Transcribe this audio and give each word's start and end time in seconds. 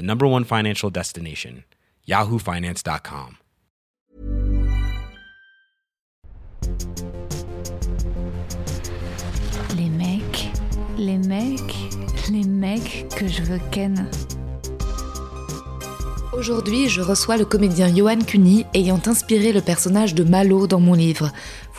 the 0.00 0.06
number 0.06 0.26
one 0.26 0.44
financial 0.44 0.88
destination, 0.88 1.64
yahoofinance.com. 2.08 3.36
Les 9.76 9.90
mecs, 9.90 10.48
les 10.96 11.18
mecs, 11.18 11.76
les 12.30 12.44
mecs 12.44 13.06
que 13.14 13.28
je 13.28 13.42
veux 13.42 13.60
ken. 13.70 14.08
Aujourd'hui, 16.32 16.88
je 16.88 17.02
reçois 17.02 17.36
le 17.36 17.44
comédien 17.44 17.94
Johan 17.94 18.20
Cuny 18.20 18.64
ayant 18.72 19.02
inspiré 19.06 19.52
le 19.52 19.60
personnage 19.60 20.14
de 20.14 20.24
Malo 20.24 20.66
dans 20.66 20.80
mon 20.80 20.94
livre. 20.94 21.30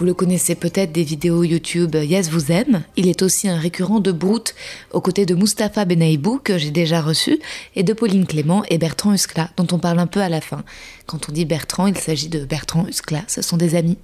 Vous 0.01 0.07
le 0.07 0.15
connaissez 0.15 0.55
peut-être 0.55 0.91
des 0.91 1.03
vidéos 1.03 1.43
YouTube 1.43 1.93
Yes 1.93 2.31
vous 2.31 2.51
aime. 2.51 2.81
Il 2.95 3.07
est 3.07 3.21
aussi 3.21 3.47
un 3.47 3.59
récurrent 3.59 3.99
de 3.99 4.11
Brute 4.11 4.55
aux 4.93 4.99
côtés 4.99 5.27
de 5.27 5.35
Mustapha 5.35 5.85
Benaibou 5.85 6.39
que 6.43 6.57
j'ai 6.57 6.71
déjà 6.71 7.01
reçu 7.01 7.37
et 7.75 7.83
de 7.83 7.93
Pauline 7.93 8.25
Clément 8.25 8.63
et 8.71 8.79
Bertrand 8.79 9.13
Huskla 9.13 9.51
dont 9.57 9.67
on 9.71 9.77
parle 9.77 9.99
un 9.99 10.07
peu 10.07 10.19
à 10.19 10.27
la 10.27 10.41
fin. 10.41 10.63
Quand 11.11 11.27
on 11.27 11.33
dit 11.33 11.43
Bertrand, 11.43 11.87
il 11.87 11.97
s'agit 11.97 12.29
de 12.29 12.45
Bertrand 12.45 12.87
Huskla, 12.87 13.23
ce 13.27 13.41
sont 13.41 13.57
des 13.57 13.75
amis. 13.75 13.97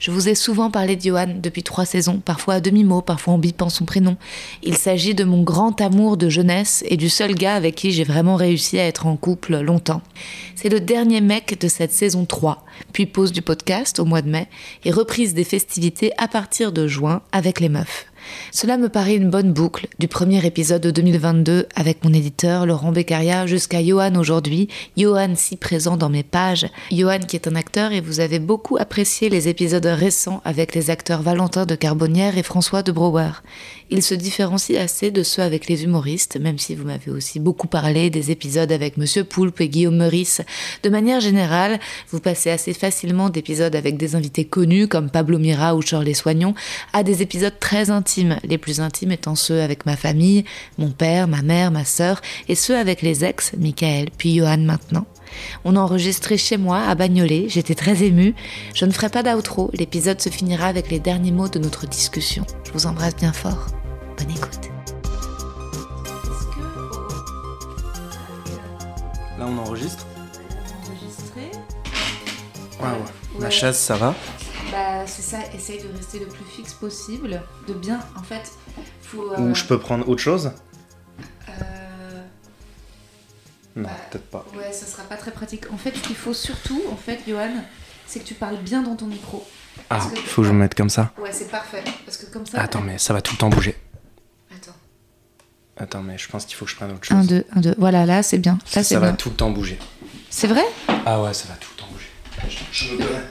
Je 0.00 0.10
vous 0.10 0.30
ai 0.30 0.34
souvent 0.34 0.70
parlé 0.70 0.96
de 0.96 1.38
depuis 1.38 1.62
trois 1.62 1.84
saisons, 1.84 2.22
parfois 2.24 2.54
à 2.54 2.60
demi-mot, 2.60 3.02
parfois 3.02 3.34
en 3.34 3.38
bipant 3.38 3.68
son 3.68 3.84
prénom. 3.84 4.16
Il 4.62 4.78
s'agit 4.78 5.14
de 5.14 5.24
mon 5.24 5.42
grand 5.42 5.78
amour 5.82 6.16
de 6.16 6.30
jeunesse 6.30 6.82
et 6.88 6.96
du 6.96 7.10
seul 7.10 7.34
gars 7.34 7.54
avec 7.54 7.74
qui 7.74 7.90
j'ai 7.90 8.04
vraiment 8.04 8.36
réussi 8.36 8.78
à 8.78 8.86
être 8.86 9.04
en 9.06 9.16
couple 9.16 9.58
longtemps. 9.58 10.00
C'est 10.54 10.70
le 10.70 10.80
dernier 10.80 11.20
mec 11.20 11.60
de 11.60 11.68
cette 11.68 11.92
saison 11.92 12.24
3, 12.24 12.64
puis 12.94 13.04
pause 13.04 13.32
du 13.32 13.42
podcast 13.42 13.98
au 13.98 14.06
mois 14.06 14.22
de 14.22 14.30
mai 14.30 14.48
et 14.86 14.90
reprise 14.90 15.34
des 15.34 15.44
festivités 15.44 16.12
à 16.16 16.28
partir 16.28 16.72
de 16.72 16.86
juin 16.86 17.20
avec 17.30 17.60
les 17.60 17.68
meufs. 17.68 18.06
Cela 18.52 18.76
me 18.76 18.88
paraît 18.88 19.16
une 19.16 19.30
bonne 19.30 19.52
boucle, 19.52 19.88
du 19.98 20.08
premier 20.08 20.44
épisode 20.46 20.82
de 20.82 20.90
2022 20.90 21.66
avec 21.74 22.04
mon 22.04 22.12
éditeur 22.12 22.66
Laurent 22.66 22.92
Beccaria 22.92 23.46
jusqu'à 23.46 23.84
Johan 23.84 24.14
aujourd'hui, 24.16 24.68
Johan 24.96 25.34
si 25.34 25.56
présent 25.56 25.96
dans 25.96 26.08
mes 26.08 26.22
pages, 26.22 26.66
Johan 26.90 27.20
qui 27.20 27.36
est 27.36 27.48
un 27.48 27.54
acteur 27.54 27.92
et 27.92 28.00
vous 28.00 28.20
avez 28.20 28.38
beaucoup 28.38 28.76
apprécié 28.76 29.28
les 29.28 29.48
épisodes 29.48 29.86
récents 29.86 30.40
avec 30.44 30.74
les 30.74 30.90
acteurs 30.90 31.22
Valentin 31.22 31.66
de 31.66 31.74
Carbonnière 31.74 32.38
et 32.38 32.42
François 32.42 32.82
de 32.82 32.92
Brouwer. 32.92 33.30
Il 33.90 34.02
se 34.02 34.14
différencie 34.14 34.78
assez 34.78 35.10
de 35.10 35.22
ceux 35.22 35.42
avec 35.42 35.68
les 35.68 35.84
humoristes, 35.84 36.38
même 36.40 36.58
si 36.58 36.74
vous 36.74 36.84
m'avez 36.84 37.10
aussi 37.10 37.38
beaucoup 37.38 37.68
parlé 37.68 38.10
des 38.10 38.30
épisodes 38.30 38.72
avec 38.72 38.96
Monsieur 38.96 39.24
Poulpe 39.24 39.60
et 39.60 39.68
Guillaume 39.68 39.96
Meurice. 39.96 40.40
De 40.82 40.88
manière 40.88 41.20
générale, 41.20 41.78
vous 42.10 42.20
passez 42.20 42.50
assez 42.50 42.72
facilement 42.72 43.28
d'épisodes 43.28 43.76
avec 43.76 43.96
des 43.96 44.16
invités 44.16 44.44
connus 44.44 44.88
comme 44.88 45.10
Pablo 45.10 45.38
Mira 45.38 45.74
ou 45.76 45.82
Shirley 45.82 46.14
Soignon 46.14 46.54
à 46.92 47.02
des 47.02 47.22
épisodes 47.22 47.58
très 47.60 47.90
intimes, 47.90 48.38
les 48.44 48.58
plus 48.58 48.80
intimes 48.80 49.12
étant 49.12 49.34
ceux 49.34 49.60
avec 49.60 49.86
ma 49.86 49.96
famille, 49.96 50.44
mon 50.78 50.90
père, 50.90 51.28
ma 51.28 51.42
mère, 51.42 51.70
ma 51.70 51.84
sœur, 51.84 52.22
et 52.48 52.54
ceux 52.54 52.76
avec 52.76 53.02
les 53.02 53.24
ex, 53.24 53.52
Michael, 53.58 54.08
puis 54.16 54.36
Johan 54.36 54.58
maintenant. 54.58 55.06
On 55.64 55.76
a 55.76 55.80
enregistré 55.80 56.36
chez 56.36 56.56
moi, 56.56 56.80
à 56.80 56.94
Bagnolet, 56.94 57.46
j'étais 57.48 57.74
très 57.74 58.02
émue. 58.02 58.34
Je 58.74 58.84
ne 58.84 58.90
ferai 58.92 59.08
pas 59.08 59.22
d'outro, 59.22 59.70
l'épisode 59.74 60.20
se 60.20 60.28
finira 60.28 60.66
avec 60.66 60.90
les 60.90 61.00
derniers 61.00 61.32
mots 61.32 61.48
de 61.48 61.58
notre 61.58 61.86
discussion. 61.86 62.44
Je 62.64 62.72
vous 62.72 62.86
embrasse 62.86 63.16
bien 63.16 63.32
fort. 63.32 63.66
Bonne 64.18 64.30
écoute. 64.30 64.70
Là, 69.38 69.46
on 69.48 69.58
enregistre 69.58 70.06
Enregistré 70.86 71.50
Ouais, 72.80 72.86
ouais. 72.88 73.40
La 73.40 73.46
Ouais. 73.46 73.50
chaise, 73.50 73.76
ça 73.76 73.96
va 73.96 74.14
Bah, 74.70 75.06
c'est 75.06 75.22
ça, 75.22 75.38
essaye 75.54 75.82
de 75.82 75.88
rester 75.96 76.18
le 76.20 76.26
plus 76.26 76.44
fixe 76.44 76.72
possible, 76.74 77.42
de 77.68 77.74
bien, 77.74 78.00
en 78.18 78.22
fait, 78.22 78.52
faut... 79.02 79.32
euh, 79.32 79.40
Ou 79.40 79.54
je 79.54 79.64
peux 79.64 79.78
prendre 79.78 80.08
autre 80.08 80.22
chose 80.22 80.52
Non, 83.76 83.84
Bah, 83.88 83.90
peut-être 84.10 84.26
pas. 84.26 84.44
Ouais, 84.56 84.72
ça 84.72 84.86
sera 84.86 85.02
pas 85.04 85.16
très 85.16 85.30
pratique. 85.32 85.64
En 85.72 85.76
fait, 85.76 85.94
ce 85.96 86.00
qu'il 86.02 86.14
faut 86.16 86.34
surtout, 86.34 86.80
en 86.92 86.96
fait, 86.96 87.20
Johan, 87.26 87.50
c'est 88.06 88.20
que 88.20 88.24
tu 88.24 88.34
parles 88.34 88.58
bien 88.58 88.82
dans 88.82 88.94
ton 88.96 89.06
micro. 89.06 89.44
Ah, 89.90 89.98
que- 90.14 90.20
faut 90.20 90.42
que 90.42 90.48
je 90.48 90.52
me 90.52 90.58
mette 90.60 90.74
comme 90.76 90.90
ça 90.90 91.12
Ouais, 91.18 91.30
c'est 91.32 91.50
parfait. 91.50 91.82
Parce 92.04 92.16
que 92.16 92.26
comme 92.26 92.46
ça. 92.46 92.60
Attends, 92.60 92.80
mais 92.82 92.98
ça 92.98 93.12
va 93.12 93.20
tout 93.20 93.32
le 93.34 93.38
temps 93.38 93.48
bouger. 93.48 93.76
Attends. 94.54 94.76
Attends, 95.76 96.02
mais 96.02 96.16
je 96.18 96.28
pense 96.28 96.44
qu'il 96.46 96.54
faut 96.56 96.64
que 96.66 96.70
je 96.70 96.76
prenne 96.76 96.92
autre 96.92 97.04
chose. 97.04 97.16
1, 97.16 97.24
2, 97.24 97.44
1, 97.56 97.60
2. 97.60 97.74
Voilà, 97.78 98.06
là, 98.06 98.22
c'est 98.22 98.38
bien. 98.38 98.58
Ça, 98.64 98.80
Là, 98.80 98.84
c'est 98.84 98.94
ça 98.94 99.00
va 99.00 99.12
tout 99.12 99.30
le 99.30 99.34
temps 99.36 99.50
bouger. 99.50 99.78
C'est 100.30 100.46
vrai? 100.46 100.64
Ah 101.06 101.20
ouais, 101.22 101.34
ça 101.34 101.48
va 101.48 101.54
tout 101.56 101.70
le 101.76 101.80
temps 101.82 101.88
bouger. 101.92 102.08
Je, 102.72 102.84
je 102.86 102.92
me 102.92 102.98
connais. 102.98 103.24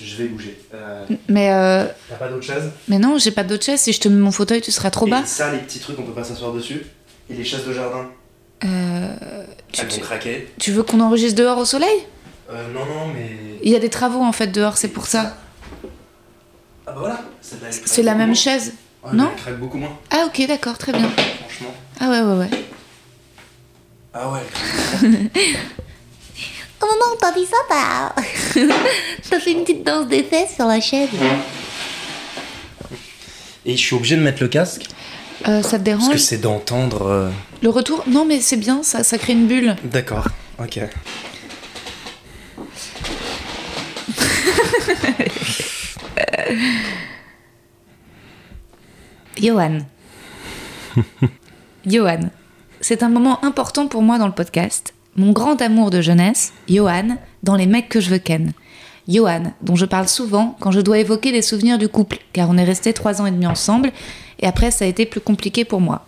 Je 0.00 0.16
vais 0.16 0.28
bouger. 0.28 0.60
Euh, 0.74 1.06
mais, 1.28 1.52
euh, 1.52 1.86
T'as 2.08 2.16
pas 2.16 2.28
d'autre 2.28 2.44
chaise? 2.44 2.70
mais 2.88 2.98
non, 2.98 3.18
j'ai 3.18 3.30
pas 3.32 3.42
d'autre 3.44 3.64
chaise. 3.64 3.80
Si 3.80 3.92
je 3.92 4.00
te 4.00 4.08
mets 4.08 4.18
mon 4.20 4.30
fauteuil, 4.32 4.60
tu 4.60 4.70
seras 4.72 4.90
trop 4.90 5.06
bas. 5.06 5.22
Et 5.22 5.26
ça, 5.26 5.52
les 5.52 5.58
petits 5.58 5.78
trucs, 5.80 5.98
on 5.98 6.02
peut 6.04 6.12
pas 6.12 6.24
s'asseoir 6.24 6.52
dessus. 6.52 6.82
Et 7.30 7.34
les 7.34 7.44
chaises 7.44 7.64
de 7.66 7.72
jardin 7.72 8.08
Euh, 8.64 9.14
tu, 9.72 9.82
Elles 9.82 9.88
tu- 9.88 9.96
vont 10.00 10.06
craquer. 10.06 10.48
tu 10.58 10.72
veux 10.72 10.82
qu'on 10.82 11.00
enregistre 11.00 11.36
dehors 11.38 11.58
au 11.58 11.64
soleil? 11.64 12.06
Euh, 12.50 12.66
non, 12.72 12.80
non, 12.86 13.06
mais. 13.14 13.30
Il 13.62 13.70
y 13.70 13.76
a 13.76 13.78
des 13.78 13.90
travaux 13.90 14.22
en 14.22 14.32
fait 14.32 14.48
dehors, 14.48 14.76
c'est 14.78 14.88
pour 14.88 15.06
ça. 15.06 15.36
Ah 16.86 16.92
bah 16.92 16.94
voilà 16.98 17.20
C'est 17.84 18.02
la 18.02 18.14
même 18.14 18.28
moins. 18.28 18.34
chaise. 18.34 18.72
Ouais, 19.04 19.10
non? 19.12 19.28
Elle 19.36 19.40
craque 19.42 19.58
beaucoup 19.58 19.78
moins, 19.78 19.96
Ah, 20.10 20.24
ok, 20.26 20.46
d'accord, 20.48 20.78
très 20.78 20.92
bien. 20.92 21.08
franchement. 21.10 21.74
Ah, 22.00 22.08
ouais, 22.10 22.20
ouais, 22.20 22.38
ouais. 22.38 22.50
Ah 24.14 24.30
ouais, 24.30 24.40
elle 24.40 25.28
craque. 25.30 25.44
Oh 26.80 26.86
maman, 26.86 27.16
t'as 27.20 27.32
dit 27.32 27.44
ça, 27.46 27.56
t'as... 27.68 28.14
t'as 29.30 29.40
fait 29.40 29.52
une 29.52 29.62
petite 29.64 29.84
danse 29.84 30.06
des 30.08 30.22
fesses 30.22 30.54
sur 30.54 30.66
la 30.66 30.80
chaise. 30.80 31.08
Et 33.66 33.72
je 33.76 33.80
suis 33.82 33.94
obligé 33.96 34.16
de 34.16 34.22
mettre 34.22 34.42
le 34.42 34.48
casque? 34.48 34.84
Euh, 35.46 35.62
ça 35.62 35.70
te 35.70 35.70
Parce 35.70 35.82
dérange? 35.82 36.10
que 36.12 36.18
c'est 36.18 36.38
d'entendre. 36.38 37.30
Le 37.60 37.70
retour 37.70 38.04
Non, 38.06 38.24
mais 38.24 38.40
c'est 38.40 38.56
bien, 38.56 38.84
ça, 38.84 39.02
ça 39.02 39.18
crée 39.18 39.32
une 39.32 39.48
bulle. 39.48 39.74
D'accord, 39.84 40.28
ok. 40.60 40.78
Johan. 49.40 49.78
Johan. 51.86 52.20
C'est 52.80 53.02
un 53.02 53.08
moment 53.08 53.44
important 53.44 53.88
pour 53.88 54.02
moi 54.02 54.18
dans 54.18 54.26
le 54.26 54.32
podcast. 54.32 54.94
Mon 55.16 55.32
grand 55.32 55.60
amour 55.60 55.90
de 55.90 56.00
jeunesse, 56.00 56.52
Johan, 56.68 57.16
dans 57.42 57.56
Les 57.56 57.66
mecs 57.66 57.88
que 57.88 58.00
je 58.00 58.10
veux 58.10 58.18
ken. 58.18 58.52
Johan, 59.08 59.52
dont 59.62 59.74
je 59.74 59.86
parle 59.86 60.06
souvent 60.06 60.56
quand 60.60 60.70
je 60.70 60.80
dois 60.80 60.98
évoquer 60.98 61.32
les 61.32 61.42
souvenirs 61.42 61.78
du 61.78 61.88
couple, 61.88 62.18
car 62.32 62.48
on 62.50 62.58
est 62.58 62.64
restés 62.64 62.92
trois 62.92 63.20
ans 63.20 63.26
et 63.26 63.32
demi 63.32 63.46
ensemble, 63.46 63.90
et 64.38 64.46
après 64.46 64.70
ça 64.70 64.84
a 64.84 64.88
été 64.88 65.06
plus 65.06 65.20
compliqué 65.20 65.64
pour 65.64 65.80
moi. 65.80 66.04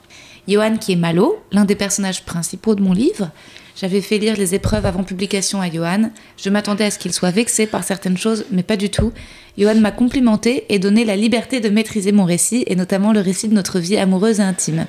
Johan 0.49 0.77
qui 0.77 0.93
est 0.93 0.97
Malo, 0.97 1.39
l'un 1.53 1.65
des 1.65 1.75
personnages 1.75 2.25
principaux 2.25 2.75
de 2.75 2.83
mon 2.83 2.93
livre. 2.93 3.31
J'avais 3.77 4.01
fait 4.01 4.19
lire 4.19 4.37
les 4.37 4.55
épreuves 4.55 4.85
avant 4.85 5.05
publication 5.05 5.61
à 5.61 5.71
Johan. 5.71 6.11
Je 6.37 6.51
m'attendais 6.51 6.85
à 6.85 6.91
ce 6.91 6.99
qu'il 6.99 7.13
soit 7.13 7.31
vexé 7.31 7.67
par 7.67 7.85
certaines 7.85 8.19
choses, 8.19 8.45
mais 8.51 8.63
pas 8.63 8.77
du 8.77 8.91
tout. 8.91 9.13
Johan 9.57 9.77
m'a 9.77 9.91
complimenté 9.91 10.67
et 10.69 10.79
donné 10.79 11.05
la 11.05 11.17
liberté 11.17 11.61
de 11.61 11.69
maîtriser 11.69 12.13
mon 12.13 12.25
récit, 12.25 12.65
et 12.67 12.77
notamment 12.77 13.13
le 13.13 13.21
récit 13.21 13.49
de 13.49 13.55
notre 13.55 13.79
vie 13.79 13.97
amoureuse 13.97 14.41
et 14.41 14.43
intime. 14.43 14.87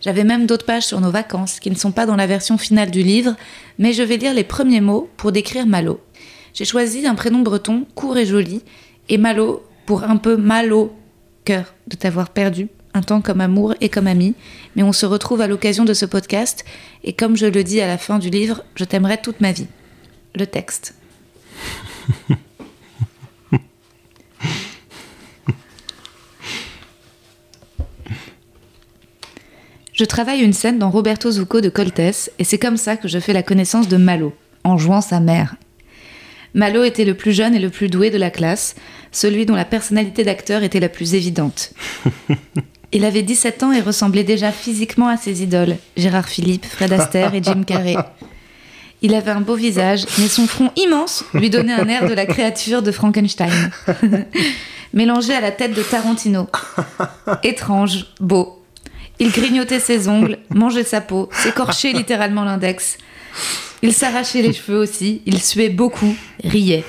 J'avais 0.00 0.24
même 0.24 0.46
d'autres 0.46 0.66
pages 0.66 0.84
sur 0.86 1.00
nos 1.00 1.10
vacances, 1.10 1.60
qui 1.60 1.70
ne 1.70 1.76
sont 1.76 1.92
pas 1.92 2.06
dans 2.06 2.16
la 2.16 2.26
version 2.26 2.58
finale 2.58 2.90
du 2.90 3.02
livre, 3.02 3.34
mais 3.78 3.92
je 3.92 4.02
vais 4.02 4.18
lire 4.18 4.34
les 4.34 4.44
premiers 4.44 4.80
mots 4.80 5.08
pour 5.16 5.32
décrire 5.32 5.66
Malo. 5.66 6.00
J'ai 6.52 6.64
choisi 6.64 7.06
un 7.06 7.14
prénom 7.14 7.40
breton 7.40 7.86
court 7.94 8.18
et 8.18 8.26
joli, 8.26 8.62
et 9.08 9.18
Malo 9.18 9.62
pour 9.86 10.04
un 10.04 10.16
peu 10.16 10.36
Malo, 10.36 10.92
cœur 11.44 11.74
de 11.86 11.96
t'avoir 11.96 12.30
perdu, 12.30 12.68
un 12.96 13.02
temps 13.02 13.20
comme 13.20 13.40
amour 13.40 13.74
et 13.80 13.88
comme 13.88 14.06
ami, 14.06 14.34
mais 14.74 14.82
on 14.82 14.92
se 14.92 15.06
retrouve 15.06 15.40
à 15.42 15.46
l'occasion 15.46 15.84
de 15.84 15.94
ce 15.94 16.06
podcast, 16.06 16.64
et 17.04 17.12
comme 17.12 17.36
je 17.36 17.46
le 17.46 17.62
dis 17.62 17.80
à 17.80 17.86
la 17.86 17.98
fin 17.98 18.18
du 18.18 18.30
livre, 18.30 18.64
je 18.74 18.84
t'aimerai 18.84 19.18
toute 19.18 19.40
ma 19.40 19.52
vie. 19.52 19.68
Le 20.34 20.46
texte. 20.46 20.94
Je 29.92 30.04
travaille 30.04 30.42
une 30.42 30.52
scène 30.52 30.78
dans 30.78 30.90
Roberto 30.90 31.30
Zucco 31.30 31.62
de 31.62 31.70
Coltès, 31.70 32.30
et 32.38 32.44
c'est 32.44 32.58
comme 32.58 32.76
ça 32.76 32.98
que 32.98 33.08
je 33.08 33.18
fais 33.18 33.32
la 33.32 33.42
connaissance 33.42 33.88
de 33.88 33.96
Malo, 33.96 34.34
en 34.62 34.76
jouant 34.76 35.00
sa 35.00 35.20
mère. 35.20 35.56
Malo 36.52 36.84
était 36.84 37.04
le 37.04 37.14
plus 37.14 37.32
jeune 37.32 37.54
et 37.54 37.58
le 37.58 37.70
plus 37.70 37.88
doué 37.88 38.10
de 38.10 38.18
la 38.18 38.30
classe, 38.30 38.74
celui 39.10 39.46
dont 39.46 39.54
la 39.54 39.64
personnalité 39.64 40.24
d'acteur 40.24 40.62
était 40.62 40.80
la 40.80 40.88
plus 40.90 41.14
évidente. 41.14 41.72
Il 42.92 43.04
avait 43.04 43.22
17 43.22 43.62
ans 43.62 43.72
et 43.72 43.80
ressemblait 43.80 44.24
déjà 44.24 44.52
physiquement 44.52 45.08
à 45.08 45.16
ses 45.16 45.42
idoles, 45.42 45.76
Gérard 45.96 46.28
Philippe, 46.28 46.64
Fred 46.66 46.92
Astaire 46.92 47.34
et 47.34 47.42
Jim 47.42 47.62
Carrey. 47.66 47.96
Il 49.02 49.14
avait 49.14 49.30
un 49.30 49.40
beau 49.40 49.54
visage, 49.54 50.04
mais 50.18 50.28
son 50.28 50.46
front 50.46 50.70
immense 50.76 51.24
lui 51.34 51.50
donnait 51.50 51.74
un 51.74 51.88
air 51.88 52.08
de 52.08 52.14
la 52.14 52.26
créature 52.26 52.82
de 52.82 52.90
Frankenstein. 52.90 53.70
Mélangé 54.94 55.34
à 55.34 55.40
la 55.40 55.50
tête 55.50 55.74
de 55.74 55.82
Tarantino. 55.82 56.48
Étrange, 57.42 58.06
beau. 58.20 58.62
Il 59.18 59.30
grignotait 59.30 59.80
ses 59.80 60.08
ongles, 60.08 60.38
mangeait 60.50 60.84
sa 60.84 61.00
peau, 61.00 61.28
s'écorchait 61.32 61.92
littéralement 61.92 62.44
l'index. 62.44 62.98
Il 63.82 63.92
s'arrachait 63.92 64.42
les 64.42 64.52
cheveux 64.52 64.78
aussi, 64.78 65.22
il 65.26 65.42
suait 65.42 65.68
beaucoup, 65.68 66.14
riait. 66.42 66.84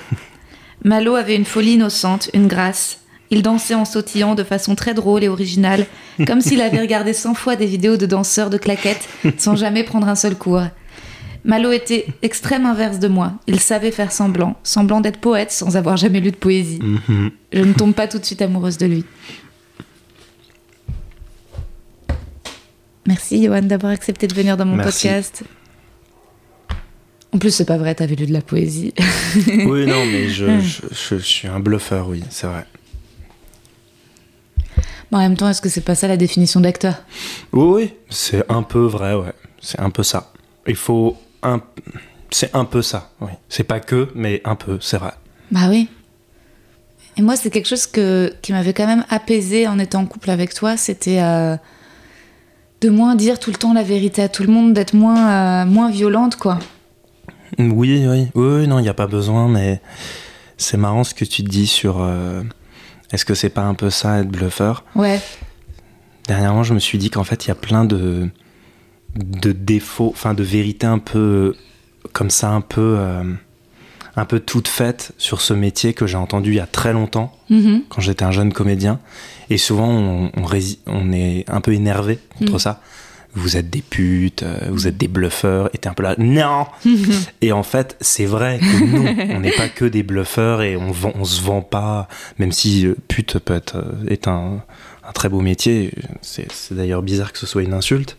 Malo 0.83 1.15
avait 1.15 1.35
une 1.35 1.45
folie 1.45 1.73
innocente, 1.73 2.29
une 2.33 2.47
grâce. 2.47 2.99
Il 3.29 3.41
dansait 3.41 3.73
en 3.75 3.83
sautillant 3.85 4.35
de 4.35 4.43
façon 4.43 4.75
très 4.75 4.93
drôle 4.93 5.23
et 5.23 5.27
originale, 5.27 5.85
comme 6.25 6.39
s'il 6.41 6.61
avait 6.61 6.79
regardé 6.79 7.11
cent 7.13 7.33
fois 7.33 7.55
des 7.57 7.65
vidéos 7.65 7.97
de 7.97 8.05
danseurs 8.05 8.49
de 8.49 8.57
claquettes 8.57 9.07
sans 9.37 9.55
jamais 9.55 9.83
prendre 9.83 10.07
un 10.07 10.15
seul 10.15 10.35
cours. 10.35 10.63
Malo 11.43 11.71
était 11.71 12.07
extrême 12.21 12.65
inverse 12.65 12.99
de 12.99 13.07
moi. 13.07 13.33
Il 13.47 13.59
savait 13.59 13.91
faire 13.91 14.11
semblant, 14.11 14.57
semblant 14.63 15.01
d'être 15.01 15.19
poète 15.19 15.51
sans 15.51 15.77
avoir 15.77 15.95
jamais 15.97 16.19
lu 16.19 16.31
de 16.31 16.35
poésie. 16.37 16.79
Mhm. 16.81 17.31
Je 17.53 17.61
ne 17.63 17.73
tombe 17.73 17.93
pas 17.93 18.07
tout 18.07 18.19
de 18.19 18.25
suite 18.25 18.41
amoureuse 18.41 18.77
de 18.77 18.85
lui. 18.85 19.05
Merci 23.05 23.43
Johan 23.43 23.61
d'avoir 23.61 23.93
accepté 23.93 24.27
de 24.27 24.33
venir 24.33 24.57
dans 24.57 24.65
mon 24.65 24.75
Merci. 24.75 25.07
podcast. 25.07 25.43
En 27.33 27.39
plus, 27.39 27.51
c'est 27.51 27.65
pas 27.65 27.77
vrai, 27.77 27.93
t'avais 27.95 28.15
lu 28.15 28.25
de 28.25 28.33
la 28.33 28.41
poésie. 28.41 28.93
Oui, 29.47 29.85
non, 29.85 30.05
mais 30.05 30.27
je, 30.29 30.59
je, 30.59 30.81
je- 30.91 31.15
je 31.17 31.23
suis 31.23 31.47
un 31.47 31.59
bluffeur, 31.59 32.07
oui, 32.09 32.23
c'est 32.29 32.47
vrai. 32.47 32.65
Mais 35.11 35.17
en 35.17 35.21
même 35.21 35.37
temps, 35.37 35.47
est-ce 35.47 35.61
que 35.61 35.69
c'est 35.69 35.81
pas 35.81 35.95
ça 35.95 36.07
la 36.07 36.17
définition 36.17 36.59
d'acteur? 36.59 36.95
Oui, 37.53 37.63
oui, 37.63 37.93
c'est 38.09 38.43
un 38.51 38.63
peu 38.63 38.85
vrai, 38.85 39.13
ouais. 39.13 39.33
C'est 39.61 39.79
un 39.79 39.89
peu 39.89 40.03
ça. 40.03 40.31
Il 40.67 40.75
faut 40.75 41.17
un... 41.43 41.61
C'est 42.29 42.53
un 42.53 42.65
peu 42.65 42.81
ça, 42.81 43.11
oui. 43.21 43.31
C'est 43.47 43.63
pas 43.63 43.79
que, 43.79 44.09
mais 44.13 44.41
un 44.43 44.55
peu, 44.55 44.79
c'est 44.81 44.97
vrai. 44.97 45.13
Bah 45.49 45.69
oui. 45.69 45.87
Et 47.15 47.21
moi, 47.21 47.37
c'est 47.37 47.49
quelque 47.49 47.67
chose 47.67 47.87
que, 47.87 48.33
qui 48.41 48.51
m'avait 48.51 48.73
quand 48.73 48.85
même 48.85 49.05
apaisé 49.09 49.65
en 49.65 49.79
étant 49.79 50.01
en 50.01 50.05
couple 50.05 50.29
avec 50.29 50.53
toi. 50.53 50.75
C'était 50.75 51.21
euh, 51.21 51.55
de 52.81 52.89
moins 52.89 53.15
dire 53.15 53.39
tout 53.39 53.49
le 53.49 53.55
temps 53.55 53.73
la 53.73 53.83
vérité 53.83 54.21
à 54.21 54.27
tout 54.27 54.43
le 54.43 54.51
monde, 54.51 54.73
d'être 54.73 54.93
moins, 54.93 55.29
euh, 55.29 55.65
moins 55.65 55.89
violente, 55.89 56.35
quoi. 56.35 56.59
Oui, 57.57 58.05
oui, 58.05 58.05
oui, 58.05 58.27
oui, 58.35 58.67
non, 58.67 58.77
il 58.79 58.83
n'y 58.83 58.89
a 58.89 58.93
pas 58.93 59.07
besoin, 59.07 59.47
mais 59.47 59.81
c'est 60.57 60.77
marrant 60.77 61.05
ce 61.05 61.13
que 61.13 61.23
tu 61.23 61.43
dis 61.43 61.65
sur... 61.65 62.01
euh, 62.01 62.43
Est-ce 63.11 63.25
que 63.25 63.33
c'est 63.33 63.49
pas 63.49 63.63
un 63.63 63.73
peu 63.73 63.89
ça, 63.89 64.19
être 64.19 64.27
bluffeur? 64.29 64.83
Ouais. 64.95 65.19
Dernièrement, 66.27 66.63
je 66.63 66.73
me 66.73 66.79
suis 66.79 66.97
dit 66.97 67.09
qu'en 67.09 67.23
fait, 67.23 67.45
il 67.45 67.47
y 67.49 67.51
a 67.51 67.55
plein 67.55 67.85
de, 67.85 68.29
de 69.15 69.51
défauts, 69.53 70.09
enfin 70.13 70.33
de 70.33 70.43
vérités 70.43 70.87
un 70.87 70.99
peu 70.99 71.55
comme 72.13 72.29
ça, 72.29 72.49
un 72.49 72.61
peu, 72.61 72.95
euh, 72.99 73.23
un 74.17 74.25
peu 74.25 74.39
toutes 74.41 74.67
faites 74.67 75.13
sur 75.17 75.39
ce 75.41 75.53
métier 75.53 75.93
que 75.93 76.05
j'ai 76.05 76.17
entendu 76.17 76.51
il 76.51 76.55
y 76.55 76.59
a 76.59 76.67
très 76.67 76.91
longtemps, 76.93 77.33
Mhm. 77.49 77.83
quand 77.89 78.01
j'étais 78.01 78.25
un 78.25 78.31
jeune 78.31 78.51
comédien. 78.51 78.99
Et 79.49 79.57
souvent, 79.57 79.87
on, 79.89 80.31
on, 80.35 80.43
rési- 80.45 80.79
on 80.85 81.13
est 81.13 81.45
un 81.47 81.61
peu 81.61 81.73
énervé 81.73 82.19
contre 82.37 82.53
Mhm. 82.53 82.59
ça. 82.59 82.81
Vous 83.37 83.57
êtes 83.57 83.69
des 83.69 83.81
putes, 83.81 84.43
euh, 84.43 84.67
vous 84.69 84.87
êtes 84.87 84.97
des 84.97 85.07
bluffeurs, 85.07 85.69
et 85.73 85.77
t'es 85.77 85.87
un 85.87 85.93
peu 85.93 86.03
là, 86.03 86.15
non 86.17 86.67
Et 87.41 87.51
en 87.51 87.63
fait, 87.63 87.95
c'est 88.01 88.25
vrai 88.25 88.59
que 88.59 88.85
non, 88.85 89.35
on 89.35 89.39
n'est 89.39 89.51
pas 89.51 89.69
que 89.69 89.85
des 89.85 90.03
bluffeurs 90.03 90.61
et 90.61 90.75
on, 90.75 90.91
vend, 90.91 91.13
on 91.15 91.23
se 91.23 91.41
vend 91.41 91.61
pas, 91.61 92.07
même 92.39 92.51
si 92.51 92.85
euh, 92.85 92.95
pute 93.07 93.39
peut 93.39 93.55
être, 93.55 93.77
euh, 93.77 94.09
est 94.09 94.27
un, 94.27 94.63
un 95.07 95.11
très 95.13 95.29
beau 95.29 95.41
métier. 95.41 95.91
C'est 96.21 96.47
d'ailleurs 96.71 97.01
bizarre 97.01 97.31
que 97.31 97.39
ce 97.39 97.45
soit 97.45 97.63
une 97.63 97.73
insulte. 97.73 98.17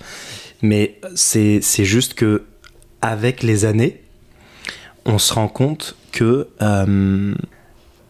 Mais 0.63 0.99
c'est 1.15 1.61
c'est 1.63 1.85
juste 1.85 2.15
que, 2.15 2.45
avec 3.01 3.43
les 3.43 3.65
années, 3.65 4.01
on 5.05 5.19
se 5.19 5.33
rend 5.33 5.49
compte 5.49 5.97
que, 6.13 6.49
euh, 6.63 7.35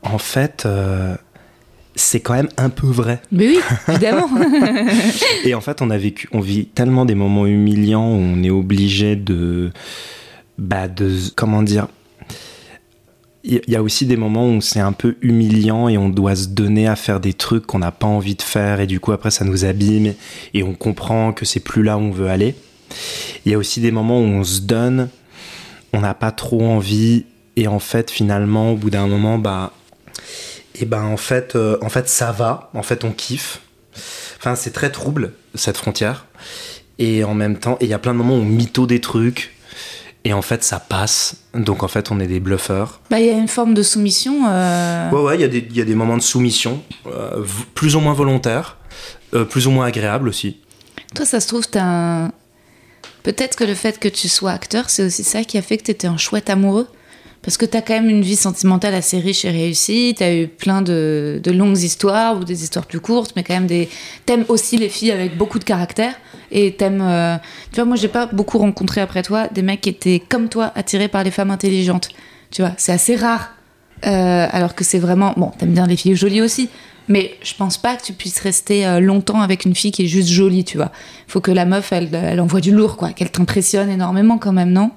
en 0.02 0.18
fait, 0.18 0.64
euh, 0.64 1.16
c'est 1.98 2.20
quand 2.20 2.34
même 2.34 2.48
un 2.56 2.70
peu 2.70 2.86
vrai. 2.86 3.20
Mais 3.32 3.48
oui, 3.48 3.58
évidemment. 3.88 4.28
Et 5.44 5.54
en 5.54 5.60
fait, 5.60 5.82
on 5.82 5.90
a 5.90 5.98
vécu, 5.98 6.28
on 6.32 6.40
vit 6.40 6.66
tellement 6.66 7.04
des 7.04 7.14
moments 7.14 7.46
humiliants 7.46 8.08
où 8.10 8.18
on 8.18 8.42
est 8.42 8.50
obligé 8.50 9.16
de, 9.16 9.70
bah, 10.58 10.88
de, 10.88 11.12
comment 11.34 11.62
dire. 11.62 11.88
Il 13.44 13.60
y 13.66 13.76
a 13.76 13.82
aussi 13.82 14.04
des 14.04 14.16
moments 14.16 14.50
où 14.50 14.60
c'est 14.60 14.80
un 14.80 14.92
peu 14.92 15.16
humiliant 15.22 15.88
et 15.88 15.96
on 15.96 16.08
doit 16.08 16.36
se 16.36 16.48
donner 16.48 16.86
à 16.86 16.96
faire 16.96 17.18
des 17.20 17.32
trucs 17.32 17.66
qu'on 17.66 17.78
n'a 17.78 17.92
pas 17.92 18.06
envie 18.06 18.34
de 18.34 18.42
faire 18.42 18.80
et 18.80 18.86
du 18.86 19.00
coup 19.00 19.12
après 19.12 19.30
ça 19.30 19.44
nous 19.44 19.64
abîme 19.64 20.12
et 20.52 20.62
on 20.62 20.74
comprend 20.74 21.32
que 21.32 21.46
c'est 21.46 21.60
plus 21.60 21.82
là 21.82 21.96
où 21.96 22.00
on 22.00 22.10
veut 22.10 22.28
aller. 22.28 22.56
Il 23.46 23.52
y 23.52 23.54
a 23.54 23.58
aussi 23.58 23.80
des 23.80 23.92
moments 23.92 24.18
où 24.18 24.24
on 24.24 24.44
se 24.44 24.60
donne, 24.60 25.08
on 25.94 26.00
n'a 26.00 26.14
pas 26.14 26.32
trop 26.32 26.62
envie 26.62 27.24
et 27.56 27.68
en 27.68 27.78
fait 27.78 28.10
finalement 28.10 28.72
au 28.72 28.76
bout 28.76 28.90
d'un 28.90 29.06
moment 29.06 29.38
bah 29.38 29.72
et 30.80 30.84
ben 30.84 31.02
en 31.04 31.16
fait 31.16 31.56
euh, 31.56 31.76
en 31.82 31.88
fait 31.88 32.08
ça 32.08 32.32
va, 32.32 32.70
en 32.74 32.82
fait 32.82 33.04
on 33.04 33.10
kiffe. 33.12 33.60
Enfin, 34.38 34.54
c'est 34.54 34.70
très 34.70 34.90
trouble, 34.90 35.32
cette 35.54 35.76
frontière. 35.76 36.26
Et 37.00 37.24
en 37.24 37.34
même 37.34 37.58
temps, 37.58 37.76
il 37.80 37.88
y 37.88 37.94
a 37.94 37.98
plein 37.98 38.12
de 38.12 38.18
moments 38.18 38.34
où 38.34 38.40
on 38.40 38.44
mytho 38.44 38.86
des 38.86 39.00
trucs. 39.00 39.54
Et 40.24 40.32
en 40.32 40.42
fait, 40.42 40.62
ça 40.62 40.78
passe. 40.78 41.36
Donc, 41.54 41.82
en 41.82 41.88
fait, 41.88 42.10
on 42.12 42.20
est 42.20 42.26
des 42.26 42.38
bluffeurs. 42.40 43.00
bah, 43.10 43.18
il 43.18 43.26
y 43.26 43.30
a 43.30 43.36
une 43.38 43.48
forme 43.48 43.74
de 43.74 43.82
soumission. 43.82 44.44
euh, 44.48 45.10
Ouais, 45.10 45.20
ouais, 45.22 45.34
il 45.36 45.40
y, 45.40 45.44
a 45.44 45.48
des- 45.48 45.66
y 45.72 45.80
a 45.80 45.84
des 45.84 45.94
moments 45.94 46.16
de 46.16 46.22
soumission, 46.22 46.82
euh, 47.06 47.44
plus 47.74 47.96
ou 47.96 48.00
moins 48.00 48.12
volontaires, 48.14 48.76
euh, 49.34 49.44
plus 49.44 49.66
ou 49.66 49.70
moins 49.70 49.86
agréables 49.86 50.28
aussi. 50.28 50.58
Toi, 51.14 51.24
ça 51.24 51.40
se 51.40 51.48
trouve, 51.48 51.66
t'as 51.68 51.82
un. 51.84 52.32
Peut-être 53.24 53.56
que 53.56 53.64
le 53.64 53.74
fait 53.74 53.98
que 53.98 54.08
tu 54.08 54.28
sois 54.28 54.52
acteur, 54.52 54.90
c'est 54.90 55.04
aussi 55.04 55.24
ça 55.24 55.42
qui 55.44 55.56
a 55.58 55.62
fait 55.62 55.78
que 55.78 55.84
t'étais 55.84 56.06
un 56.08 56.16
chouette 56.18 56.50
amoureux? 56.50 56.88
Parce 57.42 57.56
que 57.56 57.64
t'as 57.64 57.80
quand 57.80 57.94
même 57.94 58.10
une 58.10 58.22
vie 58.22 58.36
sentimentale 58.36 58.94
assez 58.94 59.18
riche 59.20 59.44
et 59.44 59.50
réussie. 59.50 60.14
T'as 60.18 60.34
eu 60.34 60.48
plein 60.48 60.82
de, 60.82 61.40
de 61.42 61.50
longues 61.50 61.78
histoires 61.78 62.36
ou 62.36 62.44
des 62.44 62.62
histoires 62.62 62.84
plus 62.84 63.00
courtes, 63.00 63.32
mais 63.36 63.44
quand 63.44 63.54
même 63.54 63.66
des. 63.66 63.88
T'aimes 64.26 64.44
aussi 64.48 64.76
les 64.76 64.88
filles 64.88 65.12
avec 65.12 65.36
beaucoup 65.38 65.58
de 65.58 65.64
caractère. 65.64 66.14
Et 66.50 66.72
t'aimes. 66.72 67.00
euh, 67.00 67.36
Tu 67.72 67.76
vois, 67.76 67.84
moi, 67.84 67.96
j'ai 67.96 68.08
pas 68.08 68.26
beaucoup 68.26 68.58
rencontré 68.58 69.00
après 69.00 69.22
toi 69.22 69.46
des 69.48 69.62
mecs 69.62 69.80
qui 69.80 69.88
étaient 69.90 70.20
comme 70.28 70.48
toi 70.48 70.72
attirés 70.74 71.08
par 71.08 71.24
les 71.24 71.30
femmes 71.30 71.50
intelligentes. 71.50 72.08
Tu 72.50 72.62
vois, 72.62 72.72
c'est 72.76 72.92
assez 72.92 73.16
rare. 73.16 73.54
Euh, 74.06 74.46
alors 74.50 74.74
que 74.74 74.84
c'est 74.84 74.98
vraiment. 74.98 75.32
Bon, 75.36 75.50
t'aimes 75.58 75.72
bien 75.72 75.86
les 75.86 75.96
filles 75.96 76.16
jolies 76.16 76.42
aussi. 76.42 76.68
Mais 77.10 77.36
je 77.42 77.54
pense 77.54 77.78
pas 77.78 77.96
que 77.96 78.02
tu 78.02 78.12
puisses 78.12 78.40
rester 78.40 78.86
euh, 78.86 79.00
longtemps 79.00 79.40
avec 79.40 79.64
une 79.64 79.74
fille 79.74 79.92
qui 79.92 80.02
est 80.02 80.08
juste 80.08 80.28
jolie, 80.28 80.64
tu 80.64 80.76
vois. 80.76 80.92
Faut 81.26 81.40
que 81.40 81.50
la 81.50 81.64
meuf, 81.64 81.92
elle, 81.92 82.10
elle 82.12 82.40
envoie 82.40 82.60
du 82.60 82.70
lourd, 82.72 82.96
quoi. 82.98 83.12
Qu'elle 83.12 83.30
t'impressionne 83.30 83.88
énormément 83.88 84.36
quand 84.36 84.52
même, 84.52 84.70
non? 84.72 84.90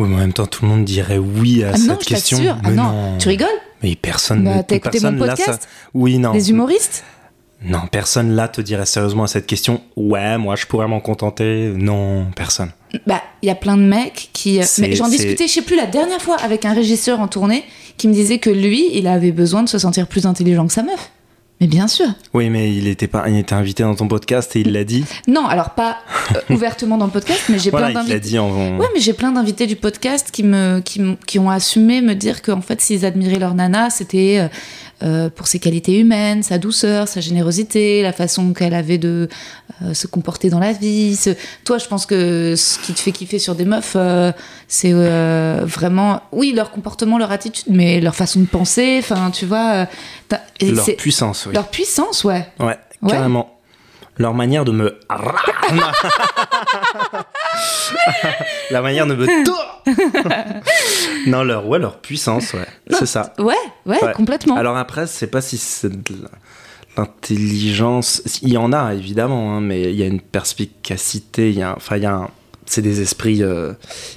Oui, 0.00 0.08
mais 0.08 0.14
en 0.16 0.18
même 0.18 0.32
temps, 0.32 0.46
tout 0.46 0.64
le 0.64 0.70
monde 0.70 0.84
dirait 0.84 1.18
oui 1.18 1.62
à 1.64 1.70
Ah 1.74 1.76
cette 1.76 1.86
non, 1.88 1.98
je 2.00 2.06
question. 2.06 2.38
t'assure. 2.38 2.56
Ah 2.64 2.70
non, 2.70 3.18
tu 3.18 3.28
rigoles 3.28 3.48
Mais 3.82 3.94
personne 3.96 4.44
Bah, 4.44 4.62
t'as 4.62 4.76
écouté 4.76 4.92
personne 4.98 5.16
mon 5.18 5.24
là, 5.24 5.36
ça- 5.36 5.44
podcast 5.44 5.68
Oui, 5.94 6.18
non. 6.18 6.32
Les 6.32 6.50
humoristes 6.50 7.04
Non, 7.62 7.80
personne 7.90 8.30
là 8.32 8.48
te 8.48 8.60
dirait 8.60 8.86
sérieusement 8.86 9.24
à 9.24 9.26
cette 9.26 9.46
question. 9.46 9.82
Ouais, 9.96 10.38
moi, 10.38 10.56
je 10.56 10.64
pourrais 10.66 10.88
m'en 10.88 11.00
contenter. 11.00 11.72
Non, 11.76 12.26
personne. 12.34 12.70
Bah, 13.06 13.22
il 13.42 13.46
y 13.46 13.50
a 13.50 13.54
plein 13.54 13.76
de 13.76 13.82
mecs 13.82 14.30
qui. 14.32 14.60
euh, 14.60 14.64
Mais 14.78 14.94
j'en 14.94 15.08
discutais, 15.08 15.46
je 15.46 15.52
sais 15.52 15.62
plus, 15.62 15.76
la 15.76 15.86
dernière 15.86 16.20
fois 16.22 16.36
avec 16.36 16.64
un 16.64 16.72
régisseur 16.72 17.20
en 17.20 17.28
tournée 17.28 17.62
qui 17.98 18.08
me 18.08 18.14
disait 18.14 18.38
que 18.38 18.50
lui, 18.50 18.86
il 18.94 19.06
avait 19.06 19.30
besoin 19.32 19.62
de 19.62 19.68
se 19.68 19.78
sentir 19.78 20.06
plus 20.06 20.24
intelligent 20.26 20.66
que 20.66 20.72
sa 20.72 20.82
meuf. 20.82 21.10
Mais 21.60 21.66
bien 21.66 21.88
sûr. 21.88 22.06
Oui, 22.32 22.48
mais 22.48 22.74
il 22.74 22.86
était 22.88 23.06
pas, 23.06 23.28
il 23.28 23.36
était 23.36 23.52
invité 23.54 23.82
dans 23.82 23.94
ton 23.94 24.08
podcast 24.08 24.56
et 24.56 24.60
il 24.60 24.72
l'a 24.72 24.84
dit. 24.84 25.04
Non, 25.28 25.46
alors 25.46 25.70
pas 25.70 25.98
euh, 26.34 26.40
ouvertement 26.54 26.96
dans 26.96 27.04
le 27.06 27.10
podcast, 27.12 27.42
mais 27.50 27.58
j'ai 27.58 27.70
Voilà, 27.70 27.88
plein 27.90 28.00
d'invités. 28.00 28.20
dit 28.20 28.38
en. 28.38 28.78
Ouais, 28.78 28.86
mais 28.94 29.00
j'ai 29.00 29.12
plein 29.12 29.30
d'invités 29.32 29.66
du 29.66 29.76
podcast 29.76 30.30
qui, 30.32 30.42
me, 30.42 30.80
qui, 30.80 31.02
qui 31.26 31.38
ont 31.38 31.50
assumé 31.50 32.00
me 32.00 32.14
dire 32.14 32.40
qu'en 32.40 32.62
fait, 32.62 32.80
s'ils 32.80 33.04
admiraient 33.04 33.38
leur 33.38 33.54
nana, 33.54 33.90
c'était 33.90 34.48
euh, 35.02 35.30
pour 35.30 35.46
ses 35.46 35.58
qualités 35.58 35.98
humaines, 35.98 36.42
sa 36.42 36.58
douceur, 36.58 37.08
sa 37.08 37.20
générosité, 37.20 38.02
la 38.02 38.12
façon 38.12 38.52
qu'elle 38.52 38.74
avait 38.74 38.98
de 38.98 39.28
euh, 39.82 39.94
se 39.94 40.06
comporter 40.06 40.50
dans 40.50 40.58
la 40.58 40.72
vie. 40.72 41.16
Ce- 41.16 41.30
Toi, 41.64 41.78
je 41.78 41.86
pense 41.86 42.06
que 42.06 42.54
ce 42.56 42.78
qui 42.78 42.92
te 42.92 43.00
fait 43.00 43.12
kiffer 43.12 43.38
sur 43.38 43.54
des 43.54 43.64
meufs, 43.64 43.94
euh, 43.96 44.32
c'est 44.68 44.92
euh, 44.92 45.62
vraiment, 45.64 46.20
oui, 46.32 46.52
leur 46.54 46.70
comportement, 46.70 47.18
leur 47.18 47.32
attitude, 47.32 47.66
mais 47.72 48.00
leur 48.00 48.14
façon 48.14 48.40
de 48.40 48.46
penser, 48.46 48.96
enfin, 48.98 49.30
tu 49.30 49.46
vois. 49.46 49.86
euh, 50.32 50.36
et 50.60 50.70
Leur 50.72 50.84
puissance, 50.96 51.46
oui. 51.46 51.54
leur 51.54 51.68
puissance, 51.68 52.24
ouais. 52.24 52.46
Ouais, 52.58 52.76
Ouais. 53.02 53.16
Leur 54.20 54.34
manière 54.34 54.66
de 54.66 54.72
me. 54.72 54.98
La 58.70 58.82
manière 58.86 59.06
de 59.06 59.14
me. 59.14 59.26
non, 61.30 61.42
leur, 61.42 61.66
ouais, 61.66 61.78
leur 61.78 61.98
puissance, 62.00 62.52
ouais. 62.52 62.66
C'est 62.90 63.06
ça. 63.06 63.32
Ouais, 63.38 63.54
ouais, 63.86 64.04
Ouais. 64.04 64.12
complètement. 64.12 64.56
Alors 64.56 64.76
après, 64.76 65.06
sais 65.06 65.26
pas 65.26 65.40
si 65.40 65.56
c'est 65.56 65.88
de 65.88 66.14
l'intelligence, 66.98 68.20
il 68.42 68.50
y 68.50 68.58
en 68.58 68.74
a 68.74 68.92
évidemment, 68.94 69.56
hein, 69.56 69.62
mais 69.62 69.84
il 69.84 69.96
y 69.96 70.02
a 70.02 70.06
une 70.06 70.20
perspicacité, 70.20 71.48
il 71.48 71.58
y 71.58 71.62
a, 71.62 71.74
enfin, 71.74 71.96
il 71.96 72.02
y 72.02 72.06
a 72.06 72.12
un- 72.14 72.28
c'est 72.66 72.82
des 72.82 73.00
esprits, 73.00 73.42
euh, 73.42 73.72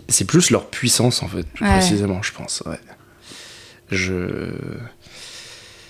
c'est 0.10 0.26
plus 0.26 0.50
leur 0.52 0.66
puissance 0.68 1.24
en 1.24 1.30
fait, 1.30 1.44
plus 1.44 1.64
Ouais. 1.66 1.72
précisément, 1.72 2.22
je 2.22 2.34
pense. 2.34 2.62
Ouais. 2.66 2.80
Je, 3.90 4.52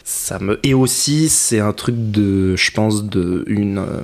ça 0.03 0.39
me, 0.39 0.59
et 0.63 0.73
aussi 0.73 1.29
c'est 1.29 1.59
un 1.59 1.73
truc 1.73 1.95
de, 1.97 2.55
je 2.55 2.71
pense 2.71 3.03
de 3.03 3.43
une, 3.47 3.77
euh, 3.77 4.01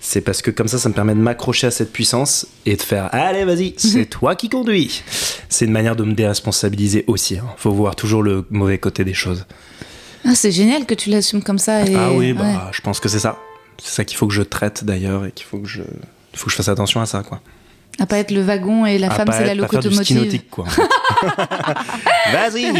c'est 0.00 0.20
parce 0.20 0.42
que 0.42 0.50
comme 0.50 0.68
ça, 0.68 0.78
ça 0.78 0.88
me 0.88 0.94
permet 0.94 1.14
de 1.14 1.20
m'accrocher 1.20 1.66
à 1.66 1.70
cette 1.70 1.92
puissance 1.92 2.46
et 2.66 2.76
de 2.76 2.82
faire 2.82 3.08
allez 3.12 3.44
vas-y, 3.44 3.74
c'est 3.76 4.06
toi 4.06 4.34
qui 4.36 4.48
conduis. 4.48 5.02
C'est 5.48 5.64
une 5.64 5.72
manière 5.72 5.96
de 5.96 6.04
me 6.04 6.14
déresponsabiliser 6.14 7.04
aussi. 7.08 7.38
Hein. 7.38 7.46
Faut 7.56 7.72
voir 7.72 7.96
toujours 7.96 8.22
le 8.22 8.44
mauvais 8.50 8.78
côté 8.78 9.04
des 9.04 9.14
choses. 9.14 9.44
Ah, 10.24 10.34
c'est 10.34 10.50
génial 10.50 10.86
que 10.86 10.94
tu 10.94 11.10
l'assumes 11.10 11.42
comme 11.42 11.58
ça. 11.58 11.84
Et... 11.84 11.94
Ah 11.94 12.12
oui, 12.12 12.32
bah, 12.32 12.44
ouais. 12.44 12.56
je 12.72 12.80
pense 12.80 13.00
que 13.00 13.08
c'est 13.08 13.18
ça. 13.18 13.38
C'est 13.82 13.94
ça 13.94 14.04
qu'il 14.04 14.16
faut 14.16 14.26
que 14.26 14.34
je 14.34 14.42
traite 14.42 14.84
d'ailleurs 14.84 15.24
et 15.26 15.32
qu'il 15.32 15.46
faut 15.46 15.58
que 15.58 15.68
je, 15.68 15.82
faut 16.34 16.46
que 16.46 16.50
je 16.50 16.56
fasse 16.56 16.68
attention 16.68 17.00
à 17.00 17.06
ça, 17.06 17.22
quoi. 17.22 17.40
À 18.00 18.06
pas 18.06 18.18
être 18.18 18.30
le 18.30 18.42
wagon 18.42 18.86
et 18.86 18.98
la 18.98 19.10
À 19.10 19.14
femme, 19.14 19.28
c'est 19.32 19.44
la 19.44 19.54
locomotive. 19.54 20.42
quoi. 20.50 20.66
Vas-y, 22.32 22.72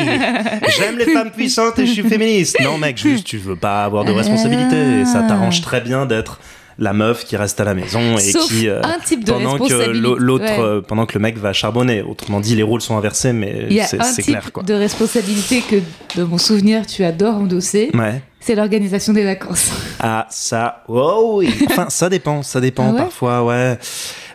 j'aime 0.76 0.99
les 0.99 1.12
femmes 1.12 1.30
puissantes 1.30 1.78
et 1.78 1.87
je 1.87 1.92
suis 1.92 2.02
féministe. 2.02 2.57
Non, 2.62 2.78
mec, 2.78 2.97
juste 2.99 3.25
tu 3.25 3.38
veux 3.38 3.57
pas 3.57 3.85
avoir 3.85 4.04
de 4.04 4.12
responsabilité. 4.12 5.00
Et 5.00 5.04
ça 5.04 5.23
t'arrange 5.23 5.61
très 5.61 5.80
bien 5.80 6.07
d'être 6.07 6.40
la 6.78 6.92
meuf 6.92 7.25
qui 7.25 7.37
reste 7.37 7.61
à 7.61 7.64
la 7.64 7.75
maison 7.75 8.16
et 8.18 8.21
Sauf 8.30 8.47
qui 8.49 8.68
euh, 8.68 8.80
un 8.85 9.00
type 9.04 9.25
de 9.25 9.33
pendant 9.33 9.59
que 9.59 9.90
l'autre 9.90 10.45
Ouais. 10.45 10.57
euh, 10.61 10.80
pendant 10.80 11.07
que 11.07 11.14
le 11.14 11.21
mec 11.21 11.37
va 11.37 11.52
charbonner. 11.52 12.02
Autrement 12.02 12.38
dit, 12.38 12.54
les 12.54 12.62
rôles 12.62 12.80
sont 12.80 12.97
inversés, 12.97 13.33
mais 13.33 13.68
c'est 13.87 14.23
clair, 14.23 14.52
quoi. 14.52 14.62
de 14.62 14.75
responsabilité 14.75 15.61
que, 15.62 15.76
de 16.16 16.23
mon 16.25 16.38
souvenir, 16.38 16.87
tu 16.87 17.02
adores 17.04 17.37
endosser. 17.37 17.90
Ouais. 17.95 18.23
C'est 18.40 18.54
l'organisation 18.54 19.12
des 19.12 19.25
vacances. 19.25 19.71
Ah, 19.99 20.26
ça, 20.30 20.85
oh 20.87 21.38
oui. 21.38 21.52
Enfin, 21.68 21.87
ça 21.88 22.09
dépend, 22.09 22.45
ça 22.45 22.61
dépend. 22.61 22.90
Ah 22.90 22.92
ouais? 22.92 22.99
Parfois, 22.99 23.45
ouais. 23.45 23.76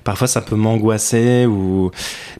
Parfois, 0.04 0.28
ça 0.28 0.42
peut 0.42 0.56
m'angoisser 0.56 1.46
ou. 1.46 1.92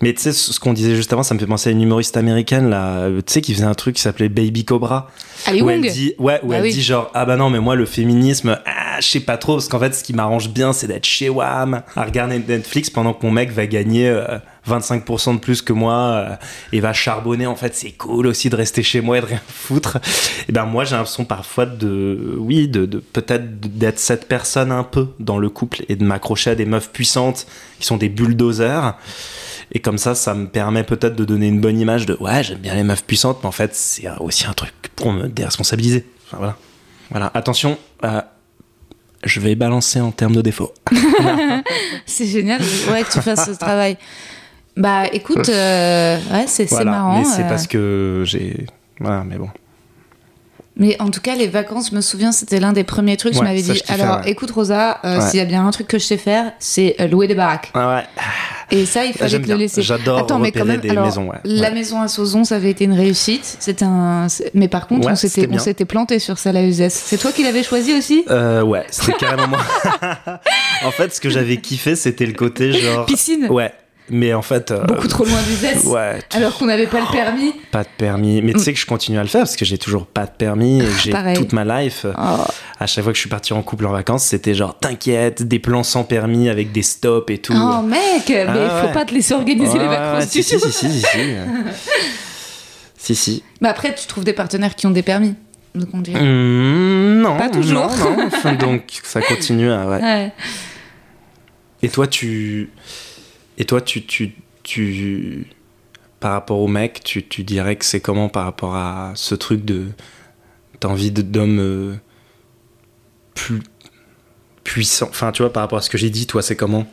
Mais 0.02 0.14
tu 0.14 0.22
sais, 0.22 0.34
ce 0.34 0.60
qu'on 0.60 0.74
disait 0.74 0.96
juste 0.96 1.14
avant, 1.14 1.24
ça 1.24 1.34
me 1.34 1.40
fait 1.40 1.46
penser 1.46 1.70
à 1.70 1.72
une 1.72 1.82
humoriste 1.82 2.18
américaine 2.18 2.70
là, 2.70 2.88
euh, 3.04 3.22
tu 3.26 3.34
sais, 3.34 3.42
qui 3.42 3.54
faisait 3.54 3.66
un 3.66 3.74
truc 3.74 3.96
qui 3.96 4.02
s'appelait 4.02 4.30
Baby 4.30 4.66
Cobra. 4.66 5.10
Ali 5.46 5.62
où 5.62 5.70
elle 5.70 5.82
dit, 5.82 6.14
ouais, 6.20 6.40
où 6.44 6.50
Bah 6.50 6.58
elle 6.58 6.64
oui. 6.64 6.72
dit 6.74 6.82
genre, 6.82 7.10
ah 7.14 7.26
bah 7.26 7.36
non, 7.38 7.50
mais 7.50 7.60
moi, 7.60 7.76
le 7.76 7.86
féminisme, 7.86 8.58
ah, 8.66 9.00
je 9.00 9.08
sais 9.08 9.20
pas 9.20 9.38
trop, 9.38 9.54
parce 9.54 9.68
qu'en 9.68 9.80
fait, 9.80 9.94
ce 9.96 10.04
qui 10.04 10.14
m'arrange 10.14 10.50
bien, 10.50 10.74
c'est 10.74 10.88
d'être 10.88 11.06
chez 11.06 11.30
WAM, 11.30 11.82
à 11.96 12.04
regarder 12.04 12.40
Netflix 12.40 12.90
pendant 12.90 13.14
que 13.14 13.26
mon 13.26 13.32
mec 13.32 13.52
va 13.52 13.66
gagner 13.66 14.08
euh, 14.10 14.38
25% 14.68 15.36
de 15.36 15.40
plus 15.40 15.62
que 15.62 15.74
moi 15.74 15.94
euh, 15.94 16.36
et 16.72 16.80
va 16.80 16.94
charbonner. 16.94 17.46
En 17.46 17.56
fait, 17.56 17.76
c'est 17.76 17.92
cool 17.92 18.28
aussi 18.28 18.50
de 18.50 18.56
rester 18.56 18.84
chez 18.84 19.02
moi 19.02 19.18
et 19.18 19.22
de 19.22 19.26
rien 19.26 19.42
foutre. 19.48 19.98
Et 20.48 20.52
ben, 20.52 20.66
moi, 20.66 20.86
j'ai 20.86 20.96
l'impression 20.96 21.26
parfois 21.26 21.66
de, 21.66 22.36
oui, 22.38 22.68
de, 22.68 22.86
de 22.86 23.00
peut-être 23.00 23.60
d'être 23.60 24.00
cette 24.00 24.28
personne 24.28 24.72
un 24.72 24.84
peu 24.84 25.10
dans 25.20 25.38
le 25.38 25.50
couple 25.50 25.84
et 25.90 25.96
de 25.96 26.04
m'accrocher 26.04 26.52
à 26.52 26.56
des 26.56 26.66
meufs 26.66 26.90
puissantes 26.92 27.46
qui 27.80 27.86
sont 27.86 27.98
des 27.98 28.10
bulldozers. 28.10 28.98
Et 29.72 29.80
comme 29.80 29.98
ça, 29.98 30.16
ça 30.16 30.34
me 30.34 30.48
permet 30.48 30.84
peut-être 30.84 31.16
de 31.16 31.26
donner 31.26 31.48
une 31.48 31.60
bonne 31.60 31.80
image 31.80 32.06
de 32.06 32.16
ouais, 32.20 32.44
j'aime 32.44 32.60
bien 32.60 32.76
les 32.76 32.84
meufs 32.84 33.04
puissantes, 33.04 33.40
mais 33.42 33.48
en 33.48 33.54
fait, 33.54 33.76
c'est 33.76 34.08
aussi 34.20 34.46
un 34.46 34.54
truc 34.54 34.74
pour 34.96 35.12
me 35.12 35.28
déresponsabiliser. 35.28 36.06
Enfin, 36.28 36.38
voilà. 36.38 36.58
Voilà. 37.10 37.32
Attention, 37.34 37.78
euh, 38.04 38.22
je 39.24 39.40
vais 39.40 39.56
balancer 39.56 40.00
en 40.00 40.12
termes 40.12 40.36
de 40.36 40.42
défauts. 40.42 40.74
C'est 42.06 42.28
génial 42.28 42.62
ouais, 42.92 43.04
que 43.04 43.12
tu 43.12 43.22
fasses 43.22 43.46
ce 43.46 43.58
travail. 43.58 43.98
Bah 44.78 45.04
écoute, 45.12 45.50
euh, 45.50 46.18
ouais, 46.32 46.46
c'est 46.48 46.70
Voilà. 46.70 46.92
marrant. 46.92 47.20
Mais 47.20 47.26
c'est 47.26 47.44
euh, 47.44 47.50
parce 47.50 47.68
que 47.68 48.24
j'ai. 48.26 48.66
Voilà, 49.00 49.24
mais 49.24 49.38
bon. 49.38 49.50
Mais 50.76 51.00
en 51.00 51.12
tout 51.12 51.22
cas, 51.22 51.36
les 51.36 51.48
vacances, 51.48 51.92
je 51.92 51.96
me 51.96 52.02
souviens, 52.02 52.32
c'était 52.32 52.60
l'un 52.60 52.74
des 52.74 52.84
premiers 52.84 53.16
trucs. 53.16 53.36
je 53.36 53.40
Ouais, 53.40 53.46
m'avais 53.46 53.62
ça, 53.62 53.74
dit, 53.74 53.84
je 53.88 53.94
alors 53.94 54.22
ouais. 54.22 54.32
écoute 54.32 54.50
Rosa, 54.50 54.98
euh, 55.06 55.22
s'il 55.22 55.38
y 55.38 55.42
a 55.42 55.46
bien 55.46 55.68
un 55.68 55.70
truc 55.70 55.88
que 55.88 56.00
je 56.00 56.04
sais 56.06 56.18
faire, 56.18 56.52
c'est 56.58 56.96
louer 57.12 57.28
des 57.28 57.36
baraques. 57.36 57.70
Ah 57.76 57.96
ouais. 57.98 58.04
Et 58.72 58.88
ça, 58.88 59.06
il 59.06 59.14
fallait 59.14 59.40
te 59.40 59.48
le 59.48 59.54
laisser. 59.56 59.84
J'adore 59.84 60.18
Attends, 60.18 60.40
mais 60.40 60.52
quand 60.52 60.66
même, 60.66 60.80
des 60.80 60.90
alors, 60.90 61.06
maisons, 61.06 61.30
ouais. 61.30 61.38
La 61.44 61.68
Ouais. 61.70 61.76
maison 61.76 62.02
à 62.02 62.08
Sauzon, 62.08 62.44
ça 62.44 62.56
avait 62.56 62.72
été 62.72 62.86
une 62.86 62.94
réussite. 62.94 63.58
C'était 63.60 63.86
un. 63.86 64.26
Mais 64.56 64.68
par 64.68 64.88
contre, 64.88 65.06
Ouais, 65.06 65.14
on 65.14 65.16
s'était, 65.16 65.86
planté 65.86 66.18
sur 66.18 66.40
ça, 66.40 66.52
la 66.52 66.64
UZS. 66.64 66.90
C'est 66.90 67.18
toi 67.20 67.32
qui 67.32 67.44
l'avais 67.44 67.62
choisi 67.62 67.94
aussi? 67.94 68.26
Euh, 68.32 68.64
ouais, 68.64 68.84
c'était 68.90 69.14
carrément 69.14 69.50
moi. 69.50 69.60
en 70.86 70.90
fait, 70.92 71.14
ce 71.14 71.22
que 71.22 71.30
j'avais 71.30 71.58
kiffé, 71.58 71.96
c'était 71.96 72.26
le 72.26 72.34
côté 72.34 72.72
genre. 72.74 73.06
Piscine? 73.06 73.46
Ouais. 73.52 73.72
Mais 74.10 74.34
en 74.34 74.42
fait. 74.42 74.72
euh, 74.72 74.84
Beaucoup 74.86 75.08
trop 75.08 75.24
loin 75.24 75.40
d'UZS. 75.42 75.86
Ouais, 75.88 76.20
Alors 76.34 76.58
qu'on 76.58 76.66
n'avait 76.66 76.88
pas 76.88 77.00
le 77.00 77.12
permis. 77.12 77.54
pas 77.72 77.84
de 77.84 77.90
permis. 77.98 78.42
Mais 78.42 78.52
tu 78.54 78.60
sais 78.60 78.74
que 78.74 78.80
je 78.80 78.86
continue 78.86 79.18
à 79.18 79.22
le 79.24 79.30
faire 79.30 79.42
parce 79.42 79.56
que 79.56 79.64
j'ai 79.66 79.78
toujours 79.78 80.06
pas 80.08 80.26
de 80.26 80.32
permis 80.32 80.82
et 80.82 80.86
que 80.86 81.00
j'ai 81.02 81.14
toute 81.36 81.54
ma 81.54 81.64
life. 81.64 82.06
Oh. 82.06 82.44
À 82.80 82.86
chaque 82.86 83.04
fois 83.04 83.14
que 83.14 83.18
je 83.18 83.22
suis 83.22 83.30
parti 83.30 83.54
en 83.54 83.62
couple 83.62 83.86
en 83.86 83.92
vacances, 83.92 84.26
c'était 84.26 84.54
genre 84.54 84.78
t'inquiète, 84.78 85.44
des 85.44 85.60
plans 85.60 85.84
sans 85.84 86.04
permis 86.04 86.50
avec 86.50 86.72
des 86.74 86.84
stops 86.84 87.32
et 87.32 87.38
tout. 87.38 87.54
Oh 87.56 87.82
mec, 87.82 88.00
mais 88.28 88.44
il 88.44 88.46
Ah 88.50 88.82
faut 88.82 88.88
ouais. 88.88 88.94
pas 88.94 89.06
te 89.06 89.14
laisser 89.14 89.34
organiser 89.34 89.74
Ouais, 89.78 89.80
les 89.80 89.88
vacances 89.88 90.20
ouais, 90.20 90.26
du 90.26 90.32
si, 90.32 90.44
si, 90.44 90.60
tout. 90.60 90.70
si, 90.70 90.72
si, 90.74 90.92
si, 90.92 91.02
si. 91.02 91.18
Si, 92.98 93.16
si. 93.16 93.44
Mais 93.60 93.68
après, 93.68 93.94
tu 93.96 94.08
trouves 94.08 94.24
des 94.24 94.32
partenaires 94.34 94.76
qui 94.76 94.88
ont 94.88 94.92
des 94.92 95.02
permis. 95.02 95.36
Donc 95.76 95.90
on 95.94 96.00
dirait. 96.00 96.22
Mmh, 96.22 97.22
non. 97.22 97.38
Pas 97.38 97.50
toujours. 97.50 97.88
Non, 97.90 98.16
non. 98.18 98.28
Enfin, 98.28 98.54
donc 98.60 98.84
ça 99.04 99.22
continue 99.22 99.72
à. 99.72 100.30
Et 101.82 101.90
toi, 101.90 102.08
tu. 102.08 102.70
Et 103.58 103.66
toi, 103.66 103.82
tu. 103.82 104.06
tu, 104.06 104.34
tu... 104.64 105.48
Par 106.20 106.32
rapport 106.32 106.60
au 106.60 106.68
mec, 106.68 107.02
tu, 107.04 107.28
tu 107.28 107.44
dirais 107.44 107.76
que 107.76 107.84
c'est 107.84 108.00
comment 108.00 108.30
par 108.30 108.46
rapport 108.46 108.76
à 108.76 109.12
ce 109.16 109.36
truc 109.36 109.66
de. 109.66 109.88
T'as 110.80 110.90
d'homme. 110.90 111.60
euh, 111.60 111.96
plus. 113.36 113.62
puissant? 114.64 115.08
Enfin, 115.10 115.32
tu 115.32 115.42
vois, 115.42 115.52
par 115.52 115.64
rapport 115.64 115.80
à 115.80 115.82
ce 115.82 115.90
que 115.90 115.98
j'ai 115.98 116.10
dit, 116.10 116.28
toi, 116.28 116.42
c'est 116.42 116.56
comment? 116.56 116.86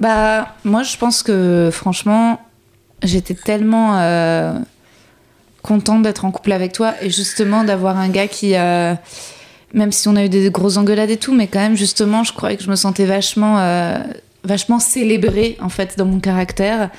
Bah, 0.00 0.54
moi, 0.64 0.82
je 0.82 0.96
pense 0.96 1.22
que 1.22 1.70
franchement, 1.72 2.40
j'étais 3.02 3.34
tellement 3.34 3.98
euh, 3.98 4.58
contente 5.62 6.02
d'être 6.02 6.24
en 6.24 6.30
couple 6.30 6.52
avec 6.52 6.72
toi 6.72 6.94
et 7.00 7.10
justement 7.10 7.64
d'avoir 7.64 7.98
un 7.98 8.08
gars 8.08 8.28
qui, 8.28 8.56
euh, 8.56 8.94
même 9.72 9.92
si 9.92 10.08
on 10.08 10.16
a 10.16 10.24
eu 10.24 10.28
des 10.28 10.50
grosses 10.50 10.76
engueulades 10.76 11.10
et 11.10 11.16
tout, 11.16 11.34
mais 11.34 11.46
quand 11.46 11.60
même, 11.60 11.76
justement, 11.76 12.24
je 12.24 12.32
croyais 12.32 12.56
que 12.56 12.62
je 12.62 12.70
me 12.70 12.76
sentais 12.76 13.04
vachement, 13.04 13.58
vachement 14.44 14.78
célébrée 14.78 15.56
en 15.60 15.68
fait 15.68 15.96
dans 15.98 16.06
mon 16.06 16.20
caractère. 16.20 16.90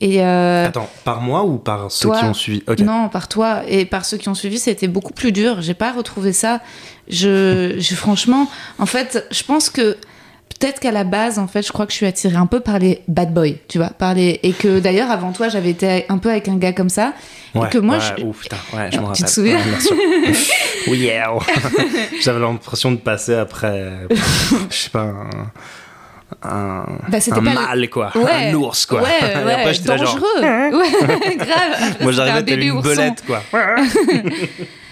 Et 0.00 0.20
euh, 0.20 0.66
Attends, 0.66 0.90
par 1.04 1.20
moi 1.20 1.44
ou 1.44 1.58
par 1.58 1.90
ceux 1.92 2.08
toi. 2.08 2.18
qui 2.18 2.24
ont 2.24 2.34
suivi? 2.34 2.62
Non, 2.80 3.08
par 3.08 3.28
toi 3.28 3.62
et 3.68 3.84
par 3.84 4.04
ceux 4.04 4.16
qui 4.16 4.28
ont 4.28 4.34
suivi, 4.34 4.58
c'était 4.58 4.88
beaucoup 4.88 5.12
plus 5.12 5.30
dur. 5.30 5.62
J'ai 5.62 5.74
pas 5.74 5.92
retrouvé 5.92 6.32
ça. 6.32 6.60
Je, 7.08 7.76
je- 7.78 7.94
franchement, 7.94 8.48
en 8.80 8.86
fait, 8.86 9.24
je 9.30 9.44
pense 9.44 9.70
que 9.70 9.96
peut-être 10.58 10.80
qu'à 10.80 10.90
la 10.90 11.04
base, 11.04 11.38
en 11.38 11.46
fait, 11.46 11.64
je 11.64 11.70
crois 11.72 11.86
que 11.86 11.92
je 11.92 11.96
suis 11.98 12.06
attirée 12.06 12.34
un 12.36 12.46
peu 12.46 12.58
par 12.58 12.80
les 12.80 13.02
bad 13.06 13.32
boys, 13.32 13.54
tu 13.68 13.78
vois, 13.78 13.90
par 13.90 14.14
les 14.14 14.40
et 14.42 14.52
que 14.52 14.80
d'ailleurs 14.80 15.10
avant 15.10 15.30
toi, 15.30 15.48
j'avais 15.48 15.70
été 15.70 16.04
un 16.08 16.18
peu 16.18 16.30
avec 16.30 16.48
un 16.48 16.56
gars 16.56 16.72
comme 16.72 16.88
ça. 16.90 17.12
Ouais, 17.54 17.68
que 17.68 17.78
moi, 17.78 17.98
ouais, 17.98 18.02
je- 18.18 18.24
ouf, 18.24 18.40
putain, 18.40 18.56
ouais, 18.74 18.88
je 18.90 18.98
me 18.98 19.12
Tu 19.14 19.22
te 19.22 19.30
souviens? 19.30 19.58
Ouais, 19.58 20.32
oui, 20.88 20.98
yeah. 20.98 21.30
J'avais 22.20 22.40
l'impression 22.40 22.90
de 22.90 22.96
passer 22.96 23.34
après, 23.34 23.92
je 24.70 24.76
sais 24.76 24.90
pas, 24.90 25.02
un, 25.02 25.30
un, 26.44 26.84
Bah, 27.08 27.18
un 27.30 27.34
le- 27.36 27.40
mâle, 27.42 27.90
quoi. 27.90 28.10
Ouais, 28.14 28.50
Un 28.50 28.54
ours, 28.54 28.86
quoi. 28.86 29.02
Ouais, 29.02 29.08
Et 29.22 29.44
ouais, 29.44 29.52
après, 29.52 29.74
j'étais 29.74 29.88
là, 29.88 29.96
genre, 29.96 30.14
dangereux. 30.14 30.28
Ouais, 30.42 31.36
grave. 31.36 31.96
moi, 32.00 32.12
j'arrivais 32.12 32.42
tel 32.42 32.56
bébé 32.56 32.66
une 32.66 32.72
ourson. 32.72 32.88
belette, 32.90 33.24
quoi. 33.26 33.42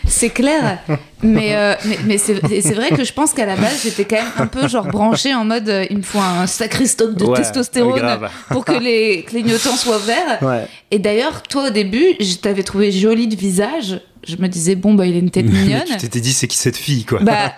C'est 0.07 0.31
clair, 0.31 0.79
mais, 1.23 1.55
euh, 1.55 1.75
mais, 1.85 1.99
mais 2.05 2.19
c'est 2.19 2.73
vrai 2.75 2.89
que 2.89 3.05
je 3.05 3.13
pense 3.13 3.33
qu'à 3.33 3.47
la 3.47 3.55
base 3.55 3.83
j'étais 3.85 4.05
quand 4.05 4.17
même 4.17 4.33
un 4.39 4.47
peu 4.49 4.67
genre 4.67 4.87
branchée 4.87 5.33
en 5.35 5.45
mode 5.45 5.69
euh, 5.69 5.85
il 5.89 5.99
me 5.99 6.03
faut 6.03 6.19
un 6.19 6.49
sacré 6.49 6.87
stock 6.87 7.15
de 7.15 7.25
Ouais, 7.27 7.37
testostérone 7.37 8.19
pour 8.49 8.65
que 8.65 8.73
les 8.73 9.23
clignotants 9.25 9.77
soient 9.77 9.99
verts. 9.99 10.39
Ouais. 10.43 10.67
Et 10.91 10.99
d'ailleurs, 10.99 11.43
toi 11.43 11.69
au 11.69 11.71
début, 11.71 12.17
je 12.19 12.35
t'avais 12.37 12.65
trouvé 12.65 12.91
jolie 12.91 13.29
de 13.29 13.37
visage. 13.37 14.01
Je 14.27 14.37
me 14.37 14.49
disais 14.49 14.75
bon 14.75 14.95
bah 14.95 15.07
il 15.07 15.15
a 15.15 15.19
une 15.19 15.31
tête 15.31 15.47
mignonne. 15.51 15.85
tu 15.89 15.97
t'étais 15.97 16.21
dit, 16.21 16.33
c'est 16.33 16.47
qui 16.47 16.57
cette 16.57 16.77
fille, 16.77 17.05
quoi. 17.05 17.21
Bah 17.21 17.55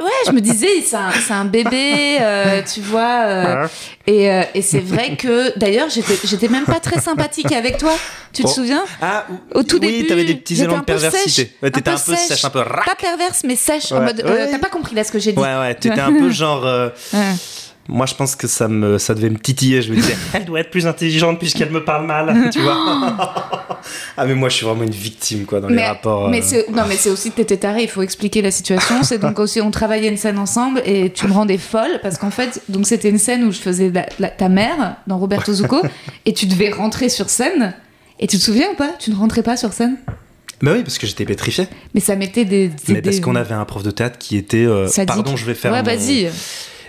ouais, 0.00 0.10
je 0.26 0.32
me 0.32 0.40
disais 0.40 0.68
c'est 0.84 0.96
un, 0.96 1.10
un 1.30 1.44
bébé, 1.44 2.18
euh, 2.20 2.60
tu 2.62 2.80
vois. 2.80 3.22
euh, 3.26 3.68
et 4.06 4.30
euh, 4.30 4.42
et 4.54 4.62
c'est 4.62 4.80
vrai 4.80 5.16
que 5.16 5.56
d'ailleurs 5.58 5.88
j'étais 5.90 6.48
même 6.48 6.64
pas 6.64 6.80
très 6.80 7.00
sympathique 7.00 7.52
avec 7.52 7.78
toi. 7.78 7.92
Tu 8.32 8.42
te 8.44 8.48
souviens 8.48 8.82
Ah, 9.00 9.26
Au 9.54 9.62
tout 9.62 9.78
oui, 9.80 9.88
début, 9.92 10.06
t'avais 10.06 10.24
des 10.24 10.34
petits 10.34 10.60
élans 10.62 10.78
de 10.78 10.84
perversité. 10.84 11.52
Ouais, 11.62 11.70
t'étais 11.70 11.90
un 11.90 11.96
peu 11.98 12.16
sèche, 12.16 12.44
un 12.44 12.50
peu 12.50 12.60
rac. 12.60 12.84
Pas 12.86 12.94
perverse, 12.94 13.42
mais 13.44 13.56
sèche. 13.56 13.92
en 13.92 14.00
mode, 14.02 14.22
Ouais. 14.24 14.50
T'as 14.50 14.58
pas 14.58 14.68
compris 14.70 14.94
là 14.94 15.04
ce 15.04 15.12
que 15.12 15.18
j'ai 15.18 15.32
dit. 15.32 15.38
Ouais, 15.38 15.56
ouais, 15.58 15.74
t'étais 15.74 16.00
un 16.00 16.12
peu 16.12 16.30
genre. 16.30 16.66
Moi, 17.88 18.06
je 18.06 18.14
pense 18.14 18.36
que 18.36 18.46
ça, 18.46 18.68
me, 18.68 18.96
ça 18.98 19.12
devait 19.14 19.28
me 19.30 19.38
titiller. 19.38 19.82
Je 19.82 19.90
me 19.90 19.96
disais, 19.96 20.16
elle 20.34 20.44
doit 20.44 20.60
être 20.60 20.70
plus 20.70 20.86
intelligente 20.86 21.38
puisqu'elle 21.38 21.70
me 21.70 21.84
parle 21.84 22.06
mal, 22.06 22.48
tu 22.52 22.60
vois. 22.60 22.76
ah, 24.16 24.24
mais 24.26 24.34
moi, 24.34 24.48
je 24.48 24.56
suis 24.56 24.66
vraiment 24.66 24.84
une 24.84 24.90
victime, 24.90 25.44
quoi, 25.44 25.60
dans 25.60 25.68
les 25.68 25.74
Mais, 25.74 25.88
rapports. 25.88 26.28
mais 26.28 26.40
euh. 26.54 26.62
non, 26.72 26.82
mais 26.88 26.96
c'est 26.96 27.10
aussi 27.10 27.30
que 27.30 27.36
t'étais 27.36 27.56
taré, 27.56 27.82
il 27.82 27.88
faut 27.88 28.02
expliquer 28.02 28.40
la 28.42 28.50
situation. 28.50 29.02
C'est 29.02 29.18
donc 29.18 29.38
aussi, 29.38 29.60
on 29.60 29.70
travaillait 29.70 30.08
une 30.08 30.16
scène 30.16 30.38
ensemble 30.38 30.80
et 30.86 31.10
tu 31.10 31.26
me 31.26 31.32
rendais 31.32 31.58
folle 31.58 31.98
parce 32.02 32.18
qu'en 32.18 32.30
fait, 32.30 32.62
donc 32.68 32.86
c'était 32.86 33.08
une 33.10 33.18
scène 33.18 33.44
où 33.44 33.52
je 33.52 33.58
faisais 33.58 33.90
la- 33.90 34.06
la- 34.18 34.28
ta 34.30 34.48
mère 34.48 34.96
dans 35.06 35.18
Roberto 35.18 35.52
Zucco 35.52 35.82
et 36.26 36.32
tu 36.32 36.46
devais 36.46 36.70
rentrer 36.70 37.08
sur 37.08 37.28
scène. 37.30 37.74
Et 38.20 38.28
tu 38.28 38.36
te 38.38 38.42
souviens 38.42 38.68
ou 38.72 38.76
pas? 38.76 38.90
Tu 39.00 39.10
ne 39.10 39.16
rentrais 39.16 39.42
pas 39.42 39.56
sur 39.56 39.72
scène? 39.72 39.96
Bah 40.62 40.70
oui, 40.76 40.84
parce 40.84 40.98
que 40.98 41.08
j'étais 41.08 41.24
pétrifié. 41.24 41.66
Mais 41.92 42.00
ça 42.00 42.14
mettait 42.14 42.44
des. 42.44 42.68
des- 42.68 42.74
Mais 42.92 43.02
parce 43.02 43.16
des- 43.16 43.22
qu'on 43.22 43.34
avait 43.34 43.54
un 43.54 43.64
prof 43.64 43.82
de 43.82 43.90
théâtre 43.90 44.16
qui 44.18 44.36
était. 44.36 44.64
euh, 44.64 44.88
pardon, 45.08 45.34
je 45.34 45.44
vais 45.44 45.54
faire. 45.54 45.72
Ouais, 45.72 45.80
mon- 45.82 45.84
vas-y. 45.86 46.30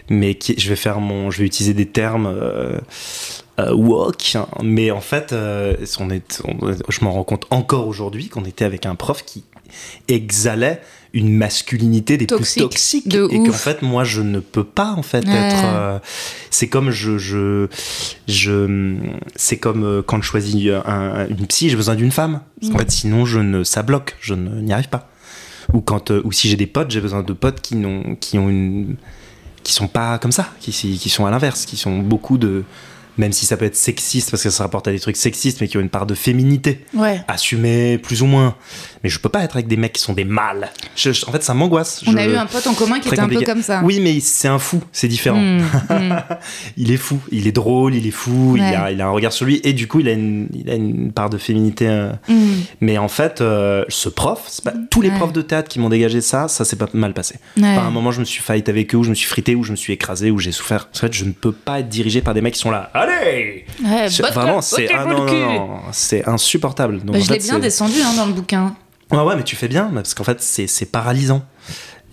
Mais 0.10 0.36
qui, 0.36 0.56
je 0.60 0.70
vais 0.70 0.76
faire 0.76 1.00
mon, 1.00 1.32
je 1.32 1.40
vais 1.40 1.46
utiliser 1.46 1.74
des 1.74 1.86
termes 1.88 2.28
euh, 2.28 2.78
euh, 3.60 3.74
woke, 3.74 4.36
hein. 4.36 4.48
mais 4.64 4.92
en 4.92 5.02
fait, 5.02 5.32
euh, 5.34 5.76
on 6.00 6.10
est, 6.10 6.42
on- 6.46 6.72
je 6.90 7.04
m'en 7.06 7.12
rends 7.14 7.24
compte 7.24 7.46
encore 7.52 7.88
aujourd'hui 7.88 8.28
qu'on 8.30 8.46
était 8.46 8.66
avec 8.66 8.86
un 8.86 8.96
prof 8.96 9.24
qui 9.24 9.44
exhalait 10.08 10.82
une 11.14 11.36
masculinité 11.36 12.18
des 12.18 12.26
Toxique, 12.28 12.64
plus 12.64 12.70
toxiques 12.70 13.08
de 13.08 13.28
et 13.32 13.38
qu'en 13.44 13.52
fait 13.54 13.82
moi 13.84 14.04
je 14.04 14.22
ne 14.22 14.40
peux 14.40 14.64
pas 14.64 14.94
en 14.98 15.04
fait 15.04 15.26
Ouais. 15.28 15.32
être 15.34 15.64
euh, 15.64 16.00
c'est 16.50 16.68
comme 16.68 16.90
je 16.92 17.18
je 17.20 17.68
je 18.28 18.96
c'est 19.36 19.58
comme 19.58 19.84
euh, 19.84 20.02
quand 20.02 20.22
je 20.22 20.28
choisis 20.28 20.70
un- 20.86 21.28
une 21.28 21.46
psy 21.48 21.70
j'ai 21.70 21.76
besoin 21.76 21.96
d'une 21.96 22.12
femme 22.12 22.42
qu'en 22.62 22.70
Mm. 22.74 22.78
fait 22.80 22.92
sinon 22.92 23.26
je 23.26 23.40
ne 23.40 23.64
ça 23.64 23.84
bloque 23.84 24.16
je 24.22 24.34
n'y 24.34 24.74
arrive 24.74 24.90
pas 24.90 25.10
ou 25.74 25.82
quand 25.82 26.10
euh, 26.12 26.22
ou 26.24 26.32
si 26.32 26.50
j'ai 26.50 26.56
des 26.58 26.68
potes 26.68 26.90
j'ai 26.92 27.02
besoin 27.02 27.22
de 27.24 27.34
potes 27.34 27.62
qui 27.62 27.76
n'ont 27.76 28.16
qui 28.20 28.38
ont 28.40 28.50
une 28.50 28.96
qui 29.64 29.74
sont 29.74 29.88
pas 29.88 30.18
comme 30.20 30.32
ça, 30.32 30.48
qui, 30.60 30.72
qui 30.72 31.10
sont 31.10 31.26
à 31.26 31.32
l'inverse, 31.32 31.66
qui 31.66 31.78
sont 31.78 31.98
beaucoup 32.00 32.38
de. 32.38 32.64
Même 33.18 33.32
si 33.32 33.46
ça 33.46 33.58
peut 33.58 33.66
être 33.66 33.76
sexiste, 33.76 34.32
parce 34.32 34.42
que 34.44 34.50
ça 34.50 34.58
se 34.58 34.62
rapporte 34.64 34.88
à 34.88 34.92
des 34.92 35.00
trucs 35.00 35.18
sexistes, 35.18 35.62
mais 35.62 35.68
qui 35.68 35.78
ont 35.78 35.82
une 35.82 35.90
part 35.90 36.06
de 36.06 36.16
féminité, 36.16 36.84
Ouais. 36.96 37.22
assumée 37.28 37.98
plus 38.00 38.22
ou 38.22 38.26
moins. 38.26 38.56
Mais 39.04 39.10
je 39.10 39.20
peux 39.20 39.30
pas 39.30 39.44
être 39.44 39.56
avec 39.56 39.68
des 39.68 39.78
mecs 39.78 39.94
qui 39.94 40.02
sont 40.02 40.14
des 40.14 40.24
mâles. 40.24 40.70
Je- 40.96 41.12
je- 41.12 41.26
en 41.28 41.32
fait, 41.32 41.44
ça 41.44 41.54
m'angoisse. 41.54 42.02
On 42.08 42.12
Je- 42.12 42.18
a 42.18 42.26
eu 42.26 42.36
un 42.36 42.46
pote 42.46 42.66
en 42.68 42.74
commun 42.74 43.00
qui 43.00 43.10
était 43.10 43.20
un 43.20 43.28
peu 43.28 43.42
comme 43.42 43.62
ça. 43.62 43.82
Oui, 43.84 44.00
mais 44.00 44.20
c'est 44.20 44.48
un 44.48 44.58
fou, 44.60 44.82
c'est 44.92 45.08
différent. 45.08 45.38
Hmm, 45.40 45.60
hmm. 45.90 46.16
Il 46.78 46.92
est 46.92 46.98
fou, 46.98 47.20
il 47.32 47.46
est 47.48 47.52
drôle, 47.52 47.94
il 47.96 48.08
est 48.08 48.12
fou, 48.12 48.56
il, 48.58 48.64
a, 48.64 48.92
il 48.92 49.00
a 49.02 49.06
un 49.08 49.12
regard 49.12 49.32
sur 49.34 49.46
lui, 49.46 49.62
et 49.64 49.74
du 49.74 49.88
coup, 49.88 50.00
il 50.00 50.08
a 50.08 50.14
une, 50.14 50.48
il 50.54 50.70
a 50.70 50.76
une 50.76 51.12
part 51.12 51.30
de 51.30 51.38
féminité. 51.38 51.88
euh, 51.88 52.12
Hmm. 52.28 52.62
Mais 52.82 52.98
en 52.98 53.08
fait, 53.10 53.42
euh, 53.42 53.84
ce 53.90 54.10
prof, 54.10 54.60
pas, 54.64 54.74
tous 54.90 55.02
les 55.02 55.10
Ouais. 55.10 55.18
profs 55.18 55.34
de 55.34 55.42
théâtre 55.42 55.70
qui 55.70 55.80
m'ont 55.80 55.90
dégagé 55.90 56.22
ça, 56.22 56.48
ça 56.48 56.66
s'est 56.66 56.76
pas 56.78 56.88
mal 56.94 57.14
passé. 57.14 57.36
Pas 57.60 57.68
un 57.82 57.92
moment, 57.92 58.12
je 58.12 58.20
me 58.20 58.26
suis 58.26 58.42
fight 58.42 58.68
avec 58.70 58.94
eux, 58.96 58.98
où 58.98 59.04
je 59.04 59.10
me 59.10 59.16
suis 59.16 59.28
frité, 59.28 59.56
où 59.56 59.64
je 59.64 59.72
me 59.72 59.76
suis 59.76 59.94
écrasé, 59.94 60.32
où 60.32 60.40
j'ai 60.40 60.52
souffert. 60.52 60.88
En 60.96 60.98
fait, 60.98 61.14
je 61.14 61.26
ne 61.26 61.32
peux 61.32 61.52
pas 61.52 61.80
être 61.82 61.90
dirigé 61.90 62.22
par 62.22 62.34
des 62.34 62.42
mecs 62.42 62.54
qui 62.54 62.60
sont 62.60 62.72
là. 62.72 62.90
Allez 63.04 63.66
Ouais, 63.84 64.10
Je- 64.10 64.22
vodka, 64.22 64.40
Vraiment, 64.40 64.62
c'est 64.62 64.90
ah, 64.94 65.06
non, 65.06 65.80
insupportable. 66.28 67.00
Donc, 67.00 67.16
Bah, 67.16 67.20
en 67.20 67.22
je 67.24 67.32
l'ai 67.34 67.40
bien 67.40 67.60
descendu 67.60 68.02
hein, 68.02 68.14
dans 68.16 68.26
le 68.26 68.34
bouquin. 68.34 68.76
Ouais, 69.12 69.22
ouais, 69.22 69.36
mais 69.36 69.44
tu 69.44 69.56
fais 69.56 69.68
bien, 69.68 69.92
parce 69.94 70.14
qu'en 70.14 70.24
fait, 70.24 70.42
c'est 70.42 70.68
c'est 70.68 70.86
paralysant. 70.86 71.44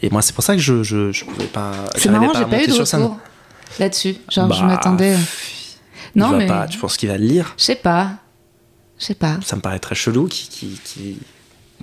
Et 0.03 0.11
moi, 0.11 0.23
c'est 0.23 0.35
pour 0.35 0.45
ça 0.45 0.55
que 0.55 0.61
je, 0.63 0.83
je, 0.83 1.13
je 1.13 1.25
pouvais 1.25 1.47
pas. 1.47 1.73
C'est 1.97 2.09
marrant, 2.11 2.29
pas 2.33 2.39
j'ai 2.39 2.45
pas 2.47 2.63
eu 2.63 2.67
de 2.67 2.73
retour 2.73 3.19
là-dessus. 3.79 4.17
Genre, 4.31 4.53
je 4.53 4.61
Bah, 4.61 4.67
m'attendais. 4.67 5.15
il 6.15 6.19
Non, 6.21 6.31
mais. 6.31 6.47
pas, 6.47 6.67
tu 6.67 6.79
penses 6.79 6.97
qu'il 6.97 7.09
va 7.09 7.19
le 7.19 7.25
lire 7.25 7.55
Je 7.59 7.65
sais 7.65 7.75
pas. 7.77 8.13
Je 8.99 9.05
sais 9.07 9.15
pas. 9.15 9.39
Ça 9.45 9.57
me 9.57 9.61
paraît 9.63 9.79
très 9.79 9.95
chelou 9.95 10.27
qui, 10.27 10.49
qui, 10.49 10.81
qui... 10.85 11.19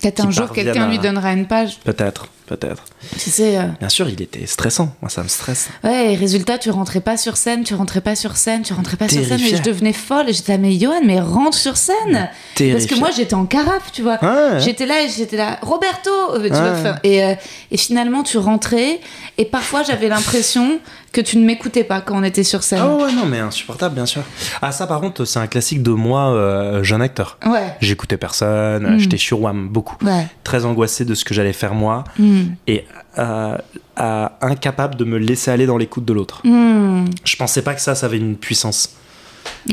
Peut-être 0.01 0.25
un 0.25 0.29
jour, 0.31 0.51
quelqu'un 0.51 0.83
à- 0.83 0.87
lui 0.89 0.99
donnera 0.99 1.31
une 1.33 1.47
page. 1.47 1.79
Peut-être, 1.83 2.27
peut-être. 2.47 2.83
Tu 3.19 3.29
sais. 3.29 3.57
euh, 3.57 3.63
Bien 3.79 3.89
sûr, 3.89 4.09
il 4.09 4.21
était 4.21 4.45
stressant. 4.47 4.95
Moi, 5.01 5.09
ça 5.09 5.21
me 5.23 5.27
stresse. 5.27 5.69
Ouais, 5.83 6.13
et 6.13 6.15
résultat, 6.15 6.57
tu 6.57 6.69
rentrais 6.71 7.01
pas 7.01 7.17
sur 7.17 7.37
scène, 7.37 7.63
tu 7.63 7.75
rentrais 7.75 8.01
pas 8.01 8.15
sur 8.15 8.35
scène, 8.37 8.63
tu 8.63 8.73
rentrais 8.73 8.97
pas 8.97 9.07
sur 9.07 9.19
scène, 9.19 9.37
Terrifiant. 9.37 9.53
et 9.55 9.57
je 9.57 9.63
devenais 9.63 9.93
folle. 9.93 10.29
Et 10.29 10.33
j'étais 10.33 10.53
là, 10.53 10.57
mais 10.57 10.77
Johan, 10.79 11.01
mais 11.03 11.19
rentre 11.19 11.57
sur 11.57 11.77
scène 11.77 11.95
Parce 12.13 12.29
que 12.53 12.57
Terrifiant. 12.57 12.97
moi, 12.99 13.09
j'étais 13.15 13.33
en 13.35 13.45
carafe, 13.45 13.91
tu 13.91 14.01
vois. 14.01 14.17
Ouais. 14.23 14.59
J'étais 14.59 14.85
là, 14.85 15.03
et 15.03 15.09
j'étais 15.09 15.37
là, 15.37 15.59
Roberto 15.61 16.09
euh, 16.33 16.41
tu 16.43 16.49
vois, 16.49 16.59
Ouais. 16.61 16.69
enfin, 16.79 16.95
et, 17.03 17.23
euh, 17.23 17.35
et 17.71 17.77
finalement, 17.77 18.23
tu 18.23 18.37
rentrais, 18.37 18.99
et 19.37 19.45
parfois, 19.45 19.83
j'avais 19.83 20.07
l'impression 20.07 20.79
que 21.21 21.21
tu 21.29 21.37
ne 21.37 21.45
m'écoutais 21.45 21.83
pas 21.83 22.01
quand 22.01 22.17
on 22.17 22.23
était 22.23 22.43
sur 22.43 22.63
scène. 22.63 22.79
Ah 22.81 22.95
ouais, 22.95 23.11
non, 23.13 23.25
mais 23.25 23.39
insupportable, 23.39 23.95
bien 23.95 24.05
sûr. 24.05 24.21
Ah, 24.61 24.71
ça, 24.71 24.87
par 24.87 25.01
contre, 25.01 25.25
c'est 25.25 25.39
un 25.39 25.47
classique 25.47 25.81
de 25.83 25.91
moi, 25.91 26.29
euh, 26.33 26.83
jeune 26.83 27.01
acteur. 27.01 27.37
Ouais. 27.45 27.75
J'écoutais 27.81 28.17
personne, 28.17 28.95
Mm. 28.95 28.99
j'étais 28.99 29.17
sur 29.17 29.41
WAM 29.41 29.67
beaucoup. 29.69 29.97
Ouais. 30.05 30.27
Très 30.43 30.65
angoissé 30.65 31.05
de 31.05 31.13
ce 31.15 31.25
que 31.25 31.33
j'allais 31.33 31.53
faire 31.53 31.73
moi 31.73 32.03
Hmm. 32.19 32.43
et 32.67 32.85
euh, 33.17 33.57
euh, 33.99 34.27
incapable 34.41 34.95
de 34.95 35.03
me 35.05 35.17
laisser 35.17 35.49
aller 35.51 35.65
dans 35.65 35.77
l'écoute 35.77 36.05
de 36.05 36.13
l'autre. 36.13 36.41
Hmm. 36.45 37.05
Je 37.23 37.35
pensais 37.35 37.61
pas 37.63 37.73
que 37.73 37.81
ça, 37.81 37.95
ça 37.95 38.05
avait 38.05 38.17
une 38.17 38.35
puissance. 38.35 38.91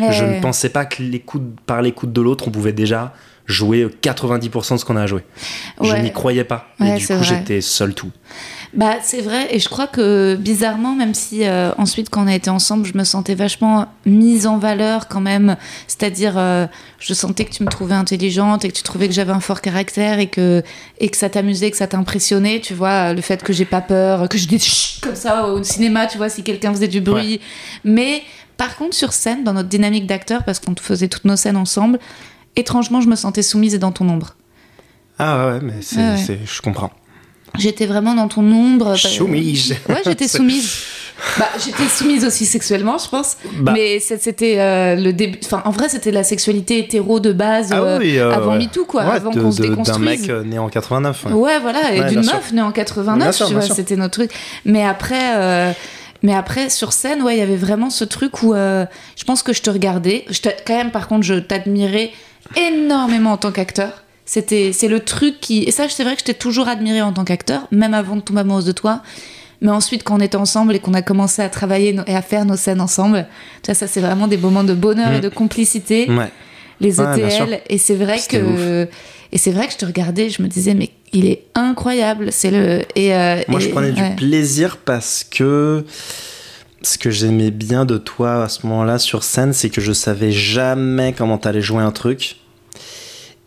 Ouais. 0.01 0.13
Je 0.13 0.25
ne 0.25 0.41
pensais 0.41 0.69
pas 0.71 0.85
que 0.87 1.03
l'écoute, 1.03 1.43
par 1.67 1.83
l'écoute 1.83 2.13
de 2.13 2.21
l'autre, 2.21 2.49
on 2.49 2.51
pouvait 2.51 2.73
déjà 2.73 3.13
jouer 3.47 3.87
90% 4.01 4.75
de 4.77 4.81
ce 4.81 4.85
qu'on 4.87 4.97
a 4.97 5.03
à 5.03 5.07
jouer. 5.07 5.23
Je 5.83 5.95
n'y 5.97 6.11
croyais 6.13 6.45
pas. 6.45 6.69
Et 6.81 6.95
du 6.95 7.07
coup, 7.07 7.13
j'étais 7.23 7.61
seul 7.61 7.93
tout. 7.95 8.11
Bah, 8.77 8.97
c'est 9.03 9.21
vrai, 9.21 9.55
et 9.55 9.61
je 9.61 9.69
crois 9.69 9.87
que 9.87 10.35
bizarrement, 10.35 10.97
même 10.97 11.15
si 11.15 11.47
euh, 11.47 11.71
ensuite, 11.79 12.11
quand 12.11 12.25
on 12.25 12.27
a 12.27 12.35
été 12.35 12.51
ensemble, 12.51 12.85
je 12.85 12.99
me 12.99 13.05
sentais 13.05 13.37
vachement 13.37 13.87
mise 14.05 14.49
en 14.49 14.59
valeur 14.59 15.07
quand 15.07 15.21
même. 15.21 15.57
C'est-à-dire, 15.87 16.35
euh, 16.37 16.67
je 16.99 17.15
sentais 17.15 17.45
que 17.45 17.53
tu 17.53 17.63
me 17.63 17.69
trouvais 17.69 17.95
intelligente 17.95 18.65
et 18.65 18.69
que 18.69 18.77
tu 18.77 18.83
trouvais 18.83 19.07
que 19.07 19.15
j'avais 19.15 19.31
un 19.33 19.39
fort 19.39 19.61
caractère 19.61 20.19
et 20.19 20.27
que, 20.29 20.65
et 20.99 21.09
que 21.09 21.17
ça 21.17 21.29
t'amusait, 21.31 21.71
que 21.71 21.77
ça 21.77 21.87
t'impressionnait, 21.87 22.61
tu 22.61 22.75
vois, 22.75 23.13
le 23.13 23.21
fait 23.21 23.45
que 23.45 23.53
j'ai 23.53 23.65
pas 23.65 23.81
peur, 23.81 24.29
que 24.29 24.39
je 24.39 24.49
dis 24.49 24.99
comme 25.03 25.15
ça 25.15 25.47
au 25.47 25.63
cinéma, 25.63 26.07
tu 26.09 26.19
vois, 26.19 26.29
si 26.29 26.43
quelqu'un 26.43 26.73
faisait 26.73 26.89
du 26.89 27.01
bruit. 27.01 27.41
Mais 27.85 28.23
par 28.57 28.75
contre, 28.77 28.97
sur 28.97 29.13
scène, 29.13 29.45
dans 29.45 29.53
notre 29.53 29.69
dynamique 29.69 30.07
d'acteur, 30.09 30.43
parce 30.43 30.59
qu'on 30.59 30.75
faisait 30.81 31.09
toutes 31.09 31.27
nos 31.27 31.37
scènes 31.37 31.57
ensemble, 31.57 32.01
étrangement, 32.57 33.01
je 33.01 33.09
me 33.09 33.15
sentais 33.17 33.43
soumise 33.43 33.75
et 33.75 33.79
dans 33.79 33.93
ton 33.93 34.09
ombre. 34.09 34.35
Ah 35.21 35.47
ouais, 35.47 35.61
mais 35.63 35.75
c'est, 35.81 35.97
ouais. 35.99 36.17
c'est- 36.17 36.41
je 36.45 36.61
comprends. 36.61 36.91
J'étais 37.59 37.87
vraiment 37.87 38.15
dans 38.15 38.29
ton 38.29 38.43
ombre. 38.51 38.97
Soumise. 38.97 39.75
Ouais, 39.89 40.03
j'étais 40.05 40.29
soumise. 40.29 40.71
Bah, 41.39 41.49
j'étais 41.65 41.89
soumise 41.89 42.25
aussi 42.25 42.45
sexuellement, 42.45 42.99
je 42.99 43.09
pense. 43.09 43.37
Bah. 43.61 43.71
Mais 43.73 44.01
c'était 44.01 44.57
euh, 44.59 44.97
le 44.97 45.13
début. 45.13 45.39
Enfin, 45.45 45.63
en 45.65 45.71
vrai, 45.71 45.89
c'était 45.89 46.11
la 46.11 46.25
sexualité 46.25 46.81
hétéro 46.81 47.21
de 47.21 47.33
base 47.33 47.71
euh, 47.73 47.97
Ah 47.97 47.99
oui, 48.01 48.19
euh, 48.19 48.33
avant 48.35 48.53
ouais. 48.53 48.59
MeToo, 48.59 48.85
quoi. 48.85 49.05
Ouais, 49.05 49.13
avant 49.13 49.31
qu'on 49.31 49.53
se 49.53 49.59
de- 49.59 49.63
D'un 49.63 49.71
déconstruise. 49.71 50.21
mec 50.23 50.29
euh, 50.29 50.43
né 50.43 50.59
en 50.59 50.69
89. 50.69 51.25
ouais. 51.27 51.33
Ouais, 51.33 51.59
voilà, 51.61 51.95
et 51.95 52.03
d'une 52.11 52.25
meuf 52.27 52.53
née 52.53 52.61
en 52.63 52.73
89, 52.73 53.23
Bien 53.27 53.33
sûr, 53.33 53.47
tu 53.47 53.53
vois, 53.55 53.63
c'était 53.63 53.95
notre 53.95 54.15
truc. 54.15 54.33
Mais 54.65 54.85
après, 54.85 55.37
euh, 55.37 55.71
mais 56.25 56.35
après 56.35 56.69
sur 56.69 56.93
scène, 56.93 57.23
ouais, 57.23 57.37
il 57.37 57.39
y 57.39 57.43
avait 57.43 57.57
vraiment 57.57 57.91
ce 57.91 58.05
truc 58.05 58.43
où 58.43 58.53
euh, 58.53 58.85
je 59.17 59.23
pense 59.23 59.45
que 59.45 59.53
je 59.53 59.63
te 59.63 59.71
regardais. 59.71 60.25
Je 60.31 60.41
quand 60.67 60.77
même, 60.77 60.91
par 60.91 61.07
contre, 61.07 61.23
je 61.23 61.35
t'admirais 61.35 62.11
énormément 62.57 63.33
en 63.33 63.37
tant 63.37 63.53
qu'acteur. 63.53 64.03
C'était, 64.27 64.73
c'est 64.73 64.89
le 64.89 65.01
truc 65.01 65.41
qui. 65.41 65.65
Et 65.65 65.71
ça, 65.71 65.87
c'est 65.89 66.03
vrai 66.05 66.15
que 66.15 66.21
je 66.21 66.25
t'ai 66.25 66.35
toujours 66.35 66.69
admiré 66.69 67.03
en 67.03 67.13
tant 67.13 67.25
qu'acteur, 67.25 67.67
même 67.71 67.93
avant 67.95 68.17
de 68.17 68.21
tomber 68.23 68.41
amoureuse 68.41 68.65
de 68.65 68.73
toi. 68.73 69.03
Mais 69.61 69.71
ensuite, 69.71 70.03
quand 70.03 70.17
on 70.17 70.21
était 70.21 70.37
ensemble 70.37 70.75
et 70.75 70.79
qu'on 70.79 70.95
a 70.95 71.03
commencé 71.03 71.41
à 71.43 71.49
travailler 71.49 71.97
et 72.07 72.15
à 72.15 72.23
faire 72.23 72.45
nos 72.45 72.57
scènes 72.57 72.81
ensemble, 72.81 73.27
tu 73.63 73.67
vois, 73.67 73.75
ça, 73.75 73.87
c'est 73.87 74.01
vraiment 74.01 74.27
des 74.27 74.37
moments 74.37 74.65
de 74.65 74.75
bonheur 74.75 75.11
Mm. 75.11 75.15
et 75.15 75.21
de 75.21 75.29
complicité 75.29 76.11
Ouais. 76.11 76.31
les 76.81 77.01
Ouais. 77.01 77.21
ETL 77.21 77.61
et 77.69 77.79
c'est 77.79 77.95
vrai 77.95 78.19
C'était 78.19 78.41
que 78.41 78.89
et 79.33 79.39
c'est 79.39 79.53
vrai 79.53 79.67
que 79.67 79.73
je 79.73 79.79
te 79.79 79.85
regardais 79.87 80.29
je 80.31 80.43
me 80.43 80.49
disais 80.49 80.75
mais 80.75 80.91
il 81.13 81.27
est 81.27 81.45
incroyable 81.55 82.31
c'est 82.31 82.51
le 82.51 82.83
et 82.95 83.15
euh, 83.15 83.41
Moi, 83.49 83.59
je 83.61 83.69
et- 83.69 83.71
prenais 83.71 83.93
ouais. 83.93 84.11
du 84.11 84.17
plaisir 84.17 84.77
parce 84.79 85.25
que 85.29 85.85
ce 86.83 86.99
que 86.99 87.11
j'aimais 87.11 87.51
bien 87.51 87.85
de 87.85 87.97
toi 87.97 88.45
à 88.45 88.49
ce 88.49 88.67
moment-là 88.67 88.99
sur 88.99 89.23
scène, 89.25 89.53
c'est 89.53 89.71
que 89.71 89.81
je 89.81 89.93
savais 89.93 90.31
jamais 90.33 91.13
comment 91.17 91.39
t'allais 91.39 91.63
jouer 91.63 91.83
un 91.83 91.93
truc. 91.93 92.37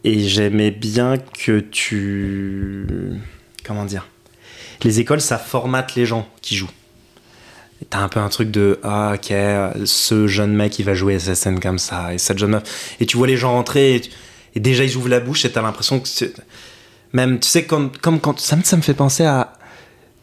Et 0.08 0.22
j'aimais 0.22 0.72
bien 0.72 1.18
que 1.18 1.60
tu. 1.60 2.88
Comment 3.66 3.84
dire 3.84 4.08
Les 4.86 5.02
écoles, 5.02 5.20
ça 5.20 5.38
formate 5.38 5.96
les 5.96 6.06
gens 6.06 6.26
qui 6.42 6.56
jouent. 6.56 6.72
T'as 7.90 8.00
un 8.00 8.08
peu 8.08 8.22
un 8.22 8.30
truc 8.30 8.50
de 8.50 8.80
ah 8.84 9.16
ok 9.16 9.34
ce 9.86 10.28
jeune 10.28 10.54
mec 10.54 10.80
il 10.80 10.84
va 10.84 10.94
jouer 10.94 11.20
scène 11.20 11.60
comme 11.60 11.78
ça 11.78 12.14
et 12.14 12.18
cette 12.18 12.40
jeune 12.40 12.52
meuf 12.52 12.96
et 13.00 13.06
tu 13.06 13.18
vois 13.18 13.28
les 13.28 13.38
gens 13.38 13.52
rentrer 13.52 14.02
et, 14.56 14.60
déjà 14.60 14.84
ils 14.84 14.98
ouvrent 14.98 15.10
la 15.10 15.20
bouche 15.20 15.46
et 15.46 15.52
t'as 15.52 15.62
l'impression 15.62 16.00
que 16.00 16.08
même 17.14 17.40
tu 17.40 17.48
sais 17.48 17.66
comme 17.66 17.92
comme 17.92 18.20
quand 18.20 18.40
ça 18.40 18.56
me 18.56 18.64
ça 18.64 18.78
me 18.78 18.82
fait 18.82 18.96
penser 18.96 19.26
à 19.26 19.54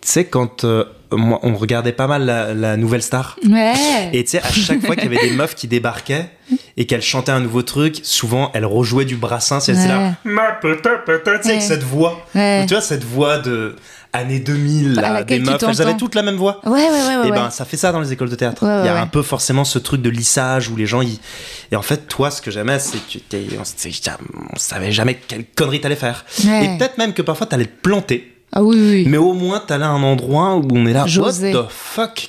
tu 0.00 0.08
sais 0.08 0.24
quand 0.24 0.64
euh, 0.64 0.84
moi, 1.16 1.40
on 1.42 1.54
regardait 1.54 1.92
pas 1.92 2.06
mal 2.06 2.24
la, 2.24 2.54
la 2.54 2.76
nouvelle 2.76 3.02
star 3.02 3.36
ouais 3.48 3.72
et 4.12 4.24
tu 4.24 4.30
sais 4.30 4.42
à 4.42 4.50
chaque 4.52 4.84
fois 4.84 4.94
qu'il 4.96 5.12
y 5.12 5.16
avait 5.16 5.28
des 5.28 5.34
meufs 5.34 5.54
qui 5.54 5.68
débarquaient 5.68 6.26
et 6.76 6.86
qu'elles 6.86 7.02
chantaient 7.02 7.32
un 7.32 7.40
nouveau 7.40 7.62
truc 7.62 8.00
souvent 8.02 8.50
elles 8.54 8.66
rejouaient 8.66 9.04
du 9.04 9.16
brassin 9.16 9.60
c'est 9.60 9.72
Ouais. 9.74 9.88
là 9.88 10.14
ma 10.24 10.52
tu 10.62 10.68
sais 11.42 11.50
avec 11.50 11.62
cette 11.62 11.82
voix 11.82 12.24
ouais. 12.34 12.64
tu 12.66 12.74
vois 12.74 12.82
cette 12.82 13.04
voix 13.04 13.38
de 13.38 13.76
années 14.12 14.38
2000 14.38 14.98
À 14.98 15.02
là, 15.02 15.22
des 15.24 15.38
meufs 15.40 15.60
elles 15.62 15.82
avaient 15.82 15.96
toutes 15.96 16.14
la 16.14 16.22
même 16.22 16.36
voix 16.36 16.60
ouais 16.64 16.70
ouais 16.72 16.80
ouais 16.88 16.90
ouais, 16.90 17.14
et 17.28 17.30
ouais. 17.30 17.36
ben 17.36 17.50
ça 17.50 17.64
fait 17.64 17.76
ça 17.76 17.90
dans 17.92 18.00
les 18.00 18.12
écoles 18.12 18.30
de 18.30 18.36
théâtre. 18.36 18.62
Ouais, 18.64 18.68
ouais, 18.72 18.80
Il 18.82 18.86
y 18.86 18.88
a 18.88 18.94
ouais. 18.94 19.00
un 19.00 19.06
peu 19.08 19.22
forcément 19.22 19.64
ce 19.64 19.78
truc 19.80 20.02
de 20.02 20.10
lissage 20.10 20.68
où 20.68 20.76
les 20.76 20.86
gens 20.86 21.00
ils... 21.02 21.18
et 21.72 21.76
en 21.76 21.82
fait 21.82 22.06
toi 22.06 22.30
ce 22.30 22.40
que 22.40 22.50
j'aimais 22.52 22.78
c'est 22.78 22.98
que 22.98 23.08
tu 23.10 23.20
t'es- 23.20 23.46
on, 23.58 23.64
c'est- 23.64 23.90
on 24.52 24.56
savait 24.56 24.92
jamais 24.92 25.14
quelle 25.14 25.44
connerie 25.44 25.80
t'allais 25.80 25.96
faire. 25.96 26.24
Ouais. 26.44 26.64
Et 26.64 26.78
peut-être 26.78 26.98
même 26.98 27.12
que 27.12 27.22
parfois 27.22 27.46
t'allais 27.46 27.66
te 27.66 27.80
planter, 27.82 28.33
ah 28.56 28.62
oui 28.62 28.76
oui, 28.78 29.04
mais 29.08 29.16
au 29.18 29.32
moins 29.32 29.58
t'allais 29.58 29.84
à 29.84 29.88
un 29.90 30.02
endroit 30.02 30.56
où 30.56 30.62
on 30.72 30.86
est 30.86 30.92
là 30.92 31.02
what 31.02 31.08
J'osais. 31.08 31.52
the 31.52 31.64
fuck? 31.68 32.26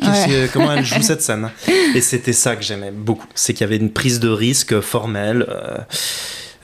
Comment 0.52 0.74
elle 0.74 0.84
joue 0.84 1.02
cette 1.02 1.22
scène? 1.22 1.50
Et 1.94 2.02
c'était 2.02 2.34
ça 2.34 2.56
que 2.56 2.64
j'aimais 2.64 2.92
beaucoup, 2.92 3.28
c'est 3.36 3.54
qu'il 3.54 3.62
y 3.62 3.64
avait 3.66 3.78
une 3.78 3.92
prise 3.92 4.20
de 4.20 4.30
risque 4.30 4.80
formelle. 4.82 5.46
euh, 5.48 5.78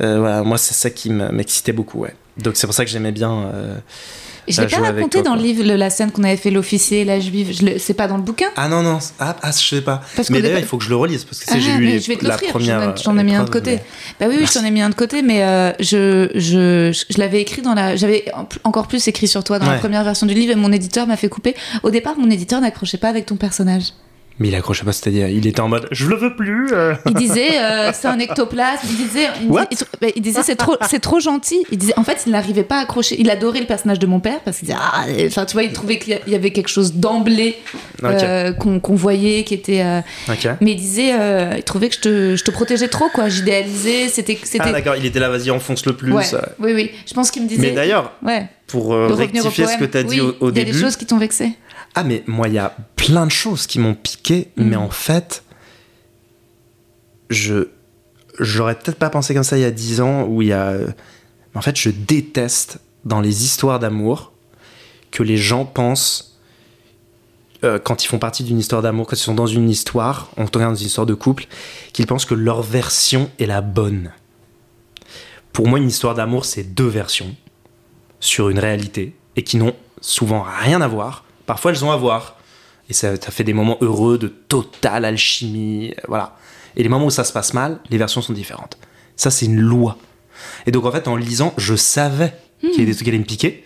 euh, 0.02 0.20
voilà, 0.20 0.42
moi 0.44 0.58
c'est 0.58 0.74
ça 0.74 0.90
qui 0.90 1.12
me- 1.12 1.32
m'excitait 1.32 1.74
beaucoup 1.74 2.00
ouais. 2.00 2.16
Donc 2.38 2.56
c'est 2.56 2.66
pour 2.66 2.74
ça 2.74 2.84
que 2.86 2.90
j'aimais 2.92 3.12
bien. 3.12 3.32
euh, 3.54 3.76
Je 4.48 4.60
l'ai 4.62 4.68
pas 4.68 4.78
raconté 4.80 5.22
toi, 5.22 5.22
dans 5.22 5.36
le 5.36 5.42
livre, 5.42 5.64
le- 5.64 5.76
la 5.76 5.90
scène 5.90 6.12
qu'on 6.12 6.24
avait 6.24 6.38
fait 6.38 6.52
l'officier 6.52 7.02
et 7.02 7.06
la 7.06 7.20
juive. 7.20 7.78
C'est 7.80 7.94
pas 7.94 8.08
dans 8.08 8.18
le 8.18 8.24
bouquin? 8.24 8.48
Ah 8.56 8.68
non, 8.68 8.82
non, 8.84 9.00
ah, 9.20 9.36
ah, 9.42 9.52
je 9.52 9.58
sais 9.76 9.82
pas. 9.82 10.02
Parce 10.16 10.30
mais 10.30 10.42
d'ailleurs, 10.42 10.60
il 10.60 10.66
faut 10.66 10.78
que 10.78 10.84
je 10.84 10.90
le 10.90 10.96
relise 10.96 11.24
parce 11.26 11.40
que 11.40 11.46
Ah, 11.52 11.60
j'ai 11.60 11.72
lu 11.74 11.86
les- 11.86 12.00
je 12.00 12.08
vais 12.08 12.16
te 12.18 12.24
la 12.26 12.32
l'offrir, 12.32 12.50
première. 12.50 12.82
j'en 12.82 12.92
ai- 12.92 13.04
j'en 13.04 13.18
ai 13.18 13.24
mis 13.24 13.36
un 13.36 13.44
de 13.44 13.50
côté. 13.50 13.72
mais- 13.72 13.84
Bah 14.20 14.26
oui, 14.30 14.38
oui, 14.40 14.46
je 14.48 14.54
t'en 14.54 14.66
ai 14.66 14.72
mis 14.72 14.82
un 14.82 14.90
de 14.90 14.96
côté, 14.96 15.22
mais 15.22 15.44
euh, 15.44 15.72
je, 15.80 16.30
je, 16.36 16.92
je, 16.92 17.06
je 17.14 17.20
l'avais 17.20 17.42
écrit 17.42 17.62
dans 17.62 17.74
la. 17.74 17.96
J'avais 17.96 18.26
en- 18.34 18.48
encore 18.64 18.88
plus 18.88 19.08
écrit 19.08 19.28
sur 19.28 19.44
toi 19.44 19.60
dans 19.60 19.66
la 19.74 19.78
première 19.80 20.04
version 20.04 20.26
du 20.28 20.34
livre 20.34 20.52
et 20.52 20.56
mon 20.56 20.72
éditeur 20.72 21.08
m'a 21.08 21.18
fait 21.18 21.30
couper. 21.30 21.56
Au 21.84 21.90
départ, 21.92 22.18
mon 22.18 22.30
éditeur 22.30 22.62
n'accrochait 22.62 22.98
pas 22.98 23.10
avec 23.10 23.26
ton 23.28 23.36
personnage. 23.36 23.94
Mais 24.40 24.48
il 24.48 24.56
accrochait 24.56 24.86
pas, 24.86 24.92
c'est-à-dire, 24.92 25.28
il 25.28 25.46
était 25.46 25.60
en 25.60 25.68
mode 25.68 25.88
je 25.92 26.08
le 26.08 26.16
veux 26.16 26.36
plus. 26.36 26.70
euh. 26.74 26.96
Il 27.06 27.14
disait 27.14 27.60
euh, 27.60 27.92
c'est 27.94 28.08
un 28.08 28.18
ectoplasme. 28.18 28.88
Il 28.90 28.98
disait, 28.98 29.28
il, 29.40 29.50
disait- 29.70 30.14
il 30.16 30.22
disait 30.22 30.42
c'est 30.44 30.56
trop, 30.56 30.78
c'est 30.90 31.00
trop 31.00 31.20
gentil. 31.20 31.64
Il 31.72 31.78
disait 31.78 31.94
en 31.96 32.04
fait 32.04 32.24
il 32.26 32.32
n'arrivait 32.32 32.64
pas 32.64 32.78
à 32.78 32.82
accrocher. 32.82 33.18
Il 33.20 33.30
adorait 33.30 33.60
le 33.60 33.68
personnage 33.68 34.00
de 34.00 34.08
mon 34.08 34.20
père 34.20 34.40
parce 34.44 34.58
qu'il 34.58 34.68
disait 34.70 34.80
ah, 34.82 35.06
enfin 35.28 35.46
tu 35.46 35.54
vois 35.54 35.64
il 35.64 35.72
trouvait 35.74 36.00
qu'il 36.00 36.20
y 36.28 36.36
avait 36.36 36.50
quelque 36.52 36.70
chose 36.70 36.94
d'emblée 36.94 37.56
euh, 38.04 38.52
qu'on 38.54 38.96
voyait 38.96 39.44
qui 39.44 39.54
était. 39.54 39.84
euh, 39.84 40.00
Ok. 40.30 40.48
mais 40.60 40.72
il 40.72 40.76
disait 40.78 41.12
il 41.58 41.64
trouvait 41.64 41.90
que 41.90 41.96
je 41.96 42.00
te, 42.02 42.36
je 42.36 42.44
te 42.44 42.50
protégeais 42.52 42.88
trop 42.88 43.10
quoi. 43.10 43.30
J'idéalisais. 43.30 44.08
C'était 44.08 44.40
c'était. 44.44 44.64
Ah 44.68 44.72
d'accord, 44.72 44.96
il 44.96 45.06
était 45.06 45.20
là, 45.20 45.30
vas-y, 45.30 45.52
enfonce-le 45.52 45.94
plus. 45.96 46.14
Ouais, 46.14 46.24
euh. 46.34 46.40
oui 46.60 46.74
oui. 46.74 46.92
Je 47.08 47.14
pense 47.14 47.30
qu'il 47.30 47.44
me 47.44 47.48
disait. 47.48 47.62
Mais 47.62 47.72
d'ailleurs, 47.72 48.14
ouais. 48.24 48.48
pour 48.66 48.90
rectifier 48.96 49.68
ce 49.68 49.78
que 49.78 49.86
tu 49.86 49.98
as 49.98 50.04
dit 50.04 50.20
au, 50.22 50.36
au 50.40 50.50
il 50.50 50.58
y 50.58 50.62
a 50.62 50.64
début. 50.64 50.72
des 50.72 50.80
choses 50.80 50.96
qui 50.96 51.06
t'ont 51.06 51.18
vexé. 51.20 51.52
Ah, 51.96 52.04
mais 52.04 52.24
moi, 52.28 52.48
il 52.48 52.54
y 52.54 52.60
a 52.60 52.76
plein 52.96 53.26
de 53.26 53.32
choses 53.32 53.68
qui 53.68 53.80
m'ont 53.80 53.96
piqué, 53.96 54.50
Mm. 54.56 54.64
mais 54.64 54.76
en 54.76 54.90
fait, 54.90 55.44
je. 57.30 57.70
J'aurais 58.40 58.76
peut-être 58.76 58.98
pas 58.98 59.10
pensé 59.10 59.34
comme 59.34 59.44
ça 59.44 59.58
il 59.58 59.62
y 59.62 59.66
a 59.66 59.72
10 59.72 60.02
ans, 60.02 60.24
où 60.24 60.42
il 60.42 60.50
y 60.50 60.54
a. 60.54 60.76
En 61.54 61.62
fait, 61.62 61.78
je 61.78 61.90
déteste 61.90 62.80
dans 63.04 63.20
les 63.20 63.44
histoires 63.44 63.80
d'amour 63.80 64.32
que 65.12 65.22
les 65.22 65.36
gens 65.36 65.66
pensent, 65.66 66.40
euh, 67.66 67.78
quand 67.78 68.04
ils 68.04 68.08
font 68.08 68.20
partie 68.20 68.44
d'une 68.46 68.58
histoire 68.58 68.82
d'amour, 68.82 69.06
quand 69.08 69.16
ils 69.18 69.20
sont 69.20 69.36
dans 69.36 69.48
une 69.48 69.70
histoire, 69.70 70.32
en 70.38 70.46
tout 70.48 70.60
cas 70.60 70.66
dans 70.66 70.76
une 70.76 70.88
histoire 70.88 71.06
de 71.06 71.14
couple, 71.14 71.48
qu'ils 71.92 72.08
pensent 72.08 72.26
que 72.26 72.34
leur 72.34 72.62
version 72.62 73.30
est 73.38 73.46
la 73.46 73.60
bonne. 73.62 74.12
Pour 75.52 75.68
moi, 75.68 75.78
une 75.78 75.90
histoire 75.90 76.16
d'amour, 76.16 76.46
c'est 76.46 76.64
deux 76.64 76.88
versions 76.88 77.36
sur 78.22 78.50
une 78.50 78.60
réalité 78.60 79.14
et 79.36 79.44
qui 79.44 79.58
n'ont 79.58 79.76
souvent 80.00 80.44
rien 80.62 80.80
à 80.80 80.88
voir. 80.88 81.26
Parfois, 81.52 81.72
elles 81.72 81.84
ont 81.84 81.92
à 81.92 81.98
voir. 81.98 82.38
Et 82.90 82.94
ça, 82.94 83.18
ça 83.18 83.30
fait 83.30 83.44
des 83.44 83.52
moments 83.52 83.78
heureux 83.82 84.18
de 84.18 84.30
totale 84.30 85.04
alchimie. 85.04 85.92
euh, 85.98 86.02
Voilà. 86.08 86.38
Et 86.78 86.82
les 86.84 86.88
moments 86.88 87.08
où 87.08 87.10
ça 87.10 87.26
se 87.26 87.34
passe 87.34 87.54
mal, 87.54 87.80
les 87.90 87.98
versions 87.98 88.22
sont 88.22 88.32
différentes. 88.32 88.78
Ça, 89.18 89.32
c'est 89.32 89.48
une 89.48 89.60
loi. 89.60 89.98
Et 90.66 90.72
donc, 90.72 90.86
en 90.86 90.92
fait, 90.94 91.10
en 91.10 91.18
lisant, 91.18 91.54
je 91.58 91.76
savais 91.76 92.34
qu'il 92.62 92.70
y 92.72 92.76
avait 92.76 92.86
des 92.86 92.94
trucs 92.94 93.04
qui 93.04 93.10
allaient 93.10 93.18
me 93.20 93.26
piquer. 93.26 93.66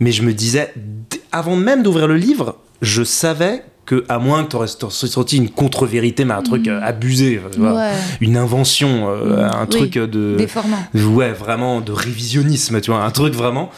Mais 0.00 0.10
je 0.10 0.22
me 0.22 0.32
disais, 0.32 0.72
avant 1.30 1.54
même 1.54 1.82
d'ouvrir 1.82 2.06
le 2.08 2.16
livre, 2.16 2.56
je 2.80 3.02
savais 3.02 3.62
que, 3.84 4.06
à 4.08 4.18
moins 4.18 4.44
que 4.44 4.48
tu 4.50 4.56
aurais 4.56 4.68
sorti 4.68 5.36
une 5.36 5.50
contre-vérité, 5.50 6.24
mais 6.24 6.32
un 6.32 6.42
truc 6.42 6.66
euh, 6.66 6.80
abusé, 6.82 7.38
euh. 7.58 7.76
Ouais. 7.76 7.92
une 8.22 8.38
invention, 8.38 9.10
euh, 9.10 9.46
un 9.46 9.64
oui. 9.64 9.68
truc 9.68 9.98
de. 9.98 10.36
Déformant. 10.38 10.78
Ouais, 10.94 11.32
vraiment 11.32 11.82
de 11.82 11.92
révisionnisme, 11.92 12.80
tu 12.80 12.90
vois, 12.90 13.04
un 13.04 13.10
truc 13.10 13.34
vraiment. 13.34 13.70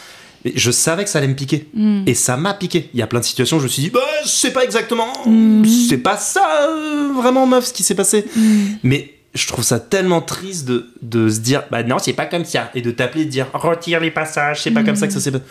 Mais 0.45 0.53
je 0.55 0.71
savais 0.71 1.05
que 1.05 1.11
ça 1.11 1.19
allait 1.19 1.29
me 1.29 1.35
piquer. 1.35 1.69
Mm. 1.75 2.05
Et 2.07 2.15
ça 2.15 2.37
m'a 2.37 2.55
piqué. 2.55 2.91
Il 2.95 3.01
y 3.01 3.03
a 3.03 3.07
plein 3.07 3.21
de 3.21 3.25
situations 3.25 3.59
où 3.59 3.61
je 3.61 3.65
me 3.65 3.69
suis 3.69 3.83
dit, 3.83 3.91
bah, 3.91 4.01
c'est 4.25 4.53
pas 4.53 4.65
exactement. 4.65 5.13
Mm. 5.27 5.65
C'est 5.89 5.99
pas 5.99 6.17
ça, 6.17 6.69
euh, 6.69 7.13
vraiment, 7.15 7.47
meuf, 7.47 7.67
ce 7.67 7.73
qui 7.73 7.83
s'est 7.83 7.95
passé. 7.95 8.25
Mm. 8.35 8.67
Mais 8.83 9.15
je 9.35 9.47
trouve 9.47 9.65
ça 9.65 9.79
tellement 9.79 10.23
triste 10.23 10.67
de, 10.67 10.93
de 11.03 11.29
se 11.29 11.41
dire, 11.41 11.65
bah 11.71 11.83
non, 11.83 11.99
c'est 11.99 12.13
pas 12.13 12.27
comme 12.27 12.45
ça. 12.45 12.71
Et 12.75 12.83
de 12.83 12.91
t'appeler 12.91 13.23
et 13.23 13.27
de 13.27 13.31
dire, 13.31 13.47
retire 13.53 14.01
les 14.01 14.11
passages, 14.11 14.63
c'est 14.63 14.71
pas 14.71 14.83
comme 14.83 14.97
ça 14.97 15.07
que 15.07 15.13
ça 15.13 15.21
s'est 15.21 15.31
passé. 15.31 15.45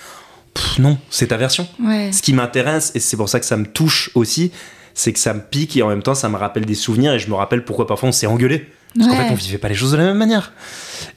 Pff, 0.53 0.79
Non, 0.79 0.97
c'est 1.09 1.27
ta 1.27 1.37
version. 1.37 1.67
Ouais. 1.81 2.11
Ce 2.11 2.21
qui 2.21 2.33
m'intéresse, 2.33 2.91
et 2.95 2.99
c'est 2.99 3.17
pour 3.17 3.29
ça 3.29 3.39
que 3.39 3.45
ça 3.45 3.57
me 3.57 3.65
touche 3.65 4.09
aussi, 4.15 4.51
c'est 4.93 5.13
que 5.13 5.19
ça 5.19 5.33
me 5.33 5.41
pique 5.41 5.77
et 5.77 5.81
en 5.81 5.87
même 5.87 6.03
temps 6.03 6.15
ça 6.15 6.27
me 6.27 6.35
rappelle 6.35 6.65
des 6.65 6.75
souvenirs 6.75 7.13
et 7.13 7.19
je 7.19 7.29
me 7.29 7.35
rappelle 7.35 7.63
pourquoi 7.63 7.87
parfois 7.87 8.09
on 8.09 8.11
s'est 8.11 8.27
engueulé. 8.27 8.67
Parce 8.97 9.09
qu'en 9.09 9.15
fait 9.17 9.29
on 9.31 9.35
vivait 9.35 9.57
pas 9.57 9.69
les 9.69 9.75
choses 9.75 9.91
de 9.91 9.97
la 9.97 10.03
même 10.05 10.17
manière. 10.17 10.53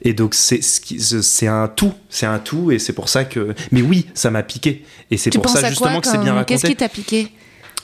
Et 0.01 0.13
donc 0.13 0.33
c'est 0.35 1.47
un 1.47 1.67
tout, 1.67 1.93
c'est 2.09 2.25
un 2.25 2.39
tout 2.39 2.71
et 2.71 2.79
c'est 2.79 2.93
pour 2.93 3.09
ça 3.09 3.25
que. 3.25 3.53
Mais 3.71 3.81
oui, 3.81 4.05
ça 4.13 4.29
m'a 4.31 4.43
piqué 4.43 4.83
et 5.11 5.17
c'est 5.17 5.29
pour 5.31 5.49
ça 5.49 5.67
justement 5.69 5.99
que 6.01 6.07
c'est 6.07 6.17
bien 6.19 6.33
raconté. 6.33 6.53
Qu'est-ce 6.53 6.67
qui 6.67 6.75
t'a 6.75 6.89
piqué? 6.89 7.27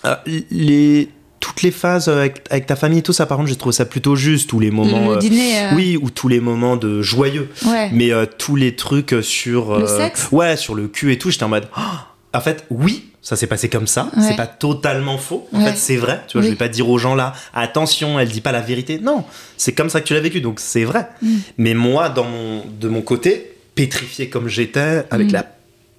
Euh, 0.06 0.16
les 0.52 1.10
toutes 1.42 1.62
les 1.62 1.72
phases 1.72 2.10
avec, 2.10 2.42
avec 2.50 2.66
ta 2.66 2.76
famille 2.76 3.00
et 3.00 3.02
tout 3.02 3.14
ça 3.14 3.26
par 3.26 3.38
contre 3.38 3.50
j'ai 3.50 3.56
trouvé 3.56 3.74
ça 3.74 3.86
plutôt 3.86 4.16
juste 4.18 4.50
tous 4.50 4.60
les 4.60 4.72
moments 4.72 5.10
Le 5.10 5.16
euh, 5.16 5.20
dîner. 5.20 5.58
euh, 5.58 5.76
oui 5.76 5.98
ou 6.02 6.10
tous 6.10 6.28
les 6.28 6.42
moments 6.42 6.76
de 6.76 7.02
joyeux 7.02 7.50
Ouais. 7.66 7.90
mais 7.94 8.12
euh, 8.12 8.26
tous 8.26 8.58
les 8.58 8.76
trucs 8.76 9.16
sur 9.22 9.80
Le 9.80 9.88
sexe? 9.88 10.28
ouais 10.34 10.58
sur 10.58 10.76
le 10.76 10.88
cul 10.90 11.14
et 11.14 11.18
tout 11.18 11.32
j'étais 11.32 11.44
en 11.46 11.50
mode 11.50 11.68
Ah 11.76 12.08
en 12.34 12.42
fait 12.42 12.66
oui 12.70 13.09
ça 13.22 13.36
s'est 13.36 13.48
passé 13.48 13.68
comme 13.70 13.88
ça 13.88 14.10
Ouais. 14.16 14.24
c'est 14.28 14.36
pas 14.38 14.48
totalement 14.48 15.18
faux 15.18 15.48
en 15.54 15.60
Ouais. 15.60 15.72
fait 15.72 15.78
c'est 15.78 15.98
vrai 15.98 16.22
tu 16.28 16.38
vois 16.38 16.46
je 16.46 16.50
vais 16.52 16.56
pas 16.56 16.70
dire 16.70 16.88
aux 16.90 16.98
gens 16.98 17.16
là 17.16 17.34
attention 17.54 18.20
elle 18.20 18.30
dit 18.30 18.42
pas 18.42 18.52
la 18.52 18.62
vérité 18.62 19.00
non 19.00 19.24
c'est 19.58 19.74
comme 19.74 19.90
ça 19.90 20.00
que 20.02 20.08
tu 20.08 20.14
l'as 20.14 20.20
vécu 20.22 20.42
donc 20.42 20.60
c'est 20.60 20.84
vrai 20.86 21.08
Mm. 21.22 21.36
mais 21.58 21.74
moi 21.74 22.10
dans 22.10 22.24
mon 22.24 22.64
de 22.80 22.88
mon 22.88 23.02
côté 23.02 23.56
pétrifié 23.76 24.30
comme 24.30 24.48
j'étais 24.48 25.04
avec 25.12 25.28
Mm. 25.30 25.34
la 25.34 25.46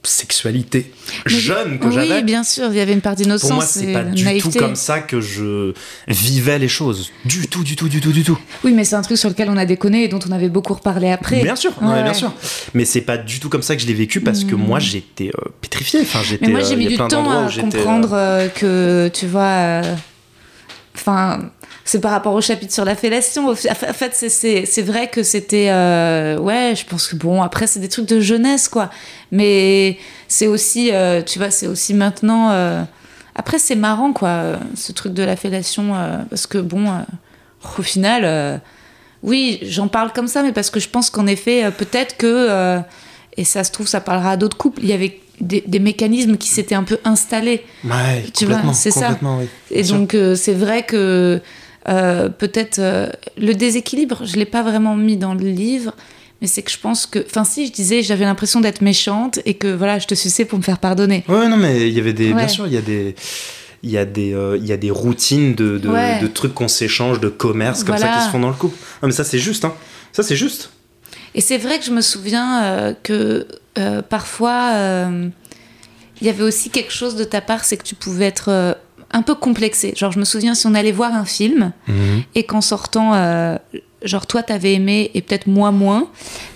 sexualité 0.02 0.90
Mais- 1.26 1.30
jeune 1.32 1.78
que 1.78 1.86
oui, 1.88 1.92
j'avais 1.94 2.22
bien 2.22 2.42
sûr, 2.42 2.68
il 2.70 2.76
y 2.76 2.80
avait 2.80 2.94
une 2.94 3.02
part 3.02 3.16
d'innocence. 3.16 3.48
pour 3.48 3.56
moi, 3.58 3.66
c'est 3.66 3.92
pas 3.92 4.02
du 4.04 4.24
naïveté. 4.24 4.58
tout 4.58 4.58
comme 4.58 4.74
ça 4.76 5.00
que 5.00 5.20
je 5.20 5.74
vivais 6.08 6.58
les 6.58 6.68
choses. 6.68 7.10
Du 7.26 7.46
tout, 7.48 7.62
du 7.64 7.76
tout, 7.76 7.88
du 7.88 8.00
tout, 8.00 8.10
du 8.12 8.22
tout. 8.24 8.38
Oui, 8.64 8.72
mais 8.72 8.84
c'est 8.84 8.96
un 8.96 9.02
truc 9.02 9.18
sur 9.18 9.28
lequel 9.28 9.50
on 9.50 9.56
a 9.58 9.66
déconné 9.66 10.04
et 10.04 10.08
dont 10.08 10.20
on 10.26 10.32
avait 10.32 10.48
beaucoup 10.48 10.72
reparlé 10.74 11.10
après. 11.10 11.42
Bien 11.42 11.56
sûr, 11.56 11.72
Ouais. 11.82 12.02
bien 12.02 12.14
sûr. 12.14 12.32
Mais 12.72 12.84
c'est 12.86 13.02
pas 13.02 13.18
du 13.18 13.40
tout 13.40 13.48
comme 13.50 13.62
ça 13.62 13.76
que 13.76 13.82
je 13.82 13.86
l'ai 13.86 13.94
vécu 13.94 14.20
parce 14.22 14.44
que 14.44 14.54
Mm. 14.54 14.58
moi, 14.66 14.78
j'étais 14.78 15.28
euh, 15.38 15.48
pétrifié. 15.60 16.00
Enfin, 16.00 16.20
j'étais. 16.24 16.46
Mais 16.46 16.52
moi, 16.52 16.60
euh, 16.60 16.64
j'ai 16.68 16.76
mis 16.76 16.86
du 16.86 16.96
temps 16.96 17.30
à 17.30 17.46
euh, 17.48 17.60
comprendre 17.60 18.10
euh, 18.14 18.48
que, 18.48 19.10
tu 19.12 19.26
vois. 19.26 19.82
Enfin. 20.94 21.50
C'est 21.90 22.00
par 22.00 22.12
rapport 22.12 22.34
au 22.34 22.40
chapitre 22.40 22.72
sur 22.72 22.84
la 22.84 22.94
fellation. 22.94 23.48
En 23.50 23.54
fait, 23.56 24.12
c'est- 24.14 24.82
vrai 24.82 25.08
que 25.08 25.22
c'était. 25.24 25.68
euh, 25.70 26.38
ouais, 26.38 26.74
je 26.76 26.84
pense 26.86 27.08
que 27.08 27.16
bon, 27.16 27.42
après, 27.42 27.66
c'est 27.66 27.80
des 27.80 27.88
trucs 27.88 28.06
de 28.06 28.20
jeunesse, 28.20 28.68
quoi. 28.68 28.90
Mais 29.32 29.98
c'est 30.28 30.46
aussi, 30.46 30.90
euh, 30.92 31.20
tu 31.22 31.38
vois, 31.40 31.50
c'est 31.50 31.66
aussi 31.66 31.94
maintenant. 31.94 32.50
euh, 32.52 32.82
Après, 33.34 33.58
c'est 33.58 33.74
marrant, 33.76 34.12
quoi, 34.12 34.58
ce 34.76 34.92
truc 34.92 35.14
de 35.14 35.22
la 35.24 35.34
fellation. 35.36 35.94
parce 36.30 36.46
que 36.46 36.58
bon, 36.58 36.84
au 37.78 37.82
final. 37.82 38.60
Oui, 39.22 39.58
j'en 39.62 39.86
parle 39.88 40.12
comme 40.14 40.28
ça, 40.28 40.42
mais 40.42 40.52
parce 40.52 40.70
que 40.70 40.80
je 40.80 40.88
pense 40.88 41.10
qu'en 41.10 41.26
effet, 41.26 41.70
peut-être 41.76 42.16
que, 42.16 42.80
et 43.36 43.44
ça 43.44 43.64
se 43.64 43.70
trouve, 43.72 43.86
ça 43.88 44.00
parlera 44.00 44.32
à 44.32 44.36
d'autres 44.36 44.56
couples, 44.56 44.80
il 44.82 44.88
y 44.88 44.92
avait 44.92 45.20
des, 45.40 45.62
des 45.66 45.78
mécanismes 45.78 46.36
qui 46.36 46.48
s'étaient 46.48 46.74
un 46.74 46.84
peu 46.84 46.98
installés. 47.04 47.64
Ouais, 47.84 48.24
Tu 48.34 48.46
vois, 48.46 48.60
c'est 48.74 48.90
ça. 48.90 49.18
oui. 49.22 49.46
Et 49.70 49.82
donc, 49.82 50.14
euh, 50.14 50.34
c'est 50.34 50.54
vrai 50.54 50.84
que 50.84 51.40
euh, 51.88 52.28
peut-être 52.28 52.78
euh, 52.78 53.08
le 53.38 53.54
déséquilibre, 53.54 54.22
je 54.24 54.36
l'ai 54.36 54.44
pas 54.44 54.62
vraiment 54.62 54.96
mis 54.96 55.16
dans 55.16 55.34
le 55.34 55.48
livre, 55.48 55.94
mais 56.40 56.46
c'est 56.46 56.62
que 56.62 56.70
je 56.70 56.78
pense 56.78 57.06
que. 57.06 57.24
Enfin, 57.26 57.44
si, 57.44 57.66
je 57.66 57.72
disais, 57.72 58.02
j'avais 58.02 58.24
l'impression 58.24 58.60
d'être 58.60 58.82
méchante 58.82 59.40
et 59.44 59.54
que 59.54 59.68
voilà, 59.72 59.98
je 59.98 60.06
te 60.06 60.14
suçais 60.14 60.44
pour 60.44 60.58
me 60.58 60.62
faire 60.64 60.78
pardonner. 60.78 61.24
Ouais, 61.28 61.48
non, 61.48 61.56
mais 61.56 61.88
il 61.88 61.94
y 61.94 62.00
avait 62.00 62.12
des. 62.12 62.28
Ouais. 62.28 62.34
Bien 62.34 62.48
sûr, 62.48 62.66
il 62.66 62.72
y 62.72 62.78
a 62.78 62.82
des. 62.82 63.14
Il 63.82 63.90
y, 63.90 63.96
a 63.96 64.04
des, 64.04 64.34
euh, 64.34 64.58
il 64.58 64.66
y 64.66 64.72
a 64.72 64.76
des 64.76 64.90
routines 64.90 65.54
de, 65.54 65.78
de, 65.78 65.88
Ouais. 65.88 66.20
de 66.20 66.26
trucs 66.26 66.52
qu'on 66.52 66.68
s'échange, 66.68 67.18
de 67.18 67.30
commerce, 67.30 67.82
comme 67.82 67.96
ça 67.96 68.08
qui 68.08 68.24
se 68.26 68.28
font 68.28 68.38
dans 68.38 68.50
le 68.50 68.54
couple. 68.54 68.76
Non, 69.00 69.08
mais 69.08 69.14
ça, 69.14 69.24
c'est 69.24 69.38
juste, 69.38 69.64
hein. 69.64 69.72
Ça, 70.12 70.22
c'est 70.22 70.36
juste. 70.36 70.70
Et 71.34 71.40
c'est 71.40 71.56
vrai 71.56 71.78
que 71.78 71.86
je 71.86 71.90
me 71.90 72.02
souviens 72.02 72.62
euh, 72.62 72.94
que 73.02 73.48
euh, 73.78 74.02
parfois, 74.02 74.74
il 76.20 76.26
y 76.26 76.28
avait 76.28 76.42
aussi 76.42 76.68
quelque 76.68 76.92
chose 76.92 77.16
de 77.16 77.24
ta 77.24 77.40
part, 77.40 77.64
c'est 77.64 77.78
que 77.78 77.82
tu 77.82 77.94
pouvais 77.94 78.26
être 78.26 78.76
un 79.20 79.22
peu 79.22 79.34
complexé. 79.34 79.92
Genre, 79.96 80.10
je 80.12 80.18
me 80.18 80.24
souviens 80.24 80.54
si 80.54 80.66
on 80.66 80.74
allait 80.74 80.92
voir 80.92 81.14
un 81.14 81.24
film 81.24 81.72
et 82.34 82.44
qu'en 82.44 82.60
sortant, 82.62 83.14
euh, 83.14 83.56
genre 84.02 84.26
toi 84.26 84.42
t'avais 84.42 84.72
aimé 84.72 85.10
et 85.12 85.20
peut-être 85.20 85.46
moi 85.46 85.70
moins, 85.72 86.08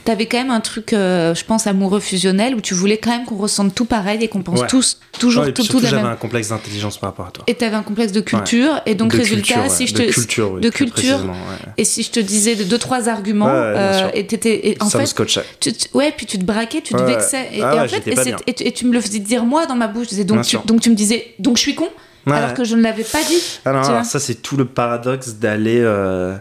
t'avais 0.07 0.25
quand 0.25 0.39
même 0.39 0.51
un 0.51 0.61
truc, 0.61 0.95
euh, 0.95 1.35
je 1.35 1.45
pense, 1.45 1.67
amoureux 1.67 2.01
fusionnel 2.01 2.55
où 2.55 2.63
tu 2.63 2.73
voulais 2.73 2.97
quand 2.97 3.11
même 3.11 3.27
qu'on 3.27 3.37
ressente 3.37 3.75
tout 3.75 3.85
pareil 3.85 4.19
et 4.25 4.29
qu'on 4.29 4.41
pense 4.43 4.61
Ouais. 4.63 4.67
tous 4.67 4.99
toujours 5.19 5.43
Ouais, 5.45 5.53
tout, 5.53 5.61
tout 5.61 5.67
surtout, 5.67 5.81
de 5.81 5.85
la 5.85 5.91
j'avais 5.91 6.03
même. 6.05 6.13
un 6.13 6.17
complexe 6.17 6.49
d'intelligence 6.49 6.97
par 6.97 7.11
rapport 7.11 7.27
à 7.27 7.31
toi. 7.33 7.45
Et 7.47 7.55
t'avais 7.55 7.77
un 7.77 7.83
complexe 7.83 8.13
de 8.13 8.21
culture 8.23 8.81
et 8.87 8.95
donc 8.95 9.13
De 9.13 9.19
résultat, 9.19 9.55
culture, 9.57 9.71
si 9.71 9.87
je 9.87 9.93
de 9.95 9.99
te 10.07 10.11
culture, 10.13 10.53
oui, 10.53 10.61
de 10.63 10.71
culture, 10.71 10.93
précisément, 11.19 11.33
ouais. 11.33 11.73
et 11.77 11.85
si 11.85 12.03
je 12.03 12.11
te 12.13 12.21
disais 12.21 12.55
de 12.57 12.65
deux 12.65 12.79
trois 12.79 13.11
arguments 13.11 13.47
euh, 13.51 14.09
et 14.15 14.27
t'étais 14.27 14.69
et 14.69 14.77
en 14.81 14.89
ça 14.89 14.97
me 14.99 15.03
fait 15.03 15.09
scotchait. 15.11 15.45
tu, 15.61 15.71
tu- 15.75 15.89
ouais, 15.93 16.15
puis 16.17 16.25
tu 16.25 16.39
te 16.39 16.45
braquais, 16.45 16.81
tu 16.81 16.95
te 16.95 17.03
vexais. 17.03 17.51
Et, 17.53 17.63
Ah 17.63 17.75
et 17.77 17.81
en 17.81 17.89
fait, 17.89 18.73
tu, 18.73 18.87
me 18.87 18.93
le 18.95 19.01
faisais 19.03 19.19
dire 19.19 19.45
moi 19.45 19.67
dans 19.67 19.77
ma 19.77 19.87
bouche. 19.89 20.05
Je 20.05 20.09
disais, 20.11 20.25
donc, 20.25 20.37
Bien 20.39 20.43
tu, 20.45 20.49
sûr. 20.51 20.63
donc 20.63 20.81
tu 20.81 20.89
me 20.89 20.95
disais, 20.95 21.35
donc 21.39 21.57
je 21.59 21.63
suis 21.63 21.75
con, 21.75 21.89
Ouais, 22.27 22.33
alors 22.33 22.55
que 22.55 22.65
je 22.65 22.75
ne 22.77 22.83
l'avais 22.83 23.05
pas 23.05 23.23
dit. 23.25 23.43
Ah 23.65 23.71
alors 23.71 24.05
ça 24.05 24.19
c'est 24.19 24.37
tout 24.37 24.57
le 24.57 24.65
paradoxe 24.65 25.35
d'aller. 25.35 25.81
euh, 25.81 26.37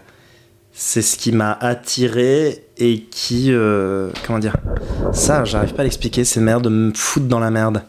c'est 0.72 1.02
ce 1.02 1.16
qui 1.16 1.30
m'a 1.32 1.52
attiré 1.60 2.64
et 2.78 3.02
qui. 3.02 3.48
euh, 3.52 4.10
comment 4.26 4.38
dire 4.40 4.56
Ça, 5.12 5.44
j'arrive 5.44 5.72
pas 5.74 5.82
à 5.82 5.84
l'expliquer. 5.84 6.24
C'est 6.24 6.40
merde 6.40 6.64
de 6.64 6.68
me 6.68 6.92
foutre 6.94 7.26
dans 7.26 7.38
la 7.38 7.50
merde. 7.50 7.82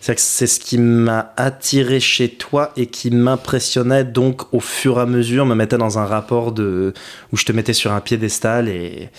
C'est 0.00 0.14
que 0.14 0.20
c'est 0.20 0.46
ce 0.46 0.58
qui 0.60 0.78
m'a 0.78 1.32
attiré 1.36 1.98
chez 2.00 2.28
toi 2.30 2.72
et 2.76 2.86
qui 2.86 3.10
m'impressionnait 3.10 4.04
donc 4.04 4.52
au 4.54 4.60
fur 4.60 4.98
et 4.98 5.02
à 5.02 5.06
mesure 5.06 5.44
me 5.44 5.54
mettait 5.56 5.76
dans 5.78 5.98
un 5.98 6.06
rapport 6.06 6.52
de 6.52 6.94
où 7.32 7.36
je 7.36 7.44
te 7.44 7.50
mettais 7.52 7.72
sur 7.72 7.92
un 7.92 8.00
piédestal 8.00 8.68
et 8.68 9.10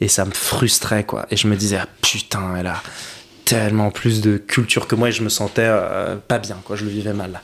et 0.00 0.06
ça 0.08 0.24
me 0.26 0.30
frustrait 0.32 1.04
quoi 1.04 1.26
et 1.30 1.36
je 1.36 1.48
me 1.48 1.56
disais 1.56 1.78
ah 1.82 1.86
putain 2.02 2.54
elle 2.58 2.66
a 2.68 2.80
tellement 3.48 3.90
plus 3.90 4.20
de 4.20 4.36
culture 4.36 4.86
que 4.86 4.94
moi 4.94 5.08
et 5.08 5.12
je 5.12 5.22
me 5.22 5.28
sentais 5.28 5.62
euh, 5.64 6.16
pas 6.16 6.38
bien, 6.38 6.56
quoi. 6.64 6.76
Je 6.76 6.84
le 6.84 6.90
vivais 6.90 7.12
mal. 7.14 7.40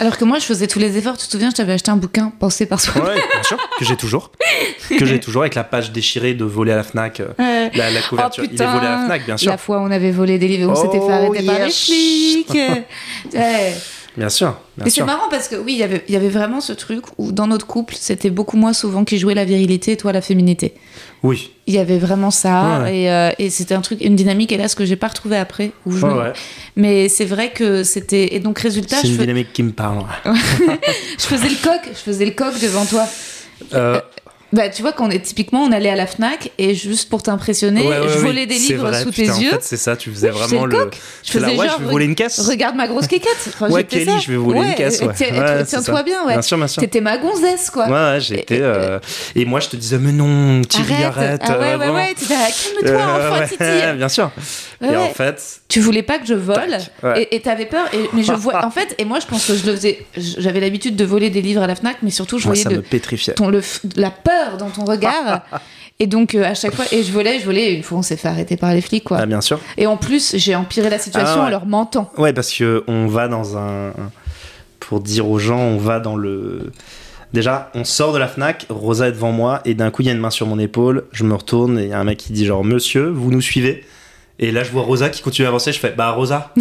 Alors 0.00 0.18
que 0.18 0.24
moi, 0.26 0.38
je 0.38 0.44
faisais 0.44 0.66
tous 0.66 0.78
les 0.78 0.98
efforts. 0.98 1.16
Tu 1.16 1.26
te 1.26 1.32
souviens, 1.32 1.48
je 1.50 1.54
t'avais 1.54 1.72
acheté 1.72 1.90
un 1.90 1.96
bouquin 1.96 2.30
pensé 2.38 2.66
par 2.66 2.78
soi. 2.80 3.02
Ouais, 3.02 3.14
bien 3.14 3.42
sûr, 3.42 3.56
que 3.78 3.84
j'ai 3.84 3.96
toujours. 3.96 4.30
Que 4.98 5.06
j'ai 5.06 5.20
toujours 5.20 5.42
avec 5.42 5.54
la 5.54 5.64
page 5.64 5.90
déchirée 5.92 6.34
de 6.34 6.44
voler 6.44 6.72
à 6.72 6.76
la 6.76 6.82
Fnac. 6.82 7.20
euh, 7.20 7.28
Ouais. 7.38 7.70
la, 7.74 7.90
la 7.90 8.02
couverture. 8.02 8.44
Oh, 8.46 8.50
Il 8.52 8.60
est 8.60 8.66
volé 8.66 8.86
à 8.86 8.90
la. 8.98 9.04
Fnac, 9.06 9.24
bien 9.24 9.36
sûr. 9.38 9.50
La 9.50 9.56
fois 9.56 9.78
où 9.78 9.80
on 9.80 9.90
avait 9.90 10.10
volé 10.10 10.38
des 10.38 10.48
livres, 10.48 10.70
on 10.70 10.74
Oh, 10.78 10.82
s'était 10.82 11.00
fait 11.06 11.12
arrêter 11.12 11.42
par 11.46 11.58
les 11.58 11.64
yes. 11.64 11.84
flics. 11.84 12.48
Ouais. 13.34 13.74
Bien 14.14 14.28
sûr, 14.28 14.48
bien 14.76 14.84
Mais 14.84 14.90
c'est 14.90 15.04
marrant 15.04 15.30
parce 15.30 15.48
que 15.48 15.56
oui, 15.56 15.72
il 15.72 15.78
y 15.78 15.82
avait- 15.82 16.04
il 16.06 16.12
y 16.12 16.16
avait 16.18 16.28
vraiment 16.28 16.60
ce 16.60 16.74
truc 16.74 17.04
où 17.16 17.32
dans 17.32 17.46
notre 17.46 17.66
couple, 17.66 17.94
c'était 17.98 18.28
beaucoup 18.28 18.58
moi 18.58 18.74
souvent 18.74 19.04
qui 19.06 19.16
jouait 19.18 19.32
la 19.34 19.46
virilité 19.46 19.92
et 19.92 19.96
toi 19.96 20.12
la 20.12 20.20
féminité. 20.20 20.74
Oui. 21.22 21.50
Il 21.68 21.74
y 21.74 21.78
avait 21.78 21.98
vraiment 21.98 22.30
ça 22.32 22.80
Ouais, 22.82 23.02
et, 23.02 23.10
euh, 23.10 23.30
et 23.38 23.48
c'était 23.50 23.74
un 23.74 23.80
truc, 23.80 24.00
une 24.00 24.16
dynamique 24.16 24.50
hélas 24.50 24.74
que 24.74 24.84
j'ai 24.84 24.96
pas 24.96 25.06
retrouvée 25.08 25.36
après. 25.36 25.70
Où 25.86 25.92
je 25.96 26.04
Ouais, 26.04 26.12
me- 26.12 26.18
ouais. 26.20 26.32
Mais 26.74 27.08
c'est 27.08 27.24
vrai 27.24 27.50
que 27.52 27.84
c'était 27.84 28.34
et 28.34 28.40
donc 28.40 28.58
résultat, 28.58 28.96
C'est 28.96 29.06
je, 29.06 29.12
une 29.12 29.18
fais- 29.18 29.22
dynamique 29.22 29.52
qui 29.52 29.62
me 29.62 29.70
parle. 29.72 30.04
je 30.24 31.24
faisais 31.24 31.48
le 31.48 31.62
coq, 31.62 31.80
je 31.92 31.98
faisais 31.98 32.24
le 32.24 32.32
coq 32.32 32.52
devant 32.60 32.84
toi. 32.86 33.06
Euh, 33.74 34.00
Bah 34.52 34.68
tu 34.68 34.82
vois 34.82 34.92
qu'on 34.92 35.10
est 35.10 35.20
typiquement 35.20 35.62
on 35.64 35.72
allait 35.72 35.88
à 35.88 35.96
la 35.96 36.06
Fnac 36.06 36.50
et 36.58 36.74
juste 36.74 37.08
pour 37.08 37.22
t'impressionner, 37.22 37.80
ouais, 37.82 38.00
ouais, 38.00 38.08
je 38.08 38.18
oui, 38.18 38.22
volais 38.24 38.46
des 38.46 38.56
livres 38.58 38.88
vrai, 38.88 39.02
sous 39.02 39.10
putain, 39.10 39.32
tes 39.34 39.40
yeux. 39.42 39.48
En 39.48 39.52
fait, 39.52 39.62
c'est 39.62 39.76
ça, 39.78 39.96
tu 39.96 40.10
faisais 40.10 40.30
Oui, 40.30 40.38
vraiment 40.38 40.66
le. 40.66 40.90
Je 41.24 41.38
là, 41.38 41.48
faisais 41.48 41.58
ouais, 41.58 41.66
genre, 41.68 41.76
je 41.80 41.84
vais 41.84 41.90
voler 41.90 42.04
une 42.04 42.14
caisse. 42.14 42.38
Regarde 42.40 42.76
ma 42.76 42.86
grosse 42.86 43.06
quéquette. 43.06 43.30
Enfin, 43.48 43.70
Ouais, 43.70 43.84
Kelly, 43.84 44.04
ça. 44.06 44.18
je 44.18 44.30
vais 44.30 44.36
voler 44.36 44.60
une 44.60 44.74
caisse, 44.74 45.02
Tiens-toi 45.66 46.02
bien, 46.02 46.24
ouais. 46.26 46.32
Bien 46.34 46.42
sûr, 46.42 46.56
bien 46.58 46.66
sûr. 46.66 46.80
T'étais 46.82 47.00
ma 47.00 47.16
gonzesse, 47.18 47.70
quoi. 47.70 47.88
Ouais, 47.88 48.20
j'étais. 48.20 48.56
Et- 48.56 48.60
euh, 48.60 48.98
Et 49.34 49.44
moi, 49.44 49.60
je 49.60 49.68
te 49.68 49.76
disais, 49.76 49.98
mais 49.98 50.12
non, 50.12 50.60
Thierry, 50.62 51.02
arrête. 51.02 51.40
Ah 51.44 51.58
ouais, 51.58 51.72
euh, 51.72 51.78
ouais, 51.78 51.88
ouais. 51.88 52.14
Là, 52.28 52.36
calme-toi, 52.82 52.90
Euh, 52.90 53.30
enfant, 53.30 53.46
Titi. 53.48 53.96
Bien 53.96 54.08
sûr. 54.08 54.30
Et 54.82 54.96
en 54.96 55.08
fait, 55.10 55.60
Tu 55.68 55.80
voulais 55.80 56.02
pas 56.02 56.18
que 56.18 56.26
je 56.26 56.34
vole 56.34 56.76
et 57.30 57.40
t'avais 57.40 57.66
peur. 57.66 57.86
Mais 58.12 58.22
je 58.22 58.32
vois, 58.32 58.64
en 58.66 58.70
fait, 58.70 58.94
et 58.98 59.04
moi, 59.04 59.18
je 59.20 59.26
pense 59.26 59.46
que 59.46 59.54
je 59.54 59.64
le 59.66 59.72
faisais. 59.76 60.04
J'avais 60.16 60.60
l'habitude 60.60 60.96
de 60.96 61.04
voler 61.04 61.30
des 61.30 61.40
livres 61.40 61.62
à 61.62 61.66
la 61.66 61.74
Fnac, 61.74 61.96
mais 62.02 62.10
surtout, 62.10 62.38
je 62.38 62.44
voyais 62.46 62.62
ça 62.62 62.70
me 62.70 62.82
pétrifiait. 62.82 63.34
la 63.96 64.10
peur 64.44 64.56
dans 64.56 64.70
ton 64.70 64.84
regard. 64.84 65.42
et 65.98 66.06
donc, 66.06 66.34
euh, 66.34 66.44
à 66.44 66.54
chaque 66.54 66.74
fois, 66.74 66.84
et 66.92 67.02
je 67.02 67.12
volais, 67.12 67.38
je 67.40 67.44
volais. 67.44 67.72
Et 67.72 67.74
une 67.74 67.82
fois, 67.82 67.98
on 67.98 68.02
s'est 68.02 68.16
fait 68.16 68.28
arrêter 68.28 68.56
par 68.56 68.72
les 68.72 68.80
flics, 68.80 69.04
quoi. 69.04 69.18
Ah, 69.20 69.26
bien 69.26 69.40
sûr. 69.40 69.60
Et 69.76 69.86
en 69.86 69.96
plus, 69.96 70.36
j'ai 70.36 70.54
empiré 70.54 70.90
la 70.90 70.98
situation 70.98 71.36
Ah 71.36 71.40
ouais. 71.40 71.46
en 71.46 71.50
leur 71.50 71.66
mentant. 71.66 72.10
Ouais, 72.18 72.32
parce 72.32 72.52
que 72.52 72.84
on 72.86 73.06
va 73.06 73.28
dans 73.28 73.56
un. 73.56 73.92
Pour 74.80 75.00
dire 75.00 75.28
aux 75.28 75.38
gens, 75.38 75.60
on 75.60 75.78
va 75.78 76.00
dans 76.00 76.16
le. 76.16 76.72
Déjà, 77.32 77.70
on 77.74 77.84
sort 77.84 78.12
de 78.12 78.18
la 78.18 78.28
Fnac, 78.28 78.66
Rosa 78.68 79.08
est 79.08 79.12
devant 79.12 79.32
moi, 79.32 79.62
et 79.64 79.72
d'un 79.74 79.90
coup, 79.90 80.02
il 80.02 80.06
y 80.06 80.08
a 80.10 80.12
une 80.12 80.18
main 80.18 80.30
sur 80.30 80.46
mon 80.46 80.58
épaule. 80.58 81.04
Je 81.12 81.24
me 81.24 81.34
retourne 81.34 81.78
et 81.78 81.84
il 81.84 81.88
y 81.88 81.92
a 81.94 81.98
un 81.98 82.04
mec 82.04 82.18
qui 82.18 82.32
dit 82.32 82.44
genre, 82.44 82.62
Monsieur, 82.62 83.08
vous 83.08 83.30
nous 83.30 83.40
suivez? 83.40 83.84
Et 84.42 84.50
là, 84.50 84.64
je 84.64 84.70
vois 84.72 84.82
Rosa 84.82 85.08
qui 85.08 85.22
continue 85.22 85.46
à 85.46 85.48
avancer. 85.50 85.72
Je 85.72 85.78
fais, 85.78 85.90
bah, 85.96 86.10
Rosa. 86.10 86.52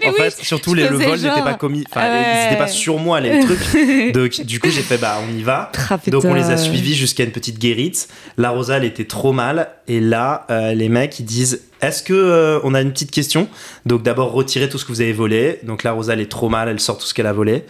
Mais 0.00 0.08
en 0.08 0.10
oui, 0.12 0.16
fait, 0.16 0.30
surtout, 0.42 0.74
les, 0.74 0.84
le 0.88 0.96
vol 0.96 1.16
n'était 1.16 1.28
genre. 1.28 1.44
pas 1.44 1.54
commis. 1.54 1.84
Enfin, 1.90 2.00
Ouais. 2.00 2.22
ils 2.22 2.44
n'étaient 2.44 2.56
pas 2.58 2.68
sur 2.68 2.98
moi, 2.98 3.20
les 3.20 3.40
trucs. 3.44 4.12
Donc, 4.14 4.40
du 4.40 4.60
coup, 4.60 4.70
j'ai 4.70 4.80
fait, 4.82 4.96
bah, 4.98 5.18
on 5.28 5.36
y 5.36 5.42
va. 5.42 5.70
Donc 6.08 6.24
on 6.24 6.34
les 6.34 6.50
a 6.50 6.56
suivis 6.56 6.94
jusqu'à 6.94 7.24
une 7.24 7.32
petite 7.32 7.58
guérite. 7.58 8.08
La 8.38 8.50
Rosa, 8.50 8.78
elle 8.78 8.84
était 8.84 9.04
trop 9.04 9.32
mal. 9.32 9.68
Et 9.88 10.00
là, 10.00 10.46
euh, 10.50 10.72
les 10.72 10.88
mecs, 10.88 11.18
ils 11.18 11.24
disent 11.24 11.62
Est-ce 11.82 12.02
que 12.02 12.14
euh, 12.14 12.60
on 12.64 12.74
a 12.74 12.80
une 12.80 12.92
petite 12.92 13.10
question? 13.10 13.48
Donc 13.86 14.02
d'abord, 14.02 14.32
retirez 14.32 14.68
tout 14.68 14.78
ce 14.78 14.84
que 14.84 14.92
vous 14.92 15.00
avez 15.02 15.12
volé. 15.12 15.58
Donc 15.64 15.82
la 15.82 15.92
Rosa, 15.92 16.12
elle 16.14 16.20
est 16.20 16.30
trop 16.30 16.48
mal, 16.48 16.68
elle 16.68 16.80
sort 16.80 16.96
tout 16.98 17.06
ce 17.06 17.12
qu'elle 17.14 17.26
a 17.26 17.32
volé. 17.32 17.64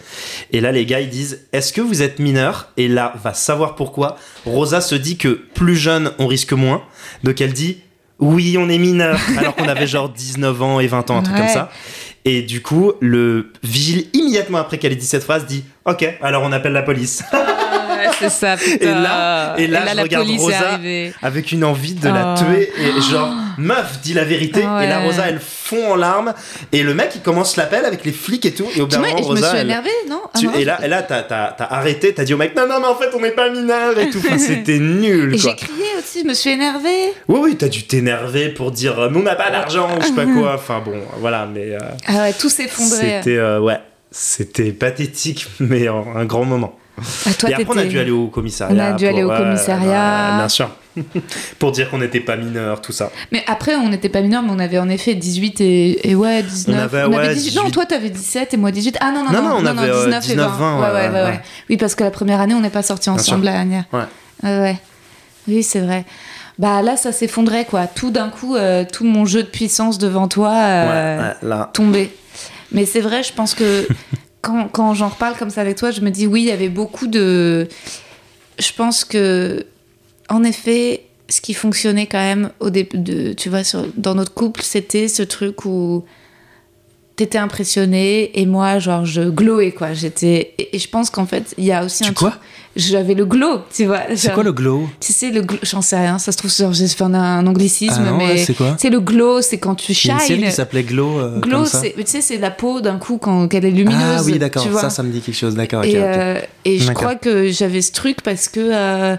Et 0.53 0.61
là, 0.61 0.71
les 0.71 0.85
gars, 0.85 1.01
ils 1.01 1.09
disent 1.09 1.41
Est-ce 1.51 1.73
que 1.73 1.81
vous 1.81 2.01
êtes 2.01 2.19
mineur? 2.19 2.69
Et 2.77 2.87
là, 2.87 3.13
va 3.21 3.33
savoir 3.33 3.75
pourquoi. 3.75 4.17
Rosa 4.45 4.79
se 4.81 4.95
dit 4.95 5.17
que 5.17 5.29
plus 5.53 5.75
jeune, 5.75 6.11
on 6.19 6.27
risque 6.27 6.53
moins. 6.53 6.83
Donc 7.23 7.41
elle 7.41 7.53
dit 7.53 7.79
Oui, 8.21 8.55
on 8.57 8.69
est 8.69 8.77
mineur. 8.77 9.19
Alors 9.37 9.55
qu'on 9.55 9.67
avait 9.67 9.87
genre 9.87 10.09
19 10.09 10.61
ans 10.61 10.79
et 10.79 10.87
20 10.87 11.09
ans, 11.11 11.17
un 11.17 11.21
truc 11.23 11.35
Ouais. 11.35 11.41
comme 11.41 11.49
ça. 11.53 11.69
Et 12.23 12.43
du 12.43 12.61
coup, 12.61 12.93
le 13.01 13.51
vigile, 13.63 14.05
immédiatement 14.13 14.59
après 14.59 14.77
qu'elle 14.77 14.91
ait 14.91 14.95
dit 14.95 15.05
cette 15.07 15.23
phrase, 15.23 15.45
dit 15.47 15.63
Ok, 15.85 16.07
alors 16.21 16.43
on 16.43 16.51
appelle 16.51 16.73
la 16.73 16.83
police. 16.83 17.23
Ouais, 18.07 18.15
c'est 18.19 18.29
ça, 18.29 18.57
putain. 18.57 18.77
Et 18.79 18.93
là- 18.93 19.55
et 19.57 19.67
là, 19.67 19.81
je 19.89 19.95
la 19.95 20.01
regarde 20.03 20.25
police 20.25 20.41
est 20.41 20.45
Rosa. 20.45 20.69
arrivée. 20.73 21.13
avec 21.21 21.51
une 21.51 21.63
envie 21.63 21.93
de 21.93 22.07
la 22.07 22.35
Oh. 22.35 22.39
tuer 22.39 22.71
et 22.79 23.01
genre 23.01 23.29
meuf 23.57 23.99
dis 24.01 24.13
la 24.13 24.23
vérité 24.23 24.63
Ah 24.67 24.83
et 24.83 24.87
la 24.87 24.99
ouais. 24.99 25.05
Rosa 25.05 25.23
elle 25.27 25.39
fond 25.39 25.91
en 25.93 25.95
larmes 25.95 26.33
et 26.71 26.83
le 26.83 26.93
mec 26.93 27.11
il 27.15 27.21
commence 27.21 27.55
l'appel 27.57 27.85
avec 27.85 28.03
les 28.05 28.11
flics 28.11 28.45
et 28.45 28.53
tout 28.53 28.67
et 28.75 28.81
au 28.81 28.85
bout 28.87 28.91
Tu 28.95 29.01
d'un 29.01 29.01
moment 29.07 29.17
et 29.17 29.23
je 29.23 29.27
me 29.27 29.33
Rosa 29.35 29.49
suis 29.49 29.57
elle- 29.57 29.65
énervée, 29.67 29.89
non? 30.09 30.21
Ah 30.33 30.37
tu- 30.39 30.47
non, 30.47 30.53
et 30.55 30.65
là, 30.65 30.79
et 30.83 30.87
là 30.87 31.01
t'as, 31.03 31.21
t'as- 31.23 31.53
t'as 31.57 31.65
arrêté 31.65 32.13
t'as 32.13 32.23
dit 32.23 32.33
au 32.33 32.37
mec 32.37 32.55
non 32.55 32.67
non 32.67 32.79
mais 32.79 32.87
en 32.87 32.95
fait 32.95 33.09
on 33.15 33.19
n'est 33.21 33.31
pas 33.31 33.49
mineur 33.49 33.97
et 33.99 34.09
tout 34.09 34.19
Enfin, 34.19 34.37
c'était 34.37 34.79
nul 34.79 35.37
j'ai 35.37 35.55
crié 35.55 35.85
aussi, 35.99 36.21
je 36.23 36.27
me 36.27 36.33
suis 36.33 36.49
énervée. 36.51 37.13
oui 37.27 37.39
oui 37.41 37.55
t'as 37.57 37.67
dû 37.67 37.83
t'énerver 37.83 38.49
pour 38.49 38.71
dire 38.71 38.99
euh, 38.99 39.09
non 39.09 39.19
on 39.19 39.23
n'a 39.23 39.35
pas 39.35 39.49
d'argent 39.51 39.89
ou 39.97 40.01
je 40.01 40.07
sais 40.07 40.13
pas 40.13 40.25
quoi 40.25 40.55
enfin 40.55 40.81
bon 40.83 40.95
voilà 41.19 41.47
mais 41.51 41.71
euh, 41.73 41.79
Ah 42.07 42.23
ouais, 42.23 42.33
tout 42.33 42.49
s'effondrait. 42.49 43.21
c'était 43.23 43.37
euh, 43.37 43.59
ouais 43.59 43.79
c'était 44.11 44.71
pathétique 44.71 45.47
mais 45.59 45.87
en- 45.89 46.15
un 46.15 46.25
grand 46.25 46.45
moment 46.45 46.77
Ah, 47.25 47.33
toi, 47.33 47.49
et 47.49 47.53
après 47.53 47.65
on 47.67 47.77
a 47.77 47.85
dû 47.85 47.99
aller 47.99 48.11
au 48.11 48.27
commissariat 48.27 48.75
On 48.75 48.93
a 48.93 48.93
dû 48.93 49.07
aller 49.07 49.23
au 49.23 49.29
commissariat. 49.29 50.31
ouais, 50.31 50.37
bien 50.37 50.49
sûr 50.49 50.69
pour 51.59 51.71
dire 51.71 51.89
qu'on 51.89 51.99
n'était 51.99 52.19
pas 52.19 52.35
mineur 52.35 52.81
tout 52.81 52.91
ça 52.91 53.11
Mais 53.31 53.43
après, 53.47 53.75
on 53.75 53.89
n'était 53.89 54.09
pas 54.09 54.21
mineurs, 54.21 54.43
mais 54.43 54.51
on 54.51 54.59
avait 54.59 54.79
en 54.79 54.89
effet 54.89 55.15
18 55.15 55.61
et, 55.61 56.09
et 56.09 56.15
ouais, 56.15 56.43
19. 56.43 56.75
On 56.75 56.83
avait, 56.83 57.15
ouais, 57.15 57.33
18. 57.33 57.55
Non, 57.55 57.61
18. 57.63 57.71
toi, 57.71 57.85
t'avais 57.85 58.09
17 58.09 58.53
et 58.53 58.57
moi 58.57 58.71
18. 58.71 58.97
Ah 58.99 59.11
non, 59.11 59.23
non, 59.23 59.31
Non, 59.31 59.41
non, 59.41 59.49
non, 59.49 59.55
on 59.61 59.65
avait, 59.65 59.89
euh, 59.89 60.05
19 60.05 60.29
et 60.29 60.35
20. 60.35 60.43
19, 60.43 60.59
20, 60.59 60.81
ouais, 60.81 61.09
ouais, 61.09 61.23
ouais. 61.23 61.41
Oui, 61.69 61.77
parce 61.77 61.95
que 61.95 62.03
la 62.03 62.11
première 62.11 62.41
année, 62.41 62.53
on 62.53 62.59
n'est 62.61 62.69
pas 62.69 62.83
sortis 62.83 63.09
ensemble 63.09 63.45
la 63.45 63.53
dernière. 63.53 63.85
Ouais. 64.43 64.77
Oui, 65.47 65.63
c'est 65.63 65.79
vrai. 65.79 66.05
Bah 66.59 66.81
là, 66.81 66.97
ça 66.97 67.11
s'effondrait, 67.11 67.65
quoi. 67.65 67.87
Tout 67.87 68.11
d'un 68.11 68.29
coup, 68.29 68.55
euh, 68.55 68.83
tout 68.91 69.05
mon 69.05 69.25
jeu 69.25 69.43
de 69.43 69.47
puissance 69.47 69.97
devant 69.97 70.27
toi 70.27 70.53
euh, 70.53 71.31
Ouais, 71.31 71.47
ouais, 71.47 71.55
tombé. 71.73 72.11
Mais 72.71 72.85
c'est 72.85 73.01
vrai, 73.01 73.23
je 73.23 73.33
pense 73.33 73.55
que 73.55 73.87
quand, 74.41 74.93
j'en 74.93 75.09
reparle 75.09 75.37
comme 75.37 75.49
ça 75.49 75.61
avec 75.61 75.77
toi, 75.77 75.91
je 75.91 76.01
me 76.01 76.09
dis 76.09 76.27
oui, 76.27 76.41
il 76.41 76.47
y 76.47 76.51
avait 76.51 76.69
beaucoup 76.69 77.07
de. 77.07 77.67
Je 78.59 78.73
pense 78.73 79.05
que, 79.05 79.65
en 80.29 80.43
effet, 80.43 81.05
ce 81.29 81.41
qui 81.41 81.53
fonctionnait 81.53 82.07
quand 82.07 82.19
même 82.19 82.51
au 82.59 82.69
début 82.69 82.97
de, 82.97 83.33
tu 83.33 83.49
vois, 83.49 83.61
dans 83.95 84.15
notre 84.15 84.33
couple, 84.33 84.61
c'était 84.63 85.07
ce 85.07 85.23
truc 85.23 85.65
où 85.65 86.03
t'étais 87.21 87.37
impressionné 87.37 88.31
et 88.39 88.45
moi, 88.45 88.79
genre, 88.79 89.05
je 89.05 89.21
glowais, 89.29 89.71
quoi. 89.71 89.93
J'étais. 89.93 90.53
Et, 90.57 90.75
et 90.75 90.79
je 90.79 90.87
pense 90.89 91.09
qu'en 91.09 91.25
fait, 91.25 91.53
il 91.57 91.65
y 91.65 91.71
a 91.71 91.83
aussi 91.85 92.03
Tu 92.03 92.09
un. 92.09 92.13
quoi 92.13 92.33
J'avais 92.75 93.13
le 93.13 93.25
glow, 93.25 93.59
tu 93.73 93.85
vois. 93.85 93.99
C'est 94.15 94.33
quoi 94.33 94.43
le 94.43 94.51
glow? 94.53 94.89
tu 94.99 95.13
sais, 95.13 95.29
le 95.29 95.41
glow, 95.41 95.59
j'en 95.61 95.81
sais 95.81 95.97
rien, 95.99 96.17
ça 96.17 96.31
se 96.31 96.37
trouve, 96.37 96.51
genre, 96.51 96.73
j'ai 96.73 96.87
fait 96.87 97.03
un, 97.03 97.13
un 97.13 97.45
anglicisme, 97.45 98.01
Ah 98.07 98.11
non, 98.11 98.17
mais. 98.17 98.37
c'est 98.37 98.53
quoi? 98.53 98.75
C'est 98.79 98.89
le 98.89 98.99
glow, 98.99 99.41
c'est 99.41 99.57
quand 99.59 99.75
tu 99.75 99.91
Il 99.91 100.07
y 100.07 100.09
a 100.09 100.13
une 100.13 100.19
série 100.19 100.39
shines. 100.39 100.45
qui 100.49 100.51
s'appelait 100.51 100.83
Glow. 100.83 101.19
euh, 101.19 101.39
Glow, 101.39 101.65
c'est, 101.65 101.93
tu 101.95 102.03
sais, 102.05 102.21
c'est 102.21 102.37
la 102.37 102.49
peau 102.51 102.81
d'un 102.81 102.97
coup 102.97 103.17
quand 103.17 103.47
qu'elle 103.47 103.65
est 103.65 103.71
lumineuse. 103.71 104.01
Ah 104.19 104.23
oui, 104.23 104.39
d'accord. 104.39 104.65
Ça, 104.79 104.89
ça 104.89 105.03
me 105.03 105.11
dit 105.11 105.21
quelque 105.21 105.35
chose. 105.37 105.53
D'accord, 105.55 105.83
et, 105.83 105.89
ok. 105.89 105.95
euh, 105.97 106.39
et 106.65 106.79
je 106.79 106.91
crois 106.91 107.15
que 107.15 107.49
j'avais 107.51 107.81
ce 107.81 107.91
truc 107.91 108.21
parce 108.23 108.47
que. 108.47 108.59
euh, 108.61 109.15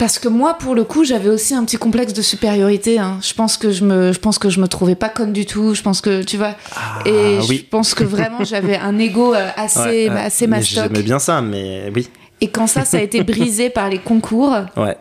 parce 0.00 0.18
que 0.18 0.28
moi, 0.28 0.54
pour 0.54 0.74
le 0.74 0.82
coup, 0.84 1.04
j'avais 1.04 1.28
aussi 1.28 1.54
un 1.54 1.62
petit 1.66 1.76
complexe 1.76 2.14
de 2.14 2.22
supériorité. 2.22 2.98
hein. 2.98 3.18
Je 3.22 3.34
pense 3.34 3.58
que 3.58 3.70
je 3.70 3.84
me, 3.84 4.12
je 4.14 4.18
pense 4.18 4.38
que 4.38 4.48
je 4.48 4.58
me 4.58 4.66
trouvais 4.66 4.94
pas 4.94 5.10
conne 5.10 5.34
du 5.34 5.44
tout. 5.44 5.74
Je 5.74 5.82
pense 5.82 6.00
que, 6.00 6.22
tu 6.22 6.38
vois. 6.38 6.54
Ah, 6.74 7.02
et 7.04 7.38
je 7.42 7.62
pense 7.66 7.92
que 7.92 8.02
vraiment, 8.02 8.42
j'avais 8.42 8.76
un 8.78 8.98
ego 8.98 9.34
euh, 9.34 9.48
assez, 9.56 10.08
Ouais, 10.08 10.18
assez 10.18 10.46
mastoc. 10.46 10.84
J'aimais 10.84 11.02
bien 11.02 11.18
ça, 11.18 11.42
mais 11.42 11.92
oui. 11.94 12.08
Et 12.40 12.48
quand 12.48 12.66
ça, 12.66 12.86
ça 12.86 12.96
a 12.96 13.00
été 13.02 13.22
brisé 13.22 13.68
par 13.78 13.90
les 13.90 13.98
concours, 13.98 14.56
Ouais. 14.78 14.96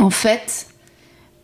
en 0.00 0.10
fait, 0.10 0.66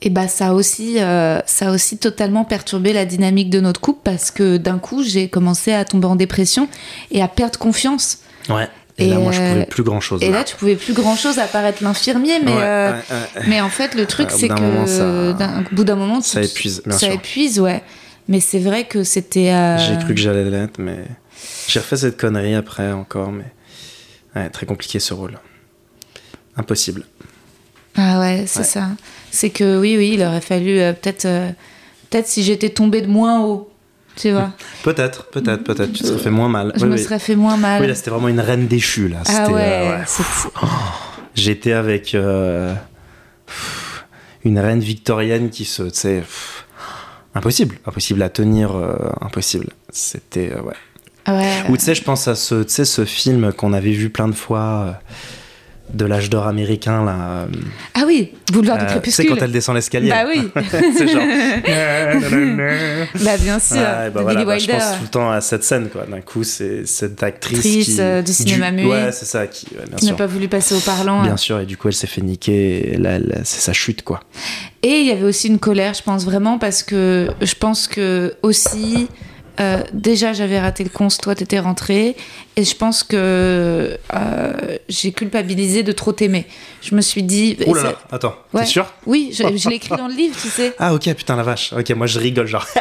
et 0.02 0.10
bah 0.10 0.26
ça 0.26 0.48
a 0.48 0.52
aussi, 0.52 0.96
euh, 0.98 1.38
ça 1.46 1.68
a 1.68 1.72
aussi 1.72 1.96
totalement 1.96 2.44
perturbé 2.44 2.92
la 2.92 3.04
dynamique 3.04 3.50
de 3.50 3.60
notre 3.60 3.80
couple 3.80 4.00
parce 4.02 4.32
que 4.32 4.56
d'un 4.56 4.78
coup, 4.80 5.04
j'ai 5.04 5.28
commencé 5.28 5.72
à 5.72 5.84
tomber 5.84 6.06
en 6.08 6.16
dépression 6.16 6.66
et 7.12 7.22
à 7.22 7.28
perdre 7.28 7.56
confiance. 7.60 8.18
Ouais. 8.48 8.68
Et, 9.00 9.06
Et 9.06 9.08
là, 9.08 9.18
moi, 9.18 9.32
je 9.32 9.40
euh, 9.40 9.48
pouvais 9.52 9.66
plus 9.66 9.82
grand 9.82 10.00
chose. 10.00 10.22
Et 10.22 10.30
là, 10.30 10.44
tu 10.44 10.54
pouvais 10.56 10.76
plus 10.76 10.92
grand 10.92 11.16
chose 11.16 11.38
à 11.38 11.46
part 11.46 11.64
être 11.64 11.80
l'infirmier, 11.80 12.38
mais, 12.44 12.52
Ouais, 12.52 12.62
euh, 12.62 12.90
ouais, 12.92 12.96
ouais. 13.36 13.42
mais 13.48 13.60
en 13.60 13.68
fait, 13.70 13.94
le 13.94 14.06
truc, 14.06 14.28
au 14.32 14.36
c'est 14.38 14.48
que 14.48 14.54
moment, 14.60 14.86
ça- 14.86 15.62
au 15.72 15.74
bout 15.74 15.84
d'un 15.84 15.96
moment, 15.96 16.20
Ça 16.20 16.40
tu- 16.40 16.46
épuise, 16.46 16.82
bien 16.84 16.92
ça 16.92 17.06
sûr. 17.06 17.12
épuise, 17.12 17.58
ouais. 17.60 17.82
Mais 18.28 18.40
c'est 18.40 18.58
vrai 18.60 18.84
que 18.84 19.02
c'était. 19.02 19.50
euh, 19.52 19.78
J'ai 19.78 19.96
cru 20.04 20.14
que 20.14 20.20
j'allais 20.20 20.44
l'être, 20.48 20.78
mais 20.78 20.98
j'ai 21.66 21.80
refait 21.80 21.96
cette 21.96 22.16
connerie 22.20 22.54
après 22.54 22.92
encore, 22.92 23.32
mais 23.32 24.50
très 24.50 24.66
compliqué 24.66 25.00
ce 25.00 25.14
rôle. 25.14 25.38
Impossible. 26.56 27.04
Ah 27.96 28.20
ouais, 28.20 28.44
c'est 28.46 28.64
ça. 28.64 28.88
C'est 29.30 29.50
que 29.50 29.78
oui, 29.80 29.96
oui, 29.96 30.12
il 30.14 30.22
aurait 30.22 30.40
fallu 30.40 30.78
euh, 30.78 30.92
peut-être, 30.92 31.24
euh, 31.24 31.48
peut-être 32.10 32.26
si 32.26 32.42
j'étais 32.42 32.68
tombée 32.70 33.00
de 33.00 33.06
moins 33.06 33.40
haut, 33.40 33.69
tu 34.16 34.32
vois, 34.32 34.50
Peut-être, 34.82 35.26
peut-être, 35.30 35.64
peut-être. 35.64 35.92
Tu 35.92 36.02
te 36.02 36.06
serais 36.08 36.18
fait 36.18 36.30
moins 36.30 36.48
mal. 36.48 36.72
je 36.76 36.82
Oui, 36.84 36.90
me 36.90 36.96
oui. 36.96 37.02
serais 37.02 37.18
fait 37.18 37.36
moins 37.36 37.56
mal. 37.56 37.80
Oui, 37.80 37.88
là, 37.88 37.94
c'était 37.94 38.10
vraiment 38.10 38.28
une 38.28 38.40
reine 38.40 38.66
déchue, 38.66 39.08
là. 39.08 39.18
ah 39.28 39.48
ouais, 39.50 39.62
euh, 39.62 39.90
ouais. 39.98 40.04
c'est- 40.06 40.48
J'étais 41.34 41.72
avec 41.72 42.14
euh, 42.14 42.74
une 44.44 44.58
reine 44.58 44.80
victorienne 44.80 45.50
qui 45.50 45.64
se. 45.64 45.82
tu 45.84 45.90
sais, 45.94 46.22
Impossible, 47.34 47.76
impossible 47.86 48.22
à 48.22 48.28
tenir, 48.28 48.74
euh, 48.76 48.96
impossible. 49.20 49.68
C'était. 49.90 50.52
euh, 50.52 50.62
ouais. 50.62 50.74
ouais. 51.32 51.62
Ou 51.68 51.76
tu 51.76 51.84
sais, 51.84 51.94
je 51.94 52.02
pense 52.02 52.26
à 52.26 52.34
ce, 52.34 52.66
ce 52.66 53.04
film 53.04 53.52
qu'on 53.52 53.72
avait 53.72 53.92
vu 53.92 54.10
plein 54.10 54.26
de 54.26 54.34
fois. 54.34 55.00
De 55.94 56.04
l'âge 56.04 56.30
d'or 56.30 56.46
américain, 56.46 57.04
là. 57.04 57.16
euh, 57.20 57.46
Ah 57.94 58.02
oui, 58.06 58.32
Boulevard 58.52 58.78
du 58.78 58.84
euh, 58.84 58.88
Crépuscule. 58.88 59.26
quand 59.28 59.42
elle 59.42 59.52
descend 59.52 59.74
l'escalier. 59.74 60.10
Bah 60.10 60.24
oui, 60.28 60.48
c'est 60.96 61.08
genre. 61.08 61.22
bah 63.24 63.36
bien 63.38 63.58
sûr. 63.58 63.76
Ouais, 63.76 64.10
bah 64.10 64.22
voilà, 64.22 64.44
bah, 64.44 64.58
je 64.58 64.66
pense 64.70 64.82
tout 64.96 65.02
le 65.02 65.08
temps 65.08 65.30
à 65.30 65.40
cette 65.40 65.64
scène, 65.64 65.88
quoi. 65.90 66.04
D'un 66.06 66.20
coup, 66.20 66.44
c'est 66.44 66.86
cette 66.86 67.22
actrice. 67.22 67.58
Actrice, 67.58 67.86
qui, 67.86 68.00
euh, 68.00 68.22
du 68.22 68.32
cinéma 68.32 68.70
muet. 68.70 68.86
Ouais, 68.86 69.12
c'est 69.12 69.24
ça, 69.26 69.46
qui, 69.46 69.66
ouais, 69.76 69.84
bien 69.88 69.96
qui 69.96 70.06
n'a 70.06 70.14
pas 70.14 70.26
voulu 70.26 70.48
passer 70.48 70.74
au 70.74 70.80
parlant. 70.80 71.22
Bien 71.22 71.36
sûr, 71.36 71.60
et 71.60 71.66
du 71.66 71.76
coup, 71.76 71.88
elle 71.88 71.94
s'est 71.94 72.06
fait 72.06 72.22
niquer, 72.22 72.94
et 72.94 72.96
là, 72.96 73.12
elle- 73.12 73.40
c'est 73.44 73.60
sa 73.60 73.72
chute, 73.72 74.02
quoi. 74.02 74.20
Et 74.82 75.00
il 75.00 75.06
y 75.06 75.10
avait 75.10 75.24
aussi 75.24 75.48
une 75.48 75.58
colère, 75.58 75.94
je 75.94 76.02
pense 76.02 76.24
vraiment, 76.24 76.58
parce 76.58 76.82
que 76.82 77.28
je 77.42 77.54
pense 77.54 77.86
que 77.86 78.34
aussi, 78.42 79.08
euh, 79.60 79.82
déjà 79.92 80.32
j'avais 80.32 80.58
raté 80.58 80.82
le 80.84 80.90
cons, 80.90 81.08
toi 81.20 81.34
t'étais 81.34 81.58
rentré, 81.58 82.16
et 82.56 82.64
je 82.64 82.74
pense 82.74 83.02
que 83.02 83.16
euh, 84.14 84.52
j'ai 84.88 85.12
culpabilisé 85.12 85.82
de 85.82 85.92
trop 85.92 86.12
t'aimer. 86.12 86.46
Je 86.82 86.94
me 86.94 87.00
suis 87.02 87.22
dit. 87.22 87.56
Oh 87.66 87.74
là 87.74 87.82
là, 87.82 87.94
attends, 88.10 88.34
Ouais. 88.54 88.62
t'es 88.62 88.66
sûr? 88.66 88.92
Oui, 89.06 89.30
je, 89.32 89.42
je 89.56 89.68
l'ai 89.68 89.76
écrit 89.76 89.90
dans 89.96 90.08
le 90.08 90.14
livre, 90.14 90.34
tu 90.40 90.48
sais. 90.48 90.74
Ah, 90.78 90.94
ok, 90.94 91.12
putain, 91.14 91.36
la 91.36 91.42
vache. 91.42 91.72
Ok, 91.72 91.90
moi, 91.90 92.06
je 92.06 92.18
rigole, 92.18 92.46
genre. 92.46 92.66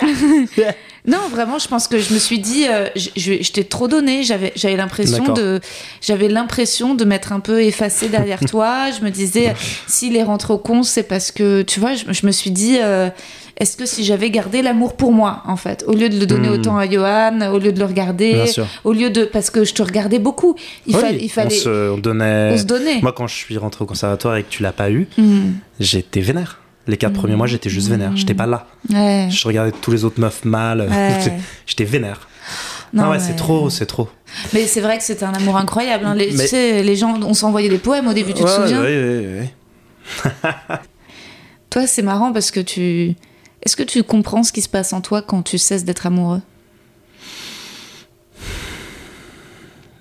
Non, 1.07 1.29
vraiment, 1.31 1.59
je 1.59 1.67
pense 1.67 1.87
que 1.87 1.97
je 1.97 2.13
me 2.13 2.19
suis 2.19 2.39
dit, 2.39 2.65
euh, 2.67 2.87
je, 2.95 3.07
je- 3.15 3.41
je 3.41 3.51
t'ai 3.53 3.63
trop 3.63 3.87
donné. 3.87 4.23
J'avais, 4.23 4.51
l'impression 4.75 5.33
de, 5.33 5.61
j'avais 6.01 6.27
l'impression 6.27 6.93
de 6.93 7.05
m'être 7.05 7.31
un 7.31 7.39
peu 7.39 7.63
effacée 7.63 8.09
derrière 8.09 8.39
toi. 8.49 8.91
Je 8.91 9.03
me 9.03 9.09
disais, 9.09 9.53
s'il 9.87 10.15
est 10.17 10.23
rentré 10.23 10.53
au 10.53 10.57
con, 10.57 10.83
c'est 10.83 11.03
parce 11.03 11.31
que, 11.31 11.61
tu 11.61 11.79
vois, 11.79 11.93
je, 11.95 12.25
me 12.25 12.31
suis 12.31 12.51
dit, 12.51 12.77
est-ce 13.59 13.75
que 13.77 13.85
si 13.85 14.03
j'avais 14.03 14.29
gardé 14.31 14.61
l'amour 14.61 14.95
pour 14.95 15.11
moi, 15.11 15.43
en 15.45 15.55
fait, 15.57 15.83
au 15.87 15.93
lieu 15.93 16.09
de 16.09 16.17
le 16.19 16.25
donner 16.25 16.47
Hmm. 16.49 16.53
autant 16.53 16.77
à 16.77 16.89
Johan, 16.89 17.51
au 17.53 17.59
lieu 17.59 17.71
de 17.71 17.79
le 17.79 17.85
regarder, 17.85 18.43
au 18.83 18.93
lieu 18.93 19.09
de, 19.09 19.25
parce 19.25 19.49
que 19.49 19.63
je 19.65 19.73
te 19.73 19.81
regardais 19.83 20.19
beaucoup, 20.19 20.55
il, 20.87 20.95
Oui, 20.95 21.01
fallait, 21.01 21.19
il 21.21 21.29
fallait, 21.29 21.47
On 21.47 21.63
se 21.63 21.89
on 21.91 21.97
donnait. 21.97 22.51
on 22.53 22.57
se 22.57 22.63
donnait. 22.63 23.01
Moi, 23.01 23.11
quand 23.11 23.27
je 23.27 23.35
suis 23.35 23.57
rentré 23.57 23.83
au 23.83 23.87
conservatoire 23.87 24.35
et 24.37 24.43
que 24.43 24.49
tu 24.49 24.63
l'as 24.63 24.71
pas 24.71 24.89
eu, 24.89 25.07
Hmm. 25.17 25.51
j'étais 25.79 26.21
vénère. 26.21 26.59
Les 26.87 26.97
quatre 26.97 27.13
premiers 27.13 27.35
mois, 27.35 27.45
j'étais 27.45 27.69
juste 27.69 27.89
vénère. 27.89 28.15
J'étais 28.15 28.33
pas 28.33 28.47
là. 28.47 28.65
Ouais. 28.91 29.27
Je 29.29 29.47
regardais 29.47 29.71
tous 29.71 29.91
les 29.91 30.05
autres 30.05 30.19
meufs 30.19 30.43
mal. 30.45 30.87
Ouais. 30.89 31.33
J'étais 31.67 31.83
vénère. 31.83 32.27
Non, 32.93 33.03
ah 33.05 33.09
ouais, 33.11 33.17
mais- 33.17 33.23
c'est 33.23 33.35
trop, 33.35 33.69
c'est 33.69 33.85
trop. 33.85 34.09
Mais 34.51 34.65
c'est 34.65 34.81
vrai 34.81 34.97
que 34.97 35.03
c'était 35.03 35.25
un 35.25 35.33
amour 35.33 35.57
incroyable. 35.57 36.05
hein. 36.05 36.15
Les, 36.15 36.31
Mais- 36.31 36.45
Tu 36.45 36.49
sais, 36.49 36.81
les 36.81 36.95
gens, 36.95 37.19
on 37.21 37.35
s'envoyait 37.35 37.69
des 37.69 37.77
poèmes 37.77 38.07
au 38.07 38.13
début, 38.13 38.33
tu 38.33 38.41
te 38.41 38.47
Ouais, 38.47 38.55
souviens? 38.55 38.81
ouais, 38.81 38.87
ouais, 38.87 39.39
ouais. 40.25 40.31
Toi, 41.69 41.85
c'est 41.85 42.01
marrant 42.01 42.31
parce 42.33 42.49
que 42.51 42.59
tu. 42.59 43.13
Est-ce 43.63 43.75
que 43.75 43.83
tu 43.83 44.03
comprends 44.03 44.43
ce 44.43 44.51
qui 44.51 44.61
se 44.61 44.69
passe 44.69 44.93
en 44.93 45.01
toi 45.01 45.21
quand 45.21 45.43
tu 45.43 45.57
cesses 45.57 45.83
d'être 45.83 46.05
amoureux? 46.05 46.41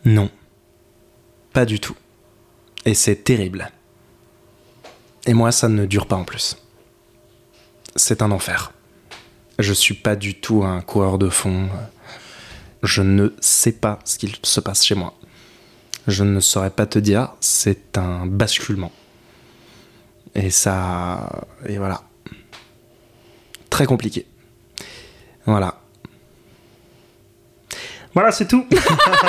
Non. 0.04 0.30
Pas 1.52 1.64
du 1.64 1.80
tout. 1.80 1.96
Et 2.84 2.94
c'est 2.94 3.24
terrible. 3.24 3.70
Et 5.26 5.34
moi, 5.34 5.52
ça 5.52 5.68
ne 5.68 5.84
dure 5.86 6.06
pas 6.06 6.16
en 6.16 6.24
plus. 6.24 6.56
C'est 7.96 8.22
un 8.22 8.30
enfer. 8.30 8.72
Je 9.58 9.72
suis 9.72 9.94
pas 9.94 10.14
du 10.14 10.34
tout 10.34 10.62
un 10.62 10.80
coureur 10.80 11.18
de 11.18 11.28
fond. 11.28 11.68
Je 12.82 13.02
ne 13.02 13.30
sais 13.40 13.72
pas 13.72 13.98
ce 14.04 14.18
qu'il 14.18 14.36
se 14.42 14.60
passe 14.60 14.84
chez 14.84 14.94
moi. 14.94 15.14
Je 16.06 16.22
ne 16.22 16.38
saurais 16.40 16.70
pas 16.70 16.86
te 16.86 16.98
dire. 16.98 17.34
C'est 17.40 17.98
un 17.98 18.24
basculement. 18.24 18.92
Et 20.34 20.50
ça. 20.50 21.46
Et 21.66 21.76
voilà. 21.76 22.07
Très 23.78 23.86
compliqué. 23.86 24.26
Voilà. 25.46 25.76
Voilà, 28.12 28.32
c'est 28.32 28.48
tout. 28.48 28.66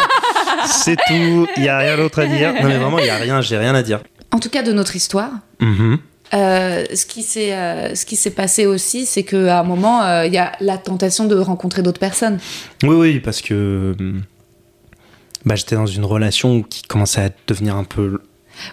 c'est 0.65 0.95
tout. 0.95 1.47
Il 1.55 1.61
n'y 1.61 1.67
a 1.69 1.77
rien 1.77 1.97
d'autre 1.97 2.19
à 2.23 2.25
dire. 2.25 2.51
Non, 2.53 2.67
mais 2.67 2.77
vraiment, 2.79 2.97
il 2.97 3.03
n'y 3.03 3.11
a 3.11 3.17
rien. 3.17 3.41
J'ai 3.41 3.57
rien 3.59 3.75
à 3.75 3.83
dire. 3.83 4.01
En 4.31 4.39
tout 4.39 4.49
cas, 4.49 4.63
de 4.63 4.71
notre 4.73 4.95
histoire, 4.95 5.29
Mhm. 5.59 5.99
euh, 6.33 6.83
ce 6.95 7.05
qui 7.05 7.21
s'est 7.21 7.53
euh, 7.53 7.93
ce 7.93 8.07
qui 8.07 8.15
s'est 8.15 8.31
passé 8.31 8.65
aussi, 8.65 9.05
c'est 9.05 9.21
qu'à 9.21 9.59
un 9.59 9.63
moment, 9.63 10.01
euh, 10.03 10.25
il 10.25 10.33
y 10.33 10.39
a 10.39 10.53
la 10.61 10.79
tentation 10.79 11.25
de 11.25 11.35
rencontrer 11.35 11.83
d'autres 11.83 11.99
personnes. 11.99 12.39
Oui, 12.81 12.95
oui, 12.95 13.19
parce 13.19 13.41
que. 13.43 13.95
hum, 13.99 14.23
Bah, 15.45 15.53
j'étais 15.55 15.75
dans 15.75 15.85
une 15.85 16.05
relation 16.05 16.63
qui 16.63 16.81
commençait 16.81 17.21
à 17.21 17.29
devenir 17.45 17.75
un 17.75 17.83
peu 17.83 18.19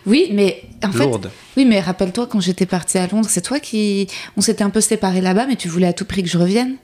Oui, 0.06 0.28
mais 0.32 0.62
en 0.84 0.92
fait, 0.92 0.98
lourde. 1.04 1.30
oui, 1.56 1.64
mais 1.64 1.80
rappelle-toi 1.80 2.26
quand 2.26 2.40
j'étais 2.40 2.66
partie 2.66 2.98
à 2.98 3.06
Londres, 3.06 3.28
c'est 3.30 3.40
toi 3.42 3.60
qui, 3.60 4.06
on 4.36 4.40
s'était 4.40 4.64
un 4.64 4.70
peu 4.70 4.80
séparés 4.80 5.20
là-bas, 5.20 5.46
mais 5.46 5.56
tu 5.56 5.68
voulais 5.68 5.86
à 5.86 5.92
tout 5.92 6.04
prix 6.04 6.22
que 6.22 6.28
je 6.28 6.38
revienne. 6.38 6.76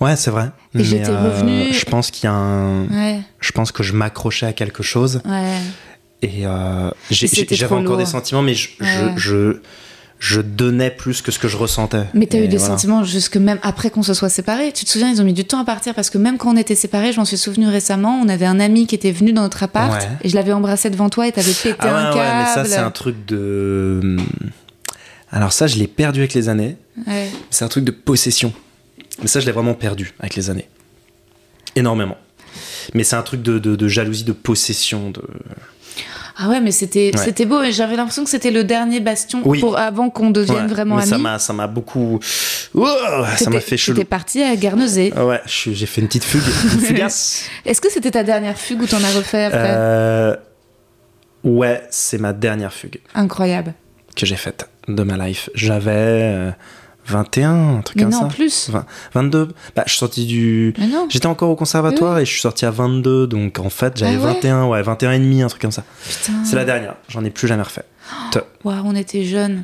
Ouais, 0.00 0.16
c'est 0.16 0.30
vrai. 0.30 0.46
Et 0.74 0.78
Mais, 0.78 0.84
j'étais 0.84 1.08
euh, 1.10 1.30
revenue- 1.30 1.72
Je 1.72 1.84
pense 1.84 2.10
qu'il 2.10 2.24
y 2.24 2.26
a 2.26 2.32
un. 2.34 2.86
Ouais, 2.88 3.20
Je 3.40 3.52
pense 3.52 3.72
que 3.72 3.82
je 3.82 3.92
m'accrochais 3.92 4.46
à 4.46 4.52
quelque 4.52 4.82
chose 4.82 5.22
ouais. 5.24 5.58
et 6.22 6.46
euh, 6.46 6.90
j'avais 7.10 7.72
encore 7.74 7.96
des 7.96 8.06
sentiments, 8.06 8.42
mais 8.42 8.54
je, 8.54 8.70
je, 8.80 8.84
Ouais. 8.84 9.12
je, 9.16 9.20
je 9.20 9.60
donnais 10.40 10.90
plus 10.90 11.20
que 11.22 11.30
ce 11.30 11.38
que 11.38 11.48
je 11.48 11.56
ressentais. 11.56 12.04
Mais 12.14 12.26
t'as 12.26 12.38
eu 12.38 12.48
des 12.48 12.56
voilà. 12.56 12.74
sentiments 12.74 13.04
jusque 13.04 13.36
même 13.36 13.58
après 13.62 13.90
qu'on 13.90 14.02
se 14.02 14.14
soit 14.14 14.28
séparés. 14.28 14.72
Tu 14.72 14.84
te 14.84 14.90
souviens, 14.90 15.10
ils 15.10 15.20
ont 15.20 15.24
mis 15.24 15.32
du 15.32 15.44
temps 15.44 15.58
à 15.60 15.64
partir 15.64 15.94
parce 15.94 16.08
que 16.10 16.18
même 16.18 16.38
quand 16.38 16.52
on 16.52 16.56
était 16.56 16.74
séparés, 16.74 17.12
je 17.12 17.18
m'en 17.18 17.24
suis 17.24 17.36
souvenu 17.36 17.68
récemment, 17.68 18.20
on 18.24 18.28
avait 18.28 18.46
un 18.46 18.60
ami 18.60 18.86
qui 18.86 18.94
était 18.94 19.12
venu 19.12 19.32
dans 19.32 19.42
notre 19.42 19.62
appart 19.62 19.92
Ouais. 20.02 20.08
et 20.22 20.28
je 20.28 20.34
l'avais 20.34 20.52
embrassé 20.52 20.88
devant 20.90 21.10
toi 21.10 21.26
et 21.28 21.32
t'avais 21.32 21.52
pété 21.52 21.74
Ah 21.80 21.86
ouais, 21.86 21.92
un 21.92 22.10
ouais, 22.10 22.16
mais 22.16 22.44
câble. 22.44 22.48
ça, 22.54 22.64
c'est 22.64 22.76
un 22.80 22.90
truc 22.90 23.26
de. 23.26 24.16
Alors, 25.30 25.52
ça, 25.52 25.66
je 25.66 25.76
l'ai 25.76 25.88
perdu 25.88 26.20
avec 26.20 26.32
les 26.34 26.48
années. 26.48 26.76
Ouais. 27.06 27.28
C'est 27.50 27.64
un 27.64 27.68
truc 27.68 27.84
de 27.84 27.90
possession. 27.90 28.52
Mais 29.20 29.26
ça, 29.26 29.40
je 29.40 29.46
l'ai 29.46 29.52
vraiment 29.52 29.74
perdu 29.74 30.12
avec 30.20 30.36
les 30.36 30.48
années. 30.48 30.68
Énormément. 31.76 32.16
Mais 32.94 33.02
c'est 33.04 33.16
un 33.16 33.22
truc 33.22 33.42
de, 33.42 33.58
de- 33.58 33.74
de 33.76 33.88
jalousie, 33.88 34.24
de 34.24 34.32
possession. 34.32 35.10
De... 35.10 35.22
Ah 36.36 36.48
ouais, 36.48 36.60
mais 36.60 36.72
c'était 36.72 37.12
Ouais. 37.14 37.22
c'était 37.24 37.44
beau 37.46 37.62
et 37.62 37.70
j'avais 37.72 37.94
l'impression 37.96 38.24
que 38.24 38.30
c'était 38.30 38.50
le 38.50 38.64
dernier 38.64 38.98
bastion 39.00 39.40
Oui. 39.44 39.60
pour 39.60 39.78
avant 39.78 40.10
qu'on 40.10 40.30
devienne 40.30 40.62
Ouais, 40.62 40.66
vraiment 40.66 40.96
mais 40.96 41.06
ça 41.06 41.14
amis. 41.14 41.22
m'a, 41.24 41.38
ça 41.38 41.52
m'a 41.52 41.66
beaucoup. 41.68 42.18
Ouah, 42.74 43.28
ça 43.36 43.50
m'a 43.50 43.60
fait 43.60 43.76
chelou. 43.76 43.96
T'étais 43.96 44.08
parti 44.08 44.42
à 44.42 44.56
Guernesey. 44.56 45.12
Ouais, 45.16 45.40
j'ai 45.46 45.86
fait 45.86 46.00
une 46.00 46.08
petite 46.08 46.24
fugue. 46.24 46.40
Fugace. 46.86 47.48
Est-ce 47.64 47.80
que 47.80 47.90
c'était 47.90 48.10
ta 48.10 48.24
dernière 48.24 48.58
fugue 48.58 48.82
ou 48.82 48.86
t'en 48.86 49.02
as 49.02 49.10
refait 49.16 49.44
après 49.44 49.72
Euh, 49.76 50.36
Ouais, 51.44 51.82
c'est 51.90 52.18
ma 52.18 52.32
dernière 52.32 52.72
fugue 52.72 52.98
Incroyable. 53.14 53.74
que 54.16 54.24
j'ai 54.26 54.36
faite 54.36 54.68
de 54.88 55.02
ma 55.02 55.16
life. 55.28 55.50
J'avais 55.54 55.90
euh, 55.94 56.50
21, 57.06 57.76
un 57.78 57.80
truc 57.82 57.96
Mais 57.96 58.02
comme 58.04 58.12
non, 58.12 58.20
ça. 58.20 58.26
plus. 58.26 58.70
20 58.70 58.86
22. 59.14 59.48
Bah, 59.76 59.82
je 59.86 59.90
suis 59.92 59.98
sorti 59.98 60.26
du. 60.26 60.74
J'étais 61.08 61.26
encore 61.26 61.50
au 61.50 61.56
conservatoire 61.56 62.18
et 62.18 62.24
je 62.24 62.30
suis 62.30 62.40
sorti 62.40 62.64
à 62.66 62.70
22, 62.70 63.26
donc 63.26 63.58
en 63.58 63.70
fait 63.70 63.96
j'avais 63.96 64.16
Ah 64.16 64.18
ouais 64.26 64.34
21, 64.34 64.66
ouais, 64.68 64.82
21 64.82 65.12
et 65.12 65.18
demi, 65.18 65.42
un 65.42 65.48
truc 65.48 65.62
comme 65.62 65.70
ça. 65.72 65.84
Putain. 66.08 66.32
C'est 66.44 66.56
la 66.56 66.64
dernière, 66.64 66.94
j'en 67.08 67.24
ai 67.24 67.30
plus 67.30 67.46
jamais 67.48 67.62
refait. 67.62 67.84
Te- 68.32 68.38
Waouh, 68.64 68.82
on 68.84 68.94
était 68.94 69.24
jeunes. 69.24 69.62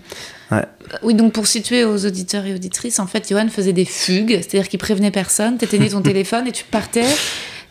Ouais. 0.50 0.59
Euh, 0.59 0.96
Oui, 1.03 1.14
donc 1.14 1.33
pour 1.33 1.46
situer 1.46 1.85
aux 1.85 2.07
auditeurs 2.07 2.44
et 2.46 2.55
auditrices, 2.55 2.98
en 2.98 3.07
fait, 3.07 3.29
Johan 3.29 3.48
faisait 3.48 3.72
des 3.74 3.85
fugues, 3.85 4.38
c'est-à-dire 4.40 4.68
qu'il 4.68 4.79
prévenait 4.79 5.11
personne, 5.11 5.59
t'éteignais 5.59 5.90
ton 5.90 6.00
téléphone 6.03 6.46
et 6.46 6.53
tu 6.53 6.64
partais. 6.64 7.05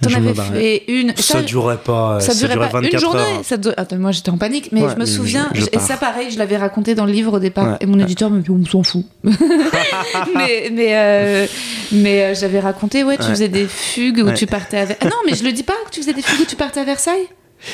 T'en 0.01 0.13
avais 0.13 0.33
barrais. 0.33 0.59
fait 0.59 0.83
une. 0.87 1.13
Ça, 1.17 1.41
durait 1.41 1.77
pas, 1.77 2.19
ça 2.21 2.33
durait 2.33 2.55
pas 2.57 2.67
24 2.67 2.93
une 2.93 2.99
journée. 2.99 3.19
heures. 3.19 3.43
Ça 3.43 3.57
dur- 3.57 3.73
Attends, 3.75 3.97
moi 3.97 4.11
j'étais 4.11 4.29
en 4.29 4.37
panique, 4.37 4.69
mais 4.71 4.81
Ouais, 4.81 4.89
je 4.93 4.99
me 4.99 5.05
je- 5.05 5.11
souviens, 5.11 5.49
je 5.53 5.65
et 5.71 5.79
ça 5.79 5.97
pareil, 5.97 6.31
je 6.31 6.37
l'avais 6.37 6.57
raconté 6.57 6.95
dans 6.95 7.05
le 7.05 7.11
livre 7.11 7.33
au 7.33 7.39
départ, 7.39 7.71
Ouais, 7.71 7.77
et 7.81 7.85
mon 7.85 7.99
éditeur 7.99 8.29
me 8.29 8.39
dit 8.41 8.49
on 8.51 8.63
s'en 8.65 8.83
fout. 8.83 9.05
mais 10.35 10.69
mais, 10.71 10.89
euh, 10.95 11.47
mais 11.91 12.23
euh, 12.23 12.35
j'avais 12.35 12.59
raconté, 12.59 13.03
ouais, 13.03 13.17
tu 13.17 13.23
Ouais. 13.23 13.29
faisais 13.29 13.47
des 13.49 13.65
fugues 13.67 14.23
où 14.25 14.31
tu 14.31 14.45
partais 14.47 14.77
à. 14.77 14.85
Ah 15.01 15.05
non, 15.05 15.11
mais 15.25 15.35
je 15.35 15.43
le 15.43 15.51
dis 15.51 15.63
pas 15.63 15.73
que 15.85 15.91
tu 15.91 15.99
faisais 16.01 16.13
des 16.13 16.21
fugues 16.21 16.41
où 16.41 16.45
tu 16.45 16.55
partais 16.55 16.79
à 16.79 16.83
Versailles. 16.85 17.27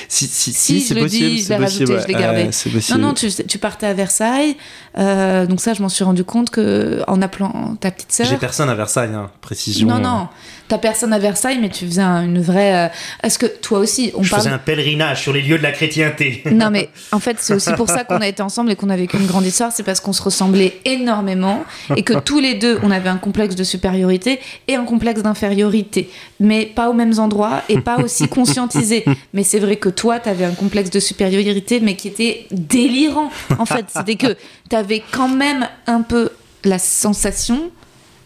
Si, 0.07 0.25
si, 0.25 0.51
Si, 0.51 0.53
si, 0.53 0.79
je 0.81 0.85
c'est 0.87 0.93
le 0.95 1.01
possible. 1.01 1.29
dis, 1.29 1.43
je 1.43 1.49
l'ai 1.49 1.55
rajouté, 1.57 1.85
je 2.01 2.07
l'ai 2.07 2.13
gardé. 2.15 2.49
Non, 2.89 2.97
non, 2.97 3.13
tu, 3.13 3.29
tu 3.31 3.59
partais 3.59 3.85
à 3.85 3.93
Versailles. 3.93 4.57
euh, 4.97 5.45
donc 5.45 5.61
ça, 5.61 5.75
je 5.75 5.83
m'en 5.83 5.89
suis 5.89 6.03
rendu 6.03 6.23
compte 6.23 6.49
que 6.49 7.01
en 7.07 7.21
appelant 7.21 7.75
ta 7.79 7.91
petite 7.91 8.11
sœur. 8.11 8.25
J'ai 8.25 8.37
personne 8.37 8.67
à 8.67 8.73
Versailles, 8.73 9.13
hein, 9.13 9.29
précision. 9.41 9.87
Non, 9.87 9.99
non, 9.99 10.27
t'as 10.67 10.77
personne 10.77 11.13
à 11.13 11.19
Versailles, 11.19 11.59
mais 11.61 11.69
tu 11.69 11.85
faisais 11.85 12.01
un- 12.01 12.23
une 12.23 12.41
vraie. 12.41 12.85
euh, 12.85 12.87
Est-ce 13.23 13.37
que 13.37 13.45
toi 13.45 13.79
aussi, 13.79 14.11
on 14.15 14.23
Je 14.23 14.29
parle. 14.31 14.41
faisais 14.43 14.53
un 14.53 14.57
pèlerinage 14.57 15.21
sur 15.21 15.31
les 15.33 15.41
lieux 15.41 15.57
de 15.57 15.63
la 15.63 15.71
chrétienté. 15.71 16.41
Non, 16.51 16.69
mais 16.71 16.89
en 17.11 17.19
fait, 17.19 17.37
c'est 17.39 17.53
aussi 17.53 17.71
pour 17.73 17.87
ça 17.89 18.03
qu'on 18.03 18.17
a 18.21 18.27
été 18.27 18.41
ensemble 18.41 18.71
et 18.71 18.75
qu'on 18.75 18.89
a 18.89 18.95
vécu 18.97 19.17
une 19.17 19.27
grande 19.27 19.45
histoire. 19.45 19.71
C'est 19.71 19.83
parce 19.83 19.99
qu'on 19.99 20.13
se 20.13 20.21
ressemblait 20.23 20.79
énormément 20.85 21.63
et 21.95 22.03
que 22.03 22.13
tous 22.13 22.39
les 22.39 22.55
deux, 22.55 22.79
on 22.83 22.91
avait 22.91 23.09
un 23.09 23.17
complexe 23.17 23.55
de 23.55 23.63
supériorité 23.63 24.39
et 24.67 24.75
un 24.75 24.85
complexe 24.85 25.21
d'infériorité. 25.21 26.09
Mais 26.39 26.65
pas 26.65 26.89
aux 26.89 26.93
mêmes 26.93 27.19
endroits 27.19 27.61
et 27.69 27.79
pas 27.81 27.97
aussi 27.99 28.27
conscientisé. 28.27 29.05
Mais 29.33 29.43
c'est 29.43 29.59
vrai 29.59 29.75
que 29.75 29.89
toi, 29.89 30.19
t'avais 30.19 30.45
un 30.45 30.51
complexe 30.53 30.89
de 30.89 30.99
supériorité, 30.99 31.79
mais 31.79 31.95
qui 31.95 32.07
était 32.07 32.47
délirant. 32.51 33.29
En 33.59 33.65
fait, 33.65 33.85
c'était 33.95 34.15
que 34.15 34.35
t'avais 34.69 35.03
quand 35.11 35.29
même 35.29 35.67
un 35.87 36.01
peu 36.01 36.29
la 36.63 36.79
sensation 36.79 37.69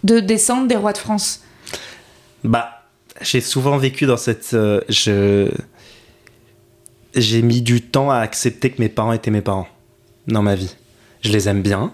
de 0.04 0.20
descendre 0.22 0.68
des 0.68 0.76
rois 0.78 0.94
de 0.94 0.98
France. 0.98 1.42
Bah, 2.44 2.84
j'ai 3.22 3.42
souvent 3.42 3.78
vécu 3.78 4.06
dans 4.06 4.18
cette. 4.18 4.54
euh, 4.54 4.82
je. 4.90 5.50
J'ai 7.16 7.42
mis 7.42 7.62
du 7.62 7.82
temps 7.82 8.12
à 8.12 8.18
accepter 8.18 8.70
que 8.70 8.80
mes 8.82 8.90
parents 8.90 9.14
étaient 9.14 9.32
mes 9.32 9.42
parents 9.42 9.68
dans 10.28 10.44
ma 10.44 10.56
vie. 10.56 10.76
Je 11.22 11.32
les 11.32 11.50
aime 11.50 11.62
bien, 11.64 11.92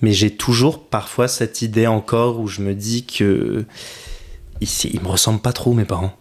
mais 0.00 0.12
j'ai 0.12 0.30
toujours 0.34 0.82
parfois 0.82 1.28
cette 1.28 1.60
idée 1.62 1.86
encore 1.86 2.40
où 2.40 2.46
je 2.48 2.62
me 2.62 2.74
dis 2.74 3.04
que. 3.04 3.64
Ils, 4.60 4.68
ils 4.92 5.00
me 5.00 5.08
ressemblent 5.08 5.40
pas 5.40 5.52
trop, 5.52 5.72
mes 5.72 5.84
parents. 5.84 6.14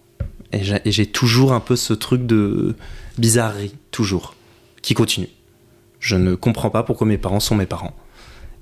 Et 0.52 0.64
j'ai 0.92 1.06
toujours 1.06 1.54
un 1.54 1.60
peu 1.60 1.76
ce 1.76 1.94
truc 1.94 2.26
de 2.26 2.76
bizarrerie, 3.18 3.76
toujours. 3.92 4.36
qui 4.82 4.94
continue. 4.96 5.28
Je 6.00 6.16
ne 6.16 6.34
comprends 6.36 6.70
pas 6.70 6.84
pourquoi 6.84 7.06
mes 7.06 7.18
parents 7.18 7.40
sont 7.42 7.56
mes 7.56 7.66
parents. 7.66 7.94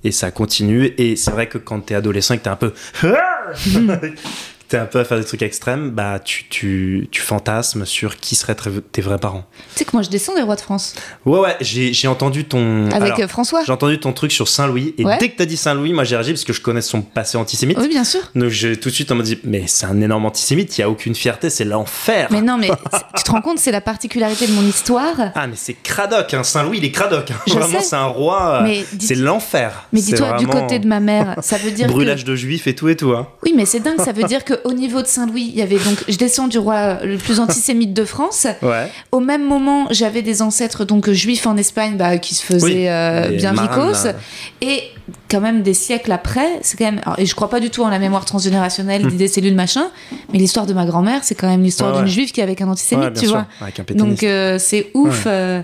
Et 0.03 0.11
ça 0.11 0.31
continue. 0.31 0.93
Et 0.97 1.15
c'est 1.15 1.31
vrai 1.31 1.47
que 1.47 1.57
quand 1.57 1.79
t'es 1.81 1.95
adolescent 1.95 2.33
et 2.33 2.39
que 2.39 2.43
t'es 2.43 2.49
un 2.49 2.55
peu. 2.55 2.73
t'es 4.67 4.77
un 4.77 4.85
peu 4.85 4.99
à 4.99 5.05
faire 5.05 5.17
des 5.17 5.23
trucs 5.25 5.41
extrêmes, 5.41 5.91
bah 5.91 6.19
tu, 6.23 6.45
tu, 6.49 7.07
tu 7.11 7.21
fantasmes 7.21 7.85
sur 7.85 8.17
qui 8.17 8.35
seraient 8.35 8.55
tes- 8.91 9.01
vrais 9.01 9.17
parents. 9.17 9.45
Tu 9.73 9.79
sais 9.79 9.85
que 9.85 9.91
moi 9.93 10.01
je 10.01 10.09
descends 10.09 10.35
des 10.35 10.41
rois 10.41 10.55
de 10.55 10.61
France. 10.61 10.95
Ouais, 11.25 11.39
ouais, 11.39 11.55
j'ai 11.61 12.07
entendu 12.07 12.45
ton. 12.45 12.87
Avec 12.91 13.13
alors, 13.13 13.19
euh, 13.21 13.27
François. 13.27 13.63
J'ai 13.65 13.71
entendu 13.71 13.99
ton 13.99 14.13
truc 14.13 14.31
sur 14.31 14.47
Saint-Louis. 14.47 14.93
Et 14.97 15.05
Ouais. 15.05 15.17
dès 15.19 15.29
que 15.29 15.37
t'as 15.37 15.45
dit 15.45 15.57
Saint-Louis, 15.57 15.93
moi 15.93 16.03
j'ai 16.03 16.15
réagi 16.15 16.31
parce 16.33 16.43
que 16.43 16.53
je 16.53 16.61
connais 16.61 16.81
son 16.81 17.01
passé 17.01 17.37
antisémite. 17.37 17.77
Oui, 17.79 17.87
bien 17.87 18.03
sûr. 18.03 18.21
Donc 18.35 18.49
j'ai 18.49 18.77
tout 18.77 18.89
de 18.89 18.93
suite 18.93 19.11
on 19.11 19.15
m'a 19.15 19.23
dit, 19.23 19.39
mais 19.43 19.63
c'est 19.67 19.85
un 19.85 19.99
énorme 20.01 20.25
antisémite, 20.25 20.77
il 20.77 20.81
n'y 20.81 20.85
a 20.85 20.89
aucune 20.89 21.15
fierté, 21.15 21.49
c'est 21.49 21.65
l'enfer. 21.65 22.27
Mais 22.31 22.41
non, 22.41 22.57
mais 22.57 22.69
tu 23.15 23.23
te 23.23 23.31
rends 23.31 23.41
compte, 23.41 23.59
c'est 23.59 23.71
la 23.71 23.81
particularité 23.81 24.47
de 24.47 24.51
mon 24.53 24.63
histoire. 24.63 25.15
Ah, 25.35 25.47
mais 25.47 25.55
c'est 25.55 25.73
cradoc, 25.75 26.33
hein. 26.33 26.43
Saint-Louis, 26.43 26.79
il 26.79 26.85
est 26.85 26.91
cradoc. 26.91 27.31
hein. 27.31 27.35
Je 27.47 27.53
Vraiment, 27.53 27.79
c'est 27.81 27.95
un 27.95 28.05
roi. 28.05 28.63
euh, 28.67 28.81
c'est 28.99 29.15
l'enfer. 29.15 29.87
Mais 29.93 30.01
dis-toi, 30.01 30.37
du 30.37 30.47
côté 30.47 30.79
de 30.79 30.87
ma 30.87 30.99
mère, 30.99 31.35
ça 31.41 31.57
veut 31.57 31.71
dire 31.71 31.87
Brûlage 31.97 32.23
que... 32.23 32.29
de 32.29 32.35
juifs 32.35 32.67
et 32.67 32.75
tout 32.75 32.89
et 32.89 32.95
tout. 32.95 33.11
Hein. 33.11 33.27
Oui, 33.43 33.53
mais 33.55 33.65
c'est 33.65 33.79
dingue, 33.79 33.99
ça 34.01 34.11
veut 34.11 34.23
dire 34.23 34.43
qu'au 34.63 34.73
niveau 34.73 35.01
de 35.01 35.07
Saint-Louis, 35.07 35.49
il 35.53 35.57
y 35.57 35.61
avait 35.61 35.77
donc... 35.77 36.03
Je 36.07 36.17
descends 36.17 36.47
du 36.47 36.57
roi 36.57 36.99
le 37.03 37.17
plus 37.17 37.39
antisémite 37.39 37.93
de 37.93 38.05
France. 38.05 38.47
Ouais. 38.61 38.91
Au 39.11 39.19
même 39.19 39.45
moment, 39.45 39.87
j'avais 39.91 40.21
des 40.21 40.41
ancêtres 40.41 40.85
donc 40.85 41.09
juifs 41.09 41.45
en 41.47 41.57
Espagne 41.57 41.95
bah, 41.97 42.17
qui 42.17 42.35
se 42.35 42.43
faisaient 42.43 42.65
Oui, 42.65 42.87
euh, 42.87 43.29
bien 43.29 43.53
vicos. 43.53 44.05
là. 44.05 44.13
Et 44.61 44.83
quand 45.29 45.39
même 45.41 45.61
des 45.63 45.73
siècles 45.73 46.11
après, 46.11 46.47
c'est 46.61 46.77
quand 46.77 46.85
même. 46.85 46.99
alors, 47.05 47.17
et 47.19 47.25
je 47.25 47.33
crois 47.35 47.49
pas 47.49 47.59
du 47.59 47.69
tout 47.69 47.83
en 47.83 47.89
la 47.89 47.99
mémoire 47.99 48.25
transgénérationnelle, 48.25 49.07
des 49.15 49.27
cellules 49.27 49.55
machin, 49.55 49.87
mais 50.33 50.39
l'histoire 50.39 50.65
de 50.65 50.73
ma 50.73 50.85
grand-mère, 50.85 51.23
c'est 51.23 51.35
quand 51.35 51.47
même 51.47 51.63
l'histoire 51.63 51.89
Hmm. 51.91 51.93
Ouais, 51.93 51.97
d'une 51.99 52.07
ouais. 52.07 52.11
juive 52.13 52.31
qui 52.31 52.39
est 52.41 52.43
avec 52.43 52.59
un 52.61 52.67
antisémite, 52.67 53.05
Ouais, 53.05 53.13
tu 53.13 53.19
sûr, 53.27 53.29
vois. 53.31 53.47
Avec 53.61 53.79
un. 53.79 53.83
Donc 53.95 54.23
euh, 54.23 54.57
c'est 54.59 54.91
ouf. 54.93 55.23
euh, 55.27 55.61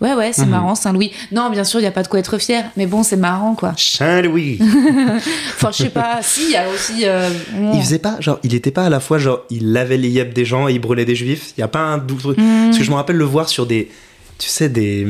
Ouais, 0.00 0.14
ouais, 0.14 0.32
c'est 0.32 0.44
Mhm. 0.44 0.50
marrant, 0.50 0.74
Saint-Louis. 0.74 1.12
Non, 1.32 1.50
bien 1.50 1.64
sûr, 1.64 1.80
il 1.80 1.82
y 1.84 1.86
a 1.86 1.90
pas 1.90 2.02
de 2.02 2.08
quoi 2.08 2.18
être 2.18 2.38
fier, 2.38 2.64
mais 2.76 2.86
bon, 2.86 3.02
c'est 3.02 3.16
marrant, 3.16 3.54
quoi. 3.54 3.72
Saint-Louis. 3.76 4.58
Enfin, 5.56 5.70
je 5.72 5.76
sais 5.84 5.88
pas. 5.90 6.18
si, 6.22 6.44
il 6.44 6.50
y 6.52 6.56
a 6.56 6.68
aussi. 6.68 7.02
euh, 7.04 7.28
il 7.74 7.80
faisait 7.80 7.98
pas, 7.98 8.16
genre, 8.20 8.38
il 8.42 8.54
était 8.54 8.70
pas 8.70 8.84
à 8.86 8.90
la 8.90 9.00
fois, 9.00 9.18
genre, 9.18 9.40
il 9.50 9.72
lavait 9.72 9.96
les 9.96 10.08
yeux 10.10 10.24
des 10.24 10.44
gens 10.44 10.68
et 10.68 10.72
il 10.72 10.78
brûlait 10.78 11.04
des 11.04 11.14
juifs. 11.14 11.52
Il 11.56 11.60
y 11.60 11.64
a 11.64 11.68
pas 11.68 11.80
un 11.80 11.98
doux 11.98 12.16
truc. 12.16 12.38
Hmm. 12.38 12.66
Parce 12.66 12.78
que 12.78 12.84
je 12.84 12.90
me 12.90 12.96
rappelle 12.96 13.16
le 13.16 13.24
voir 13.24 13.48
sur 13.48 13.66
des, 13.66 13.90
tu 14.38 14.48
sais, 14.48 14.68
des, 14.68 15.06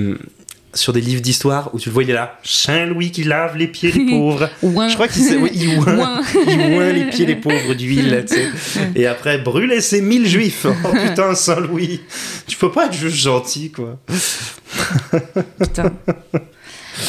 sur 0.76 0.92
des 0.92 1.00
livres 1.00 1.20
d'histoire 1.22 1.74
où 1.74 1.80
tu 1.80 1.88
le 1.88 1.92
vois, 1.92 2.04
il 2.04 2.10
est 2.10 2.14
là. 2.14 2.38
Saint-Louis 2.44 3.10
qui 3.10 3.24
lave 3.24 3.56
les 3.56 3.66
pieds 3.66 3.90
des 3.90 4.04
pauvres. 4.10 4.48
Ouin. 4.62 4.88
Je 4.88 4.94
crois 4.94 5.08
qu'il 5.08 5.22
oui, 5.38 5.50
il 5.54 5.78
Ouin. 5.78 6.20
il 6.46 6.78
oint 6.78 6.92
les 6.92 7.04
pieds 7.06 7.26
des 7.26 7.36
pauvres 7.36 7.74
d'huile, 7.74 8.24
tu 8.28 8.36
sais. 8.36 8.90
Et 8.94 9.06
après, 9.06 9.38
brûler 9.38 9.80
ces 9.80 10.00
mille 10.00 10.26
juifs. 10.28 10.66
Oh 10.66 10.88
putain, 10.92 11.34
Saint-Louis. 11.34 12.02
Tu 12.46 12.56
peux 12.56 12.70
pas 12.70 12.86
être 12.86 12.94
juste 12.94 13.16
gentil, 13.16 13.72
quoi. 13.72 13.98
Putain. 15.60 15.92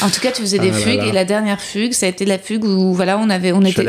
En 0.02 0.10
tout 0.10 0.20
cas, 0.20 0.30
tu 0.30 0.42
faisais 0.42 0.58
des 0.58 0.68
Ah 0.68 0.72
là 0.72 0.78
fugues 0.78 0.98
là. 0.98 1.06
et 1.06 1.12
la 1.12 1.24
dernière 1.24 1.60
fugue, 1.60 1.92
ça 1.92 2.06
a 2.06 2.08
été 2.08 2.24
la 2.24 2.38
fugue 2.38 2.64
où 2.64 2.92
voilà, 2.94 3.18
on 3.18 3.30
avait, 3.30 3.52
on 3.52 3.60
Je 3.62 3.68
était, 3.68 3.86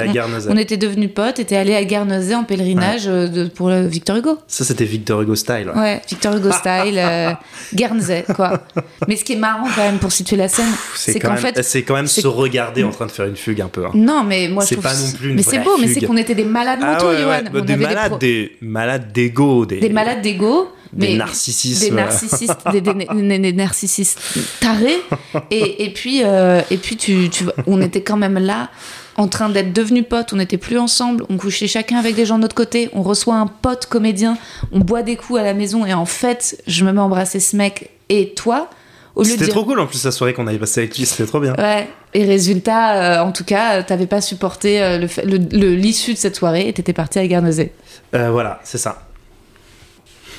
on, 0.49 0.57
était 0.57 0.77
devenus 0.77 1.09
potes, 1.13 1.39
était 1.39 1.55
allé 1.57 1.75
à 1.75 1.83
Guernesey 1.83 2.33
en 2.35 2.43
pèlerinage 2.43 3.07
euh, 3.07 3.27
de- 3.27 3.45
pour 3.47 3.69
le 3.69 3.85
Victor 3.87 4.17
Hugo. 4.17 4.37
Ça, 4.47 4.63
c'était 4.63 4.85
Victor 4.85 5.21
Hugo 5.21 5.35
style. 5.35 5.71
ouais. 5.75 5.81
Ouais, 5.81 6.01
Victor 6.09 6.35
Hugo 6.35 6.51
style, 6.51 6.97
euh, 6.97 7.31
Guernesey, 7.73 8.23
quoi. 8.35 8.61
Mais 9.07 9.15
ce 9.15 9.23
qui 9.23 9.33
est 9.33 9.37
marrant 9.37 9.67
quand 9.75 9.83
même 9.83 9.99
pour 9.99 10.11
situer 10.11 10.35
la 10.37 10.47
scène, 10.47 10.65
C'est 10.95 11.19
qu'en 11.19 11.35
fait, 11.35 11.61
c'est 11.63 11.83
quand 11.83 11.95
même 11.95 12.07
se 12.07 12.27
regarder 12.27 12.83
en 12.83 12.91
train 12.91 13.05
de 13.05 13.11
faire 13.11 13.25
une 13.25 13.35
fugue 13.35 13.61
un 13.61 13.67
peu. 13.67 13.85
hein. 13.85 13.91
non, 13.93 14.23
mais 14.23 14.47
moi 14.47 14.63
je 14.63 14.69
C'est 14.69 14.75
trouve 14.75 14.83
pas 14.85 14.93
non 14.97 15.11
plus 15.17 15.29
une 15.29 15.35
mais 15.35 15.43
c'est 15.43 15.59
beau, 15.59 15.77
mais 15.79 15.87
c'est 15.87 16.05
qu'on 16.05 16.17
était 16.17 16.35
des 16.35 16.45
malades 16.45 16.79
Ah 16.81 16.93
mentaux, 16.93 17.09
ouais, 17.09 17.17
Johan. 17.21 17.29
ouais, 17.31 17.43
bah, 17.43 17.59
On 17.61 17.65
des 17.65 17.75
malades, 17.75 18.17
des 18.19 18.51
malades 18.61 19.11
d'ego, 19.13 19.65
des, 19.65 19.79
des 19.79 19.89
malades 19.89 20.21
d'ego, 20.21 20.69
des 20.93 21.09
mais 21.09 21.15
narcissistes. 21.17 21.81
des 21.81 21.91
narcissistes, 21.91 22.57
des, 22.71 22.81
des- 22.81 22.93
des- 22.93 23.39
des 23.39 23.53
narcissistes 23.53 24.19
tarés. 24.59 24.99
Et, 25.51 25.85
et 25.85 25.89
puis, 25.93 26.21
euh, 26.23 26.61
et 26.71 26.77
puis 26.77 26.97
tu, 26.97 27.29
tu, 27.29 27.45
on 27.67 27.81
était 27.81 28.01
quand 28.01 28.17
même 28.17 28.37
là, 28.39 28.69
en 29.17 29.27
train 29.27 29.49
d'être 29.49 29.73
devenus 29.73 30.05
potes. 30.09 30.33
On 30.33 30.37
n'était 30.37 30.57
plus 30.57 30.77
ensemble. 30.79 31.23
On 31.29 31.37
couchait 31.37 31.67
chacun 31.67 31.97
avec 31.97 32.15
des 32.15 32.25
gens 32.25 32.37
de 32.37 32.41
notre 32.41 32.55
côté. 32.55 32.89
On 32.93 33.01
reçoit 33.03 33.35
un 33.35 33.47
pote 33.47 33.85
comédien. 33.85 34.37
On 34.71 34.79
boit 34.79 35.03
des 35.03 35.15
coups 35.15 35.39
à 35.39 35.43
la 35.43 35.53
maison. 35.53 35.85
Et 35.85 35.93
en 35.93 36.05
fait, 36.05 36.61
je 36.67 36.83
me 36.85 36.91
mets 36.91 36.99
à 36.99 37.03
embrasser 37.03 37.39
ce 37.39 37.55
mec. 37.55 37.89
Et 38.09 38.33
toi, 38.33 38.69
au 39.15 39.21
lieu 39.21 39.25
de 39.27 39.31
C'était 39.33 39.45
dire. 39.45 39.53
trop 39.53 39.65
cool 39.65 39.79
en 39.79 39.87
plus 39.87 40.03
la 40.05 40.11
soirée 40.11 40.33
qu'on 40.33 40.47
avait 40.47 40.57
passée 40.59 40.81
avec 40.81 40.97
lui, 40.97 41.05
c'était 41.05 41.25
trop 41.25 41.39
bien. 41.39 41.53
Ouais. 41.57 41.87
Et 42.13 42.23
résultat, 42.25 43.19
euh, 43.21 43.23
en 43.23 43.31
tout 43.31 43.43
cas, 43.43 43.79
euh, 43.79 43.83
t'avais 43.85 44.07
pas 44.07 44.21
supporté 44.21 44.81
euh, 44.81 44.97
le 44.97 45.07
fait- 45.07 45.25
le- 45.25 45.37
le- 45.37 45.75
l'issue 45.75 46.13
de 46.13 46.17
cette 46.17 46.35
soirée 46.37 46.67
et 46.67 46.73
t'étais 46.73 46.93
parti 46.93 47.19
à 47.19 47.27
Guernesey. 47.27 47.71
Euh, 48.15 48.31
voilà, 48.31 48.59
c'est 48.63 48.77
ça. 48.79 49.03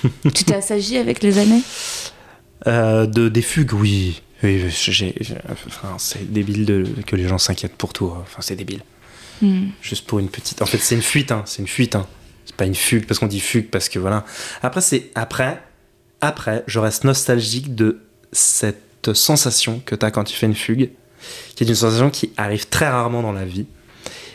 tu 0.34 0.44
t'es 0.44 0.55
assagi 0.55 0.96
avec 0.96 1.22
les 1.22 1.38
années? 1.38 1.62
Euh, 2.66 3.07
de, 3.07 3.28
des 3.28 3.42
fugues, 3.42 3.72
oui. 3.72 4.22
Oui, 4.42 4.62
j'ai- 4.70 5.14
enfin, 5.51 5.96
c'est 5.98 6.32
débile 6.32 6.64
de, 6.64 6.84
que 7.07 7.14
les 7.16 7.28
gens 7.28 7.38
s'inquiètent 7.38 7.76
pour 7.76 7.92
tout. 7.92 8.07
Enfin, 8.22 8.40
c'est 8.40 8.57
débile. 8.57 8.80
Hmm. 9.42 9.68
Juste 9.82 10.07
pour 10.07 10.18
une 10.18 10.28
petite. 10.28 10.62
En 10.62 10.66
fait, 10.66 10.78
c'est 10.78 10.94
une 10.94 11.03
fuite, 11.03 11.30
hein. 11.32 11.42
C'est 11.46 11.61
une 11.62 11.68
fuite, 11.68 11.94
hein. 11.94 12.07
C'est 12.46 12.57
pas 12.57 12.64
une 12.66 12.74
fugue 12.74 13.07
parce 13.07 13.20
qu'on 13.20 13.26
dit 13.26 13.40
fugue 13.40 13.68
parce 13.70 13.88
que 13.88 13.98
voilà. 13.98 14.24
Après, 14.62 14.80
c'est 14.80 15.11
après, 15.14 15.62
après, 16.20 16.64
je 16.66 16.78
reste 16.78 17.05
nostalgique 17.05 17.74
de 17.74 18.01
cette 18.32 19.12
sensation 19.14 19.80
que 19.84 19.94
t'as 19.94 20.11
quand 20.11 20.24
tu 20.24 20.36
fais 20.36 20.46
une 20.46 20.55
fugue, 20.55 20.90
qui 21.55 21.64
est 21.64 21.66
une 21.66 21.74
sensation 21.74 22.11
qui 22.11 22.32
arrive 22.36 22.68
très 22.68 22.88
rarement 22.88 23.22
dans 23.22 23.32
la 23.32 23.44
vie 23.44 23.66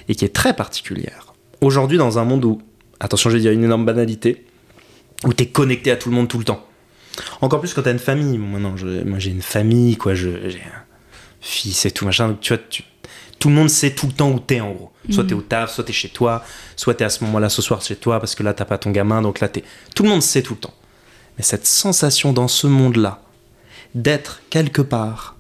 et 0.08 0.16
qui 0.16 0.26
est 0.26 0.34
très 0.34 0.54
particulière. 0.56 1.34
Aujourd'hui, 1.62 1.98
dans 1.98 2.18
un 2.20 2.26
monde 2.26 2.46
où, 2.46 2.62
attention, 3.00 3.30
je 3.30 3.36
vais 3.38 3.42
dire 3.42 3.52
une 3.52 3.64
énorme 3.64 3.86
banalité, 3.86 4.46
où 5.24 5.34
t'es 5.34 5.48
connecté 5.48 5.92
à 5.92 5.96
tout 5.96 6.10
le 6.10 6.16
monde 6.16 6.28
tout 6.28 6.38
le 6.38 6.44
temps. 6.44 6.66
Encore 7.42 7.60
plus 7.62 7.74
quand 7.74 7.82
t'as 7.84 7.92
une 7.94 8.00
famille. 8.00 8.38
Bon, 8.38 8.48
maintenant, 8.48 8.76
je- 8.76 9.04
moi 9.04 9.20
j'ai 9.20 9.32
une 9.32 9.42
famille, 9.42 9.96
quoi. 9.98 10.16
J'ai 10.16 10.30
un 10.62 10.84
fils 11.42 11.86
et 11.86 11.92
tout 11.92 12.06
machin. 12.06 12.28
Donc, 12.30 12.42
tu 12.42 12.54
vois, 12.54 12.62
tu- 12.70 12.84
tout 13.40 13.50
le 13.50 13.56
monde 13.56 13.70
sait 13.70 13.92
tout 13.92 14.08
le 14.08 14.14
temps 14.14 14.32
où 14.32 14.40
t'es 14.40 14.60
en 14.60 14.72
gros. 14.72 14.92
Soit 15.12 15.24
t'es 15.26 15.34
au 15.36 15.42
taf, 15.42 15.72
soit 15.74 15.84
t'es 15.84 15.94
chez 15.94 16.10
toi, 16.10 16.44
soit 16.76 16.96
t'es 16.96 17.04
à 17.04 17.10
ce 17.10 17.24
moment-là 17.26 17.48
ce 17.50 17.62
soir 17.62 17.80
chez 17.82 17.96
toi 17.96 18.20
parce 18.20 18.34
que 18.34 18.42
là 18.42 18.54
t'as 18.56 18.66
pas 18.66 18.80
ton 18.80 18.90
gamin, 18.92 19.22
donc 19.22 19.40
là 19.40 19.48
t'es. 19.48 19.64
Tout 19.94 20.02
le 20.04 20.10
monde 20.10 20.24
sait 20.24 20.42
tout 20.42 20.56
le 20.56 20.60
temps. 20.62 20.74
Mais 21.38 21.44
cette 21.44 21.68
sensation 21.68 22.34
dans 22.34 22.48
ce 22.48 22.66
monde-là 22.66 23.22
d'être 23.94 24.42
quelque 24.50 24.82
part 24.82 25.36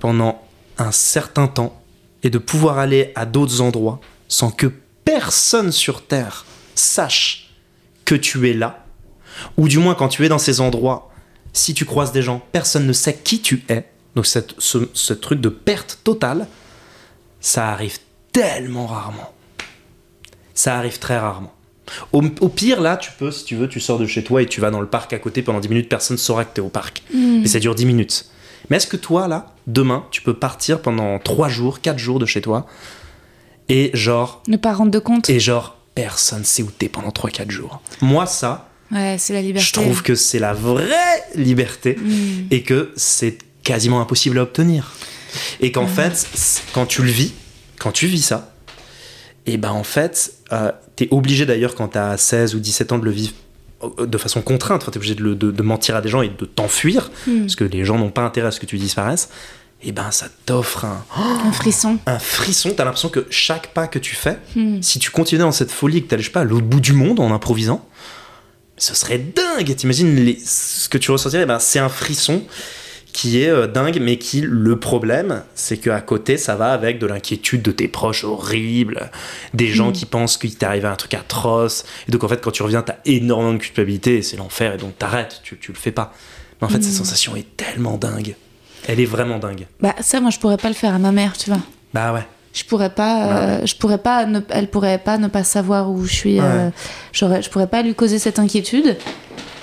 pendant 0.00 0.42
un 0.78 0.90
certain 0.90 1.46
temps 1.46 1.80
et 2.22 2.30
de 2.30 2.38
pouvoir 2.38 2.78
aller 2.78 3.12
à 3.14 3.24
d'autres 3.24 3.60
endroits 3.60 4.00
sans 4.28 4.50
que 4.50 4.66
personne 5.04 5.70
sur 5.70 6.04
Terre 6.06 6.44
sache 6.74 7.49
que 8.10 8.16
tu 8.16 8.50
es 8.50 8.54
là, 8.54 8.84
ou 9.56 9.68
du 9.68 9.78
moins 9.78 9.94
quand 9.94 10.08
tu 10.08 10.24
es 10.24 10.28
dans 10.28 10.38
ces 10.40 10.60
endroits, 10.60 11.12
si 11.52 11.74
tu 11.74 11.84
croises 11.84 12.10
des 12.10 12.22
gens, 12.22 12.42
personne 12.50 12.84
ne 12.88 12.92
sait 12.92 13.14
qui 13.14 13.40
tu 13.40 13.62
es. 13.68 13.84
Donc 14.16 14.26
cette- 14.26 14.54
ce, 14.58 14.78
ce 14.94 15.12
truc 15.14 15.40
de 15.40 15.48
perte 15.48 16.00
totale, 16.02 16.48
ça 17.40 17.68
arrive 17.68 17.98
tellement 18.32 18.88
rarement. 18.88 19.32
Ça 20.54 20.76
arrive 20.76 20.98
très 20.98 21.18
rarement. 21.18 21.52
Au, 22.12 22.20
au 22.40 22.48
pire, 22.48 22.80
là, 22.80 22.96
tu 22.96 23.12
peux, 23.16 23.30
si 23.30 23.44
tu 23.44 23.54
veux, 23.54 23.68
tu 23.68 23.78
sors 23.78 23.98
de 24.00 24.06
chez 24.06 24.24
toi 24.24 24.42
et 24.42 24.46
tu 24.46 24.60
vas 24.60 24.70
dans 24.72 24.80
le 24.80 24.88
parc 24.88 25.12
à 25.12 25.18
côté 25.20 25.42
pendant 25.42 25.60
10 25.60 25.68
minutes, 25.68 25.88
personne 25.88 26.16
ne 26.16 26.20
saura 26.20 26.44
que 26.44 26.52
tu 26.54 26.60
es 26.60 26.64
au 26.64 26.68
parc. 26.68 27.02
Mais 27.14 27.46
ça 27.46 27.60
dure 27.60 27.74
10 27.76 27.86
minutes. 27.86 28.26
Mais 28.68 28.76
est-ce 28.78 28.86
que 28.88 28.96
toi, 28.96 29.28
là, 29.28 29.54
demain, 29.68 30.04
tu 30.10 30.20
peux 30.22 30.34
partir 30.34 30.82
pendant 30.82 31.18
3 31.20 31.48
jours, 31.48 31.80
4 31.80 31.98
jours 31.98 32.18
de 32.18 32.26
chez 32.26 32.40
toi 32.40 32.66
et 33.68 33.90
genre, 33.94 34.42
Ne 34.48 34.56
pas 34.56 34.72
rendre 34.72 34.90
de 34.90 34.98
compte. 34.98 35.30
et 35.30 35.38
genre, 35.40 35.76
personne 36.02 36.44
sait 36.44 36.62
où 36.62 36.70
t'es 36.70 36.88
pendant 36.88 37.10
3-4 37.10 37.50
jours 37.50 37.80
Moi, 38.00 38.26
ça, 38.26 38.68
Ouais, 38.90 39.16
c'est 39.18 39.32
la 39.32 39.42
liberté. 39.42 39.66
je 39.68 39.72
trouve 39.72 40.02
que 40.02 40.14
c'est 40.14 40.38
la 40.38 40.52
vraie 40.52 41.22
liberté 41.34 41.96
Mm. 41.96 42.46
et 42.50 42.62
que 42.62 42.90
c'est 42.96 43.38
quasiment 43.62 44.00
impossible 44.00 44.38
à 44.38 44.42
obtenir. 44.42 44.92
Et 45.60 45.70
qu'en 45.72 45.86
fait, 45.86 46.16
c- 46.16 46.62
quand 46.72 46.86
tu 46.86 47.02
le 47.02 47.10
vis, 47.10 47.32
quand 47.78 47.92
tu 47.92 48.06
vis 48.06 48.22
ça, 48.22 48.52
et 49.46 49.56
ben 49.58 49.70
en 49.70 49.84
fait, 49.84 50.32
euh, 50.52 50.72
t'es 50.96 51.08
obligé 51.10 51.46
d'ailleurs 51.46 51.74
quand 51.74 51.88
t'as 51.88 52.16
16 52.16 52.54
ou 52.54 52.58
17 52.60 52.92
ans 52.92 52.98
de 52.98 53.04
le 53.04 53.10
vivre 53.12 53.32
euh, 53.98 54.06
de 54.06 54.18
façon 54.18 54.42
contrainte, 54.42 54.82
enfin, 54.82 54.90
t'es 54.90 54.98
obligé 54.98 55.14
de, 55.14 55.22
le- 55.22 55.34
de- 55.36 55.50
de 55.50 55.62
mentir 55.62 55.96
à 55.96 56.00
des 56.02 56.08
gens 56.08 56.20
et 56.22 56.28
de 56.28 56.44
t'enfuir, 56.44 57.10
Mm. 57.26 57.40
parce 57.42 57.56
que 57.56 57.64
les 57.64 57.84
gens 57.84 57.96
n'ont 57.98 58.10
pas 58.10 58.22
intérêt 58.22 58.48
à 58.48 58.50
ce 58.50 58.60
que 58.60 58.66
tu 58.66 58.76
disparaisses, 58.76 59.28
et 59.82 59.92
ben 59.92 60.10
ça 60.10 60.26
t'offre 60.46 60.84
un, 60.84 61.04
Un 61.46 61.52
frisson. 61.52 61.98
un 62.06 62.18
frisson, 62.18 62.72
t'as 62.76 62.84
l'impression 62.84 63.08
que 63.08 63.26
chaque 63.30 63.68
pas 63.68 63.86
que 63.88 63.98
tu 63.98 64.14
fais, 64.14 64.38
Hmm. 64.56 64.80
si 64.82 64.98
tu 64.98 65.10
continuais 65.10 65.42
dans 65.42 65.52
cette 65.52 65.70
folie 65.70 65.98
et 65.98 66.02
que 66.02 66.08
t'allais, 66.08 66.22
je 66.22 66.28
sais 66.28 66.32
pas, 66.32 66.40
à 66.40 66.44
l'autre 66.44 66.66
bout 66.66 66.80
du 66.80 66.92
monde 66.92 67.20
en 67.20 67.32
improvisant, 67.32 67.86
ce 68.76 68.94
serait 68.94 69.18
dingue. 69.18 69.74
T'imagines 69.76 70.14
les- 70.16 70.38
ce 70.44 70.88
que 70.88 70.98
tu 70.98 71.10
ressentirais? 71.10 71.46
Ben, 71.46 71.58
C'est 71.58 71.78
un 71.78 71.88
frisson 71.90 72.42
qui 73.12 73.42
est 73.42 73.48
euh, 73.50 73.66
dingue, 73.66 73.98
mais 74.00 74.18
qui, 74.18 74.40
le 74.40 74.78
problème, 74.78 75.42
c'est 75.56 75.78
qu'à 75.78 76.00
côté, 76.00 76.36
ça 76.38 76.54
va 76.54 76.72
avec 76.72 76.98
de 77.00 77.06
l'inquiétude 77.06 77.60
de 77.60 77.72
tes 77.72 77.88
proches 77.88 78.22
horribles, 78.24 79.10
des 79.52 79.66
gens 79.66 79.90
qui 79.90 80.06
pensent 80.06 80.36
qu'il 80.38 80.54
t'est 80.56 80.64
arrivé 80.64 80.86
un 80.86 80.94
truc 80.94 81.14
atroce. 81.14 81.84
Et 82.08 82.12
donc, 82.12 82.22
en 82.22 82.28
fait, 82.28 82.40
quand 82.40 82.52
tu 82.52 82.62
reviens, 82.62 82.82
t'as 82.82 82.96
énormément 83.06 83.52
de 83.54 83.58
culpabilité 83.58 84.18
et 84.18 84.22
c'est 84.22 84.36
l'enfer, 84.36 84.74
et 84.74 84.76
donc 84.78 84.96
t'arrêtes, 84.96 85.40
tu, 85.42 85.58
tu 85.58 85.72
le 85.72 85.76
fais 85.76 85.90
pas. 85.90 86.14
Mais 86.60 86.66
en 86.68 86.70
fait, 86.70 86.82
cette 86.84 86.92
sensation 86.94 87.34
est 87.34 87.56
tellement 87.56 87.96
dingue. 87.98 88.36
Elle 88.88 89.00
est 89.00 89.04
vraiment 89.06 89.38
dingue. 89.38 89.66
Bah 89.80 89.94
ça, 90.00 90.20
moi, 90.20 90.30
je 90.30 90.38
pourrais 90.38 90.56
pas 90.56 90.68
le 90.68 90.74
faire 90.74 90.94
à 90.94 90.98
ma 90.98 91.12
mère, 91.12 91.36
tu 91.36 91.50
vois. 91.50 91.60
Bah 91.94 92.12
ouais. 92.12 92.26
Je 92.52 92.64
pourrais 92.64 92.90
pas, 92.90 93.26
euh, 93.60 93.66
je 93.66 93.76
pourrais 93.76 93.98
pas, 93.98 94.26
ne- 94.26 94.40
elle 94.50 94.68
pourrait 94.68 94.98
pas 94.98 95.18
ne 95.18 95.28
pas 95.28 95.44
savoir 95.44 95.90
où 95.90 96.04
je 96.04 96.12
suis. 96.12 96.40
euh, 96.40 96.70
j'aurais, 97.12 97.42
je 97.42 97.50
pourrais 97.50 97.68
pas 97.68 97.82
lui 97.82 97.94
causer 97.94 98.18
cette 98.18 98.38
inquiétude. 98.40 98.96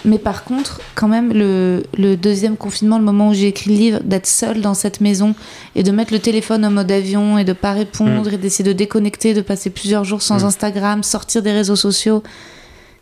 Mais 0.06 0.20
par 0.20 0.46
contre, 0.46 0.80
quand 0.96 1.10
même, 1.10 1.34
le, 1.34 1.84
le 1.98 2.16
deuxième 2.16 2.56
confinement, 2.56 2.98
le 2.98 3.04
moment 3.04 3.30
où 3.30 3.34
j'ai 3.34 3.48
écrit 3.48 3.72
le 3.72 3.76
livre, 3.76 4.00
d'être 4.06 4.28
seule 4.28 4.62
dans 4.62 4.76
cette 4.76 5.02
maison 5.02 5.36
et 5.76 5.84
de 5.84 5.92
mettre 5.92 6.14
le 6.14 6.20
téléphone 6.20 6.64
en 6.64 6.72
mode 6.72 6.90
avion 6.92 7.38
et 7.38 7.44
de 7.44 7.52
pas 7.52 7.74
répondre 7.74 8.32
et 8.32 8.38
d'essayer 8.38 8.64
de 8.64 8.72
déconnecter, 8.72 9.34
de 9.34 9.42
passer 9.42 9.70
plusieurs 9.70 10.06
jours 10.06 10.22
sans 10.22 10.44
Mm. 10.44 10.48
Instagram, 10.48 11.04
sortir 11.04 11.42
des 11.42 11.52
réseaux 11.52 11.76
sociaux. 11.76 12.24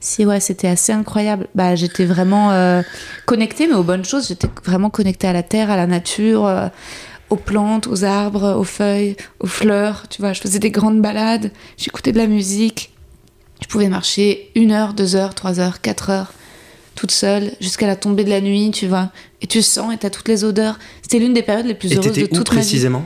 Si, 0.06 0.24
ouais, 0.24 0.40
c'était 0.40 0.68
assez 0.68 0.94
incroyable. 0.94 1.48
Bah, 1.56 1.74
j'étais 1.76 2.06
vraiment 2.06 2.52
euh, 2.52 2.84
connectée, 3.26 3.66
mais 3.66 3.74
aux 3.74 3.82
bonnes 3.82 4.06
choses. 4.06 4.28
J'étais 4.28 4.48
vraiment 4.64 4.92
connectée 4.92 5.26
à 5.28 5.34
la 5.34 5.42
terre, 5.42 5.72
à 5.72 5.76
la 5.76 5.88
nature, 5.88 6.46
euh, 6.46 6.68
aux 7.32 7.38
plantes, 7.38 7.88
aux 7.88 8.04
arbres, 8.04 8.56
aux 8.56 8.64
feuilles, 8.64 9.16
aux 9.40 9.48
fleurs. 9.48 10.04
Tu 10.12 10.22
vois, 10.22 10.32
je 10.34 10.42
faisais 10.42 10.60
des 10.60 10.70
grandes 10.70 11.02
balades, 11.02 11.52
j'écoutais 11.78 12.12
de 12.12 12.20
la 12.20 12.28
musique. 12.28 12.94
Je 13.64 13.68
pouvais 13.68 13.90
marcher 13.90 14.52
une 14.54 14.72
heure, 14.72 14.94
deux 14.94 15.16
heures, 15.16 15.34
trois 15.34 15.60
heures, 15.60 15.82
quatre 15.82 16.12
heures, 16.12 16.34
toute 16.94 17.10
seule, 17.10 17.54
jusqu'à 17.60 17.88
la 17.88 17.96
tombée 17.96 18.24
de 18.26 18.30
la 18.30 18.42
nuit, 18.42 18.70
tu 18.70 18.86
vois. 18.86 19.10
Et 19.42 19.48
tu 19.48 19.64
sens 19.64 19.92
et 19.92 19.98
t'as 19.98 20.12
toutes 20.12 20.28
les 20.28 20.44
odeurs. 20.44 20.78
C'était 21.02 21.18
l'une 21.18 21.34
des 21.34 21.42
périodes 21.42 21.66
les 21.66 21.74
plus 21.74 21.92
Et 21.92 21.96
heureuses 21.96 22.10
de 22.12 22.14
t'étais 22.14 22.32
où 22.32 22.38
toute 22.38 22.50
ma 22.52 22.60
vie. 22.62 22.68
précisément? 22.68 23.06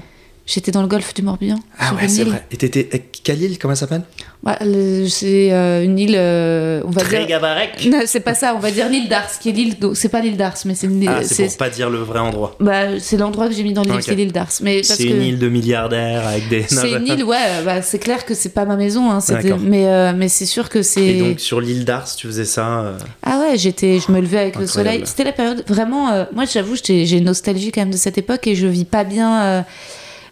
J'étais 0.52 0.72
dans 0.72 0.82
le 0.82 0.88
golfe 0.88 1.14
du 1.14 1.22
Morbihan. 1.22 1.60
Ah 1.78 1.93
ouais, 1.93 2.08
c'est 2.08 2.24
vrai. 2.24 2.43
Et 2.52 2.58
t'étais. 2.58 2.89
eh, 2.91 3.00
Quelle 3.24 3.39
île 3.43 3.60
Comment 3.60 3.74
elle 3.74 3.78
s'appelle? 3.78 4.02
Ouais, 4.43 4.56
le- 4.62 5.08
c'est 5.08 5.54
euh, 5.54 5.84
une 5.84 6.00
île, 6.00 6.16
euh, 6.18 6.82
on 6.86 6.89
va 6.89 7.04
dire. 7.04 7.28
Gabarek. 7.28 7.86
Non, 7.91 8.00
c'est 8.08 8.22
pas 8.22 8.34
ça, 8.34 8.56
on 8.56 8.60
va 8.60 8.72
dire 8.72 8.89
l'île 8.89 9.08
d'Ars, 9.10 9.38
qui 9.39 9.50
est 9.50 9.52
l'île. 9.52 9.76
C'est 9.93 10.10
pas 10.10 10.22
l'île 10.22 10.38
d'Ars, 10.38 10.56
mais 10.66 10.74
c'est 10.74 10.88
une 10.88 11.04
île. 11.04 11.10
Ah, 11.14 11.24
c'est 11.24 11.45
pour 11.45 11.58
pas 11.58 11.70
dire 11.70 11.91
le 11.91 12.00
vrai 12.00 12.18
endroit. 12.18 12.56
bah, 12.60 12.97
c'est 13.00 13.18
l'endroit 13.18 13.47
que 13.47 13.54
j'ai 13.54 13.62
mis 13.62 13.74
dans 13.74 13.82
le 13.84 13.89
livre, 13.89 14.00
Ok. 14.00 14.06
c'est 14.08 14.16
l'île 14.16 14.32
d'Ars. 14.32 14.47
Mais 14.62 14.82
C'est 14.82 14.97
que 15.06 15.10
une 15.14 15.22
île 15.22 15.38
de 15.38 15.50
milliardaires 15.50 16.26
avec 16.28 16.50
des. 16.50 16.64
c'est 16.68 16.93
une 16.93 17.06
île, 17.06 17.24
ouais, 17.26 17.38
bah, 17.64 17.84
c'est 17.84 18.00
clair 18.00 18.26
que 18.26 18.34
c'est 18.34 18.50
pas 18.54 18.66
ma 18.66 18.76
maison, 18.76 19.12
hein, 19.12 19.20
mais, 19.62 19.86
euh, 19.86 20.14
mais 20.16 20.30
c'est 20.30 20.47
sûr 20.47 20.68
que 20.70 20.82
c'est. 20.82 21.06
Et 21.06 21.20
donc 21.20 21.39
sur 21.39 21.62
l'île 21.62 21.86
d'Ars, 21.86 22.16
tu 22.16 22.26
faisais 22.26 22.45
ça. 22.45 22.80
euh, 22.80 22.97
Ah 23.22 23.39
ouais, 23.41 23.56
j'étais, 23.58 24.00
je 24.00 24.12
me 24.12 24.20
levais 24.20 24.39
avec 24.39 24.56
le 24.56 24.64
Incroyable. 24.64 24.89
soleil. 24.95 25.08
C'était 25.08 25.26
la 25.26 25.32
période 25.34 25.64
vraiment. 25.68 26.10
euh, 26.10 26.26
moi, 26.34 26.45
j'avoue, 26.52 26.74
j'ai 26.84 27.18
une 27.18 27.26
nostalgie 27.26 27.72
quand 27.72 27.82
même 27.82 27.91
de 27.91 27.97
cette 27.97 28.18
époque 28.18 28.47
et 28.47 28.56
je 28.56 28.66
vis 28.66 28.86
pas 28.86 29.04
bien. 29.04 29.64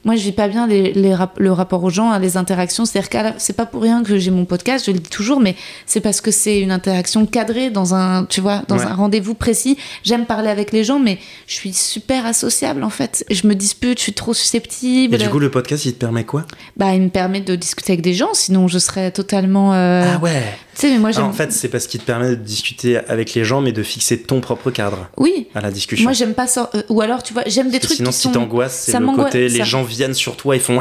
Moi, 0.08 0.16
je 0.16 0.24
vis 0.24 0.32
pas 0.32 0.48
bien 0.48 0.68
les, 0.68 0.94
les 0.94 1.14
rap- 1.14 1.38
le 1.38 1.52
rapport 1.52 1.84
aux 1.84 1.90
gens, 1.90 2.12
hein, 2.12 2.18
les 2.20 2.38
interactions. 2.38 2.86
C'est-à-dire 2.86 3.10
que 3.10 3.18
c'est 3.40 3.58
pas 3.58 3.66
pour 3.66 3.82
rien 3.82 4.04
que 4.04 4.18
j'ai 4.18 4.32
mon 4.32 4.46
podcast, 4.46 4.86
je 4.88 4.92
le 4.92 5.00
dis 5.00 5.10
toujours, 5.10 5.42
mais 5.42 5.54
c'est 5.86 6.00
parce 6.00 6.22
que 6.22 6.32
c'est 6.32 6.62
une 6.62 6.72
interaction 6.72 7.26
cadrée 7.26 7.70
dans 7.72 7.94
un, 7.94 8.24
tu 8.24 8.40
vois, 8.40 8.64
dans 8.70 8.78
Ouais. 8.78 8.86
un 8.86 8.94
rendez-vous 8.96 9.34
précis. 9.34 9.78
J'aime 10.04 10.26
parler 10.26 10.48
avec 10.50 10.72
les 10.72 10.86
gens, 10.86 10.98
mais 11.00 11.20
je 11.46 11.56
suis 11.56 11.74
super 11.74 12.26
associable 12.26 12.84
en 12.86 12.90
fait. 12.90 13.26
Je 13.30 13.46
me 13.48 13.54
dispute, 13.54 13.98
je 13.98 14.04
suis 14.04 14.14
trop 14.14 14.34
susceptible. 14.34 15.16
Et 15.16 15.18
du 15.18 15.28
coup, 15.30 15.40
le 15.40 15.52
podcast, 15.52 15.84
il 15.86 15.94
te 15.94 16.00
permet 16.00 16.24
quoi? 16.24 16.46
Bah, 16.78 16.94
il 16.96 17.02
me 17.02 17.10
permet 17.10 17.42
de 17.42 17.56
discuter 17.58 17.92
avec 17.92 18.02
des 18.02 18.14
gens, 18.14 18.34
sinon 18.34 18.70
je 18.70 18.80
serais 18.80 19.12
totalement. 19.12 19.74
euh, 19.74 20.04
Ah 20.16 20.20
ouais 20.20 20.42
sais, 20.82 20.90
mais 20.92 21.00
moi 21.00 21.12
Ah. 21.16 21.22
En 21.24 21.34
fait, 21.34 21.52
c'est 21.52 21.68
parce 21.70 21.88
qu'il 21.88 22.00
te 22.00 22.06
permet 22.06 22.30
de 22.30 22.36
discuter 22.36 22.98
avec 23.08 23.34
les 23.34 23.44
gens, 23.44 23.62
mais 23.62 23.72
de 23.72 23.84
fixer 23.84 24.20
ton 24.22 24.42
propre 24.42 24.70
cadre 24.72 25.10
oui. 25.18 25.48
à 25.56 25.62
la 25.62 25.72
discussion. 25.72 26.04
Moi, 26.06 26.14
j'aime 26.14 26.34
pas 26.34 26.48
ça. 26.48 26.70
euh, 26.76 26.84
ou 26.90 27.02
alors, 27.02 27.24
tu 27.24 27.34
vois, 27.34 27.44
j'aime 27.48 27.68
des 27.70 27.80
Parce 27.80 27.88
trucs 27.88 27.98
sinon, 27.98 28.10
qui 28.12 28.16
si 28.18 28.22
sont. 28.24 28.32
t'angoisses, 28.32 28.74
c'est 28.86 28.92
ça 28.92 29.00
le 29.00 29.08
côté, 29.08 29.50
les 29.50 29.58
ça. 29.60 29.64
gens 29.64 29.84
viennent 29.84 30.14
sur 30.14 30.36
toi, 30.38 30.56
ils 30.56 30.62
font 30.62 30.80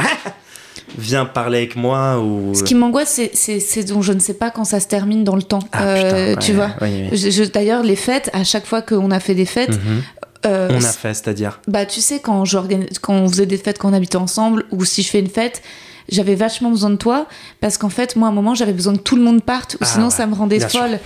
Viens 0.98 1.24
parler 1.26 1.58
avec 1.58 1.76
moi 1.76 2.20
ou. 2.20 2.54
Ce 2.54 2.62
qui 2.62 2.74
m'angoisse, 2.74 3.10
c'est- 3.10 3.30
c'est 3.34 3.60
c'est 3.60 3.82
dont 3.84 4.02
je 4.02 4.12
ne 4.12 4.18
sais 4.20 4.34
pas 4.34 4.50
quand 4.50 4.64
ça 4.64 4.78
se 4.80 4.86
termine 4.86 5.24
dans 5.24 5.34
le 5.36 5.42
temps. 5.42 5.58
Ah, 5.72 5.82
Euh, 5.88 6.34
putain, 6.34 6.40
tu 6.40 6.52
ouais, 6.52 6.56
vois. 6.56 6.70
Je- 7.16 7.30
je- 7.30 7.42
D'ailleurs, 7.44 7.82
les 7.82 7.96
fêtes, 7.96 8.30
à 8.32 8.44
chaque 8.44 8.66
fois 8.66 8.82
qu'on 8.82 9.10
a 9.10 9.18
fait 9.20 9.34
des 9.34 9.46
fêtes, 9.46 9.70
Mhm. 9.72 10.02
euh, 10.46 10.68
On 10.70 10.76
a 10.76 10.80
fait, 10.92 11.12
c'est-à-dire. 11.14 11.60
bah 11.66 11.86
tu 11.86 12.00
sais 12.00 12.20
quand 12.20 12.44
j'organise, 12.44 12.98
quand 13.00 13.14
on 13.14 13.28
faisait 13.28 13.46
des 13.46 13.56
fêtes 13.58 13.78
quand 13.78 13.90
on 13.90 13.94
habitait 13.94 14.16
ensemble, 14.16 14.64
ou 14.70 14.84
si 14.84 15.02
je 15.02 15.08
fais 15.08 15.18
une 15.20 15.28
fête, 15.30 15.60
j'avais 16.08 16.34
vachement 16.34 16.70
besoin 16.70 16.90
de 16.90 16.96
toi 16.96 17.26
parce 17.60 17.78
qu'en 17.78 17.88
fait 17.88 18.16
moi 18.16 18.28
à 18.28 18.30
un 18.30 18.34
moment 18.34 18.54
j'avais 18.54 18.72
besoin 18.72 18.94
que 18.94 19.00
tout 19.02 19.16
le 19.16 19.22
monde 19.22 19.42
parte 19.42 19.74
ou 19.74 19.78
Ah 19.82 19.86
sinon 19.86 20.10
ça 20.10 20.26
me 20.26 20.34
rendait 20.34 20.60
folle 20.60 20.98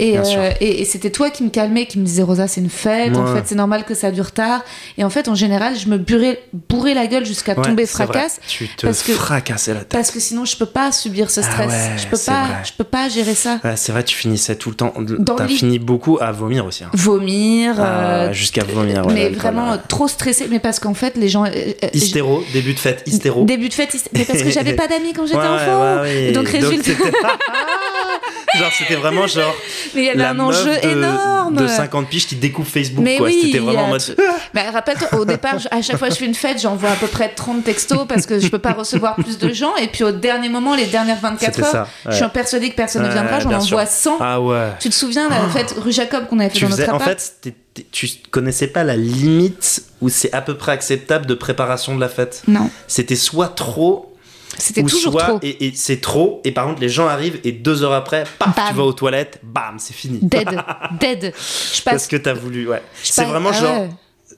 et, 0.00 0.18
euh, 0.18 0.50
et, 0.60 0.80
et 0.82 0.84
c'était 0.84 1.10
toi 1.10 1.30
qui 1.30 1.42
me 1.42 1.50
calmais 1.50 1.86
qui 1.86 1.98
me 1.98 2.04
disais 2.04 2.22
Rosa 2.22 2.48
c'est 2.48 2.60
une 2.60 2.70
fête 2.70 3.16
en 3.16 3.26
fait 3.34 3.42
c'est 3.46 3.54
normal 3.54 3.84
que 3.84 3.94
ça 3.94 4.10
dure 4.10 4.32
tard 4.32 4.62
et 4.98 5.04
en 5.04 5.10
fait 5.10 5.28
en 5.28 5.34
général 5.34 5.76
je 5.76 5.88
me 5.88 5.98
burais, 5.98 6.40
bourrais 6.68 6.94
la 6.94 7.06
gueule 7.06 7.24
jusqu'à 7.26 7.54
Ouais, 7.56 7.62
tomber 7.64 7.86
fracasse 7.86 8.40
Tu 8.46 8.68
te 8.68 8.86
parce 8.86 9.02
que- 9.02 9.12
fracassais 9.12 9.72
la 9.74 9.80
tête. 9.80 9.88
parce 9.90 10.10
que 10.10 10.20
sinon 10.20 10.44
je 10.44 10.56
peux 10.56 10.66
pas 10.66 10.92
subir 10.92 11.30
ce 11.30 11.40
Ah 11.40 11.42
stress 11.44 11.68
ouais, 11.70 11.96
je 11.98 12.06
peux 12.06 12.18
pas 12.18 12.44
vrai. 12.44 12.56
je 12.64 12.72
peux 12.76 12.84
pas 12.84 13.08
gérer 13.08 13.34
ça 13.34 13.60
c'est 13.76 13.92
vrai, 13.92 14.04
tu 14.04 14.16
finissais 14.16 14.56
tout 14.56 14.70
le 14.70 14.76
temps. 14.76 14.92
T'as 15.36 15.48
fini 15.48 15.78
beaucoup 15.78 16.18
à 16.20 16.32
vomir 16.32 16.64
aussi. 16.66 16.84
hein. 16.84 16.90
vomir 16.94 17.74
Ah, 17.78 17.82
euh, 18.28 18.32
jusqu'à 18.32 18.64
vomir. 18.64 19.06
mais 19.08 19.28
vraiment 19.30 19.76
trop 19.88 20.08
stressé 20.08 20.46
mais 20.50 20.58
parce 20.60 20.78
qu'en 20.80 20.94
fait 20.94 21.16
les 21.16 21.28
gens 21.28 21.44
euh, 21.44 21.50
Hystéro, 21.92 22.42
début 22.52 22.74
de 22.74 22.78
fête, 22.78 23.02
hystéro. 23.06 23.44
Début 23.44 23.68
de 23.68 23.74
fête, 23.74 23.94
hyst- 23.94 24.08
mais 24.12 24.24
parce 24.24 24.42
que 24.48 24.54
j'avais 24.54 24.74
pas 24.74 24.88
d'amis 24.88 25.12
quand 25.12 25.26
j'étais 25.26 25.38
Ouais, 25.38 25.46
enfant. 25.46 25.96
ouais, 25.96 26.00
ouais. 26.02 26.24
Et 26.28 26.32
donc, 26.32 26.48
résultat. 26.48 26.82
c'était- 26.84 28.58
genre, 28.58 28.72
c'était 28.78 28.94
vraiment 28.96 29.26
genre. 29.26 29.54
mais 29.94 30.02
il 30.02 30.04
y 30.06 30.08
avait 30.10 30.18
la 30.18 30.30
un 30.30 30.38
enjeu 30.40 30.74
de, 30.82 30.88
énorme. 30.88 31.56
De 31.56 31.66
50 31.66 32.08
piges 32.08 32.26
qui 32.26 32.36
découpe 32.36 32.66
Facebook, 32.66 33.04
mais 33.04 33.18
quoi. 33.18 33.26
oui, 33.26 33.40
C'était 33.44 33.58
vraiment 33.58 33.84
en 33.84 33.88
mode. 33.88 34.16
Bah, 34.54 34.62
rappelle-toi, 34.72 35.18
au 35.18 35.24
départ, 35.24 35.56
à 35.70 35.82
chaque 35.82 35.96
fois 35.98 36.08
que 36.08 36.14
je 36.14 36.18
fais 36.18 36.26
une 36.26 36.34
fête, 36.34 36.60
j'envoie 36.60 36.90
à 36.90 36.96
peu 36.96 37.06
près 37.06 37.28
30 37.28 37.64
textos 37.64 38.06
parce 38.08 38.26
que 38.26 38.38
je 38.38 38.48
peux 38.48 38.58
pas 38.58 38.72
recevoir 38.78 39.14
plus 39.16 39.38
de 39.38 39.52
gens. 39.52 39.76
Et 39.76 39.88
puis 39.88 40.04
au 40.04 40.12
dernier 40.12 40.48
moment, 40.48 40.74
les 40.74 40.86
dernières 40.86 41.20
24 41.20 41.54
C'était 41.54 41.66
heures, 41.66 41.72
ça, 41.72 41.88
je 42.08 42.14
suis 42.16 42.28
persuadée 42.28 42.70
que 42.70 42.76
personne 42.76 43.02
ne 43.04 43.10
viendra, 43.12 43.40
j'en 43.40 43.52
envoie 43.52 43.86
100. 43.86 44.16
Ah 44.20 44.40
ouais. 44.40 44.70
Tu 44.80 44.88
te 44.90 44.94
souviens 44.94 45.28
la 45.28 45.48
fête 45.48 45.74
rue 45.78 45.92
Jacob 45.92 46.26
qu'on 46.28 46.38
avait 46.38 46.48
fait 46.50 46.58
Tu 46.58 46.64
dans 46.64 46.70
notre 46.70 46.82
faisais, 46.82 46.90
en 46.92 46.96
appart 46.96 47.20
fait, 47.20 47.54
tu 47.92 48.08
connaissais 48.30 48.68
pas 48.68 48.84
la 48.84 48.96
limite 48.96 49.82
où 50.00 50.08
c'est 50.08 50.32
à 50.32 50.40
peu 50.40 50.56
près 50.56 50.72
acceptable 50.72 51.26
de 51.26 51.34
préparation 51.34 51.94
de 51.94 52.00
la 52.00 52.08
fête? 52.08 52.42
Non, 52.48 52.70
C'était 52.88 53.16
soit 53.16 53.48
trop, 53.48 54.15
c'était 54.58 54.82
ou 54.82 54.88
toujours 54.88 55.12
soit 55.12 55.22
trop. 55.24 55.38
et, 55.42 55.66
et 55.66 55.72
c'est 55.74 56.00
trop. 56.00 56.40
Et 56.44 56.52
par 56.52 56.66
contre, 56.66 56.80
les 56.80 56.88
gens 56.88 57.06
arrivent 57.06 57.40
et 57.44 57.52
deux 57.52 57.82
heures 57.82 57.92
après, 57.92 58.24
paf, 58.38 58.54
Bam. 58.56 58.64
tu 58.68 58.74
vas 58.74 58.82
aux 58.84 58.92
toilettes, 58.92 59.40
bam, 59.42 59.76
c'est 59.78 59.94
fini. 59.94 60.18
Dead, 60.22 60.48
dead. 61.00 61.22
Je 61.22 61.30
Parce 61.30 61.80
passe. 61.82 62.06
que 62.08 62.16
t'as 62.16 62.32
voulu, 62.34 62.68
ouais. 62.68 62.82
je 63.02 63.12
C'est 63.12 63.24
vraiment 63.24 63.50
ah 63.52 63.60
genre, 63.60 63.80
ouais. 63.82 63.90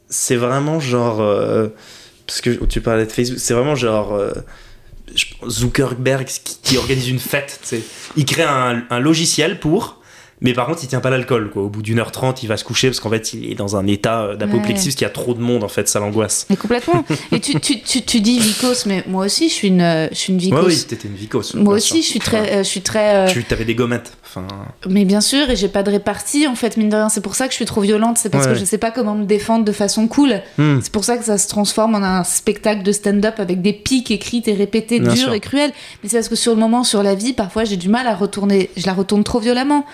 c'est 0.09 0.37
vraiment 0.37 0.81
genre, 0.81 1.21
euh, 1.21 1.69
parce 2.27 2.41
que 2.41 2.51
tu 2.67 2.81
parlais 2.81 3.07
de 3.07 3.13
Facebook, 3.13 3.39
c'est 3.41 3.55
vraiment 3.55 3.75
genre. 3.77 4.13
euh, 4.15 4.33
Zuckerberg 5.49 6.27
qui, 6.27 6.59
qui 6.63 6.77
organise 6.77 7.09
une 7.09 7.19
fête, 7.19 7.59
tu 7.63 7.69
sais. 7.69 7.81
Il 8.17 8.25
crée 8.25 8.43
un, 8.43 8.83
un 8.91 8.99
logiciel 9.01 9.59
pour, 9.59 9.98
mais 10.41 10.53
par 10.53 10.67
contre, 10.67 10.81
il 10.83 10.87
tient 10.89 11.01
pas 11.01 11.11
l'alcool, 11.11 11.51
quoi. 11.51 11.63
Au 11.63 11.69
bout 11.69 11.83
d'une 11.83 11.99
heure 11.99 12.13
trente, 12.13 12.43
il 12.43 12.47
va 12.47 12.57
se 12.57 12.65
coucher 12.65 12.89
parce 12.89 13.01
qu'en 13.01 13.11
fait, 13.11 13.33
il 13.35 13.51
est 13.51 13.55
dans 13.55 13.77
un 13.77 13.87
état 13.87 14.37
d'apoplexie 14.37 14.69
Ouais. 14.69 14.75
parce 14.75 14.95
qu'il 14.97 15.03
y 15.03 15.05
a 15.05 15.11
trop 15.11 15.35
de 15.35 15.41
monde, 15.41 15.65
en 15.65 15.69
fait, 15.69 15.89
ça 15.89 16.01
l'angoisse. 16.01 16.47
Mais 16.51 16.57
complètement. 16.57 17.05
Et 17.33 17.41
tu, 17.41 17.59
tu, 17.61 17.81
tu, 17.81 18.03
tu 18.03 18.21
dis 18.21 18.39
vicose, 18.39 18.87
mais 18.87 19.05
moi 19.09 19.27
aussi, 19.27 19.49
je 19.49 19.55
suis 19.55 19.69
une, 19.69 19.81
euh, 19.81 20.09
je 20.11 20.17
suis 20.17 20.33
une 20.33 20.39
Ouais, 20.39 20.45
vicose. 20.45 20.67
oui, 20.83 20.85
t'étais 20.89 21.09
une 21.09 21.15
vicose. 21.15 21.55
moi 21.55 21.75
aussi, 21.75 21.89
sûr. 21.89 22.03
je 22.03 22.09
suis 22.09 22.19
très, 22.21 22.41
Ouais. 22.41 22.53
euh, 22.53 22.59
je 22.59 22.69
suis 22.69 22.81
très. 22.83 23.15
euh, 23.17 23.33
Tu 23.33 23.45
avais 23.53 23.65
des 23.65 23.75
gommettes. 23.75 24.13
Enfin, 24.25 24.47
Mais 24.89 25.05
bien 25.05 25.21
sûr, 25.23 25.49
et 25.51 25.57
j'ai 25.57 25.69
pas 25.69 25.83
de 25.83 25.91
répartie 25.91 26.47
en 26.47 26.55
fait, 26.55 26.77
mine 26.77 26.91
de 26.91 26.97
rien. 26.97 27.09
C'est 27.09 27.23
pour 27.23 27.35
ça 27.35 27.47
que 27.47 27.53
je 27.53 27.57
suis 27.57 27.65
trop 27.65 27.81
violente, 27.81 28.19
c'est 28.19 28.29
parce 28.29 28.47
Ouais. 28.47 28.53
que 28.53 28.59
je 28.59 28.65
sais 28.65 28.77
pas 28.79 28.91
comment 28.91 29.15
me 29.15 29.25
défendre 29.25 29.65
de 29.65 29.73
façon 29.73 30.07
cool. 30.07 30.43
hmm. 30.59 30.81
C'est 30.83 30.93
pour 30.93 31.05
ça 31.05 31.17
que 31.17 31.25
ça 31.25 31.39
se 31.39 31.49
transforme 31.49 31.95
en 31.95 32.03
un 32.03 32.25
spectacle 32.25 32.83
de 32.83 32.93
stand-up 32.93 33.37
avec 33.41 33.63
des 33.63 33.73
pics 33.73 34.11
écrites 34.11 34.47
et 34.47 34.55
répétées, 34.55 35.01
dures 35.01 35.33
et 35.33 35.41
cruelles. 35.41 35.73
Mais 36.03 36.09
c'est 36.11 36.19
parce 36.19 36.29
que 36.29 36.37
sur 36.37 36.53
le 36.53 36.61
moment, 36.61 36.85
sur 36.85 37.03
la 37.03 37.15
vie, 37.15 37.33
parfois 37.33 37.65
j'ai 37.65 37.77
du 37.79 37.89
mal 37.89 38.07
à 38.07 38.15
retourner. 38.15 38.69
Je 38.77 38.87
la 38.87 38.93
retourne 38.93 39.25
trop 39.25 39.39
violemment. 39.41 39.87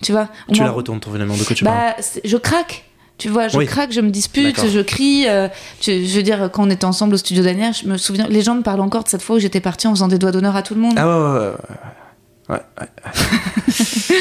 Tu 0.00 0.12
vois 0.12 0.28
tu 0.52 0.60
la 0.60 0.70
retournes 0.70 1.00
trop 1.00 1.10
violemment 1.10 1.36
de 1.36 1.42
quoi 1.44 1.54
tu 1.54 1.64
Bah, 1.64 1.96
je 2.24 2.36
craque. 2.36 2.84
Tu 3.18 3.28
vois, 3.28 3.46
je 3.48 3.56
Oui. 3.58 3.66
craque, 3.66 3.92
je 3.92 4.00
me 4.00 4.10
dispute, 4.10 4.66
je 4.68 4.80
crie. 4.80 5.28
euh, 5.28 5.48
tu- 5.80 6.06
je 6.06 6.16
veux 6.16 6.22
dire, 6.24 6.50
quand 6.52 6.66
on 6.66 6.70
était 6.70 6.86
ensemble 6.86 7.14
au 7.14 7.18
studio 7.18 7.44
d'Anière, 7.44 7.72
je 7.72 7.86
me 7.86 7.96
souviens, 7.98 8.26
les 8.28 8.42
gens 8.42 8.54
me 8.56 8.62
parlent 8.62 8.80
encore 8.80 9.04
de 9.04 9.08
cette 9.08 9.22
fois 9.22 9.36
où 9.36 9.38
j'étais 9.38 9.60
partie 9.60 9.86
en 9.86 9.90
faisant 9.92 10.08
des 10.08 10.18
doigts 10.18 10.32
d'honneur 10.32 10.56
à 10.56 10.62
tout 10.62 10.74
le 10.74 10.80
monde. 10.80 10.94
Ah 10.96 11.06
ouais, 11.06 11.50
ouais, 12.48 12.56
ouais. 12.56 12.60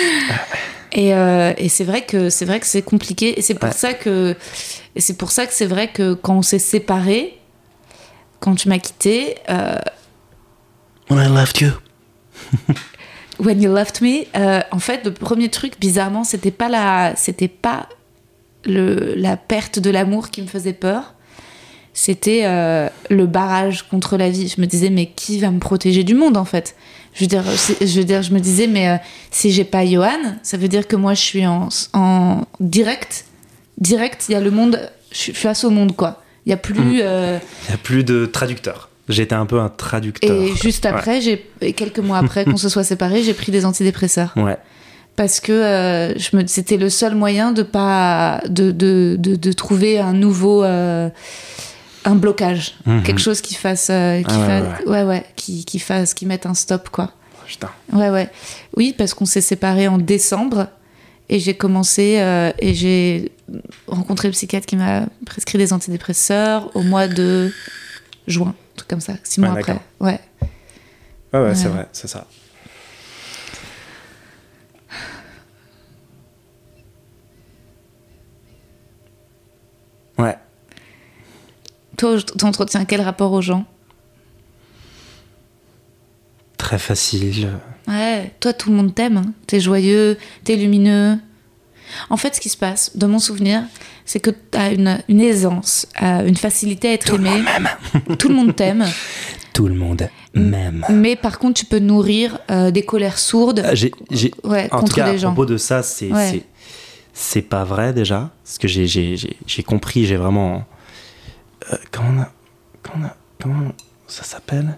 Et, 0.94 1.14
euh, 1.16 1.54
et 1.58 1.70
c'est 1.70 1.86
vrai 1.86 2.02
que 2.06 2.30
c'est 2.30 2.44
vrai 2.44 2.60
que 2.60 2.66
c'est 2.68 2.82
compliqué 2.82 3.40
et 3.40 3.42
c'est 3.42 3.54
pour 3.54 3.70
Ouais. 3.70 3.76
ça 3.76 3.94
que 3.94 4.36
c'est 4.98 5.18
pour 5.18 5.32
ça 5.32 5.46
que 5.46 5.54
c'est 5.54 5.66
vrai 5.66 5.88
que 5.88 6.14
quand 6.14 6.36
on 6.36 6.42
s'est 6.42 6.60
séparés, 6.60 7.40
quand 8.42 8.56
tu 8.56 8.68
m'as 8.68 8.78
quitté, 8.80 9.36
euh, 9.50 9.76
When 11.10 11.20
I 11.26 11.34
left 11.34 11.62
you. 11.62 11.70
when 13.44 13.62
you 13.62 13.74
left 13.74 14.02
me, 14.02 14.26
euh, 14.36 14.62
en 14.72 14.80
fait 14.80 15.04
le 15.04 15.12
premier 15.14 15.50
truc 15.50 15.74
bizarrement 15.80 16.24
c'était 16.24 16.52
pas 16.52 16.70
la 16.70 17.14
c'était 17.16 17.48
pas 17.48 17.90
le 18.64 19.14
la 19.16 19.38
perte 19.38 19.80
de 19.80 19.90
l'amour 19.90 20.30
qui 20.30 20.42
me 20.42 20.48
faisait 20.48 20.74
peur, 20.74 21.14
c'était 21.94 22.42
euh, 22.46 22.88
le 23.10 23.26
barrage 23.26 23.84
contre 23.90 24.18
la 24.18 24.30
vie. 24.30 24.48
Je 24.48 24.62
me 24.62 24.68
disais 24.68 24.90
mais 24.90 25.08
qui 25.08 25.40
va 25.40 25.52
me 25.52 25.60
protéger 25.60 26.04
du 26.04 26.14
monde 26.14 26.38
en 26.38 26.46
fait? 26.46 26.76
Je 27.14 27.22
veux 27.22 27.28
dire, 27.28 27.44
je 27.82 28.00
veux 28.00 28.06
dire, 28.06 28.22
je 28.22 28.34
me 28.34 28.40
disais, 28.40 28.68
mais 28.68 28.90
euh, 28.90 28.96
si 29.32 29.52
j'ai 29.52 29.66
pas 29.66 29.86
Johan, 29.86 30.38
ça 30.44 30.58
veut 30.58 30.70
dire 30.70 30.88
que 30.88 30.96
moi 30.96 31.14
je 31.14 31.22
suis 31.22 31.46
en, 31.46 31.70
en 31.94 32.46
direct. 32.60 33.26
Direct, 33.78 34.26
il 34.30 34.34
y 34.34 34.36
a 34.36 34.40
le 34.40 34.52
monde, 34.52 34.90
je 35.12 35.18
suis 35.18 35.34
face 35.34 35.64
au 35.64 35.70
monde, 35.70 35.96
quoi. 35.96 36.24
Il 36.46 36.52
y 36.52 36.54
a 36.54 36.58
plus. 36.58 36.80
Mm. 36.80 37.00
euh, 37.02 37.40
Il 37.68 37.72
n'y 37.72 37.76
a 37.76 37.78
plus 37.78 38.04
de 38.04 38.26
traducteur. 38.26 38.90
J'étais 39.12 39.36
un 39.36 39.46
peu 39.46 39.60
un 39.60 39.70
traducteur. 39.70 40.32
et 40.32 40.56
juste 40.56 40.86
après, 40.86 41.22
j'ai 41.22 41.46
quelques 41.74 42.00
mois 42.00 42.18
après 42.18 42.46
qu'on 42.46 42.58
se 42.58 42.70
soit 42.70 42.84
séparés, 42.84 43.24
j'ai 43.24 43.34
pris 43.34 43.52
des 43.52 43.66
antidépresseurs. 43.66 44.34
Ouais. 44.38 44.58
Parce 45.16 45.40
que 45.40 45.52
euh, 45.52 46.18
je 46.18 46.36
me, 46.38 46.48
c'était 46.48 46.78
le 46.78 46.90
seul 46.90 47.16
moyen 47.16 47.52
de 47.52 47.64
pas. 47.64 48.42
de, 48.48 48.72
de, 48.72 49.16
de, 49.20 49.36
de 49.36 49.52
trouver 49.52 50.00
un 50.00 50.14
nouveau. 50.14 50.64
euh, 50.64 51.10
un 52.06 52.16
blocage. 52.16 52.76
Mhm. 52.88 53.04
Quelque 53.04 53.22
chose 53.22 53.42
qui 53.42 53.54
fasse. 53.54 53.90
euh, 53.92 54.20
qui 54.22 54.26
Ah 54.30 54.48
fasse 54.48 54.86
ouais, 54.88 55.04
ouais, 55.04 55.24
qui, 55.36 55.66
qui 55.66 55.78
fasse. 55.80 56.14
qui 56.16 56.26
mette 56.26 56.46
un 56.48 56.54
stop, 56.56 56.90
quoi. 56.90 57.12
Putain. 57.46 57.70
Ouais, 57.94 58.10
ouais. 58.10 58.30
Oui, 58.78 58.96
parce 58.98 59.14
qu'on 59.14 59.26
s'est 59.26 59.42
séparés 59.42 59.88
en 59.88 59.98
décembre. 60.00 60.68
Et 61.30 61.40
j'ai 61.40 61.54
commencé 61.54 62.16
euh, 62.20 62.52
et 62.60 62.74
j'ai 62.74 63.32
rencontré 63.88 64.28
le 64.28 64.34
psychiatre 64.34 64.66
qui 64.66 64.76
m'a 64.76 65.04
prescrit 65.26 65.58
des 65.58 65.72
antidépresseurs 65.72 66.70
au 66.76 66.82
mois 66.82 67.08
de 67.08 67.54
juin, 68.28 68.54
truc 68.82 68.90
comme 68.90 69.02
ça, 69.02 69.14
six 69.24 69.40
mois 69.40 69.52
Ouais, 69.54 69.60
après. 69.60 69.74
d'accord. 69.74 69.88
Ouais. 70.00 70.20
Ouais, 71.34 71.40
ouais, 71.40 71.46
Ouais. 71.50 71.56
c'est 71.56 71.68
vrai, 71.70 71.88
c'est 71.94 72.08
ça. 72.08 72.28
Ouais. 80.18 80.38
Toi, 81.98 82.18
t'entretiens 82.38 82.86
quel 82.86 83.02
rapport 83.02 83.32
aux 83.32 83.42
gens? 83.42 83.66
Très 86.58 86.78
facile. 86.78 87.50
Ouais, 87.88 88.34
toi, 88.40 88.54
tout 88.54 88.70
le 88.70 88.76
monde 88.76 88.94
t'aime. 88.96 89.18
hein. 89.18 89.34
T'es 89.48 89.60
joyeux, 89.60 90.18
t'es 90.44 90.56
lumineux. 90.56 91.18
En 92.10 92.18
fait, 92.18 92.36
ce 92.36 92.42
qui 92.42 92.50
se 92.50 92.58
passe, 92.58 92.96
de 92.98 93.06
mon 93.06 93.20
souvenir, 93.20 93.64
c'est 94.06 94.20
que 94.20 94.30
t'as 94.30 94.72
une, 94.74 95.00
une 95.10 95.22
aisance, 95.22 95.88
euh, 96.02 96.28
une 96.28 96.36
facilité 96.38 96.90
à 96.90 96.94
être 96.94 97.14
aimé. 97.14 97.44
Tout 98.20 98.30
le 98.30 98.36
monde 98.36 98.56
t'aime. 98.56 98.86
Tout 99.54 99.68
le 99.68 99.76
monde 99.76 100.10
m'aime. 100.34 100.86
Mais 100.90 101.16
par 101.16 101.38
contre, 101.40 101.60
tu 101.60 101.66
peux 101.66 101.80
nourrir 101.80 102.40
euh, 102.50 102.72
des 102.72 102.84
colères 102.84 103.20
sourdes 103.20 103.60
Euh, 103.60 103.72
J'ai, 103.76 103.92
j'ai- 104.10 104.34
ouais, 104.44 104.68
en 104.72 104.80
contre 104.80 104.92
tout 104.94 104.96
cas, 104.96 105.08
les 105.12 105.16
à 105.16 105.18
gens. 105.18 105.34
propos 105.34 105.46
de 105.46 105.58
ça, 105.58 105.84
c'est, 105.84 106.12
Ouais. 106.12 106.30
c'est, 106.32 106.44
c'est 107.14 107.42
pas 107.42 107.64
vrai 107.66 107.92
déjà. 107.94 108.30
Parce 108.44 108.58
que 108.58 108.68
j'ai, 108.68 109.64
compris, 109.66 110.06
j'ai 110.06 110.16
vraiment. 110.18 110.64
euh, 111.72 111.76
comment, 111.92 112.10
on 112.18 112.22
a- 112.22 112.32
comment, 112.82 113.04
on 113.04 113.08
a- 113.08 113.16
comment 113.42 113.72
ça 114.08 114.24
s'appelle? 114.24 114.78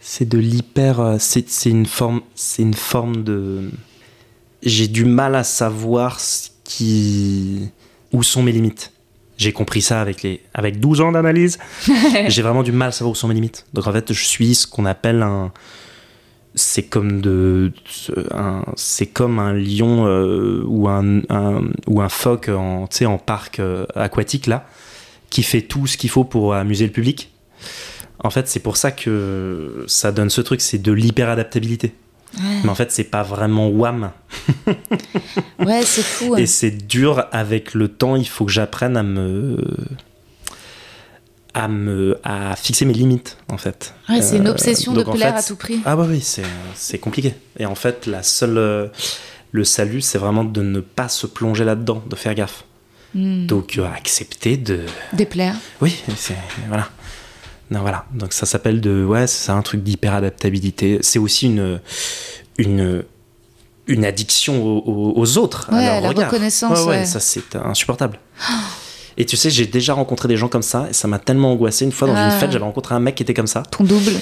C'est 0.00 0.28
de 0.28 0.38
l'hyper. 0.38 1.16
C'est, 1.18 1.48
c'est 1.50 1.70
une 1.70 1.86
forme. 1.86 2.20
C'est 2.34 2.62
une 2.62 2.74
forme 2.74 3.24
de. 3.24 3.70
J'ai 4.62 4.88
du 4.88 5.04
mal 5.04 5.34
à 5.34 5.44
savoir 5.44 6.20
ce 6.20 6.48
qui. 6.64 7.70
Où 8.12 8.22
sont 8.22 8.42
mes 8.42 8.52
limites 8.52 8.92
J'ai 9.36 9.52
compris 9.52 9.82
ça 9.82 10.00
avec, 10.00 10.22
les, 10.22 10.40
avec 10.54 10.80
12 10.80 11.00
ans 11.02 11.12
d'analyse. 11.12 11.58
j'ai 12.28 12.42
vraiment 12.42 12.62
du 12.62 12.72
mal 12.72 12.88
à 12.88 12.92
savoir 12.92 13.12
où 13.12 13.14
sont 13.14 13.28
mes 13.28 13.34
limites. 13.34 13.66
Donc 13.74 13.86
en 13.86 13.92
fait, 13.92 14.12
je 14.12 14.24
suis 14.24 14.54
ce 14.54 14.66
qu'on 14.66 14.86
appelle 14.86 15.22
un. 15.22 15.52
C'est 16.58 16.84
comme 16.84 17.20
de, 17.20 17.70
un, 18.30 18.64
c'est 18.76 19.04
comme 19.06 19.38
un 19.38 19.52
lion 19.52 20.06
euh, 20.06 20.62
ou 20.66 20.88
un, 20.88 21.18
un- 21.28 21.68
ou 21.86 22.00
un 22.00 22.08
phoque 22.08 22.48
en, 22.48 22.88
en 23.04 23.18
parc 23.18 23.60
euh, 23.60 23.84
aquatique 23.94 24.46
là, 24.46 24.66
qui 25.28 25.42
fait 25.42 25.60
tout 25.60 25.86
ce 25.86 25.98
qu'il 25.98 26.08
faut 26.08 26.24
pour 26.24 26.54
amuser 26.54 26.86
le 26.86 26.92
public. 26.92 27.30
En 28.24 28.30
fait, 28.30 28.48
c'est 28.48 28.60
pour 28.60 28.78
ça 28.78 28.90
que 28.90 29.84
ça 29.86 30.12
donne 30.12 30.30
ce 30.30 30.40
truc, 30.40 30.62
c'est 30.62 30.78
de 30.78 30.92
l'hyperadaptabilité. 30.92 31.92
Mais 32.64 32.68
en 32.68 32.74
fait, 32.74 32.92
c'est 32.92 33.04
pas 33.04 33.22
vraiment 33.22 33.68
wham. 33.68 34.10
Ouais, 35.58 35.82
c'est 35.84 36.02
fou. 36.02 36.34
hein. 36.34 36.38
Et 36.38 36.46
c'est 36.46 36.70
dur 36.70 37.26
avec 37.32 37.74
le 37.74 37.88
temps, 37.88 38.16
il 38.16 38.28
faut 38.28 38.44
que 38.44 38.52
j'apprenne 38.52 38.96
à 38.96 39.02
me 39.02 39.56
à 41.54 41.68
me 41.68 42.18
à 42.22 42.54
fixer 42.54 42.84
mes 42.84 42.92
limites 42.92 43.38
en 43.48 43.56
fait. 43.56 43.94
Ouais, 44.08 44.20
c'est 44.20 44.36
une 44.36 44.46
Euh, 44.46 44.50
obsession 44.50 44.92
de 44.92 45.02
plaire 45.02 45.32
fait, 45.34 45.38
à 45.38 45.42
tout 45.42 45.56
prix. 45.56 45.80
Ah 45.86 45.96
bah 45.96 46.06
oui, 46.08 46.22
c'est 46.74 46.98
compliqué. 46.98 47.34
Et 47.58 47.64
en 47.66 47.74
fait, 47.74 48.06
la 48.06 48.22
seule 48.22 48.90
le 49.52 49.64
salut, 49.64 50.02
c'est 50.02 50.18
vraiment 50.18 50.44
de 50.44 50.60
ne 50.62 50.80
pas 50.80 51.08
se 51.08 51.26
plonger 51.26 51.64
là-dedans, 51.64 52.02
de 52.08 52.14
faire 52.16 52.34
gaffe. 52.34 52.64
Hmm. 53.14 53.46
Donc 53.46 53.78
euh, 53.78 53.86
accepter 53.90 54.58
de 54.58 54.80
Déplaire. 55.14 55.54
oui, 55.80 56.02
c'est 56.16 56.36
voilà. 56.68 56.88
Non 57.70 57.80
voilà. 57.80 58.04
Donc 58.14 58.32
ça 58.32 58.46
s'appelle 58.46 58.80
de 58.80 59.04
ouais, 59.04 59.26
c'est 59.26 59.50
un 59.52 59.62
truc 59.62 59.82
d'hyperadaptabilité. 59.82 60.98
C'est 61.02 61.18
aussi 61.18 61.46
une 61.46 61.80
une 62.58 63.04
une 63.88 64.04
addiction 64.04 64.62
aux, 64.86 65.38
autres. 65.38 65.68
Ouais, 65.70 65.78
à 65.86 65.92
leur 65.94 66.00
la 66.02 66.08
regard. 66.08 66.30
reconnaissance, 66.30 66.78
Ouais, 66.80 66.84
ouais, 66.84 66.98
ouais. 66.98 67.04
ça 67.06 67.20
c'est 67.20 67.54
insupportable. 67.56 68.18
Et 69.18 69.24
tu 69.24 69.36
sais, 69.38 69.48
j'ai 69.48 69.64
déjà 69.66 69.94
rencontré 69.94 70.28
des 70.28 70.36
gens 70.36 70.48
comme 70.48 70.60
ça 70.62 70.88
et 70.90 70.92
ça 70.92 71.08
m'a 71.08 71.18
tellement 71.18 71.50
angoissé. 71.52 71.86
Une 71.86 71.92
fois 71.92 72.06
dans 72.06 72.14
Ah. 72.14 72.26
une 72.26 72.38
fête, 72.38 72.50
j'avais 72.52 72.64
rencontré 72.66 72.94
un 72.94 73.00
mec 73.00 73.14
qui 73.14 73.22
était 73.22 73.32
comme 73.32 73.46
ça. 73.46 73.62
Ton 73.62 73.82
double. 73.82 74.12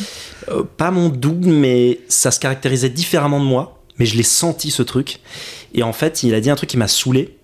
Euh, 0.50 0.62
pas 0.76 0.92
mon 0.92 1.08
double, 1.08 1.48
mais 1.48 1.98
ça 2.08 2.30
se 2.30 2.38
caractérisait 2.38 2.90
différemment 2.90 3.40
de 3.40 3.44
moi. 3.44 3.80
Mais 3.98 4.06
je 4.06 4.16
l'ai 4.16 4.22
senti 4.22 4.70
ce 4.70 4.84
truc. 4.84 5.18
Et 5.74 5.82
en 5.82 5.92
fait, 5.92 6.22
il 6.22 6.32
a 6.32 6.40
dit 6.40 6.48
un 6.48 6.54
truc 6.54 6.70
qui 6.70 6.76
m'a 6.76 6.86
saoulé. 6.86 7.36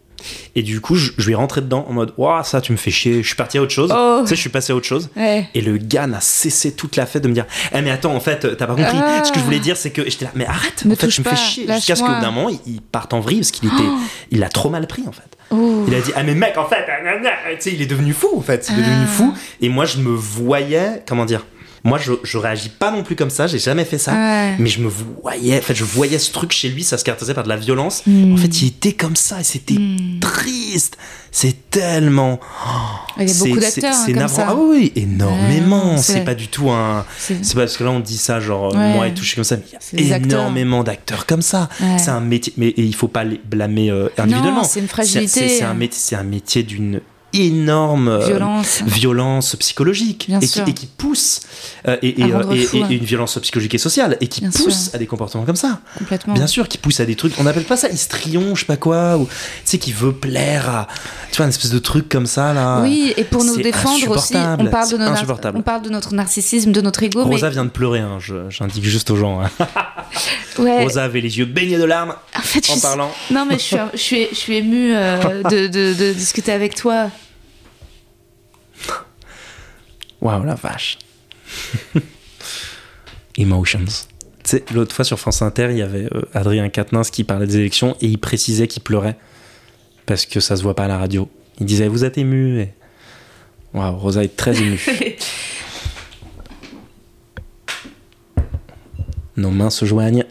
Et 0.57 0.63
du 0.63 0.81
coup, 0.81 0.95
je, 0.97 1.13
je 1.19 1.27
lui 1.27 1.33
ai 1.33 1.37
rentré 1.37 1.61
dedans 1.61 1.87
en 1.89 1.93
mode 1.93 2.13
Waouh, 2.17 2.43
ça, 2.45 2.61
tu 2.61 2.73
me 2.73 2.77
fais 2.77 2.91
chier. 2.91 3.23
Je 3.23 3.27
suis 3.27 3.37
parti 3.37 3.59
à 3.59 3.63
autre 3.63 3.73
chose. 3.73 3.93
Oh. 3.97 4.21
Tu 4.23 4.29
sais, 4.29 4.37
je 4.37 4.41
suis 4.41 4.51
passé 4.51 4.73
à 4.73 4.77
autre 4.77 4.87
chose. 4.87 5.11
Ouais. 5.17 5.47
Et 5.55 5.61
le 5.61 5.77
gars 5.77 6.07
n'a 6.07 6.21
cessé 6.21 6.73
toute 6.73 6.97
la 6.97 7.07
fête 7.07 7.23
de 7.23 7.29
me 7.29 7.35
dire 7.35 7.47
Eh, 7.75 7.81
mais 7.83 7.91
attends, 7.91 8.15
en 8.15 8.21
fait, 8.21 8.57
t'as 8.57 8.67
pas 8.67 8.75
compris. 8.75 8.97
Ah. 8.97 9.23
Ce 9.25 9.33
que 9.33 9.39
je 9.39 9.45
voulais 9.45 9.59
dire, 9.61 9.77
c'est 9.77 9.91
que. 9.91 10.05
J'étais 10.09 10.25
là, 10.27 10.31
mais 10.35 10.47
arrête, 10.47 10.85
Me 10.85 10.93
en 10.93 10.97
fait, 10.97 11.09
tu 11.09 11.21
me 11.23 11.27
fais 11.29 11.37
chier. 11.37 11.67
Jusqu'à 11.75 11.97
ce 11.97 12.03
bout 12.03 12.09
d'un 12.21 12.31
moment, 12.31 12.49
il, 12.49 12.59
il 12.67 12.81
parte 12.81 13.13
en 13.15 13.21
vrille 13.21 13.39
parce 13.41 13.51
qu'il 13.51 13.69
était. 13.69 13.83
Il 14.31 14.43
a 14.45 14.49
trop 14.49 14.71
mal 14.71 14.87
pris, 14.87 15.03
en 15.07 15.13
fait. 15.13 15.23
Oh. 15.51 15.85
Il 15.89 15.95
a 15.95 16.01
dit 16.01 16.13
Ah, 16.15 16.23
mais 16.23 16.35
mec, 16.35 16.57
en 16.59 16.67
fait, 16.69 16.87
nan, 17.05 17.23
nan. 17.23 17.33
tu 17.57 17.57
sais, 17.61 17.73
il 17.73 17.83
est 17.83 17.87
devenu 17.87 18.13
fou, 18.13 18.29
en 18.37 18.41
fait. 18.41 18.69
Il 18.71 18.79
est 18.79 18.83
Ah. 18.85 18.89
devenu 18.91 19.07
fou. 19.07 19.35
Et 19.61 19.69
moi, 19.69 19.85
je 19.85 19.99
me 19.99 20.11
voyais. 20.11 21.03
Comment 21.09 21.25
dire 21.25 21.45
Moi, 21.85 21.99
je, 21.99 22.13
je 22.23 22.37
réagis 22.39 22.69
pas 22.69 22.91
non 22.91 23.03
plus 23.03 23.17
comme 23.17 23.31
ça. 23.31 23.47
J'ai 23.47 23.59
jamais 23.59 23.85
fait 23.85 23.99
ça. 23.99 24.13
Ouais. 24.13 24.57
Mais 24.59 24.69
je 24.69 24.81
me 24.81 24.89
voyais. 24.89 25.59
En 25.59 25.63
fait, 25.63 25.75
je 25.75 25.85
voyais 25.85 26.19
ce 26.19 26.31
truc 26.33 26.53
chez 26.53 26.69
lui. 26.69 26.85
Ça 26.85 26.99
se 26.99 27.05
caractérisait 27.05 27.35
par 27.35 27.45
de 27.45 27.49
la 27.49 27.57
violence. 27.57 28.03
Hmm. 28.07 28.35
En 28.35 28.37
fait, 28.37 28.63
il 28.63 28.69
était 28.69 28.93
comme 28.93 29.17
ça. 29.17 29.41
Et 29.41 29.45
c'était 29.45 29.75
Hmm. 29.75 30.21
triste. 30.21 30.97
C'est 31.33 31.71
tellement. 31.71 32.41
Il 33.19 33.29
y 33.29 33.31
a 33.31 33.35
beaucoup 33.35 33.61
d'acteurs 33.61 33.95
hein, 33.95 34.03
C'est 34.05 34.29
ça. 34.29 34.47
Ah 34.51 34.55
oui, 34.57 34.93
énormément. 34.97 35.93
Ouais, 35.95 36.03
c'est 36.03 36.25
pas 36.25 36.35
du 36.35 36.49
tout 36.49 36.71
un. 36.71 37.05
C'est- 37.19 37.55
parce 37.55 37.77
que 37.77 37.85
là 37.85 37.91
on 37.93 38.01
dit 38.01 38.19
ça, 38.19 38.41
genre 38.41 38.75
Ouais. 38.75 38.95
moi 38.95 39.07
et 39.07 39.13
suis 39.17 39.37
comme 39.37 39.45
ça, 39.45 39.57
mais 39.93 40.03
il 40.03 40.09
y 40.09 40.13
a 40.13 40.17
énormément 40.17 40.83
d'acteurs 40.83 41.27
comme 41.27 41.43
ça. 41.43 41.69
C'est 41.99 42.11
un 42.11 42.21
métier, 42.21 42.53
mais 42.57 42.69
et 42.69 42.83
il 42.83 42.95
faut 42.95 43.07
pas 43.09 43.23
les 43.25 43.41
blâmer 43.45 43.91
euh, 43.91 44.09
individuellement. 44.19 44.65
C'est 44.65 44.81
une 44.81 44.89
fragilité. 44.89 45.49
C'est 45.49 45.63
un 45.63 45.75
métier, 45.75 45.99
c'est 46.01 46.17
un 46.17 46.25
métier 46.25 46.63
d'une 46.65 47.01
énorme 47.33 48.09
euh, 48.09 48.27
Violence. 48.27 48.83
violence 48.87 49.57
psychologique 49.57 50.29
et, 50.43 50.47
qui, 50.47 50.61
et 50.61 50.73
qui 50.75 50.87
pousse 50.87 51.41
euh, 51.89 51.97
et, 52.03 52.23
À 52.23 52.27
et, 52.27 52.33
euh, 52.33 52.87
et- 52.91 52.95
une 52.97 53.05
violence 53.05 53.39
psychologique 53.39 53.75
et 53.75 53.79
sociale 53.79 54.17
et 54.21 54.27
qui 54.29 54.41
Bien 54.41 54.51
pousse 54.51 54.85
sûr. 54.87 54.95
à 54.95 54.99
des 54.99 55.07
comportements 55.07 55.45
comme 55.45 55.57
ça. 55.57 55.81
Complètement. 55.99 56.35
Bien 56.35 56.47
sûr, 56.47 56.69
qui 56.69 56.79
pousse 56.79 57.01
à 57.01 57.05
des 57.07 57.17
trucs. 57.17 57.33
On 57.39 57.47
appelle 57.47 57.65
pas 57.65 57.77
ça 57.77 57.89
histrion, 57.89 58.55
je 58.55 58.61
sais 58.61 58.67
pas 58.67 58.77
quoi, 58.77 59.17
ou 59.19 59.27
tu 59.27 59.31
sais 59.65 59.79
qui 59.79 59.93
veut 59.93 60.13
plaire 60.13 60.69
à, 60.69 60.89
tu 61.31 61.37
vois, 61.37 61.47
une 61.47 61.51
espèce 61.51 61.71
de 61.71 61.79
truc 61.79 62.09
comme 62.09 62.27
ça 62.27 62.53
là. 62.53 62.81
Oui, 62.83 63.13
et 63.17 63.25
pour 63.25 63.45
nous 63.45 63.57
défendre 63.57 64.11
aussi, 64.11 64.35
on 64.37 64.67
parle, 64.67 64.91
de 64.91 64.97
notre, 64.99 65.13
insupportable. 65.13 65.59
on 65.59 65.63
parle 65.63 65.83
de 65.83 65.91
notre 65.91 66.15
narcissisme, 66.15 66.73
de 66.73 66.81
notre 66.81 67.03
ego. 67.03 67.25
Rosa 67.25 67.49
vient 67.51 67.65
de 67.65 67.71
pleurer, 67.71 68.01
hein, 68.01 68.19
j'indique 68.49 68.85
juste 68.85 69.11
aux 69.11 69.17
gens. 69.17 69.41
hein. 69.41 69.51
ouais, 70.59 70.83
Rosa 70.83 71.05
avait 71.05 71.21
les 71.21 71.39
yeux 71.39 71.45
baignés 71.47 71.79
de 71.79 71.85
larmes 71.85 72.15
en 72.37 72.41
fait, 72.41 72.65
suis- 72.65 72.81
parlant. 72.81 73.11
Non, 73.31 73.47
mais 73.49 73.55
je 73.59 73.63
suis, 73.65 73.77
je 73.95 73.99
suis, 73.99 74.27
je 74.31 74.37
suis 74.37 74.57
émue 74.57 74.93
euh, 74.95 75.43
de, 75.45 75.67
de, 75.67 75.95
de 75.95 76.13
discuter 76.13 76.53
avec 76.53 76.75
toi. 76.75 77.11
Waouh, 80.21 80.45
la 80.45 80.55
vache. 80.55 80.99
Emotions. 83.37 84.07
Tu 84.45 84.51
sais, 84.51 84.65
l'autre 84.73 84.95
fois 84.95 85.05
sur 85.05 85.19
France 85.19 85.43
Inter, 85.43 85.69
il 85.71 85.79
y 85.79 85.83
avait 85.83 86.09
euh, 86.15 86.23
Adrien 86.35 86.69
Quatennens 86.69 87.11
qui 87.11 87.25
parlait 87.25 87.47
des 87.47 87.59
élections 87.59 87.97
et 88.01 88.07
il 88.07 88.19
précisait 88.19 88.67
qu'il 88.69 88.83
pleurait 88.83 89.17
parce 90.07 90.27
que 90.27 90.41
ça 90.41 90.57
se 90.57 90.63
voit 90.63 90.75
pas 90.75 90.85
à 90.85 90.89
la 90.89 90.99
radio. 90.99 91.29
Il 91.61 91.67
disait 91.67 91.89
Vous 91.89 92.05
êtes 92.05 92.19
ému 92.19 92.61
et... 92.61 92.75
Waouh, 93.73 93.97
Rosa 93.97 94.25
est 94.25 94.37
très 94.37 94.59
émue. 94.59 94.85
Nos 99.37 99.51
mains 99.51 99.71
se 99.71 99.85
joignent. 99.85 100.25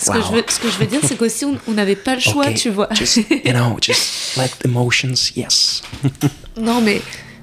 Ce, 0.00 0.10
que 0.10 0.16
Wow. 0.18 0.24
je 0.28 0.32
veux, 0.32 0.44
ce 0.48 0.58
que 0.60 0.70
je 0.70 0.78
veux 0.78 0.86
dire, 0.86 1.00
c'est 1.06 1.16
qu'aussi, 1.16 1.44
on 1.44 1.72
n'avait 1.72 1.94
pas 1.96 2.14
le 2.14 2.20
choix, 2.20 2.46
Ok, 2.48 2.54
tu 2.54 2.70
vois. 2.70 2.88
Just, 2.94 3.16
you 3.18 3.52
know, 3.52 3.76
just 3.80 4.34
let 4.36 4.48
the 4.60 4.64
emotions, 4.66 5.30
yes. 5.36 5.82
Non, 6.56 6.80
mais 6.80 7.02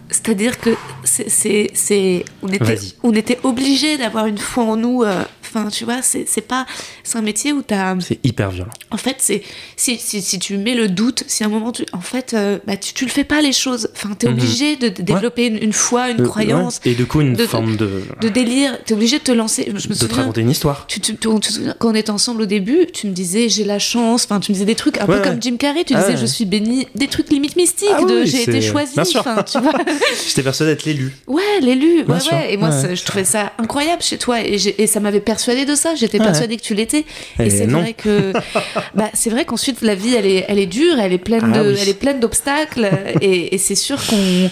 c'est-à-dire 0.10 0.60
que 0.60 0.72
c'est, 1.04 1.30
c'est, 1.30 1.70
c'est- 1.74 2.24
on 2.42 2.48
était, 2.50 2.80
on 3.04 3.14
était 3.14 3.40
obligé 3.44 3.98
d'avoir 3.98 4.26
une 4.28 4.38
foi 4.38 4.64
en 4.64 4.76
nous. 4.78 5.04
euh, 5.04 5.24
Enfin, 5.50 5.70
tu 5.70 5.86
vois, 5.86 6.02
c'est, 6.02 6.26
c'est 6.28 6.42
pas, 6.42 6.66
c'est 7.06 7.18
un 7.18 7.22
métier 7.22 7.54
où 7.54 7.62
t'as, 7.62 7.96
C'est 8.02 8.20
hyper 8.26 8.52
violent. 8.52 8.70
en 8.92 8.98
fait, 8.98 9.16
c'est 9.20 9.42
si, 9.78 9.98
si, 9.98 10.22
si 10.22 10.40
tu 10.40 10.58
mets 10.58 10.76
le 10.76 10.90
doute, 10.90 11.24
si 11.26 11.42
à 11.42 11.46
un 11.46 11.50
moment, 11.50 11.72
tu, 11.72 11.86
en 11.94 12.02
fait, 12.02 12.34
euh, 12.34 12.60
bah, 12.68 12.76
tu, 12.76 12.94
tu 12.94 13.06
le 13.06 13.10
fais 13.10 13.24
pas 13.24 13.40
les 13.42 13.54
choses. 13.54 13.88
Enfin, 13.96 14.10
t'es 14.14 14.28
Mhm. 14.28 14.34
obligé 14.34 14.76
de, 14.76 14.90
de 14.90 15.02
développer 15.02 15.48
une, 15.48 15.64
une 15.64 15.72
foi, 15.72 16.10
une 16.10 16.20
Euh, 16.20 16.26
croyance, 16.26 16.82
ouais. 16.86 16.92
Et 16.92 16.96
du 16.96 17.06
coup, 17.06 17.22
une 17.22 17.32
de- 17.34 17.46
forme 17.48 17.78
de, 17.78 18.04
de 18.20 18.28
délire. 18.28 18.78
T'es 18.84 18.94
obligé 18.94 19.20
de 19.20 19.24
te 19.24 19.32
lancer. 19.32 19.64
Je 19.68 19.72
me 19.72 19.78
de 19.78 19.82
te 19.94 19.94
souviens. 20.00 20.18
raconter 20.18 20.42
une 20.42 20.50
histoire. 20.50 20.86
Tu, 20.88 21.00
souviens, 21.02 21.76
quand 21.80 21.92
on 21.92 21.96
était 21.96 22.10
ensemble 22.12 22.42
au 22.42 22.46
début, 22.46 22.86
tu 22.94 23.08
me 23.08 23.14
disais 23.14 23.48
j'ai 23.48 23.64
la 23.64 23.80
chance, 23.80 24.26
enfin 24.26 24.42
tu 24.42 24.52
me 24.52 24.54
disais 24.56 24.66
des 24.66 24.76
trucs 24.76 24.98
un 24.98 25.06
Ouais, 25.06 25.16
peu 25.22 25.30
comme. 25.30 25.42
Jim 25.42 25.56
Carrey, 25.58 25.86
tu 25.86 25.94
Ah 25.96 26.02
disais 26.02 26.18
je 26.18 26.26
suis 26.26 26.44
béni, 26.46 26.88
des 26.94 27.08
trucs 27.08 27.30
limite 27.30 27.56
mystiques, 27.56 27.88
Ah 27.94 28.02
de 28.04 28.20
oui, 28.24 28.28
j'ai 28.28 28.42
été 28.44 28.62
choisi, 28.62 29.00
enfin 29.18 29.44
tu 29.44 29.60
vois. 29.62 29.72
J'étais 30.28 30.44
persuadé 30.44 30.72
d'être 30.74 30.86
l'élu. 30.86 31.14
Ouais, 31.28 31.42
l'élu, 31.62 32.04
ouais, 32.04 32.16
ouais. 32.32 32.54
Et 32.54 32.58
moi 32.58 32.70
Ouais, 32.70 32.96
je 32.96 33.04
trouvais 33.04 33.24
ça 33.24 33.52
incroyable 33.58 34.02
chez 34.02 34.18
toi 34.18 34.38
et, 34.42 34.88
ça 34.88 35.00
m'avait 35.00 35.20
persuadé 35.20 35.66
de 35.66 35.76
ça, 35.76 35.96
j'étais 35.96 36.20
persuadée 36.20 36.58
que 36.58 36.62
tu 36.62 36.74
l'étais. 36.74 37.06
Et, 37.40 37.46
Et 37.46 37.50
c'est 37.50 37.66
vrai 37.68 37.94
que 37.94 38.34
bah, 38.96 39.10
c'est 39.14 39.30
vrai 39.30 39.46
qu'ensuite 39.46 39.82
la 39.82 39.96
vie 39.96 40.16
elle 40.16 40.26
est, 40.26 40.46
elle 40.48 40.60
est 40.60 40.66
dure, 40.66 41.00
elle 41.00 41.14
est 41.14 41.18
pleine 41.18 41.52
Ah 41.54 41.60
de, 41.60 41.72
oui. 41.72 41.78
elle 41.82 41.90
est 41.90 42.00
pleine 42.00 42.20
d'obstacles 42.20 42.90
et, 43.22 43.56
et 43.56 43.58
c'est 43.58 43.76
sûr 43.76 43.98
qu'on 44.06 44.50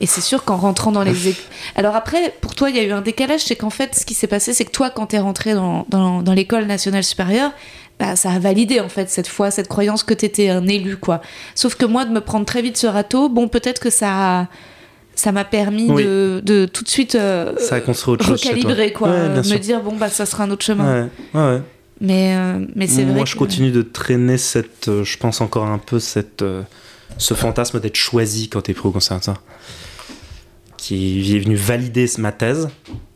et 0.00 0.06
c'est 0.06 0.20
sûr 0.20 0.44
qu'en 0.44 0.56
rentrant 0.56 0.92
dans 0.92 1.02
les... 1.02 1.12
Alors 1.74 1.96
après, 1.96 2.32
pour 2.40 2.54
toi, 2.54 2.70
il 2.70 2.76
y 2.76 2.78
a 2.78 2.84
eu 2.84 2.92
un 2.92 3.00
décalage, 3.00 3.40
c'est 3.40 3.56
qu'en 3.56 3.68
fait, 3.70 3.96
ce 3.96 4.06
qui 4.06 4.14
s'est 4.14 4.28
passé, 4.28 4.52
c'est 4.54 4.64
que 4.64 4.70
toi, 4.70 4.90
quand 4.90 5.06
t'es 5.06 5.18
rentré 5.18 5.54
dans, 5.54 5.86
dans, 5.88 6.22
dans 6.22 6.34
l'école 6.34 6.66
nationale 6.66 7.02
supérieure, 7.02 7.50
bah, 7.98 8.14
ça 8.14 8.30
a 8.30 8.38
validé 8.38 8.78
en 8.78 8.88
fait 8.88 9.10
cette 9.10 9.26
fois 9.26 9.50
cette 9.50 9.66
croyance 9.66 10.04
que 10.04 10.14
t'étais 10.14 10.50
un 10.50 10.68
élu 10.68 10.96
quoi. 10.98 11.20
Sauf 11.56 11.74
que 11.74 11.84
moi 11.84 12.04
de 12.04 12.12
me 12.12 12.20
prendre 12.20 12.46
très 12.46 12.62
vite 12.62 12.76
ce 12.76 12.86
râteau, 12.86 13.28
bon 13.28 13.48
peut-être 13.48 13.80
que 13.80 13.90
ça 13.90 14.08
a- 14.42 14.46
ça 15.18 15.32
m'a 15.32 15.44
permis 15.44 15.90
Oui. 15.90 16.04
de, 16.04 16.40
de 16.44 16.66
tout 16.66 16.84
de 16.84 16.88
suite 16.88 17.16
euh, 17.16 17.52
Ça 17.58 17.74
a 17.76 17.80
construit 17.80 18.14
autre 18.14 18.24
chose 18.24 18.40
recalibrer 18.44 18.92
quoi, 18.92 19.08
Ouais, 19.10 19.28
me 19.30 19.42
sûr. 19.42 19.58
dire 19.58 19.82
bon 19.82 19.96
bah 19.96 20.08
ça 20.08 20.26
sera 20.26 20.44
un 20.44 20.50
autre 20.52 20.64
chemin. 20.64 21.02
Ouais, 21.02 21.08
ouais, 21.34 21.46
ouais. 21.56 21.62
Mais 22.00 22.36
euh, 22.36 22.64
mais 22.76 22.86
c'est 22.86 23.02
vrai. 23.02 23.14
Moi, 23.14 23.24
je 23.24 23.34
continue 23.34 23.72
de 23.72 23.82
traîner 23.82 24.38
cette. 24.38 24.86
euh, 24.86 25.02
je 25.02 25.16
pense 25.18 25.40
encore 25.40 25.66
un 25.66 25.78
peu 25.78 25.98
cette, 25.98 26.42
euh, 26.42 26.62
ce 27.16 27.34
fantasme 27.34 27.80
d'être 27.80 27.96
choisi 27.96 28.48
quand 28.48 28.60
t'es 28.62 28.74
pro 28.74 28.92
conservateur. 28.92 29.42
Qui 30.76 31.34
est 31.34 31.40
venu 31.40 31.56
valider 31.56 32.06
ma 32.18 32.30
thèse. 32.30 32.68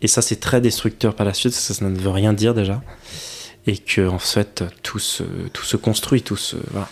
Et 0.03 0.09
ça, 0.09 0.21
c'est 0.21 0.41
très 0.41 0.61
destructeur 0.61 1.15
par 1.15 1.25
la 1.25 1.33
suite. 1.33 1.53
Ça, 1.53 1.73
ça 1.75 1.85
ne 1.89 1.97
veut 1.97 2.11
rien 2.11 2.33
dire 2.33 2.55
déjà. 2.55 2.83
Et 3.69 3.77
que, 3.79 4.09
en 4.09 4.19
fait, 4.19 4.65
tout 4.83 4.99
se, 4.99 5.23
tout 5.53 5.63
se 5.65 5.77
construit, 5.77 6.23
tout 6.23 6.37
se. 6.37 6.57
voilà. 6.73 6.89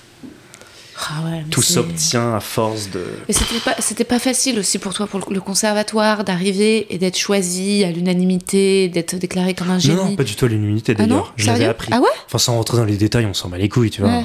Ah 1.09 1.25
ouais, 1.25 1.45
Tout 1.51 1.63
s'obtient 1.63 2.35
à 2.35 2.41
force 2.41 2.91
de. 2.91 3.05
Mais 3.29 3.35
c'était 3.35 3.61
pas, 3.65 3.75
c'était 3.79 4.05
pas 4.05 4.19
facile 4.19 4.59
aussi 4.59 4.79
pour 4.79 4.93
toi, 4.95 5.07
pour 5.07 5.21
le 5.31 5.41
conservatoire, 5.41 6.25
d'arriver 6.25 6.87
et 6.93 6.99
d'être 6.99 7.17
choisi 7.19 7.85
à 7.85 7.91
l'unanimité, 7.91 8.89
d'être 8.89 9.17
déclaré 9.17 9.55
comme 9.55 9.71
un 9.71 9.79
génie. 9.79 9.97
Non, 9.97 10.05
non, 10.11 10.17
pas 10.17 10.25
du 10.25 10.35
tout 10.37 10.45
à 10.45 10.49
l'unanimité 10.49 10.95
Ah 10.99 11.03
non 11.03 11.09
d'ailleurs. 11.09 11.33
je 11.37 11.47
l'avais 11.47 11.65
appris. 11.67 11.89
Ah 11.93 12.01
ouais 12.01 12.09
Enfin, 12.27 12.39
sans 12.39 12.55
rentrer 12.55 12.77
dans 12.77 12.85
les 12.85 12.97
détails, 12.97 13.27
on 13.27 13.35
s'en 13.35 13.49
bat 13.49 13.59
les 13.59 13.69
couilles, 13.69 13.91
tu 13.91 14.03
vois. 14.03 14.11
Ouais. 14.11 14.25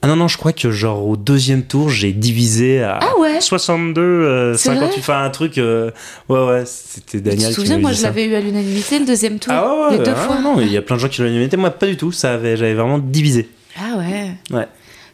Ah 0.00 0.06
non, 0.06 0.14
non, 0.14 0.28
je 0.28 0.38
crois 0.38 0.52
que 0.52 0.70
genre 0.70 1.04
au 1.04 1.16
deuxième 1.16 1.64
tour, 1.64 1.90
j'ai 1.90 2.12
divisé 2.12 2.80
à 2.82 3.00
Ah 3.02 3.18
ouais 3.18 3.40
62, 3.40 4.00
euh, 4.00 4.54
C'est 4.54 4.68
58, 4.68 4.88
vrai 4.90 4.98
enfin 5.00 5.24
un 5.24 5.30
truc. 5.30 5.58
euh, 5.58 5.90
ouais, 6.28 6.38
ouais, 6.46 6.62
c'était 6.66 7.18
Tu 7.18 7.20
Daniel 7.24 7.48
te 7.50 7.54
qui 7.56 7.60
souviens, 7.62 7.78
moi 7.78 7.90
je 7.92 8.02
l'avais 8.04 8.26
eu 8.26 8.34
à 8.36 8.40
l'unanimité 8.40 9.00
le 9.00 9.06
deuxième 9.06 9.40
tour, 9.40 9.52
Ah 9.52 9.66
ouais, 9.74 9.84
ouais, 9.86 9.98
les 9.98 10.04
deux 10.04 10.12
ah 10.14 10.20
fois. 10.20 10.38
non, 10.40 10.60
il 10.60 10.70
y 10.70 10.76
a 10.76 10.82
plein 10.82 10.94
de 10.94 11.00
gens 11.00 11.08
qui 11.08 11.20
l'ont 11.20 11.26
unanimité. 11.26 11.56
Moi, 11.56 11.70
pas 11.70 11.86
du 11.86 11.96
tout. 11.96 12.12
Ça 12.12 12.34
avait, 12.34 12.56
j'avais 12.56 12.74
vraiment 12.74 12.98
divisé. 13.00 13.48
Ah 13.76 13.96
ouais. 13.98 14.30
Ouais. 14.56 14.68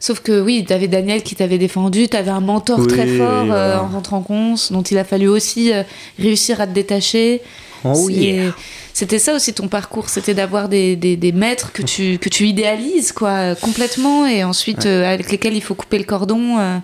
Sauf 0.07 0.21
que 0.21 0.39
oui, 0.39 0.65
t'avais 0.67 0.87
Daniel 0.89 1.23
qui 1.23 1.35
t'avait 1.35 1.57
défendu, 1.57 2.09
t'avais 2.09 2.31
un 2.31 2.41
mentor 2.41 2.79
Oui, 2.81 2.89
très 2.89 3.07
fort 3.07 3.45
oui, 3.45 3.51
euh, 3.51 3.75
voilà. 3.77 3.83
en 3.85 3.89
rentrant 3.89 4.21
compte, 4.21 4.71
dont 4.71 4.83
il 4.83 4.99
a 4.99 5.05
fallu 5.05 5.29
aussi 5.29 5.73
euh, 5.73 5.83
réussir 6.19 6.61
à 6.61 6.67
te 6.67 6.73
détacher. 6.75 7.41
Oh 7.85 8.11
yeah. 8.11 8.53
C'était 8.93 9.19
ça 9.19 9.35
aussi 9.35 9.55
ton 9.55 9.67
parcours, 9.69 10.11
c'était 10.11 10.35
d'avoir 10.35 10.69
des, 10.69 10.95
des, 10.97 11.17
des 11.17 11.33
maîtres 11.33 11.73
que 11.73 11.81
tu, 11.83 12.19
que 12.19 12.29
tu 12.29 12.47
idéalises 12.47 13.13
quoi, 13.13 13.55
complètement 13.55 14.27
et 14.27 14.45
ensuite 14.45 14.85
euh, 14.85 15.07
avec 15.11 15.31
lesquels 15.33 15.55
il 15.57 15.63
faut 15.63 15.75
couper 15.75 15.97
le 15.99 16.05
cordon. 16.05 16.59
euh, 16.59 16.79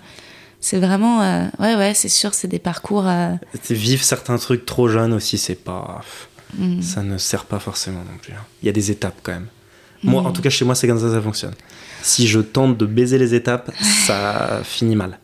c'est 0.62 0.78
vraiment. 0.78 1.20
ouais, 1.58 1.74
ouais, 1.76 1.92
c'est 1.94 2.08
sûr, 2.10 2.32
c'est 2.34 2.48
des 2.48 2.58
parcours. 2.58 3.04
Vivre 3.70 4.02
certains 4.02 4.36
trucs 4.38 4.64
trop 4.66 4.88
jeunes 4.88 5.12
aussi, 5.12 5.36
c'est 5.38 5.54
pas. 5.62 6.00
mm. 6.58 6.80
Ça 6.82 7.02
ne 7.02 7.18
sert 7.18 7.44
pas 7.44 7.58
forcément 7.58 8.00
non 8.00 8.16
plus. 8.22 8.32
hein. 8.32 8.44
Il 8.62 8.66
y 8.66 8.68
a 8.68 8.72
des 8.72 8.90
étapes 8.90 9.18
quand 9.22 9.32
même. 9.32 9.46
Moi, 10.02 10.22
Mm. 10.22 10.26
en 10.26 10.32
tout 10.32 10.42
cas, 10.42 10.50
chez 10.50 10.64
moi, 10.64 10.74
c'est 10.74 10.86
comme 10.88 10.98
ça 10.98 11.06
que 11.06 11.12
ça 11.12 11.20
fonctionne. 11.22 11.54
Si 12.02 12.26
je 12.26 12.40
tente 12.40 12.76
de 12.76 12.86
baiser 12.86 13.18
les 13.18 13.34
étapes, 13.34 13.70
ça 14.06 14.60
finit 14.64 14.96
mal. 14.96 15.18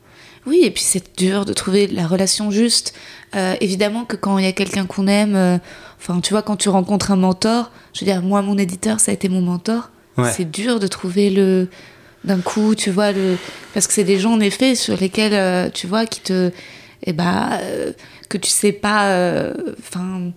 Oui, 0.46 0.60
et 0.62 0.70
puis 0.70 0.82
c'est 0.82 1.16
dur 1.18 1.44
de 1.44 1.52
trouver 1.52 1.88
la 1.88 2.06
relation 2.06 2.50
juste. 2.50 2.94
Euh, 3.34 3.56
évidemment 3.60 4.04
que 4.04 4.14
quand 4.16 4.38
il 4.38 4.44
y 4.44 4.48
a 4.48 4.52
quelqu'un 4.52 4.86
qu'on 4.86 5.08
aime, 5.08 5.34
euh, 5.34 5.58
enfin, 5.98 6.20
tu 6.20 6.32
vois, 6.32 6.42
quand 6.42 6.56
tu 6.56 6.68
rencontres 6.68 7.10
un 7.10 7.16
mentor, 7.16 7.72
je 7.92 8.00
veux 8.00 8.10
dire, 8.10 8.22
moi, 8.22 8.42
mon 8.42 8.56
éditeur, 8.56 9.00
ça 9.00 9.10
a 9.10 9.14
été 9.14 9.28
mon 9.28 9.40
mentor. 9.40 9.90
Ouais. 10.16 10.30
C'est 10.30 10.50
dur 10.50 10.78
de 10.78 10.86
trouver 10.86 11.30
le. 11.30 11.68
D'un 12.24 12.40
coup, 12.40 12.74
tu 12.74 12.90
vois, 12.90 13.12
le. 13.12 13.36
Parce 13.74 13.86
que 13.86 13.92
c'est 13.92 14.04
des 14.04 14.18
gens, 14.18 14.32
en 14.32 14.40
effet, 14.40 14.74
sur 14.74 14.96
lesquels, 14.96 15.34
euh, 15.34 15.68
tu 15.72 15.86
vois, 15.86 16.06
qui 16.06 16.20
te. 16.20 16.50
Eh 17.04 17.12
ben, 17.12 17.60
que 18.28 18.38
tu 18.38 18.50
sais 18.50 18.72
pas. 18.72 19.52
Enfin. 19.78 20.32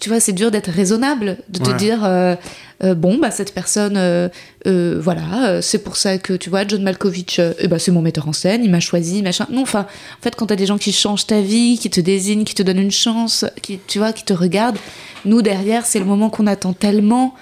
Tu 0.00 0.08
vois, 0.08 0.18
c'est 0.18 0.32
dur 0.32 0.50
d'être 0.50 0.70
raisonnable, 0.70 1.36
de 1.50 1.58
te 1.58 1.76
dire 1.76 2.04
euh, 2.04 2.34
euh, 2.82 2.94
bon, 2.94 3.18
bah 3.18 3.30
cette 3.30 3.52
personne, 3.52 3.94
euh, 3.96 4.30
voilà, 4.64 5.60
c'est 5.60 5.84
pour 5.84 5.96
ça 5.96 6.16
que 6.16 6.32
tu 6.32 6.48
vois, 6.48 6.66
John 6.66 6.82
Malkovich, 6.82 7.38
eh 7.38 7.68
ben, 7.68 7.78
c'est 7.78 7.92
mon 7.92 8.00
metteur 8.00 8.26
en 8.26 8.32
scène, 8.32 8.64
il 8.64 8.70
m'a 8.70 8.80
choisi, 8.80 9.22
machin. 9.22 9.46
Non, 9.50 9.60
enfin, 9.60 9.80
en 9.80 10.22
fait, 10.22 10.34
quand 10.34 10.46
t'as 10.46 10.56
des 10.56 10.64
gens 10.64 10.78
qui 10.78 10.92
changent 10.92 11.26
ta 11.26 11.42
vie, 11.42 11.78
qui 11.78 11.90
te 11.90 12.00
désignent, 12.00 12.44
qui 12.44 12.54
te 12.54 12.62
donnent 12.62 12.78
une 12.78 12.90
chance, 12.90 13.44
qui, 13.60 13.78
tu 13.86 13.98
vois, 13.98 14.14
qui 14.14 14.24
te 14.24 14.32
regardent, 14.32 14.78
nous 15.26 15.42
derrière, 15.42 15.84
c'est 15.84 15.98
le 15.98 16.06
moment 16.06 16.30
qu'on 16.30 16.46
attend 16.46 16.72
tellement. 16.72 17.34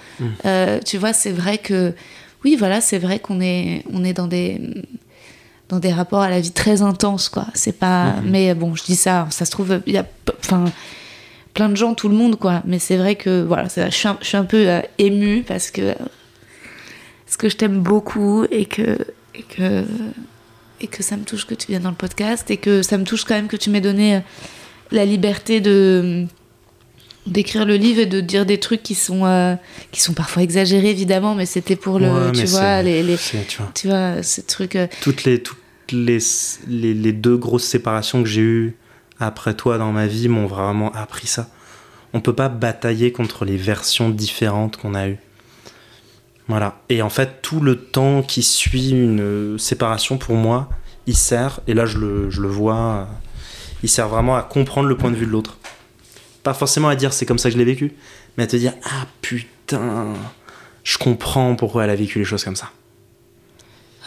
Euh, 0.45 0.79
tu 0.85 0.97
vois, 0.97 1.13
c'est 1.13 1.31
vrai 1.31 1.59
que, 1.59 1.93
oui, 2.43 2.57
voilà, 2.57 2.81
c'est 2.81 2.99
vrai 2.99 3.19
qu'on 3.19 3.39
est, 3.39 3.85
on 3.93 4.03
est 4.03 4.13
dans 4.13 4.27
des 4.27 4.59
dans 5.69 5.79
des 5.79 5.93
rapports 5.93 6.21
à 6.21 6.29
la 6.31 6.39
vie 6.39 6.51
très 6.51 6.81
intenses, 6.81 7.29
quoi. 7.29 7.45
C'est 7.53 7.77
pas. 7.77 8.15
Mais 8.25 8.53
bon, 8.55 8.75
je 8.75 8.83
dis 8.83 8.95
ça, 8.95 9.27
ça 9.29 9.45
se 9.45 9.51
trouve, 9.51 9.79
il 9.85 9.93
y 9.93 9.97
a. 9.97 10.05
Enfin 10.39 10.65
plein 11.53 11.69
de 11.69 11.75
gens, 11.75 11.93
tout 11.93 12.09
le 12.09 12.15
monde, 12.15 12.37
quoi. 12.37 12.61
Mais 12.65 12.79
c'est 12.79 12.97
vrai 12.97 13.15
que, 13.15 13.43
voilà, 13.43 13.67
je 13.75 13.89
suis 13.89 14.07
un, 14.07 14.17
je 14.21 14.27
suis 14.27 14.37
un 14.37 14.45
peu 14.45 14.67
euh, 14.69 14.81
émue 14.97 15.43
parce 15.47 15.71
que. 15.71 15.93
Parce 17.25 17.37
que 17.37 17.49
je 17.49 17.55
t'aime 17.57 17.81
beaucoup 17.81 18.45
et 18.51 18.65
que. 18.65 18.97
Et 19.35 19.43
que 19.43 19.85
et 20.81 20.87
que 20.87 21.03
ça 21.03 21.17
me 21.17 21.23
touche 21.23 21.45
que 21.45 21.53
tu 21.53 21.67
viennes 21.67 21.83
dans 21.83 21.89
le 21.89 21.95
podcast 21.95 22.49
et 22.51 22.57
que 22.57 22.81
ça 22.81 22.97
me 22.97 23.03
touche 23.03 23.25
quand 23.25 23.35
même 23.35 23.47
que 23.47 23.57
tu 23.57 23.69
m'aies 23.69 23.81
donné 23.81 24.15
euh, 24.15 24.19
la 24.91 25.05
liberté 25.05 25.61
de 25.61 26.25
d'écrire 27.27 27.65
le 27.65 27.75
livre 27.75 27.99
et 27.99 28.05
de 28.05 28.21
dire 28.21 28.45
des 28.45 28.59
trucs 28.59 28.81
qui 28.81 28.95
sont 28.95 29.25
euh, 29.25 29.55
qui 29.91 30.01
sont 30.01 30.13
parfois 30.13 30.41
exagérés 30.41 30.89
évidemment 30.89 31.35
mais 31.35 31.45
c'était 31.45 31.75
pour 31.75 31.99
le 31.99 32.07
Ouais, 32.09 32.31
tu 32.31 32.45
vois 32.45 32.81
les, 32.81 33.03
les 33.03 33.17
tu 33.17 33.57
vois. 33.57 33.71
tu 33.75 33.87
vois 33.87 34.23
ces 34.23 34.43
trucs 34.43 34.75
euh, 34.75 34.87
toutes 35.01 35.25
les, 35.25 35.43
toutes 35.43 35.57
les, 35.91 36.19
les, 36.67 36.93
les 36.93 37.13
deux 37.13 37.37
grosses 37.37 37.65
séparations 37.65 38.23
que 38.23 38.29
j'ai 38.29 38.41
eues 38.41 38.75
après 39.19 39.53
toi 39.53 39.77
dans 39.77 39.91
ma 39.91 40.07
vie 40.07 40.27
m'ont 40.27 40.47
vraiment 40.47 40.91
appris 40.93 41.27
ça. 41.27 41.47
On 42.13 42.21
peut 42.21 42.33
pas 42.33 42.49
batailler 42.49 43.11
contre 43.11 43.45
les 43.45 43.57
versions 43.57 44.09
différentes 44.09 44.77
qu'on 44.77 44.95
a 44.95 45.07
eues. 45.07 45.19
Voilà. 46.47 46.79
Et 46.89 47.03
en 47.03 47.09
fait, 47.09 47.43
tout 47.43 47.59
le 47.59 47.75
temps 47.75 48.23
qui 48.23 48.41
suit 48.41 48.89
une 48.89 49.59
séparation, 49.59 50.17
pour 50.17 50.33
moi, 50.35 50.67
il 51.05 51.15
sert, 51.15 51.59
et 51.67 51.73
là 51.73 51.85
je 51.85 51.97
le, 51.99 52.29
je 52.29 52.41
le 52.41 52.47
vois, 52.47 52.79
euh, 52.79 53.05
il 53.83 53.89
sert 53.89 54.07
vraiment 54.07 54.35
à 54.35 54.41
comprendre 54.41 54.87
le 54.87 54.97
point 54.97 55.11
de 55.11 55.15
vue 55.15 55.27
de 55.27 55.31
l'autre. 55.31 55.57
Pas 56.43 56.53
forcément 56.53 56.87
à 56.87 56.95
dire 56.95 57.13
c'est 57.13 57.25
comme 57.25 57.37
ça 57.37 57.49
que 57.49 57.53
je 57.53 57.57
l'ai 57.57 57.65
vécu, 57.65 57.93
mais 58.37 58.45
à 58.45 58.47
te 58.47 58.55
dire 58.55 58.73
ah 58.83 59.05
putain, 59.21 60.13
je 60.83 60.97
comprends 60.97 61.55
pourquoi 61.55 61.83
elle 61.83 61.89
a 61.91 61.95
vécu 61.95 62.19
les 62.19 62.25
choses 62.25 62.43
comme 62.43 62.55
ça. 62.55 62.71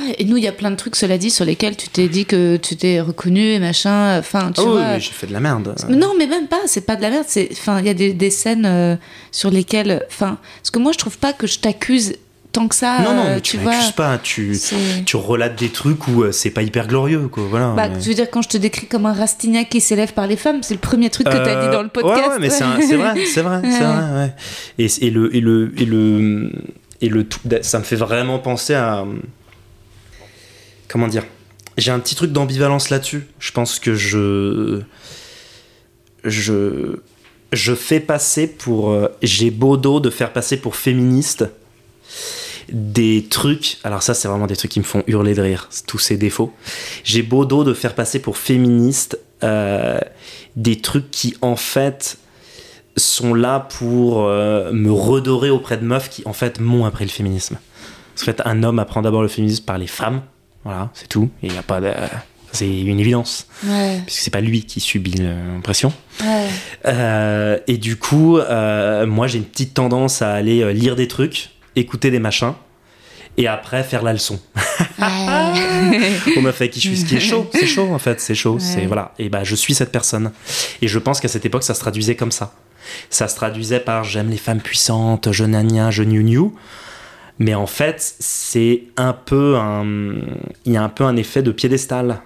Ouais, 0.01 0.15
et 0.19 0.25
nous 0.25 0.37
il 0.37 0.43
y 0.45 0.49
a 0.49 0.53
plein 0.53 0.71
de 0.71 0.77
trucs 0.77 0.97
cela 0.97 1.19
dit 1.19 1.31
sur 1.31 1.45
lesquels 1.45 1.77
tu 1.77 1.89
t'es 1.89 2.09
dit 2.09 2.25
que 2.27 2.57
tu 2.57 2.77
t'es 2.77 3.01
reconnu 3.01 3.41
et 3.41 3.59
machin 3.59 4.19
enfin 4.19 4.51
tu 4.55 4.61
vois 4.63 4.93
mais 4.93 5.01
j'ai 5.01 5.13
fait 5.13 5.27
de 5.27 5.33
la 5.33 5.41
merde. 5.41 5.75
Non, 5.89 6.13
mais 6.19 6.27
même 6.27 6.47
pas, 6.49 6.61
c'est 6.67 6.87
pas 6.87 6.97
de 6.97 7.03
la 7.03 7.11
merde. 7.11 7.25
c'est- 7.29 7.49
Enfin, 7.53 7.81
il 7.81 7.87
y 7.87 7.91
a 7.91 7.95
des, 7.95 8.13
des 8.13 8.31
scènes 8.31 8.67
euh, 8.67 8.97
sur 9.31 9.51
lesquelles. 9.51 10.05
Enfin, 10.09 10.39
parce 10.61 10.71
que 10.71 10.79
moi, 10.79 10.93
je 10.93 10.99
trouve 10.99 11.19
pas 11.19 11.33
que 11.33 11.47
je 11.47 11.59
t'accuse 11.59 12.15
tant 12.53 12.69
que 12.69 12.75
ça. 12.75 12.99
Non, 13.03 13.15
non, 13.15 13.23
euh, 13.25 13.35
mais 13.37 13.41
tu, 13.41 13.53
tu 13.57 13.63
vois. 13.63 13.73
m'accuses 13.73 13.93
pas. 13.93 14.19
Tu, 14.23 14.59
tu 15.07 15.17
relates 15.17 15.59
des 15.59 15.69
trucs 15.71 16.07
où 16.09 16.23
euh, 16.23 16.33
c'est 16.33 16.51
pas 16.51 16.63
hyper 16.63 16.87
glorieux, 16.87 17.29
quoi. 17.29 17.45
Voilà. 17.49 17.73
Bah, 17.75 17.89
mais- 17.89 18.01
je 18.01 18.09
veux 18.09 18.15
dire, 18.15 18.31
quand 18.31 18.43
je 18.43 18.49
te 18.51 18.57
décris 18.59 18.87
comme 18.87 19.07
un 19.07 19.13
Rastignac 19.13 19.69
qui 19.69 19.81
s'élève 19.81 20.13
par 20.13 20.27
les 20.27 20.37
femmes, 20.37 20.63
c'est 20.63 20.75
le 20.75 20.81
premier 20.81 21.09
truc 21.11 21.27
que 21.27 21.33
t'as 21.33 21.57
Euh, 21.57 21.67
dit 21.67 21.73
dans 21.73 21.83
le 21.83 21.89
podcast. 21.89 22.19
Ouais, 22.27 22.29
ouais, 22.35 22.39
mais 22.41 22.51
c'est 22.51 22.65
vrai, 22.65 22.83
c'est 23.27 23.43
vrai, 23.43 23.61
c'est 23.63 23.85
vrai. 23.85 24.35
Et, 24.79 24.87
et 25.07 25.11
le, 25.11 25.35
et 25.37 25.41
le, 25.41 25.73
et 25.81 25.85
le, 25.85 26.51
et 27.01 27.09
le 27.09 27.25
tout, 27.25 27.41
ça 27.63 27.79
me 27.79 27.85
fait 27.85 27.97
vraiment 27.97 28.39
penser 28.39 28.75
à. 28.75 29.05
Comment 30.93 31.09
dire? 31.09 31.25
J'ai 31.79 31.91
un 31.91 31.99
petit 32.01 32.15
truc 32.15 32.33
d'ambivalence 32.33 32.91
là-dessus. 32.91 33.27
Je 33.39 33.51
pense 33.53 33.79
que 33.79 33.95
je. 33.95 34.83
Je. 36.23 36.97
Je 37.51 37.75
fais 37.75 37.99
passer 37.99 38.47
pour. 38.47 38.91
euh, 38.91 39.09
J'ai 39.23 39.51
beau 39.51 39.79
dos 39.79 39.99
de 40.01 40.11
faire 40.11 40.35
passer 40.35 40.59
pour 40.59 40.77
féministe 40.77 41.47
des 42.71 43.27
trucs. 43.31 43.79
Alors, 43.85 44.03
ça, 44.03 44.13
c'est 44.13 44.29
vraiment 44.29 44.47
des 44.47 44.55
trucs 44.57 44.71
qui 44.71 44.81
me 44.81 44.85
font 44.85 45.03
hurler 45.07 45.35
de 45.35 45.41
rire, 45.41 45.71
tous 45.87 45.99
ces 45.99 46.19
défauts. 46.19 46.53
J'ai 47.05 47.23
beau 47.23 47.47
dos 47.47 47.65
de 47.65 47.73
faire 47.73 47.95
passer 47.95 48.19
pour 48.19 48.37
féministe 48.37 49.19
euh, 49.43 49.99
des 50.57 50.79
trucs 50.81 51.11
qui, 51.11 51.37
en 51.41 51.57
fait, 51.57 52.19
sont 52.99 53.33
là 53.33 53.61
pour 53.79 54.25
euh, 54.27 54.71
me 54.73 54.93
redorer 54.93 55.49
auprès 55.49 55.79
de 55.79 55.85
meufs 55.85 56.11
qui, 56.11 56.23
en 56.27 56.35
fait, 56.35 56.61
m'ont 56.61 56.85
appris 56.85 57.05
le 57.07 57.11
féminisme. 57.11 57.57
En 58.21 58.25
fait, 58.25 58.43
un 58.45 58.63
homme 58.63 58.79
apprend 58.79 59.01
d'abord 59.01 59.23
le 59.23 59.29
féminisme 59.29 59.65
par 59.65 59.79
les 59.79 59.87
femmes. 59.87 60.21
Voilà, 60.65 60.91
c'est 60.95 61.09
tout. 61.09 61.29
Il 61.43 61.51
n'y 61.53 61.59
a 61.59 61.63
pas 61.63 61.81
de. 61.81 61.91
C'est 62.55 62.69
une 62.69 63.01
évidence, 63.01 63.47
Ouais, 63.67 64.01
puisque 64.05 64.21
c'est 64.21 64.31
pas 64.31 64.43
lui 64.43 64.65
qui 64.67 64.81
subit 64.81 65.13
l'impression. 65.15 65.91
ouais. 66.21 66.49
Euh, 66.85 67.57
et 67.67 67.79
du 67.79 67.97
coup, 67.97 68.37
euh, 68.37 69.07
moi 69.07 69.27
j'ai 69.27 69.39
une 69.39 69.45
petite 69.47 69.73
tendance 69.73 70.21
à 70.21 70.35
aller 70.35 70.63
euh, 70.63 70.73
lire 70.73 70.95
des 70.95 71.09
trucs, 71.09 71.49
écouter 71.77 72.11
des 72.11 72.19
machins, 72.19 72.53
et 73.39 73.47
après 73.49 73.83
faire 73.85 74.03
la 74.03 74.13
leçon. 74.13 74.39
Ouais. 74.99 76.13
Au 76.37 76.43
meuf 76.43 76.61
avec 76.61 76.73
qui 76.73 76.81
je 76.81 76.89
suis, 76.89 76.99
ce 76.99 77.05
qui 77.07 77.17
est 77.17 77.21
chaud, 77.21 77.49
c'est 77.55 77.67
chaud 77.67 77.89
en 77.91 77.99
fait, 77.99 78.21
c'est 78.21 78.35
chaud. 78.35 78.59
C'est 78.61 78.85
voilà. 78.85 79.15
Et 79.19 79.31
bah 79.31 79.45
je 79.45 79.55
suis 79.55 79.73
cette 79.73 79.91
personne. 79.91 80.31
Et 80.83 80.89
je 80.89 80.99
pense 80.99 81.21
qu'à 81.21 81.29
cette 81.29 81.47
époque, 81.47 81.63
ça 81.63 81.73
se 81.73 81.81
traduisait 81.81 82.17
comme 82.17 82.33
ça. 82.33 82.53
Ça 83.09 83.29
se 83.29 83.35
traduisait 83.37 83.81
par 83.81 84.05
j'aime 84.05 84.29
les 84.29 84.37
femmes 84.37 84.61
puissantes, 84.61 85.33
je 85.33 85.45
nania, 85.45 85.91
je 85.91 86.03
new 86.03 86.21
new. 86.23 86.55
Mais 87.43 87.55
en 87.55 87.67
fait, 87.67 88.15
c'est 88.21 88.85
un 88.97 89.13
peu 89.13 89.57
un, 89.57 89.85
il 90.65 90.73
y 90.73 90.77
a 90.77 90.83
un 90.85 90.89
peu 90.89 91.03
un 91.03 91.17
effet 91.17 91.43
de 91.43 91.51
piédestal. 91.51 92.21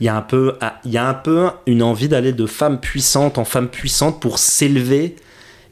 Il 0.00 0.06
y 0.06 0.08
a 0.08 0.16
un 0.16 0.22
peu, 0.22 0.54
ah, 0.60 0.80
il 0.84 0.90
y 0.90 0.98
a 0.98 1.06
un 1.06 1.14
peu 1.14 1.50
une 1.66 1.82
envie 1.84 2.08
d'aller 2.08 2.32
de 2.32 2.46
femme 2.46 2.80
puissante 2.80 3.38
en 3.38 3.44
femme 3.44 3.68
puissante 3.68 4.20
pour 4.20 4.38
s'élever 4.38 5.14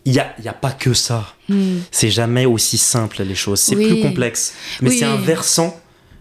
il 0.04 0.14
y 0.14 0.20
a, 0.20 0.32
y 0.42 0.48
a 0.48 0.52
pas 0.52 0.70
que 0.70 0.94
ça. 0.94 1.34
Hmm. 1.48 1.78
C'est 1.90 2.08
jamais 2.10 2.46
aussi 2.46 2.78
simple 2.78 3.22
les 3.24 3.34
choses. 3.34 3.58
C'est 3.60 3.74
Oui. 3.74 3.88
plus 3.88 4.00
complexe. 4.02 4.54
Mais 4.80 4.90
Oui. 4.90 4.98
c'est 4.98 5.04
un 5.06 5.16
versant 5.16 5.78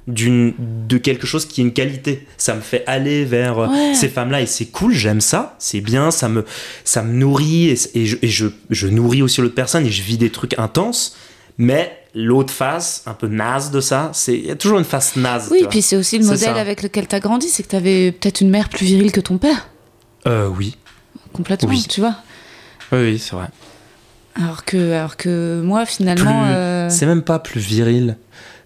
d'une 0.08 0.54
de 0.88 0.98
quelque 0.98 1.28
chose 1.28 1.46
qui 1.46 1.62
est 1.62 1.64
une 1.66 1.74
qualité. 1.74 2.26
Ça 2.38 2.56
me 2.56 2.62
fait 2.62 2.84
aller 2.88 3.24
vers 3.24 3.60
euh, 3.60 3.68
Ouais. 3.68 3.94
ces 3.94 4.10
femmes-là 4.10 4.42
et 4.42 4.46
c'est 4.46 4.66
cool. 4.66 4.94
J'aime 4.94 5.22
ça. 5.22 5.56
C'est 5.60 5.82
bien. 5.82 6.12
Ça 6.12 6.28
me 6.28 6.44
ça 6.86 7.04
me 7.04 7.14
nourrit 7.14 7.70
et, 7.70 7.78
et 7.94 8.06
je, 8.08 8.18
et 8.22 8.28
je, 8.30 8.48
je 8.70 8.88
nourris 8.88 9.22
aussi 9.22 9.42
l'autre 9.42 9.56
personne 9.56 9.86
et 9.86 9.92
je 9.92 10.02
vis 10.02 10.18
des 10.18 10.32
trucs 10.32 10.58
intenses. 10.58 11.16
Mais 11.58 11.98
l'autre 12.26 12.54
face, 12.54 13.04
un 13.06 13.14
peu 13.14 13.28
naze 13.28 13.72
de 13.72 13.80
ça, 13.82 14.10
c'est 14.14 14.38
il 14.38 14.46
y 14.48 14.52
a 14.52 14.56
toujours 14.56 14.80
une 14.80 14.86
face 14.86 15.16
naze. 15.16 15.50
Oui, 15.52 15.60
tu 15.62 15.68
puis 15.68 15.82
c'est 15.82 15.96
aussi 15.96 16.18
le 16.18 16.26
modèle 16.26 16.40
ça. 16.40 16.56
avec 16.56 16.82
lequel 16.84 17.08
t'as 17.08 17.20
grandi, 17.20 17.48
c'est 17.50 17.64
que 17.64 17.68
t'avais 17.70 18.12
peut-être 18.12 18.42
une 18.42 18.50
mère 18.50 18.70
plus 18.70 18.86
virile 18.86 19.12
que 19.12 19.20
ton 19.22 19.38
père, 19.38 19.68
Euh, 20.28 20.48
oui, 20.48 20.76
complètement, 21.34 21.70
Oui. 21.70 21.86
tu 21.88 22.02
vois. 22.02 22.16
oui, 22.92 23.00
oui, 23.00 23.20
c'est 23.20 23.36
vrai. 23.36 23.48
Alors 24.36 24.66
que, 24.66 24.92
alors 24.94 25.18
que 25.18 25.62
moi, 25.64 25.86
finalement, 25.86 26.44
Plus- 26.44 26.54
euh, 26.54 26.90
C'est 26.90 27.06
même 27.06 27.22
pas 27.24 27.40
plus 27.40 27.62
viril. 27.62 28.18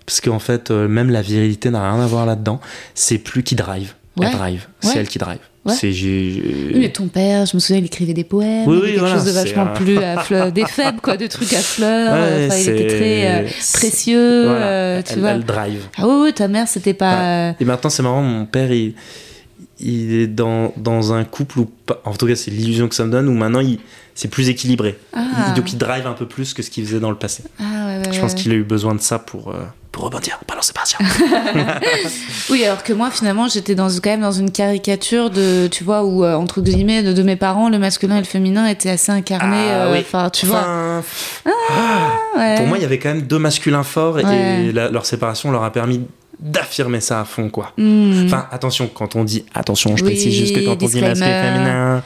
Parce 0.05 0.19
qu'en 0.19 0.39
fait, 0.39 0.71
euh, 0.71 0.87
même 0.87 1.09
la 1.11 1.21
virilité 1.21 1.69
n'a 1.69 1.91
rien 1.93 2.01
à 2.03 2.07
voir 2.07 2.25
là-dedans. 2.25 2.59
C'est 2.95 3.17
plus 3.19 3.43
qui 3.43 3.55
drive. 3.55 3.93
Ouais. 4.17 4.27
Elle 4.29 4.37
drive. 4.37 4.67
Ouais. 4.83 4.89
C'est 4.91 4.99
elle 4.99 5.07
qui 5.07 5.19
drive. 5.19 5.39
Ouais. 5.63 5.73
C'est 5.75 5.91
j'ai- 5.91 6.71
mais 6.73 6.89
ton 6.89 7.07
père, 7.07 7.45
je 7.45 7.55
me 7.55 7.59
souviens, 7.59 7.77
il 7.77 7.85
écrivait 7.85 8.13
des 8.15 8.23
poèmes, 8.23 8.67
Oui, 8.67 8.77
oui, 8.81 8.87
quelque 8.89 8.99
voilà, 9.01 9.13
chose 9.15 9.25
de 9.25 9.31
vachement 9.31 9.61
un- 9.63 9.67
plus 9.67 9.97
à 9.99 10.17
fleur, 10.23 10.51
des 10.51 10.65
faibles, 10.65 10.99
quoi, 11.01 11.17
de 11.17 11.27
trucs 11.27 11.53
à 11.53 11.59
fleurs. 11.59 12.13
Ouais, 12.13 12.47
enfin, 12.47 12.57
il 12.57 12.69
était 12.69 12.87
très 12.87 13.27
euh, 13.27 13.47
précieux, 13.73 14.43
Voilà. 14.45 14.65
euh, 14.65 15.01
tu 15.05 15.13
elle, 15.13 15.19
vois. 15.19 15.29
elle 15.29 15.43
drive. 15.45 15.81
Ah 15.99 16.07
oui, 16.07 16.13
oui, 16.23 16.33
ta 16.33 16.47
mère, 16.47 16.67
c'était 16.67 16.95
pas. 16.95 17.53
Et 17.59 17.65
maintenant, 17.65 17.91
c'est 17.91 18.01
marrant, 18.01 18.23
mon 18.23 18.45
père, 18.45 18.71
il, 18.71 18.93
il 19.81 20.13
est 20.13 20.27
dans, 20.27 20.73
dans 20.77 21.13
un 21.13 21.23
couple 21.23 21.59
où, 21.59 21.65
pas- 21.85 22.01
en 22.05 22.13
tout 22.13 22.27
cas, 22.27 22.35
c'est 22.35 22.51
l'illusion 22.51 22.87
que 22.87 22.95
ça 22.95 23.05
me 23.05 23.11
donne, 23.11 23.27
où 23.27 23.33
maintenant, 23.33 23.59
il, 23.59 23.79
c'est 24.15 24.27
plus 24.27 24.49
équilibré. 24.49 24.97
Ah. 25.13 25.23
Il- 25.49 25.53
donc, 25.55 25.71
il 25.73 25.77
drive 25.77 26.05
un 26.07 26.13
peu 26.13 26.25
plus 26.27 26.53
que 26.53 26.61
ce 26.61 26.69
qu'il 26.69 26.85
faisait 26.85 26.99
dans 26.99 27.09
le 27.09 27.17
passé. 27.17 27.43
Ah, 27.59 27.63
ouais, 27.63 27.97
ouais, 28.07 28.13
Je 28.13 28.19
pense 28.19 28.31
ouais. 28.33 28.37
qu'il 28.37 28.51
a 28.51 28.55
eu 28.55 28.63
besoin 28.63 28.93
de 28.95 29.01
ça 29.01 29.19
pour, 29.19 29.49
euh, 29.49 29.63
pour 29.91 30.03
rebondir. 30.05 30.39
Balancer 30.47 30.73
patient. 30.73 30.99
Oui, 32.49 32.63
alors 32.65 32.83
que 32.83 32.91
moi, 32.93 33.09
finalement, 33.11 33.47
j'étais 33.47 33.75
dans, 33.75 33.87
quand 33.87 34.09
même 34.09 34.21
dans 34.21 34.31
une 34.31 34.51
caricature 34.51 35.29
de, 35.29 35.67
tu 35.67 35.83
vois, 35.83 36.03
où, 36.03 36.23
euh, 36.25 36.35
entre 36.35 36.61
guillemets, 36.61 37.01
de, 37.03 37.13
de 37.13 37.23
mes 37.23 37.35
parents, 37.37 37.69
le 37.69 37.79
masculin 37.79 38.17
et 38.17 38.19
le 38.19 38.25
féminin 38.25 38.67
étaient 38.67 38.89
assez 38.89 39.11
incarnés. 39.11 39.67
Ah 39.69 39.85
euh, 39.85 39.93
oui. 39.93 39.99
Enfin, 40.01 40.29
tu 40.29 40.45
vois. 40.45 41.01
Ouais. 41.45 42.55
Pour 42.57 42.67
moi, 42.67 42.77
il 42.77 42.81
y 42.81 42.85
avait 42.85 42.99
quand 42.99 43.09
même 43.09 43.21
deux 43.23 43.39
masculins 43.39 43.83
forts 43.83 44.19
et 44.19 44.23
Ouais. 44.25 44.71
la- 44.73 44.89
leur 44.89 45.05
séparation 45.05 45.51
leur 45.51 45.63
a 45.63 45.71
permis 45.71 46.01
d'affirmer 46.41 46.99
ça 47.01 47.21
à 47.21 47.25
fond, 47.25 47.49
quoi. 47.49 47.71
Hmm. 47.77 48.25
Enfin, 48.25 48.47
attention, 48.51 48.89
quand 48.93 49.15
on 49.15 49.23
dit, 49.23 49.45
attention, 49.53 49.95
je 49.95 50.03
Oui, 50.03 50.11
précise 50.11 50.33
juste 50.35 50.55
que 50.55 50.65
quand 50.65 50.71
on 50.81 50.87
dit 50.87 50.99
masculin 51.01 51.15
féminin, 51.15 52.03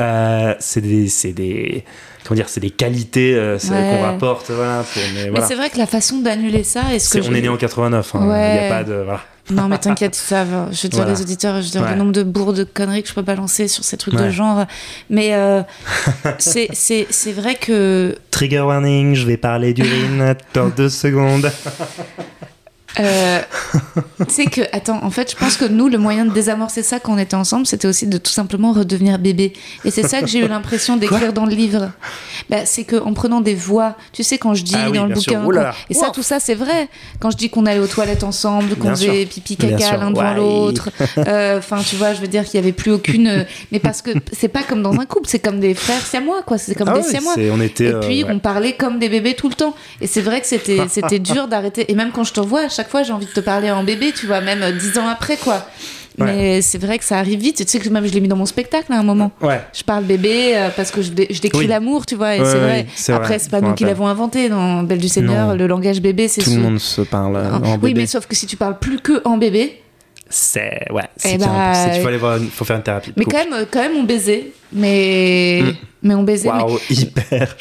euh, 0.00 0.54
c'est 0.60 0.80
des, 0.80 1.08
c'est 1.08 1.32
des, 1.32 1.84
comment 2.24 2.36
dire, 2.36 2.48
c'est 2.48 2.60
des 2.60 2.70
qualités 2.70 3.34
euh, 3.34 3.58
Ouais. 3.58 3.68
qu'on 3.96 4.02
rapporte, 4.02 4.50
voilà. 4.50 4.84
Pour, 4.84 5.02
mais 5.14 5.30
Mais 5.30 5.40
c'est 5.46 5.54
vrai 5.56 5.68
que 5.70 5.78
la 5.78 5.86
façon 5.86 6.20
d'annuler 6.20 6.62
ça, 6.64 6.82
est-ce 6.94 7.10
que 7.10 7.20
C'est- 7.22 7.28
on 7.28 7.32
je- 7.32 7.36
est 7.38 7.42
né 7.42 7.48
en 7.48 7.56
89, 7.56 8.14
hein. 8.14 8.20
il 8.22 8.26
n'y 8.60 8.66
a 8.66 8.68
pas 8.68 8.84
de, 8.84 8.94
voilà. 8.94 9.20
Non, 9.50 9.66
mais 9.66 9.76
t'inquiète, 9.78 10.14
ça 10.14 10.44
va. 10.44 10.68
Je 10.70 10.82
veux 10.84 10.88
dire, 10.88 11.00
Voilà. 11.00 11.14
les 11.14 11.20
auditeurs, 11.20 11.56
je 11.60 11.64
veux 11.66 11.70
dire, 11.72 11.82
Ouais. 11.82 11.90
le 11.90 11.96
nombre 11.96 12.12
de 12.12 12.22
bourres 12.22 12.52
de 12.52 12.62
conneries 12.62 13.02
que 13.02 13.08
je 13.08 13.14
peux 13.14 13.22
balancer 13.22 13.66
sur 13.66 13.82
ces 13.82 13.96
trucs 13.96 14.14
de 14.14 14.30
genre. 14.30 14.66
Mais 15.10 15.34
euh, 15.34 15.62
c'est- 16.38 16.68
c'est 16.72 17.08
c'est 17.10 17.32
vrai 17.32 17.56
que. 17.56 18.16
Trigger 18.30 18.60
warning, 18.60 19.14
je 19.16 19.26
vais 19.26 19.36
parler 19.36 19.74
d'urine 19.74 20.36
dans 20.54 20.68
deux 20.68 20.88
secondes. 20.88 21.50
Euh, 23.00 23.40
tu 24.28 24.34
sais 24.34 24.44
que, 24.46 24.60
attends, 24.72 25.02
en 25.02 25.10
fait, 25.10 25.30
je 25.30 25.36
pense 25.36 25.56
que 25.56 25.64
nous, 25.64 25.88
le 25.88 25.98
moyen 25.98 26.24
de 26.24 26.30
désamorcer 26.32 26.82
ça 26.82 27.00
quand 27.00 27.14
on 27.14 27.18
était 27.18 27.34
ensemble, 27.36 27.66
c'était 27.66 27.88
aussi 27.88 28.06
de 28.06 28.18
tout 28.18 28.32
simplement 28.32 28.72
redevenir 28.72 29.18
bébé. 29.18 29.52
Et 29.84 29.90
c'est 29.90 30.02
ça 30.06 30.20
que 30.20 30.26
j'ai 30.26 30.40
eu 30.40 30.48
l'impression 30.48 30.96
d'écrire 30.96 31.32
dans 31.32 31.46
le 31.46 31.54
livre. 31.54 31.90
Bah, 32.50 32.64
c'est 32.66 32.84
que 32.84 32.96
en 32.96 33.12
prenant 33.14 33.40
des 33.40 33.54
voix, 33.54 33.96
tu 34.12 34.22
sais, 34.22 34.38
quand 34.38 34.54
je 34.54 34.62
dis 34.64 34.74
Ah 34.76 34.90
oui, 34.90 34.98
dans 34.98 35.06
le 35.06 35.14
bouquin. 35.14 35.42
Et 35.90 35.94
ça, 35.94 36.10
tout 36.10 36.22
ça, 36.22 36.40
c'est 36.40 36.54
vrai. 36.54 36.88
Quand 37.20 37.30
je 37.30 37.36
dis 37.36 37.50
qu'on 37.50 37.66
allait 37.66 37.80
aux 37.80 37.86
toilettes 37.86 38.24
ensemble, 38.24 38.76
qu'on 38.76 38.90
faisait 38.90 39.26
pipi 39.26 39.56
caca 39.56 39.96
l'un 39.96 40.10
devant 40.10 40.34
l'autre. 40.34 40.90
Euh, 41.18 41.58
Enfin, 41.58 41.78
tu 41.82 41.96
vois, 41.96 42.12
je 42.14 42.20
veux 42.20 42.28
dire 42.28 42.44
qu'il 42.44 42.54
y 42.54 42.58
avait 42.58 42.72
plus 42.72 42.90
aucune. 42.92 43.46
Mais 43.70 43.78
parce 43.78 44.02
que 44.02 44.10
c'est 44.32 44.48
pas 44.48 44.62
comme 44.62 44.82
dans 44.82 44.98
un 45.00 45.06
couple, 45.06 45.28
c'est 45.28 45.38
comme 45.38 45.60
des 45.60 45.74
frères 45.74 46.04
siamois, 46.04 46.42
quoi. 46.42 46.58
C'est 46.58 46.74
comme 46.74 46.88
Ah 46.88 46.94
des 46.94 47.00
ouais, 47.00 47.08
siamois. 47.08 47.34
on 47.52 47.60
était, 47.60 47.84
Et 47.84 47.92
euh, 47.92 48.00
puis, 48.00 48.24
ouais. 48.24 48.30
on 48.32 48.38
parlait 48.38 48.72
comme 48.74 48.98
des 48.98 49.08
bébés 49.08 49.34
tout 49.34 49.48
le 49.48 49.54
temps. 49.54 49.74
Et 50.00 50.06
c'est 50.06 50.20
vrai 50.20 50.40
que 50.40 50.46
c'était 50.46 51.18
dur 51.18 51.48
d'arrêter. 51.48 51.90
Et 51.90 51.94
même 51.94 52.10
quand 52.12 52.24
je 52.24 52.32
te 52.32 52.40
vois, 52.40 52.62
à 52.62 52.68
chaque 52.68 52.81
fois, 52.88 53.02
j'ai 53.02 53.12
envie 53.12 53.26
de 53.26 53.30
te 53.32 53.40
parler 53.40 53.70
en 53.70 53.84
bébé, 53.84 54.12
tu 54.18 54.26
vois, 54.26 54.40
même 54.40 54.62
euh, 54.62 54.72
dix 54.72 54.98
ans 54.98 55.06
après, 55.08 55.36
quoi. 55.36 55.66
Mais 56.18 56.60
c'est 56.60 56.76
vrai 56.76 56.98
que 56.98 57.04
ça 57.04 57.18
arrive 57.18 57.40
vite. 57.40 57.56
Tu 57.56 57.64
sais 57.66 57.78
que 57.78 57.88
même 57.88 58.06
je 58.06 58.12
l'ai 58.12 58.20
mis 58.20 58.28
dans 58.28 58.36
mon 58.36 58.44
spectacle 58.44 58.92
à 58.92 58.98
un 58.98 59.02
moment. 59.02 59.32
Ouais. 59.40 59.62
Je 59.72 59.82
parle 59.82 60.04
bébé 60.04 60.52
euh, 60.56 60.68
parce 60.76 60.90
que 60.90 61.00
je, 61.00 61.08
dé- 61.10 61.26
je 61.30 61.40
décris 61.40 61.60
Oui. 61.60 61.66
l'amour, 61.66 62.04
tu 62.04 62.16
vois, 62.16 62.36
et 62.36 62.40
Ouais, 62.40 62.46
c'est 62.94 63.12
vrai. 63.12 63.16
Après, 63.16 63.38
c'est 63.38 63.50
pas 63.50 63.62
nous 63.62 63.72
qui 63.72 63.84
l'avons 63.84 64.06
inventé 64.06 64.50
dans 64.50 64.82
Belle 64.82 64.98
du 64.98 65.08
Seigneur, 65.08 65.48
Non. 65.48 65.54
le 65.54 65.66
langage 65.66 66.00
bébé, 66.02 66.28
c'est 66.28 66.42
Tout 66.42 66.50
le 66.50 66.58
monde 66.60 66.78
se 66.78 67.00
parle 67.00 67.36
euh, 67.36 67.52
en 67.54 67.60
Oui, 67.76 67.78
bébé. 67.88 68.00
mais 68.02 68.06
sauf 68.06 68.26
que 68.26 68.36
si 68.36 68.46
tu 68.46 68.56
parles 68.58 68.78
plus 68.78 68.98
que 68.98 69.22
en 69.24 69.38
bébé, 69.38 69.80
C'est 70.28 70.86
ouais, 70.92 71.02
c'est 71.16 71.32
Eh 71.34 71.38
bah, 71.38 71.72
c'est 71.74 71.92
qu'il 71.92 72.02
faut 72.02 72.08
aller 72.08 72.16
voir, 72.18 72.36
une- 72.36 72.50
faut 72.50 72.64
faire 72.66 72.76
une 72.76 72.82
thérapie. 72.82 73.12
mais 73.16 73.24
quand 73.24 73.38
même, 73.38 73.66
quand 73.70 73.80
même, 73.80 73.96
on 73.96 74.04
baisait. 74.04 74.52
Mais, 74.72 75.62
mais 76.02 76.14
on 76.14 76.22
baisait. 76.24 76.50
mais- 76.52 76.62
Waouh, 76.62 76.78
hyper. 76.90 77.56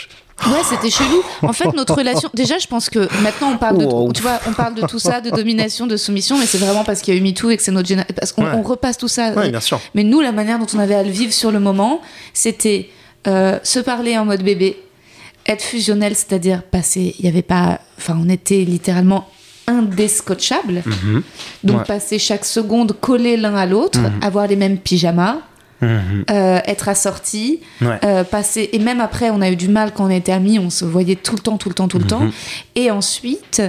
Ouais, 0.47 0.61
c'était 0.67 0.89
chelou. 0.89 1.21
En 1.43 1.53
fait, 1.53 1.71
notre 1.73 1.93
relation. 1.95 2.29
Déjà, 2.33 2.57
je 2.57 2.67
pense 2.67 2.89
que 2.89 2.99
maintenant, 3.21 3.51
on 3.53 3.57
parle 3.57 3.77
de. 3.77 3.85
Wow. 3.85 4.11
Tu 4.13 4.21
vois, 4.21 4.39
on 4.47 4.53
parle 4.53 4.73
de 4.75 4.81
tout 4.87 4.99
ça, 4.99 5.21
de 5.21 5.29
domination, 5.29 5.87
de 5.87 5.97
soumission, 5.97 6.37
mais 6.37 6.45
c'est 6.45 6.57
vraiment 6.57 6.83
parce 6.83 7.01
qu'il 7.01 7.13
y 7.13 7.17
a 7.17 7.19
eu 7.19 7.23
MeToo 7.23 7.49
et 7.51 7.57
que 7.57 7.63
c'est 7.63 7.71
notre 7.71 7.87
génération. 7.87 8.15
Parce 8.17 8.31
qu'on 8.31 8.43
Ouais. 8.43 8.51
on 8.55 8.61
repasse 8.63 8.97
tout 8.97 9.07
ça. 9.07 9.31
Ouais, 9.33 9.49
bien 9.49 9.59
sûr. 9.59 9.79
Mais 9.93 10.03
nous, 10.03 10.19
la 10.21 10.31
manière 10.31 10.57
dont 10.59 10.67
on 10.73 10.79
avait 10.79 10.95
à 10.95 11.03
le 11.03 11.11
vivre 11.11 11.33
sur 11.33 11.51
le 11.51 11.59
moment, 11.59 12.01
c'était 12.33 12.89
euh, 13.27 13.59
se 13.63 13.79
parler 13.79 14.17
en 14.17 14.25
mode 14.25 14.41
bébé, 14.43 14.77
être 15.45 15.61
fusionnel, 15.63 16.15
c'est-à-dire 16.15 16.63
passer. 16.63 17.15
Il 17.19 17.25
y 17.25 17.27
avait 17.27 17.41
pas. 17.43 17.79
Enfin, 17.97 18.17
on 18.19 18.27
était 18.29 18.63
littéralement 18.63 19.27
indescotchables. 19.67 20.83
Mhm. 20.85 21.23
Donc, 21.63 21.79
Ouais. 21.79 21.85
passer 21.85 22.19
chaque 22.19 22.45
seconde 22.45 22.93
collés 22.99 23.37
l'un 23.37 23.55
à 23.55 23.65
l'autre, 23.65 23.99
avoir 24.21 24.47
les 24.47 24.55
mêmes 24.55 24.77
pyjamas. 24.77 25.37
Mhm. 25.81 26.25
euh, 26.29 26.59
être 26.65 26.89
assortis, 26.89 27.59
Ouais. 27.81 27.99
euh, 28.03 28.23
passer 28.23 28.69
et 28.73 28.79
même 28.79 29.01
après 29.01 29.29
on 29.31 29.41
a 29.41 29.49
eu 29.49 29.55
du 29.55 29.67
mal 29.67 29.91
quand 29.93 30.05
on 30.05 30.09
était 30.09 30.31
amis, 30.31 30.59
on 30.59 30.69
se 30.69 30.85
voyait 30.85 31.15
tout 31.15 31.35
le 31.35 31.41
temps, 31.41 31.57
tout 31.57 31.69
le 31.69 31.75
temps, 31.75 31.87
tout 31.87 31.97
le 31.97 32.03
Mhm. 32.03 32.09
temps. 32.09 32.27
Et 32.75 32.91
ensuite 32.91 33.61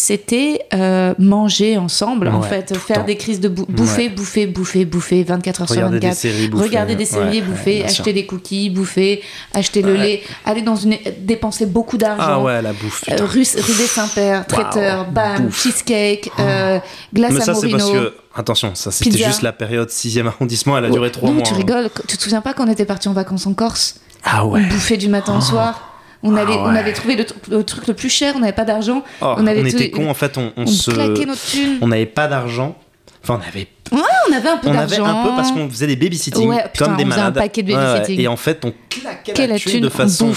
c'était 0.00 0.60
euh, 0.74 1.12
manger 1.18 1.76
ensemble, 1.76 2.28
en 2.28 2.40
fait, 2.40 2.76
faire 2.76 3.04
des 3.04 3.16
crises 3.16 3.40
de 3.40 3.48
bou- 3.48 3.66
bouffer, 3.68 4.02
Ouais. 4.04 4.08
bouffer, 4.10 4.46
bouffer, 4.46 4.84
bouffer, 4.84 5.24
24 5.24 5.62
heures 5.62 5.66
sur 5.68 5.74
Regarder 5.76 5.96
24. 5.98 6.10
des 6.12 6.16
séries, 6.20 6.48
bouffer. 6.48 6.64
Regarder 6.64 6.94
des 6.94 7.04
séries, 7.04 7.38
Ouais, 7.40 7.42
bouffer, 7.42 7.84
acheter 7.84 8.12
des 8.12 8.24
cookies, 8.24 8.70
bouffer, 8.70 9.22
acheter 9.54 9.82
le 9.82 9.96
lait, 9.96 10.22
aller 10.44 10.62
dans 10.62 10.76
une 10.76 10.96
dépenser 11.20 11.66
beaucoup 11.66 11.98
d'argent. 11.98 12.22
Ah 12.24 12.40
ouais, 12.40 12.62
la 12.62 12.72
bouffe. 12.72 13.02
Euh, 13.10 13.16
rue, 13.24 13.40
rue 13.56 13.74
des 13.76 13.86
Saint-Père, 13.88 14.46
traiteur, 14.46 15.10
bam, 15.10 15.46
bouffe. 15.46 15.62
cheesecake, 15.64 16.30
euh, 16.38 16.78
glace 17.12 17.32
Mais 17.32 17.40
à 17.40 17.44
ça, 17.44 17.54
c'est 17.54 17.66
Morino. 17.66 17.78
parce 17.78 17.90
que. 17.90 18.14
Attention, 18.36 18.74
ça 18.76 18.92
c'était 18.92 19.18
juste 19.18 19.42
la 19.42 19.52
période 19.52 19.88
6ème 19.88 20.28
arrondissement, 20.28 20.78
elle 20.78 20.84
a 20.84 20.90
duré 20.90 21.10
3 21.10 21.28
non, 21.30 21.34
mois. 21.36 21.42
tu 21.42 21.54
hein. 21.54 21.56
rigoles. 21.56 21.90
Tu 22.06 22.16
te 22.16 22.22
souviens 22.22 22.40
pas 22.40 22.54
quand 22.54 22.68
on 22.68 22.70
était 22.70 22.84
parti 22.84 23.08
en 23.08 23.12
vacances 23.14 23.48
en 23.48 23.52
Corse? 23.54 23.96
Ah 24.22 24.44
On 24.46 24.50
ouais. 24.50 24.64
bouffait 24.66 24.96
du 24.96 25.08
matin 25.08 25.36
au 25.38 25.40
soir. 25.40 25.87
On, 26.22 26.34
Ah 26.36 26.44
on 26.48 26.72
ouais. 26.72 26.78
avait 26.78 26.92
trouvé 26.92 27.14
le, 27.16 27.22
tr- 27.24 27.34
le 27.50 27.62
truc 27.64 27.86
le 27.86 27.94
plus 27.94 28.08
cher, 28.10 28.34
on 28.36 28.40
n'avait 28.40 28.52
pas 28.52 28.64
d'argent. 28.64 29.04
Oh, 29.20 29.34
on 29.38 29.46
avait 29.46 29.62
on 29.62 29.66
était 29.66 29.90
cons, 29.90 30.08
en 30.10 30.14
fait, 30.14 30.36
on, 30.36 30.52
on 30.56 30.62
On, 30.64 30.66
se. 30.66 30.90
claquait 30.90 31.26
notre 31.26 31.40
thune. 31.44 31.78
On 31.80 31.88
n'avait 31.88 32.06
pas 32.06 32.26
d'argent. 32.26 32.76
Enfin, 33.22 33.40
on 33.44 33.48
avait, 33.48 33.68
On 33.92 34.32
avait 34.34 34.48
un 34.48 34.56
peu 34.56 34.68
on 34.68 34.72
avait 34.78 34.96
d'argent. 34.96 35.04
un 35.06 35.24
peu 35.24 35.30
parce 35.36 35.52
qu'on 35.52 35.68
faisait 35.68 35.86
des 35.86 35.96
babysitting 35.96 36.48
Ouais, 36.48 36.64
putain, 36.72 36.86
comme 36.86 36.96
des 36.96 37.04
on 37.04 37.06
faisait 37.08 37.18
un 37.18 37.22
malades. 37.24 37.34
paquet 37.34 37.62
de 37.62 37.72
ouais. 37.72 38.14
Et 38.20 38.26
en 38.28 38.36
fait, 38.36 38.64
on 38.64 38.72
claquait 38.88 39.32
Quelle 39.32 39.50
la 39.50 39.58
thune, 39.58 39.72
thune, 39.72 39.80
de 39.82 39.86
on 39.86 39.90
façon 39.90 40.32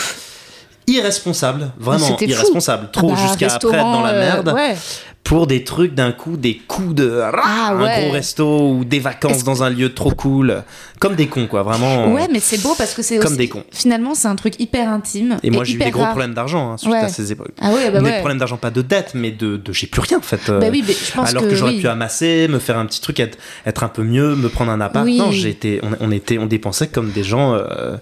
irresponsable, 0.88 1.71
vraiment 1.77 2.17
irresponsable. 2.19 2.89
Trop 2.91 3.11
Ah 3.11 3.15
bah, 3.15 3.21
jusqu'à 3.27 3.53
après 3.55 3.77
être 3.77 3.84
dans 3.84 4.01
la 4.01 4.09
euh, 4.09 4.19
merde. 4.19 4.51
ouais. 4.53 4.75
Pour 5.24 5.47
des 5.47 5.63
trucs 5.63 5.93
d'un 5.93 6.11
coup, 6.11 6.36
des 6.36 6.55
coups 6.67 6.93
de. 6.95 7.22
Ah, 7.24 7.69
un 7.72 8.01
gros 8.01 8.11
resto 8.11 8.69
ou 8.72 8.84
des 8.84 8.99
vacances 8.99 9.43
dans 9.45 9.63
un 9.63 9.69
lieu 9.69 9.93
trop 9.93 10.11
cool. 10.11 10.63
Comme 10.99 11.15
des 11.15 11.28
cons, 11.28 11.47
quoi, 11.47 11.63
vraiment. 11.63 12.11
Ouais, 12.13 12.28
mais 12.32 12.39
c'est 12.41 12.61
beau 12.61 12.76
parce 12.78 12.93
que 12.93 13.01
c'est 13.01 13.17
Comme 13.17 13.28
aussi. 13.28 13.38
des 13.38 13.47
cons. 13.47 13.63
Finalement, 13.72 14.13
c'est 14.13 14.28
un 14.28 14.36
truc 14.36 14.59
hyper 14.59 14.89
intime. 14.89 15.38
Et 15.41 15.49
moi, 15.49 15.63
j'ai 15.63 15.76
eu 15.76 15.78
des 15.78 15.89
gros 15.89 16.01
rare. 16.01 16.09
problèmes 16.11 16.34
d'argent 16.34 16.74
hein, 16.74 16.78
suite 16.78 16.91
Ouais. 16.91 16.97
à 16.99 17.07
ces 17.07 17.32
époques. 17.32 17.53
Ah 17.61 17.72
ouais, 17.72 17.89
bah 17.91 17.99
des 17.99 18.05
ouais. 18.05 18.17
problèmes 18.17 18.39
d'argent, 18.39 18.57
pas 18.57 18.72
de 18.72 18.82
dette, 18.82 19.11
mais 19.15 19.32
de, 19.32 19.55
de 19.57 19.72
j'ai 19.72 19.88
plus 19.88 20.01
rien 20.01 20.17
en 20.17 20.22
fait. 20.22 20.49
euh, 20.49 20.59
Bah 20.59 20.67
oui, 20.69 20.84
mais 20.86 20.93
je 20.93 21.11
pense 21.13 21.30
alors 21.30 21.43
que, 21.43 21.49
que, 21.49 21.55
j'aurais 21.55 21.76
oui. 21.76 21.80
pu 21.82 21.88
amasser, 21.88 22.47
me 22.49 22.59
faire 22.59 22.78
un 22.78 22.86
petit 22.86 22.99
truc, 23.01 23.19
être, 23.19 23.38
être 23.65 23.84
un 23.84 23.89
peu 23.89 24.03
mieux, 24.03 24.36
me 24.36 24.49
prendre 24.49 24.72
un 24.72 24.82
appart. 24.82 25.05
Oui. 25.05 25.17
Non, 25.17 25.32
été, 25.32 25.80
on, 25.84 26.07
on 26.07 26.11
était, 26.11 26.38
on 26.39 26.45
dépensait 26.45 26.88
comme 26.88 27.11
des 27.11 27.24
gens, 27.24 27.53
euh, 27.53 27.95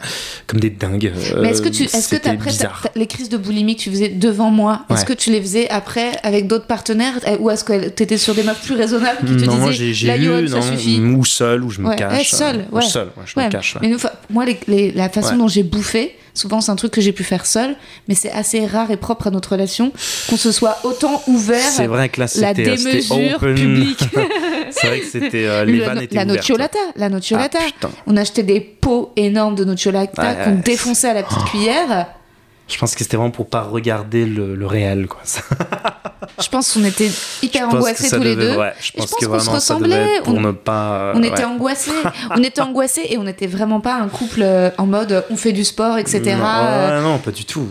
comme 0.47 0.59
des 0.59 0.69
dingues. 0.71 1.13
euh, 1.35 1.41
Mais 1.41 1.49
est-ce 1.51 1.61
que 1.61 1.69
tu, 1.69 1.83
est-ce 1.83 2.09
que 2.09 2.27
après 2.27 2.51
les 2.95 3.07
crises 3.07 3.29
de 3.29 3.37
boulimie 3.37 3.75
que 3.75 3.81
tu 3.81 3.91
faisais 3.91 4.09
devant 4.09 4.49
moi, 4.49 4.81
est-ce 4.89 5.05
que 5.05 5.13
tu 5.13 5.29
les 5.31 5.41
faisais 5.41 5.69
après 5.69 6.13
avec 6.23 6.47
d'autres 6.47 6.67
partenaires 6.67 7.08
euh, 7.27 7.37
ou 7.39 7.49
est-ce 7.49 7.63
que 7.63 7.89
t'étais 7.89 8.17
sur 8.17 8.33
des 8.35 8.43
meufs 8.43 8.61
plus 8.63 8.75
raisonnables 8.75 9.19
qui 9.19 9.37
te 9.37 9.45
non, 9.45 9.67
disaient 9.69 9.93
j'ai, 9.93 10.07
la 10.07 10.17
eu, 10.17 10.47
ça 10.47 10.55
non, 10.57 10.61
suffit. 10.61 10.99
ou 10.99 11.25
seul, 11.25 11.63
ou 11.63 11.69
je 11.69 11.81
me 11.81 11.89
Ouais, 11.89 11.95
cache. 11.95 12.17
ouais, 12.17 12.23
seul, 12.23 12.55
euh, 12.71 12.75
ouais. 12.75 12.81
seul, 12.81 13.07
ouais, 13.17 13.23
je 13.25 13.39
me 13.39 13.49
cache. 13.49 13.77
Mais 13.81 13.91
moi, 14.29 14.45
les- 14.45 14.59
les- 14.67 14.91
la 14.91 15.09
façon 15.09 15.35
dont 15.37 15.47
j'ai 15.47 15.63
bouffé, 15.63 16.15
souvent 16.33 16.61
c'est 16.61 16.71
un 16.71 16.75
truc 16.75 16.91
que 16.91 17.01
j'ai 17.01 17.11
pu 17.11 17.23
faire 17.23 17.45
seul, 17.45 17.75
mais 18.07 18.15
c'est 18.15 18.31
assez 18.31 18.65
rare 18.65 18.91
et 18.91 18.97
propre 18.97 19.27
à 19.27 19.31
notre 19.31 19.51
relation 19.53 19.91
qu'on 20.29 20.37
se 20.37 20.51
soit 20.51 20.77
autant 20.83 21.21
ouvert. 21.27 21.61
C'est 21.71 21.87
vrai 21.87 22.09
que 22.09 22.21
là, 22.21 22.27
la 22.37 22.49
euh, 22.49 22.53
démesure 22.53 23.35
open. 23.35 23.55
publique. 23.55 24.03
C'est 24.71 24.87
vrai 24.87 24.99
que 24.99 25.05
c'était, 25.11 25.45
euh, 25.47 25.65
les 25.65 25.77
Le- 25.77 25.83
vannes 25.85 26.01
étaient 26.01 26.15
la 26.15 26.25
nocciolata, 26.25 26.77
la 26.95 27.09
nocciolata. 27.09 27.57
Ah, 27.83 27.87
on 28.05 28.15
achetait 28.17 28.43
des 28.43 28.59
pots 28.59 29.11
énormes 29.15 29.55
de 29.55 29.65
nocciolata 29.65 30.35
qu'on 30.45 30.55
défonçait 30.63 31.09
à 31.09 31.13
la 31.15 31.23
petite 31.23 31.43
cuillère. 31.45 32.05
Je 32.67 32.77
pense 32.77 32.93
que 32.93 32.99
c'était 33.03 33.17
vraiment 33.17 33.31
pour 33.31 33.47
pas 33.49 33.63
regarder 33.63 34.25
le, 34.27 34.53
le 34.53 34.65
réel, 34.67 35.07
quoi. 35.07 35.21
Je 36.41 36.47
pense 36.49 36.73
qu'on 36.73 36.83
était 36.85 37.09
hyper 37.41 37.67
angoissés 37.69 38.09
tous 38.09 38.21
les 38.23 38.35
deux. 38.35 38.55
ouais, 38.57 38.73
je 38.79 38.91
pense 38.91 39.11
qu'on 39.11 39.39
se 39.39 39.49
ressemblait, 39.49 40.21
pour 40.23 40.35
on- 40.35 40.41
ne 40.41 40.51
pas. 40.51 40.91
euh, 40.99 41.13
On 41.15 41.23
était 41.23 41.43
angoissés, 41.45 41.91
on 42.35 42.41
était 42.43 42.61
angoissés 42.61 43.05
et 43.09 43.17
on 43.17 43.23
n'était 43.23 43.47
vraiment 43.47 43.79
pas 43.81 43.95
un 43.95 44.07
couple 44.07 44.41
euh, 44.43 44.69
en 44.77 44.85
mode 44.85 45.25
on 45.29 45.35
fait 45.35 45.51
du 45.53 45.63
sport, 45.65 45.97
etc. 45.97 46.35
Non, 47.01 47.17
pas 47.17 47.31
du 47.31 47.45
tout. 47.45 47.67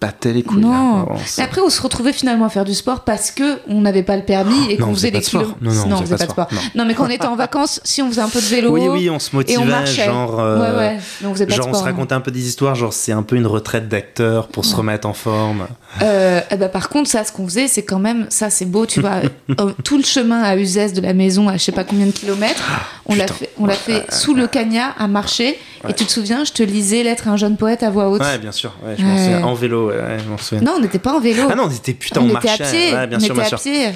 Battait 0.00 0.32
les 0.32 0.44
couilles. 0.44 0.60
non. 0.60 1.08
ça- 1.26 1.42
Mais 1.42 1.44
après, 1.48 1.60
on 1.60 1.68
se 1.70 1.82
retrouvait 1.82 2.12
finalement 2.12 2.44
à 2.44 2.48
faire 2.50 2.64
du 2.64 2.72
sport 2.74 3.00
parce 3.00 3.32
que 3.32 3.58
on 3.66 3.80
n'avait 3.80 4.04
pas 4.04 4.16
le 4.16 4.22
permis 4.22 4.70
et 4.70 4.78
Non, 4.78 4.86
qu'on 4.86 4.92
on 4.92 4.94
faisait 4.94 5.10
pas 5.10 5.18
des 5.18 5.24
kilomètres. 5.24 5.56
Non, 5.60 5.72
non, 5.72 5.84
on 5.88 5.92
on 5.94 5.96
faisait 6.02 6.14
pas 6.14 6.18
pas 6.18 6.26
de 6.26 6.30
sport. 6.30 6.46
sport, 6.52 6.62
Non. 6.76 6.84
mais 6.84 6.94
quand 6.94 7.06
on 7.06 7.10
était 7.10 7.26
en 7.26 7.34
vacances, 7.48 7.80
si 7.82 8.00
on 8.00 8.08
faisait 8.08 8.20
un 8.20 8.28
peu 8.28 8.40
de 8.40 8.46
vélo. 8.46 8.70
Oui, 8.70 8.82
oui, 8.88 9.10
on 9.10 9.18
se 9.18 9.30
et 9.32 9.36
motivait, 9.36 9.58
on 9.58 9.64
marchait. 9.64 10.04
genre. 10.04 10.38
euh, 10.38 10.58
Ouais, 10.72 10.78
ouais. 10.78 10.98
Mais 11.20 11.26
on 11.26 11.32
faisait 11.32 11.46
pas 11.46 11.54
Genre, 11.56 11.66
de 11.66 11.70
on 11.72 11.74
se 11.74 11.80
hein. 11.80 11.84
racontait 11.86 12.14
un 12.14 12.20
peu 12.20 12.30
des 12.30 12.46
histoires, 12.46 12.76
genre, 12.76 12.92
c'est 12.92 13.10
un 13.10 13.24
peu 13.24 13.34
une 13.34 13.48
retraite 13.48 13.88
d'acteur 13.88 14.46
pour 14.46 14.64
se 14.64 14.76
remettre 14.76 15.08
en 15.08 15.14
forme. 15.14 15.66
Euh, 16.02 16.40
eh 16.48 16.56
ben, 16.56 16.68
par 16.68 16.90
contre, 16.90 17.10
ça, 17.10 17.24
ce 17.24 17.32
qu'on 17.32 17.46
faisait, 17.48 17.66
c'est 17.66 17.82
quand 17.84 17.98
même, 17.98 18.26
ça, 18.28 18.50
c'est 18.50 18.66
beau, 18.66 18.86
tu 18.86 19.00
vois, 19.00 19.14
euh, 19.60 19.72
tout 19.82 19.96
le 19.96 20.04
chemin 20.04 20.42
à 20.44 20.56
Uzès 20.56 20.92
de 20.92 21.00
la 21.00 21.12
maison, 21.12 21.48
à 21.48 21.56
je 21.56 21.64
sais 21.64 21.72
pas 21.72 21.82
combien 21.82 22.06
de 22.06 22.12
kilomètres, 22.12 22.62
on 23.06 23.16
l'a 23.16 23.26
fait, 23.26 23.50
on 23.58 23.66
l'a 23.66 23.74
fait 23.74 24.04
sous 24.14 24.34
le 24.34 24.46
cagnat 24.46 24.94
à 24.96 25.08
marcher. 25.08 25.58
Et 25.88 25.92
tu 25.92 26.04
te 26.04 26.10
souviens, 26.10 26.44
je 26.44 26.52
te 26.52 26.62
lisais 26.62 27.02
L'être 27.04 27.28
un 27.28 27.36
jeune 27.36 27.56
poète 27.56 27.82
à 27.84 27.90
voix 27.90 28.08
haute. 28.10 28.20
Ouais, 28.20 28.38
bien 28.38 28.50
sûr. 28.52 28.72
Ouais, 28.84 28.96
je 28.98 29.04
m'en 29.04 29.14
Ouais. 29.14 29.22
souviens. 29.22 29.44
En 29.44 29.54
vélo, 29.54 29.87
ouais, 29.88 30.02
ouais, 30.02 30.18
je 30.22 30.28
m'en 30.28 30.38
souviens. 30.38 30.62
Non, 30.64 30.74
on 30.76 30.80
n'était 30.80 30.98
pas 30.98 31.12
en 31.14 31.20
vélo. 31.20 31.44
Ah 31.50 31.54
non, 31.54 31.64
on 31.64 31.70
était 31.70 31.94
putain, 31.94 32.20
on, 32.20 32.24
on, 32.24 32.26
était 32.26 32.34
marchait. 32.48 32.64
à 32.64 32.68
pied. 32.70 32.94
Ouais, 32.94 33.06
bien 33.06 33.18
on 33.18 33.20
sûr, 33.20 33.30
était 33.30 33.34
bien 33.34 33.42
à 33.44 33.48
sûr. 33.48 33.60
pied. 33.60 33.88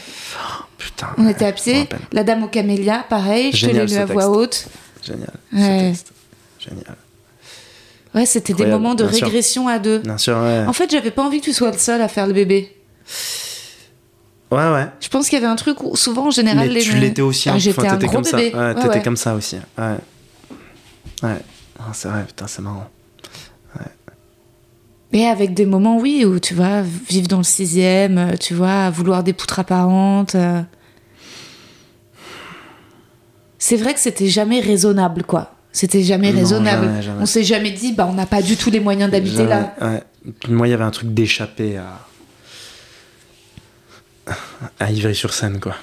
Putain. 0.79 1.09
On 1.19 1.29
était 1.29 1.45
à 1.45 1.51
je 1.55 1.63
pied. 1.63 1.89
La 2.13 2.25
dame 2.25 2.43
aux 2.45 2.49
camélias, 2.49 3.05
pareil, 3.09 3.53
je 3.53 3.57
Génial, 3.67 3.87
te 3.87 3.91
l'ai 3.93 3.97
lu 3.97 4.03
à 4.03 4.07
voix 4.07 4.29
haute. 4.29 4.67
Génial. 5.05 5.31
Ouais. 5.53 5.61
Ce 5.95 6.01
texte. 6.03 6.13
Génial. 6.59 6.97
Ouais, 8.15 8.27
c'était 8.27 8.53
des 8.53 8.67
moments 8.67 8.95
de 8.95 9.05
bien 9.05 9.13
sûr. 9.17 9.27
régression 9.27 9.69
à 9.69 9.79
deux. 9.79 9.99
Bien 10.01 10.19
sûr, 10.19 10.37
ouais. 10.37 10.65
En 10.67 10.73
fait, 10.73 10.91
j'avais 10.91 11.11
pas 11.11 11.23
envie 11.23 11.41
que 11.41 11.47
tu 11.47 11.53
sois 11.53 11.71
le 11.71 11.79
seul 11.79 12.03
à 12.03 12.09
faire 12.09 12.27
le 12.27 12.33
bébé. 12.35 12.77
Ouais, 14.51 14.71
ouais. 14.71 14.87
Je 15.01 15.09
pense 15.09 15.29
qu'il 15.31 15.39
y 15.39 15.43
avait 15.43 15.51
un 15.51 15.57
truc 15.57 15.83
où 15.83 15.97
souvent 15.97 16.27
en 16.27 16.31
général 16.31 16.69
Mais 16.69 16.75
les 16.75 16.83
tu 16.83 16.93
l'étais 16.97 17.23
aussi. 17.23 17.49
Ah, 17.49 17.55
hein. 17.55 17.59
J'étais 17.59 17.81
Enfin, 17.81 17.95
un 17.95 17.97
gros 17.97 18.13
comme 18.13 18.25
ça. 18.25 18.37
bébé. 18.37 18.55
Ouais, 18.55 18.61
Ouais, 18.67 18.75
t'étais 18.75 18.89
ouais. 18.89 19.03
comme 19.03 19.17
ça 19.17 19.35
aussi. 19.35 19.57
Ouais. 19.79 19.95
Ouais. 21.23 21.39
Ah, 21.79 21.85
c'est 21.95 22.09
vrai, 22.09 22.25
putain, 22.27 22.47
c'est 22.47 22.61
marrant. 22.61 22.91
Mais 25.13 25.27
avec 25.27 25.53
des 25.55 25.67
moments, 25.67 25.99
oui, 25.99 26.25
où 26.25 26.39
tu 26.39 26.55
vois, 26.55 26.81
vivre 26.83 27.29
dans 27.29 27.39
le 27.39 27.43
sixième, 27.45 28.17
euh, 28.19 28.37
tu 28.41 28.55
vois, 28.55 28.89
vouloir 28.91 29.23
des 29.23 29.33
poutres 29.33 29.59
apparentes. 29.59 30.35
euh. 30.35 30.63
C'est 33.59 33.77
vrai 33.77 33.95
que 33.95 34.01
c'était 34.01 34.29
jamais 34.29 34.61
raisonnable, 34.61 35.23
quoi. 35.25 35.55
C'était 35.71 36.03
jamais 36.03 36.33
Non, 36.33 36.39
raisonnable. 36.41 36.87
jamais, 36.87 37.03
jamais. 37.03 37.23
On 37.23 37.27
s'est 37.27 37.45
jamais 37.45 37.71
dit, 37.71 37.93
bah, 37.93 38.07
on 38.11 38.15
n'a 38.15 38.27
pas 38.27 38.43
du 38.43 38.57
tout 38.57 38.71
les 38.71 38.81
moyens 38.81 39.11
d'habiter 39.11 39.47
là. 39.47 39.75
Ouais. 39.81 40.03
Moi, 40.49 40.69
il 40.69 40.71
y 40.71 40.75
avait 40.75 40.85
un 40.85 40.91
truc 40.91 41.13
d'échapper 41.15 41.79
à. 41.79 42.01
à 44.79 44.91
Ivry-sur-Seine, 44.91 45.61
quoi. 45.61 45.77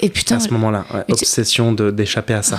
Et 0.00 0.10
putain, 0.10 0.36
à 0.36 0.40
ce 0.40 0.50
moment-là, 0.50 0.84
ouais. 0.94 1.04
tu- 1.08 1.12
obsession 1.14 1.72
d'échapper 1.72 2.34
à 2.34 2.42
ça. 2.42 2.58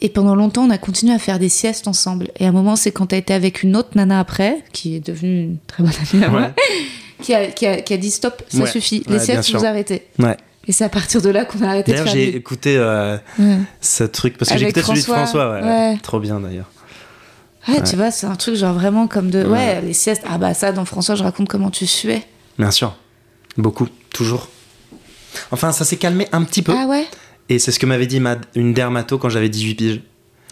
Et 0.00 0.08
pendant 0.08 0.34
longtemps, 0.34 0.62
on 0.64 0.70
a 0.70 0.78
continué 0.78 1.12
à 1.14 1.18
faire 1.18 1.38
des 1.38 1.48
siestes 1.48 1.86
ensemble. 1.88 2.28
Et 2.38 2.46
à 2.46 2.48
un 2.48 2.52
moment, 2.52 2.76
c'est 2.76 2.90
quand 2.92 3.06
t'as 3.06 3.16
été 3.18 3.34
avec 3.34 3.62
une 3.62 3.76
autre 3.76 3.90
nana 3.94 4.18
après, 4.20 4.58
qui 4.72 4.96
est 4.96 5.00
devenue 5.06 5.42
une 5.42 5.58
très 5.66 5.82
bonne 5.82 5.92
amie 6.12 6.24
à 6.24 6.28
moi, 6.28 6.40
Ouais. 6.40 6.52
qui, 7.22 7.34
a, 7.34 7.46
qui, 7.48 7.66
a, 7.66 7.80
qui 7.82 7.92
a 7.92 7.96
dit 7.96 8.10
stop, 8.10 8.42
ça 8.48 8.58
Ouais. 8.62 8.66
suffit. 8.70 9.02
Les 9.08 9.18
siestes, 9.18 9.50
vous 9.54 9.64
arrêtez. 9.64 10.06
Ouais. 10.18 10.36
Et 10.66 10.72
c'est 10.72 10.84
à 10.84 10.88
partir 10.88 11.20
de 11.22 11.30
là 11.30 11.44
qu'on 11.44 11.62
a 11.62 11.68
arrêté 11.68 11.92
de 11.92 11.96
D'ailleurs, 11.96 12.12
faire 12.12 12.14
j'ai 12.20 12.30
des- 12.32 12.36
écouté 12.38 12.76
euh, 12.76 13.16
ce 13.80 14.04
truc 14.04 14.36
parce 14.38 14.50
que 14.52 14.58
j'ai 14.58 14.66
écouté 14.68 14.82
celui 14.82 15.00
de 15.00 15.04
François. 15.06 15.60
Trop 16.02 16.20
bien 16.20 16.38
d'ailleurs. 16.40 16.70
Ouais, 17.68 17.82
tu 17.82 17.96
vois, 17.96 18.10
c'est 18.10 18.26
un 18.26 18.36
truc 18.36 18.54
genre 18.54 18.72
vraiment 18.74 19.06
comme 19.06 19.30
de. 19.30 19.42
Ouais. 19.44 19.50
Ouais. 19.50 19.80
les 19.82 19.92
siestes. 19.92 20.22
Ah 20.28 20.38
bah 20.38 20.54
ça, 20.54 20.72
dans 20.72 20.84
François, 20.84 21.14
je 21.14 21.22
raconte 21.22 21.48
comment 21.48 21.70
tu 21.70 21.86
suais. 21.86 22.22
Bien 22.58 22.70
sûr. 22.70 22.94
Beaucoup. 23.58 23.86
Toujours. 24.12 24.48
Enfin, 25.50 25.72
ça 25.72 25.84
s'est 25.84 25.96
calmé 25.96 26.26
un 26.32 26.42
petit 26.44 26.62
peu. 26.62 26.72
Ah 26.76 26.86
ouais? 26.86 27.04
Et 27.50 27.58
c'est 27.58 27.72
ce 27.72 27.80
que 27.80 27.84
m'avait 27.84 28.06
dit 28.06 28.20
ma, 28.20 28.36
une 28.54 28.72
dermato 28.72 29.18
quand 29.18 29.28
j'avais 29.28 29.48
18 29.48 29.74
piges. 29.74 30.00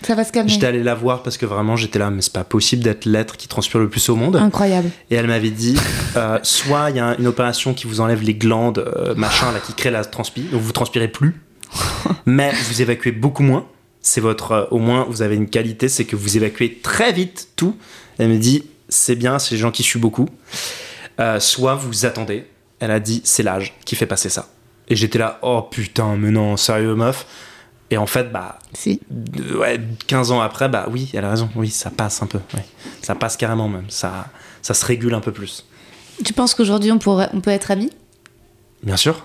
Ça 0.03 0.15
va 0.15 0.25
se 0.25 0.33
calmer. 0.33 0.51
J'étais 0.51 0.67
allé 0.67 0.83
la 0.83 0.95
voir 0.95 1.23
parce 1.23 1.37
que 1.37 1.47
vraiment 1.47 1.77
j'étais 1.77 1.99
là, 1.99 2.11
mais 2.11 2.23
c'est 2.23 2.33
pas 2.33 2.45
possible 2.45 2.83
d'être 2.83 3.05
l'être 3.05 3.37
qui 3.37 3.47
transpire 3.47 3.81
le 3.81 3.89
plus 3.89 4.09
au 4.09 4.17
monde. 4.17 4.37
Incroyable. 4.37 4.91
Et 5.11 5.15
elle 5.15 5.29
m'avait 5.29 5.51
dit, 5.51 5.77
euh, 6.17 6.39
soit 6.43 6.91
il 6.91 6.97
y 6.97 7.01
a 7.01 7.17
une 7.19 7.27
opération 7.27 7.73
qui 7.73 7.87
vous 7.87 8.01
enlève 8.01 8.23
les 8.23 8.35
glandes, 8.35 8.79
euh, 8.79 9.15
machin, 9.15 9.53
là, 9.53 9.61
qui 9.61 9.73
crée 9.75 9.91
la 9.91 10.05
transpi, 10.05 10.43
donc 10.43 10.61
vous 10.61 10.73
transpirez 10.73 11.09
plus, 11.09 11.41
mais 12.27 12.53
vous 12.69 12.83
évacuez 12.83 13.13
beaucoup 13.13 13.45
moins. 13.45 13.67
C'est 14.01 14.21
votre, 14.21 14.53
euh, 14.53 14.65
au 14.71 14.79
moins, 14.79 15.07
vous 15.09 15.23
avez 15.23 15.37
une 15.37 15.49
qualité, 15.49 15.89
c'est 15.89 16.05
que 16.05 16.17
vous 16.17 16.37
évacuez 16.37 16.81
très 16.83 17.13
vite 17.13 17.49
tout. 17.55 17.77
Elle 18.19 18.29
me 18.29 18.39
dit, 18.39 18.65
c'est 18.89 19.17
bien, 19.17 19.39
c'est 19.39 19.55
les 19.55 19.61
gens 19.61 19.71
qui 19.71 19.83
suent 19.85 20.01
beaucoup. 20.01 20.29
Soit 21.41 21.75
vous 21.75 22.07
attendez. 22.07 22.47
Elle 22.79 22.93
a 22.93 23.01
dit, 23.01 23.21
c'est 23.25 23.43
l'âge 23.43 23.75
qui 23.85 23.97
fait 23.97 24.07
passer 24.07 24.29
ça. 24.29 24.49
Et 24.89 24.97
j'étais 24.97 25.19
là, 25.19 25.39
oh 25.43 25.63
putain, 25.63 26.17
mais 26.17 26.31
non, 26.31 26.57
sérieux 26.57 26.95
meuf. 26.95 27.27
Et 27.91 27.97
en 27.97 28.07
fait, 28.07 28.31
bah, 28.31 28.59
Si. 28.75 29.01
ouais, 29.59 29.81
15 30.07 30.31
ans 30.33 30.41
après, 30.41 30.69
bah 30.69 30.87
oui, 30.91 31.11
elle 31.15 31.25
a 31.25 31.31
raison. 31.31 31.49
Oui, 31.57 31.71
ça 31.71 31.91
passe 31.91 32.23
un 32.23 32.27
peu. 32.27 32.39
ouais. 32.55 32.65
Ça 33.03 33.15
passe 33.15 33.37
carrément 33.37 33.69
même. 33.69 33.87
Ça, 33.89 34.27
ça 34.63 34.75
se 34.75 34.85
régule 34.85 35.15
un 35.15 35.21
peu 35.21 35.33
plus. 35.33 35.65
Tu 36.25 36.33
penses 36.33 36.55
qu'aujourd'hui, 36.55 36.91
on, 36.93 36.99
pourrait, 36.99 37.29
on 37.33 37.41
peut 37.41 37.51
être 37.51 37.71
amis? 37.71 37.91
Bien 38.83 38.97
sûr. 38.97 39.25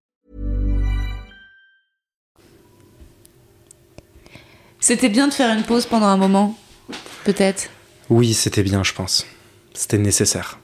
C'était 4.81 5.09
bien 5.09 5.27
de 5.27 5.33
faire 5.33 5.55
une 5.55 5.63
pause 5.63 5.85
pendant 5.85 6.07
un 6.07 6.17
moment, 6.17 6.57
peut-être? 7.23 7.69
Oui, 8.09 8.33
c'était 8.33 8.63
bien, 8.63 8.83
je 8.83 8.93
pense. 8.93 9.27
C'était 9.75 9.99
nécessaire. 9.99 10.59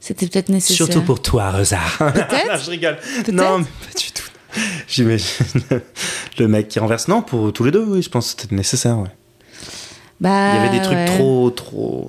C'était 0.00 0.26
peut-être 0.26 0.48
nécessaire. 0.48 0.86
Surtout 0.86 1.02
pour 1.02 1.20
toi, 1.20 1.50
Rosa. 1.50 1.78
Peut-être? 1.98 2.64
je 2.64 2.70
rigole. 2.70 2.96
Non, 3.30 3.58
mais 3.58 3.64
pas 3.64 3.98
du 3.98 4.10
tout. 4.10 4.24
J'imagine 4.88 5.26
le 6.38 6.48
mec 6.48 6.68
qui 6.68 6.78
renverse. 6.78 7.06
Non, 7.08 7.20
pour 7.20 7.52
tous 7.52 7.64
les 7.64 7.70
deux, 7.70 7.84
oui, 7.84 8.02
je 8.02 8.08
pense 8.08 8.32
que 8.32 8.40
c'était 8.40 8.54
nécessaire. 8.54 8.98
Ouais. 8.98 9.10
Bah, 10.18 10.54
Il 10.54 10.56
y 10.56 10.66
avait 10.66 10.78
des 10.78 10.82
trucs 10.82 10.96
ouais. 10.96 11.04
trop, 11.18 11.50
trop. 11.50 12.08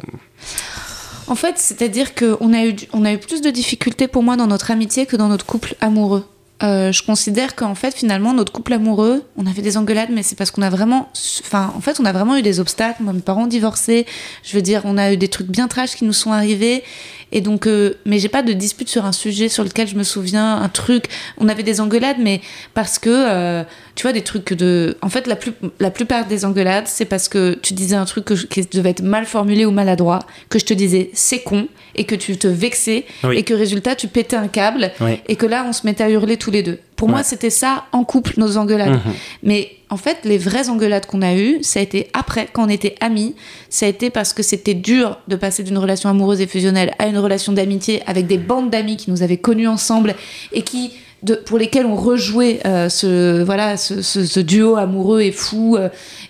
En 1.27 1.35
fait, 1.35 1.57
c'est-à-dire 1.57 2.15
qu'on 2.15 2.53
a, 2.53 2.65
eu, 2.65 2.75
on 2.93 3.03
a 3.03 3.11
eu 3.11 3.17
plus 3.17 3.41
de 3.41 3.49
difficultés 3.49 4.07
pour 4.07 4.23
moi 4.23 4.37
dans 4.37 4.47
notre 4.47 4.71
amitié 4.71 5.05
que 5.05 5.17
dans 5.17 5.27
notre 5.27 5.45
couple 5.45 5.75
amoureux. 5.81 6.25
Euh, 6.63 6.91
je 6.91 7.03
considère 7.03 7.55
qu'en 7.55 7.75
fait, 7.75 7.95
finalement, 7.95 8.33
notre 8.33 8.51
couple 8.51 8.73
amoureux, 8.73 9.23
on 9.37 9.47
avait 9.47 9.61
des 9.61 9.77
engueulades, 9.77 10.09
mais 10.11 10.23
c'est 10.23 10.35
parce 10.37 10.51
qu'on 10.51 10.61
a 10.61 10.69
vraiment. 10.69 11.09
Enfin, 11.41 11.73
en 11.75 11.81
fait, 11.81 11.99
on 11.99 12.05
a 12.05 12.11
vraiment 12.11 12.37
eu 12.37 12.41
des 12.41 12.59
obstacles. 12.59 13.01
Moi, 13.01 13.13
mes 13.13 13.21
parents 13.21 13.43
ont 13.43 13.47
divorcé. 13.47 14.05
Je 14.43 14.55
veux 14.55 14.61
dire, 14.61 14.81
on 14.85 14.97
a 14.97 15.11
eu 15.11 15.17
des 15.17 15.27
trucs 15.27 15.47
bien 15.47 15.67
trash 15.67 15.95
qui 15.95 16.05
nous 16.05 16.13
sont 16.13 16.31
arrivés. 16.31 16.83
Et 17.31 17.41
donc, 17.41 17.65
euh, 17.65 17.95
mais 18.05 18.19
j'ai 18.19 18.29
pas 18.29 18.43
de 18.43 18.53
dispute 18.53 18.89
sur 18.89 19.05
un 19.05 19.11
sujet 19.11 19.49
sur 19.49 19.63
lequel 19.63 19.87
je 19.87 19.95
me 19.95 20.03
souviens, 20.03 20.57
un 20.57 20.69
truc. 20.69 21.05
On 21.37 21.47
avait 21.47 21.63
des 21.63 21.79
engueulades, 21.79 22.17
mais 22.19 22.41
parce 22.73 22.99
que, 22.99 23.09
euh, 23.09 23.63
tu 23.95 24.03
vois, 24.03 24.13
des 24.13 24.21
trucs 24.21 24.53
de. 24.53 24.97
En 25.01 25.09
fait, 25.09 25.27
la, 25.27 25.35
plus, 25.35 25.51
la 25.79 25.91
plupart 25.91 26.25
des 26.27 26.45
engueulades, 26.45 26.87
c'est 26.87 27.05
parce 27.05 27.27
que 27.27 27.57
tu 27.61 27.73
disais 27.73 27.95
un 27.95 28.05
truc 28.05 28.25
que 28.25 28.35
je- 28.35 28.47
qui 28.47 28.61
devait 28.71 28.91
être 28.91 29.01
mal 29.03 29.25
formulé 29.25 29.65
ou 29.65 29.71
maladroit, 29.71 30.19
que 30.49 30.59
je 30.59 30.65
te 30.65 30.73
disais 30.73 31.09
c'est 31.13 31.39
con, 31.41 31.67
et 31.95 32.05
que 32.05 32.15
tu 32.15 32.37
te 32.37 32.47
vexais, 32.47 33.05
Oui. 33.23 33.37
et 33.37 33.43
que 33.43 33.53
résultat, 33.53 33.95
tu 33.95 34.07
pétais 34.07 34.35
un 34.37 34.47
câble, 34.47 34.91
Oui. 35.01 35.19
et 35.27 35.35
que 35.35 35.45
là, 35.45 35.65
on 35.67 35.73
se 35.73 35.85
mettait 35.85 36.03
à 36.05 36.09
hurler 36.09 36.37
tous 36.37 36.51
les 36.51 36.63
deux. 36.63 36.79
Pour 36.95 37.09
moi, 37.09 37.23
c'était 37.23 37.49
ça 37.49 37.85
en 37.93 38.03
couple, 38.03 38.33
nos 38.37 38.57
engueulades. 38.57 38.91
Mhm. 38.91 39.13
Mais 39.41 39.71
en 39.89 39.97
fait, 39.97 40.19
les 40.23 40.37
vraies 40.37 40.69
engueulades 40.69 41.07
qu'on 41.07 41.23
a 41.23 41.33
eues, 41.35 41.57
ça 41.63 41.79
a 41.79 41.81
été 41.81 42.07
après, 42.13 42.47
quand 42.53 42.65
on 42.65 42.69
était 42.69 42.93
amis, 43.01 43.35
ça 43.69 43.87
a 43.87 43.89
été 43.89 44.11
parce 44.11 44.33
que 44.33 44.43
c'était 44.43 44.75
dur 44.75 45.17
de 45.27 45.35
passer 45.35 45.63
d'une 45.63 45.79
relation 45.79 46.09
amoureuse 46.09 46.41
et 46.41 46.47
fusionnelle 46.47 46.93
à 46.99 47.07
une 47.07 47.17
relation 47.17 47.53
d'amitié 47.53 48.03
avec 48.05 48.27
des 48.27 48.37
bandes 48.37 48.69
d'amis 48.69 48.97
qui 48.97 49.09
nous 49.09 49.23
avaient 49.23 49.37
connus 49.37 49.67
ensemble 49.67 50.13
et 50.53 50.61
qui, 50.61 50.91
de, 51.23 51.35
pour 51.35 51.57
lesquels 51.57 51.85
on 51.85 51.95
rejouait 51.95 52.59
euh, 52.65 52.89
ce, 52.89 53.43
voilà, 53.43 53.77
ce, 53.77 54.01
ce- 54.01 54.25
ce 54.25 54.39
duo 54.39 54.75
amoureux 54.75 55.21
et 55.21 55.31
fou. 55.31 55.77
euh. 55.77 55.89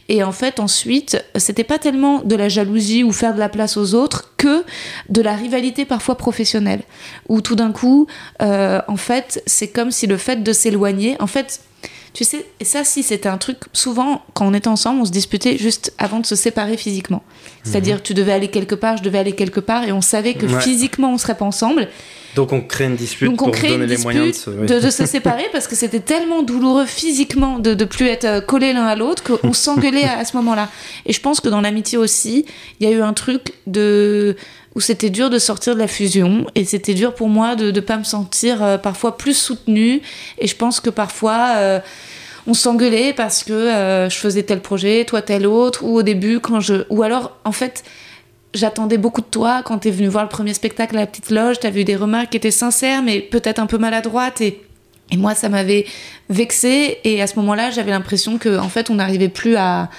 et 0.10 0.24
en 0.24 0.32
fait, 0.34 0.60
ensuite, 0.60 1.24
c'était 1.38 1.64
pas 1.64 1.80
tellement 1.80 2.20
de 2.20 2.36
la 2.36 2.50
jalousie 2.50 3.04
ou 3.04 3.12
faire 3.14 3.34
de 3.34 3.40
la 3.40 3.48
place 3.50 3.78
aux 3.78 3.94
autres 3.96 4.34
que 4.38 4.64
de 5.10 5.22
la 5.22 5.34
rivalité 5.36 5.86
parfois 5.86 6.16
professionnelle. 6.16 6.82
Où 7.30 7.42
tout 7.42 7.56
d'un 7.56 7.72
coup, 7.72 8.08
euh, 8.42 8.82
en 8.88 8.98
fait, 8.98 9.42
c'est 9.46 9.70
comme 9.70 9.92
si 9.92 10.08
le 10.08 10.18
fait 10.18 10.44
de 10.44 10.52
s'éloigner, 10.54 11.16
en 11.20 11.28
fait, 11.28 11.62
Tu 12.14 12.26
sais, 12.26 12.46
et 12.60 12.66
ça, 12.66 12.84
si 12.84 13.04
c'était 13.04 13.30
un 13.30 13.38
truc, 13.38 13.58
souvent, 13.72 14.22
quand 14.34 14.46
on 14.46 14.54
était 14.54 14.68
ensemble, 14.68 15.00
on 15.02 15.06
se 15.06 15.12
disputait 15.12 15.58
juste 15.58 15.94
avant 15.98 16.20
de 16.20 16.26
se 16.26 16.36
séparer 16.36 16.76
physiquement. 16.76 17.24
C'est-à-dire, 17.64 18.04
tu 18.04 18.14
devais 18.14 18.34
aller 18.34 18.50
quelque 18.50 18.76
part, 18.76 18.98
je 18.98 19.04
devais 19.04 19.20
aller 19.20 19.32
quelque 19.32 19.62
part, 19.62 19.84
et 19.86 19.94
on 19.94 20.02
savait 20.02 20.34
que 20.34 20.46
Mhm. 20.46 20.56
Ouais. 20.56 20.62
physiquement, 20.62 21.14
on 21.14 21.18
serait 21.18 21.36
pas 21.38 21.46
ensemble. 21.46 21.88
Donc 22.36 22.52
on 22.54 22.62
crée 22.62 22.86
une 22.86 22.96
dispute 22.96 23.28
Donc 23.30 23.42
on 23.42 23.46
pour 23.46 23.54
crée 23.54 23.70
donner 23.70 23.84
une 23.84 23.90
les 23.90 23.98
moyens 23.98 24.28
de 24.28 24.32
se. 24.34 24.50
oui. 24.50 24.66
de, 24.66 24.80
de 24.80 24.90
se 24.90 25.06
séparer 25.16 25.46
parce 25.52 25.68
que 25.68 25.76
c'était 25.76 26.00
tellement 26.00 26.44
douloureux 26.44 26.86
physiquement 26.86 27.60
de 27.60 27.74
ne 27.76 27.84
plus 27.86 28.08
être 28.08 28.24
euh, 28.26 28.40
collés 28.42 28.72
l'un 28.72 28.86
à 28.86 28.96
l'autre 28.96 29.22
qu'on 29.24 29.52
s'engueulait 29.54 30.06
à, 30.06 30.18
à 30.20 30.24
ce 30.26 30.36
moment-là. 30.38 30.70
Et 31.06 31.12
je 31.14 31.20
pense 31.22 31.40
que 31.42 31.50
dans 31.50 31.60
l'amitié 31.62 31.98
aussi, 31.98 32.46
il 32.80 32.90
y 32.90 32.92
a 32.92 32.96
eu 32.96 33.02
un 33.02 33.12
truc 33.14 33.54
de 33.68 34.38
où 34.76 34.80
c'était 34.80 35.10
dur 35.10 35.30
de 35.30 35.40
sortir 35.40 35.76
de 35.76 35.80
la 35.80 35.88
fusion 35.88 36.48
et 36.56 36.66
c'était 36.66 36.94
dur 36.94 37.14
pour 37.14 37.30
moi 37.30 37.56
de 37.56 37.72
ne 37.72 37.80
pas 37.80 37.98
me 37.98 38.04
sentir 38.04 38.64
euh, 38.64 38.78
parfois 38.78 39.18
plus 39.18 39.38
soutenue. 39.38 40.02
Et 40.38 40.48
je 40.48 40.56
pense 40.56 40.80
que 40.80 40.90
parfois... 40.90 41.56
euh, 41.58 41.80
on 42.48 42.56
s'engueulait 42.56 43.14
parce 43.14 43.44
que 43.44 43.54
euh, 43.54 44.10
je 44.10 44.18
faisais 44.18 44.42
tel 44.44 44.62
projet, 44.62 45.06
toi 45.06 45.22
tel 45.22 45.46
autre, 45.46 45.84
ou 45.84 45.98
au 45.98 46.02
début 46.02 46.40
quand 46.40 46.60
je... 46.60 46.86
Ou 46.90 47.04
alors, 47.04 47.38
en 47.46 47.52
fait, 47.52 47.84
j'attendais 48.54 48.98
beaucoup 48.98 49.22
de 49.22 49.28
toi 49.28 49.62
quand 49.64 49.78
t'es 49.78 49.92
venu 49.92 50.08
voir 50.08 50.24
le 50.24 50.30
premier 50.30 50.54
spectacle 50.54 50.98
à 50.98 51.02
la 51.02 51.06
petite 51.06 51.30
loge, 51.30 51.60
t'avais 51.60 51.82
eu 51.82 51.84
des 51.84 51.96
remarques 51.96 52.32
qui 52.32 52.38
étaient 52.38 52.50
sincères, 52.50 53.04
mais 53.04 53.20
peut-être 53.20 53.60
un 53.60 53.68
peu 53.68 53.78
maladroites, 53.78 54.42
et, 54.42 54.62
et 55.12 55.18
moi, 55.18 55.36
ça 55.36 55.50
m'avait 55.50 55.86
vexée, 56.30 56.98
et 57.04 57.22
à 57.22 57.28
ce 57.28 57.36
moment-là, 57.36 57.70
j'avais 57.70 57.92
l'impression 57.92 58.40
que, 58.40 58.58
en 58.58 58.70
fait, 58.70 58.90
on 58.90 58.96
n'arrivait 58.96 59.30
plus 59.30 59.56
à, 59.56 59.90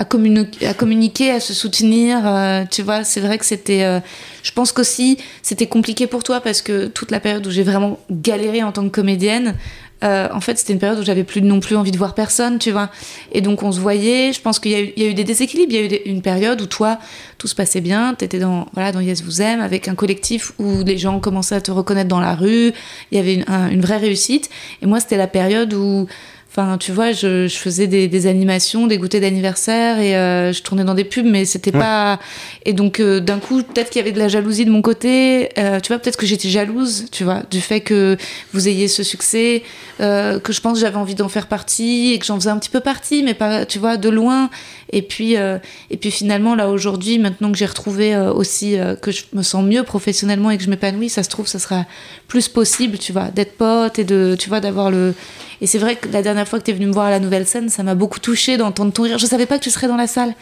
à, 0.00 0.04
communi- 0.04 0.64
à 0.66 0.72
communiquer, 0.74 1.30
à 1.30 1.40
se 1.40 1.52
soutenir, 1.52 2.20
euh, 2.24 2.64
tu 2.70 2.82
vois, 2.82 3.04
c'est 3.04 3.20
vrai 3.20 3.36
que 3.38 3.44
c'était... 3.44 3.82
euh, 3.84 4.00
je 4.42 4.52
pense 4.52 4.72
qu'aussi, 4.72 5.18
c'était 5.42 5.66
compliqué 5.66 6.06
pour 6.06 6.22
toi, 6.22 6.40
parce 6.40 6.62
que 6.62 6.86
toute 6.86 7.10
la 7.10 7.20
période 7.20 7.46
où 7.46 7.50
j'ai 7.50 7.62
vraiment 7.62 7.98
galéré 8.10 8.62
en 8.62 8.72
tant 8.72 8.82
que 8.84 8.88
comédienne, 8.88 9.54
euh, 10.02 10.28
en 10.32 10.40
fait, 10.40 10.56
c'était 10.56 10.72
une 10.72 10.78
période 10.78 10.98
où 10.98 11.02
j'avais 11.04 11.24
plus 11.24 11.42
non 11.42 11.60
plus 11.60 11.76
envie 11.76 11.90
de 11.90 11.98
voir 11.98 12.14
personne, 12.14 12.58
tu 12.58 12.70
vois. 12.70 12.88
Et 13.32 13.42
donc, 13.42 13.62
on 13.62 13.70
se 13.70 13.78
voyait. 13.78 14.32
Je 14.32 14.40
pense 14.40 14.58
qu'il 14.58 14.70
y, 14.72 14.74
a 15.04 15.10
eu- 15.10 15.12
des 15.12 15.24
déséquilibres. 15.24 15.70
Il 15.74 15.78
y 15.78 15.82
a 15.82 15.94
eu 15.94 16.00
une 16.06 16.22
période 16.22 16.58
où 16.62 16.66
toi, 16.66 16.98
tout 17.36 17.46
se 17.48 17.54
passait 17.54 17.82
bien. 17.82 18.14
T'étais 18.14 18.38
dans, 18.38 18.66
voilà, 18.72 18.92
dans 18.92 19.00
Yes 19.00 19.22
Vous 19.22 19.42
Aime, 19.42 19.60
avec 19.60 19.88
un 19.88 19.94
collectif 19.94 20.52
où 20.58 20.82
les 20.86 20.96
gens 20.96 21.20
commençaient 21.20 21.56
à 21.56 21.60
te 21.60 21.70
reconnaître 21.70 22.08
dans 22.08 22.20
la 22.20 22.34
rue. 22.34 22.72
Il 23.12 23.18
y 23.18 23.20
avait 23.20 23.34
une, 23.34 23.44
un- 23.46 23.68
une 23.68 23.82
vraie 23.82 23.98
réussite. 23.98 24.48
Et 24.80 24.86
moi, 24.86 25.00
c'était 25.00 25.18
la 25.18 25.26
période 25.26 25.74
où, 25.74 26.06
enfin, 26.50 26.78
tu 26.78 26.90
vois, 26.90 27.12
je, 27.12 27.46
je 27.46 27.56
faisais 27.56 27.86
des, 27.86 28.08
des 28.08 28.26
animations, 28.26 28.88
des 28.88 28.98
goûters 28.98 29.20
d'anniversaire 29.20 30.00
et 30.00 30.16
euh, 30.16 30.52
je 30.52 30.62
tournais 30.62 30.82
dans 30.82 30.94
des 30.94 31.04
pubs, 31.04 31.24
mais 31.24 31.44
c'était 31.44 31.70
pas. 31.70 32.18
Et 32.64 32.72
donc, 32.72 32.98
euh, 32.98 33.20
d'un 33.20 33.38
coup, 33.38 33.62
peut-être 33.62 33.90
qu'il 33.90 34.00
y 34.00 34.02
avait 34.02 34.12
de 34.12 34.18
la 34.18 34.28
jalousie 34.28 34.64
de 34.64 34.70
mon 34.70 34.82
côté. 34.82 35.50
Euh, 35.58 35.78
tu 35.80 35.88
vois, 35.88 35.98
peut-être 35.98 36.16
que 36.16 36.26
j'étais 36.26 36.48
jalouse, 36.48 37.06
tu 37.12 37.22
vois, 37.22 37.42
du 37.50 37.60
fait 37.60 37.80
que 37.80 38.16
vous 38.52 38.68
ayez 38.68 38.88
ce 38.88 39.02
succès, 39.04 39.62
euh, 40.00 40.40
que 40.40 40.52
je 40.52 40.60
pense 40.60 40.74
que 40.74 40.80
j'avais 40.80 40.96
envie 40.96 41.14
d'en 41.14 41.28
faire 41.28 41.46
partie 41.46 42.12
et 42.12 42.18
que 42.18 42.26
j'en 42.26 42.34
faisais 42.34 42.50
un 42.50 42.58
petit 42.58 42.70
peu 42.70 42.80
partie, 42.80 43.22
mais 43.22 43.34
pas, 43.34 43.64
tu 43.64 43.78
vois, 43.78 43.96
de 43.96 44.08
loin. 44.08 44.50
Et 44.92 45.02
puis, 45.02 45.36
euh, 45.36 45.58
et 45.90 45.96
puis 45.96 46.10
finalement, 46.10 46.54
là, 46.54 46.68
aujourd'hui, 46.68 47.18
maintenant 47.18 47.52
que 47.52 47.58
j'ai 47.58 47.66
retrouvé 47.66 48.14
euh, 48.14 48.32
aussi 48.32 48.76
euh, 48.78 48.96
que 48.96 49.10
je 49.12 49.22
me 49.32 49.42
sens 49.42 49.64
mieux 49.64 49.82
professionnellement 49.84 50.50
et 50.50 50.58
que 50.58 50.64
je 50.64 50.70
m'épanouis, 50.70 51.08
ça 51.08 51.22
se 51.22 51.28
trouve, 51.28 51.46
ça 51.46 51.58
sera 51.58 51.86
plus 52.28 52.48
possible, 52.48 52.98
tu 52.98 53.12
vois, 53.12 53.28
d'être 53.30 53.56
pote 53.56 53.98
et 53.98 54.04
de, 54.04 54.36
tu 54.38 54.48
vois, 54.48 54.60
d'avoir 54.60 54.90
le. 54.90 55.14
Et 55.60 55.66
c'est 55.66 55.78
vrai 55.78 55.96
que 55.96 56.08
la 56.08 56.22
dernière 56.22 56.48
fois 56.48 56.58
que 56.58 56.64
tu 56.64 56.70
es 56.70 56.74
venu 56.74 56.86
me 56.86 56.92
voir 56.92 57.06
à 57.06 57.10
la 57.10 57.20
nouvelle 57.20 57.46
scène, 57.46 57.68
ça 57.68 57.82
m'a 57.82 57.94
beaucoup 57.94 58.18
touché 58.18 58.56
d'entendre 58.56 58.92
ton 58.92 59.02
rire. 59.04 59.18
Je 59.18 59.26
savais 59.26 59.46
pas 59.46 59.58
que 59.58 59.64
tu 59.64 59.70
serais 59.70 59.86
dans 59.88 59.96
la 59.96 60.06
salle. 60.06 60.34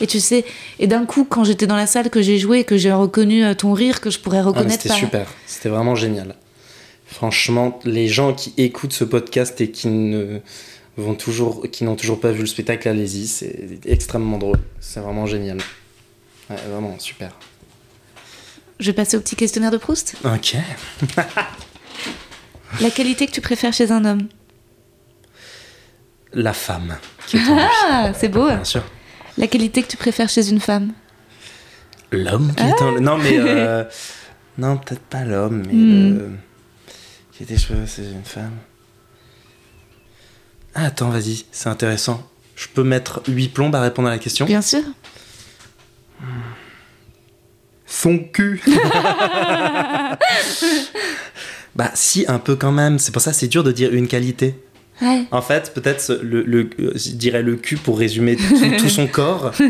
Et 0.00 0.06
tu 0.06 0.18
sais, 0.18 0.46
et 0.78 0.86
d'un 0.86 1.04
coup, 1.04 1.24
quand 1.28 1.44
j'étais 1.44 1.66
dans 1.66 1.76
la 1.76 1.86
salle, 1.86 2.08
que 2.08 2.22
j'ai 2.22 2.38
joué, 2.38 2.64
que 2.64 2.78
j'ai 2.78 2.92
reconnu 2.92 3.54
ton 3.54 3.74
rire, 3.74 4.00
que 4.00 4.08
je 4.10 4.18
pourrais 4.18 4.38
Ah, 4.38 4.44
reconnaître 4.44 4.72
c'était 4.82 4.88
par- 4.88 4.96
super, 4.98 5.26
c'était 5.46 5.68
vraiment 5.68 5.94
génial. 5.94 6.36
Franchement, 7.06 7.78
les 7.84 8.08
gens 8.08 8.32
qui 8.32 8.54
écoutent 8.56 8.92
ce 8.92 9.04
podcast 9.04 9.60
et 9.60 9.70
qui 9.70 9.88
ne 9.88 10.38
vont 11.00 11.14
toujours, 11.14 11.66
qui 11.70 11.84
n'ont 11.84 11.96
toujours 11.96 12.20
pas 12.20 12.30
vu 12.32 12.40
le 12.40 12.46
spectacle, 12.46 12.88
allez-y, 12.88 13.26
c'est 13.26 13.78
extrêmement 13.86 14.38
drôle. 14.38 14.58
C'est 14.80 15.00
vraiment 15.00 15.26
génial. 15.26 15.58
Ouais, 16.48 16.56
vraiment 16.70 16.98
super. 16.98 17.32
Je 18.78 18.86
vais 18.86 18.92
passer 18.94 19.16
au 19.16 19.20
petit 19.20 19.36
questionnaire 19.36 19.70
de 19.70 19.76
Proust. 19.76 20.14
Ok. 20.24 20.56
La 22.80 22.90
qualité 22.90 23.26
que 23.26 23.32
tu 23.32 23.40
préfères 23.40 23.72
chez 23.72 23.90
un 23.90 24.04
homme? 24.04 24.28
La 26.32 26.52
femme. 26.52 26.96
Qui 27.26 27.36
est. 27.38 27.40
Ah, 27.88 28.12
c'est 28.16 28.28
beau. 28.28 28.46
Bien 28.46 28.62
sûr. 28.64 28.84
La 29.36 29.48
qualité 29.48 29.82
que 29.82 29.88
tu 29.88 29.96
préfères 29.96 30.28
chez 30.28 30.48
une 30.50 30.60
femme? 30.60 30.92
L'homme 32.12 32.52
qui 32.54 32.62
est 32.62 32.82
en. 32.82 33.00
Non, 33.00 33.18
mais. 33.18 33.36
euh, 33.38 33.84
Non, 34.58 34.76
peut-être 34.76 35.02
pas 35.02 35.24
l'homme, 35.24 35.62
mais. 35.66 35.72
Hmm. 35.72 36.18
le- 36.18 36.30
Qui 37.32 37.42
était 37.44 37.56
cheveux, 37.58 37.86
c'est 37.86 38.02
une 38.04 38.24
femme. 38.24 38.52
Ah, 40.74 40.86
attends, 40.86 41.10
vas-y, 41.10 41.44
c'est 41.52 41.68
intéressant. 41.68 42.26
Je 42.56 42.66
peux 42.72 42.82
mettre 42.84 43.22
8 43.28 43.48
plombes 43.48 43.74
à 43.74 43.80
répondre 43.80 44.08
à 44.08 44.12
la 44.12 44.18
question? 44.18 44.46
Bien 44.46 44.62
sûr. 44.62 44.82
Son 47.86 48.18
cul 48.18 48.62
Bah 51.76 51.90
si, 51.94 52.24
un 52.28 52.38
peu 52.38 52.56
quand 52.56 52.72
même. 52.72 52.98
C'est 52.98 53.12
pour 53.12 53.22
ça 53.22 53.30
que 53.30 53.36
c'est 53.36 53.48
dur 53.48 53.64
de 53.64 53.72
dire 53.72 53.92
une 53.94 54.06
qualité. 54.08 54.54
Ouais. 55.00 55.24
En 55.30 55.40
fait, 55.42 55.72
peut-être 55.72 56.18
le, 56.22 56.42
le- 56.42 56.68
euh, 56.80 56.92
je 56.94 57.10
dirais 57.12 57.42
le 57.42 57.56
cul 57.56 57.76
pour 57.76 57.98
résumer 57.98 58.36
tout, 58.36 58.58
tout 58.78 58.88
son 58.88 59.06
corps. 59.08 59.52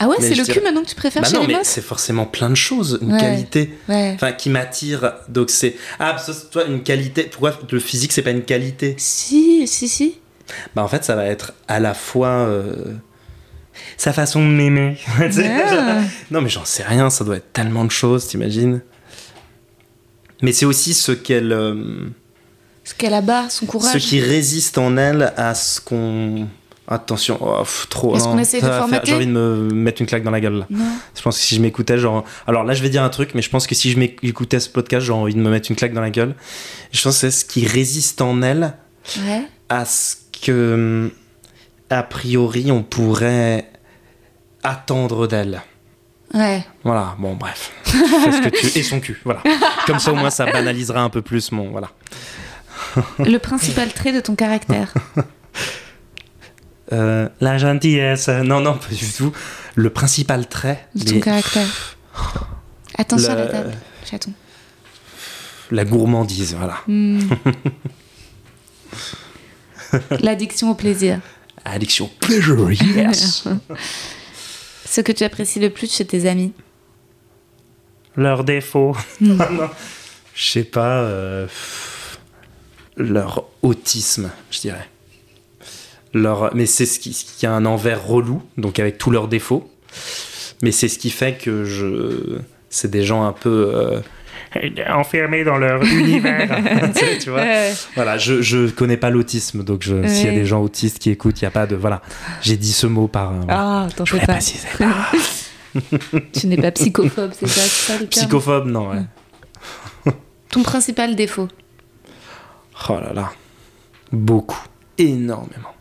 Ah 0.00 0.08
ouais, 0.08 0.16
c'est 0.20 0.30
le 0.34 0.42
dirais- 0.42 0.52
cul 0.52 0.60
maintenant 0.64 0.82
que 0.82 0.88
tu 0.88 0.94
préfères 0.94 1.22
Bah 1.22 1.28
chez 1.28 1.34
non, 1.36 1.46
les 1.46 1.54
mais 1.54 1.64
c'est 1.64 1.80
forcément 1.82 2.26
plein 2.26 2.50
de 2.50 2.54
choses. 2.54 2.98
Une 3.02 3.12
Ouais. 3.12 3.20
qualité, 3.20 3.74
Ouais. 3.88 4.16
qui 4.38 4.50
m'attire. 4.50 5.12
Donc 5.28 5.50
c'est 5.50 5.76
ah, 5.98 6.16
toi 6.50 6.64
une 6.64 6.82
qualité. 6.82 7.24
Pourquoi 7.24 7.58
le 7.70 7.78
physique 7.80 8.12
c'est 8.12 8.22
pas 8.22 8.30
une 8.30 8.42
qualité? 8.44 8.94
Si, 8.98 9.66
si, 9.66 9.88
si. 9.88 10.18
Bah 10.74 10.82
en 10.82 10.88
fait, 10.88 11.04
ça 11.04 11.14
va 11.16 11.26
être 11.26 11.52
à 11.68 11.80
la 11.80 11.94
fois 11.94 12.28
euh, 12.28 12.74
sa 13.96 14.12
façon 14.12 14.40
de 14.40 14.50
m'aimer. 14.50 14.98
Ah. 15.18 16.00
non 16.30 16.40
mais 16.42 16.48
j'en 16.50 16.64
sais 16.64 16.82
rien. 16.82 17.10
Ça 17.10 17.24
doit 17.24 17.36
être 17.36 17.52
tellement 17.52 17.84
de 17.84 17.90
choses, 17.90 18.26
t'imagines? 18.28 18.80
Mais 20.42 20.52
c'est 20.52 20.66
aussi 20.66 20.94
ce 20.94 21.12
qu'elle. 21.12 21.52
euh, 21.52 22.06
Ce 22.84 22.92
qu'elle 22.94 23.14
abat, 23.14 23.48
son 23.48 23.64
ce 23.64 23.70
courage. 23.70 24.02
qui 24.02 24.20
résiste 24.20 24.76
en 24.78 24.96
elle 24.96 25.32
à 25.36 25.54
ce 25.54 25.80
qu'on. 25.80 26.48
Attention, 26.86 27.38
oh, 27.40 27.60
pff, 27.60 27.86
trop. 27.88 28.14
Est-ce 28.14 28.24
non, 28.24 28.32
qu'on 28.32 28.38
essaie 28.38 28.60
de 28.60 28.66
formater 28.66 29.06
J'ai 29.06 29.14
envie 29.14 29.26
de 29.26 29.30
me 29.32 29.70
mettre 29.72 30.02
une 30.02 30.06
claque 30.06 30.22
dans 30.22 30.30
la 30.30 30.40
gueule 30.40 30.58
là. 30.58 30.66
Non. 30.68 30.84
Je 31.16 31.22
pense 31.22 31.38
que 31.38 31.42
si 31.42 31.54
je 31.54 31.62
m'écoutais, 31.62 31.96
genre. 31.96 32.24
Alors 32.46 32.62
là, 32.62 32.74
je 32.74 32.82
vais 32.82 32.90
dire 32.90 33.02
un 33.02 33.08
truc, 33.08 33.30
mais 33.34 33.40
je 33.40 33.48
pense 33.48 33.66
que 33.66 33.74
si 33.74 33.90
je 33.90 33.98
m'écoutais 33.98 34.60
ce 34.60 34.68
podcast, 34.68 35.06
j'aurais 35.06 35.20
envie 35.20 35.34
de 35.34 35.40
me 35.40 35.50
mettre 35.50 35.70
une 35.70 35.76
claque 35.76 35.94
dans 35.94 36.02
la 36.02 36.10
gueule. 36.10 36.34
Je 36.92 37.02
pense 37.02 37.14
que 37.14 37.20
c'est 37.20 37.30
ce 37.30 37.44
qui 37.46 37.66
résiste 37.66 38.20
en 38.20 38.42
elle 38.42 38.74
Ouais. 39.26 39.42
à 39.68 39.84
ce 39.84 40.16
que, 40.44 41.10
a 41.90 42.02
priori, 42.02 42.70
on 42.70 42.82
pourrait 42.82 43.70
attendre 44.62 45.26
d'elle. 45.26 45.62
Ouais. 46.32 46.64
Voilà, 46.82 47.14
bon, 47.18 47.34
bref. 47.34 47.70
Fais 47.84 47.98
ce 47.98 48.42
que 48.42 48.48
tu... 48.48 48.78
Et 48.78 48.82
son 48.82 49.00
cul, 49.00 49.20
voilà. 49.24 49.40
Comme 49.86 50.00
ça, 50.00 50.12
au 50.12 50.16
moins, 50.16 50.30
ça 50.30 50.46
banalisera 50.46 51.00
un 51.02 51.10
peu 51.10 51.22
plus 51.22 51.52
mon. 51.52 51.70
Voilà. 51.70 51.90
Le 53.18 53.38
principal 53.38 53.92
trait 53.92 54.12
de 54.12 54.20
ton 54.20 54.34
caractère. 54.34 54.92
Euh, 56.92 57.28
la 57.40 57.58
gentillesse. 57.58 58.28
Non, 58.28 58.60
non, 58.60 58.76
pas 58.76 58.94
du 58.94 59.10
tout. 59.12 59.32
Le 59.74 59.90
principal 59.90 60.46
trait. 60.48 60.86
De 60.94 61.12
ton 61.12 61.20
caractère. 61.20 61.96
Attention 62.98 63.32
à 63.32 63.36
la 63.36 63.44
Le- 63.46 63.50
table, 63.50 63.72
chaton. 64.08 64.32
La 65.70 65.84
gourmandise, 65.84 66.54
voilà. 66.54 66.76
Hmm. 66.86 67.20
L'addiction 70.20 70.70
au 70.70 70.74
plaisir. 70.74 71.20
Addiction 71.64 72.10
pleasure, 72.20 72.70
yes. 72.72 73.44
Ce 74.84 75.00
que 75.00 75.12
tu 75.12 75.24
apprécies 75.24 75.60
le 75.60 75.70
plus 75.70 75.92
chez 75.92 76.04
tes 76.04 76.28
amis. 76.28 76.52
Leurs 78.16 78.44
défauts. 78.44 78.96
Non. 79.20 79.38
Je 80.34 80.44
sais 80.50 80.64
pas. 80.64 80.98
euh, 80.98 81.46
leur 82.96 83.44
autisme, 83.62 84.30
je 84.50 84.60
dirais. 84.60 84.88
Leur, 86.14 86.54
mais 86.54 86.66
c'est 86.66 86.86
ce 86.86 86.98
qui, 87.00 87.12
ce 87.12 87.24
qui 87.24 87.44
a 87.46 87.52
un 87.52 87.66
envers 87.66 88.06
relou, 88.06 88.42
donc 88.56 88.78
avec 88.78 88.98
tous 88.98 89.10
leurs 89.10 89.28
défauts. 89.28 89.68
Mais 90.62 90.70
c'est 90.72 90.88
ce 90.88 90.98
qui 90.98 91.10
fait 91.10 91.34
que 91.34 91.64
je. 91.64 92.38
C'est 92.70 92.90
des 92.90 93.02
gens 93.04 93.24
un 93.24 93.32
peu. 93.32 93.72
euh, 93.74 94.00
enfermés 94.88 95.42
dans 95.42 95.56
leur 95.56 95.82
univers. 95.82 96.48
tu, 97.20 97.30
vois 97.30 97.40
Ouais. 97.40 97.72
Voilà, 97.96 98.16
je, 98.18 98.40
je 98.40 98.68
connais 98.70 98.96
pas 98.96 99.10
l'autisme, 99.10 99.64
donc 99.64 99.82
je- 99.82 100.06
s'il 100.06 100.26
y 100.26 100.28
a 100.28 100.32
des 100.32 100.46
gens 100.46 100.62
autistes 100.62 101.00
qui 101.00 101.10
écoutent, 101.10 101.40
il 101.40 101.44
n'y 101.44 101.48
a 101.48 101.50
pas 101.50 101.66
de. 101.66 101.74
Voilà. 101.74 102.00
J'ai 102.40 102.56
dit 102.56 102.72
ce 102.72 102.86
mot 102.86 103.08
par. 103.08 103.32
euh. 103.32 103.40
Ah, 103.48 103.88
je 103.90 104.04
fais 104.04 104.10
voulais 104.12 104.26
pas. 104.26 104.32
préciser. 104.34 104.68
Tu 106.32 106.46
n'es 106.46 106.56
pas 106.56 106.70
psychophobe, 106.70 107.32
c'est 107.36 107.48
ça, 107.48 107.60
ça 107.62 107.98
le 108.00 108.06
Psychophobe, 108.06 108.66
non, 108.66 108.90
ouais. 108.90 109.02
Ton 110.50 110.62
principal 110.62 111.16
défaut? 111.16 111.48
Oh 112.88 113.00
là 113.00 113.12
là. 113.12 113.32
Beaucoup. 114.12 114.62
Énormément. 114.98 115.73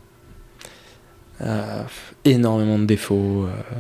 Euh, 1.43 1.83
énormément 2.25 2.79
de 2.79 2.85
défauts. 2.85 3.45
euh, 3.45 3.79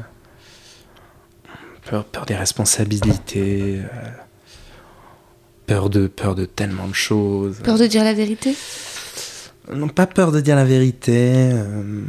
peur, 1.89 2.05
peur 2.05 2.25
des 2.25 2.35
responsabilités. 2.35 3.79
euh, 3.79 4.09
peur, 5.67 5.89
de, 5.89 6.07
peur 6.07 6.35
de 6.35 6.45
tellement 6.45 6.87
de 6.87 6.93
choses. 6.93 7.57
Peur 7.63 7.77
de 7.77 7.87
dire 7.87 8.03
la 8.03 8.13
vérité? 8.13 8.55
Non, 9.73 9.87
pas 9.87 10.07
peur 10.07 10.31
de 10.31 10.41
dire 10.41 10.55
la 10.55 10.65
vérité. 10.65 11.31
euh, 11.53 12.01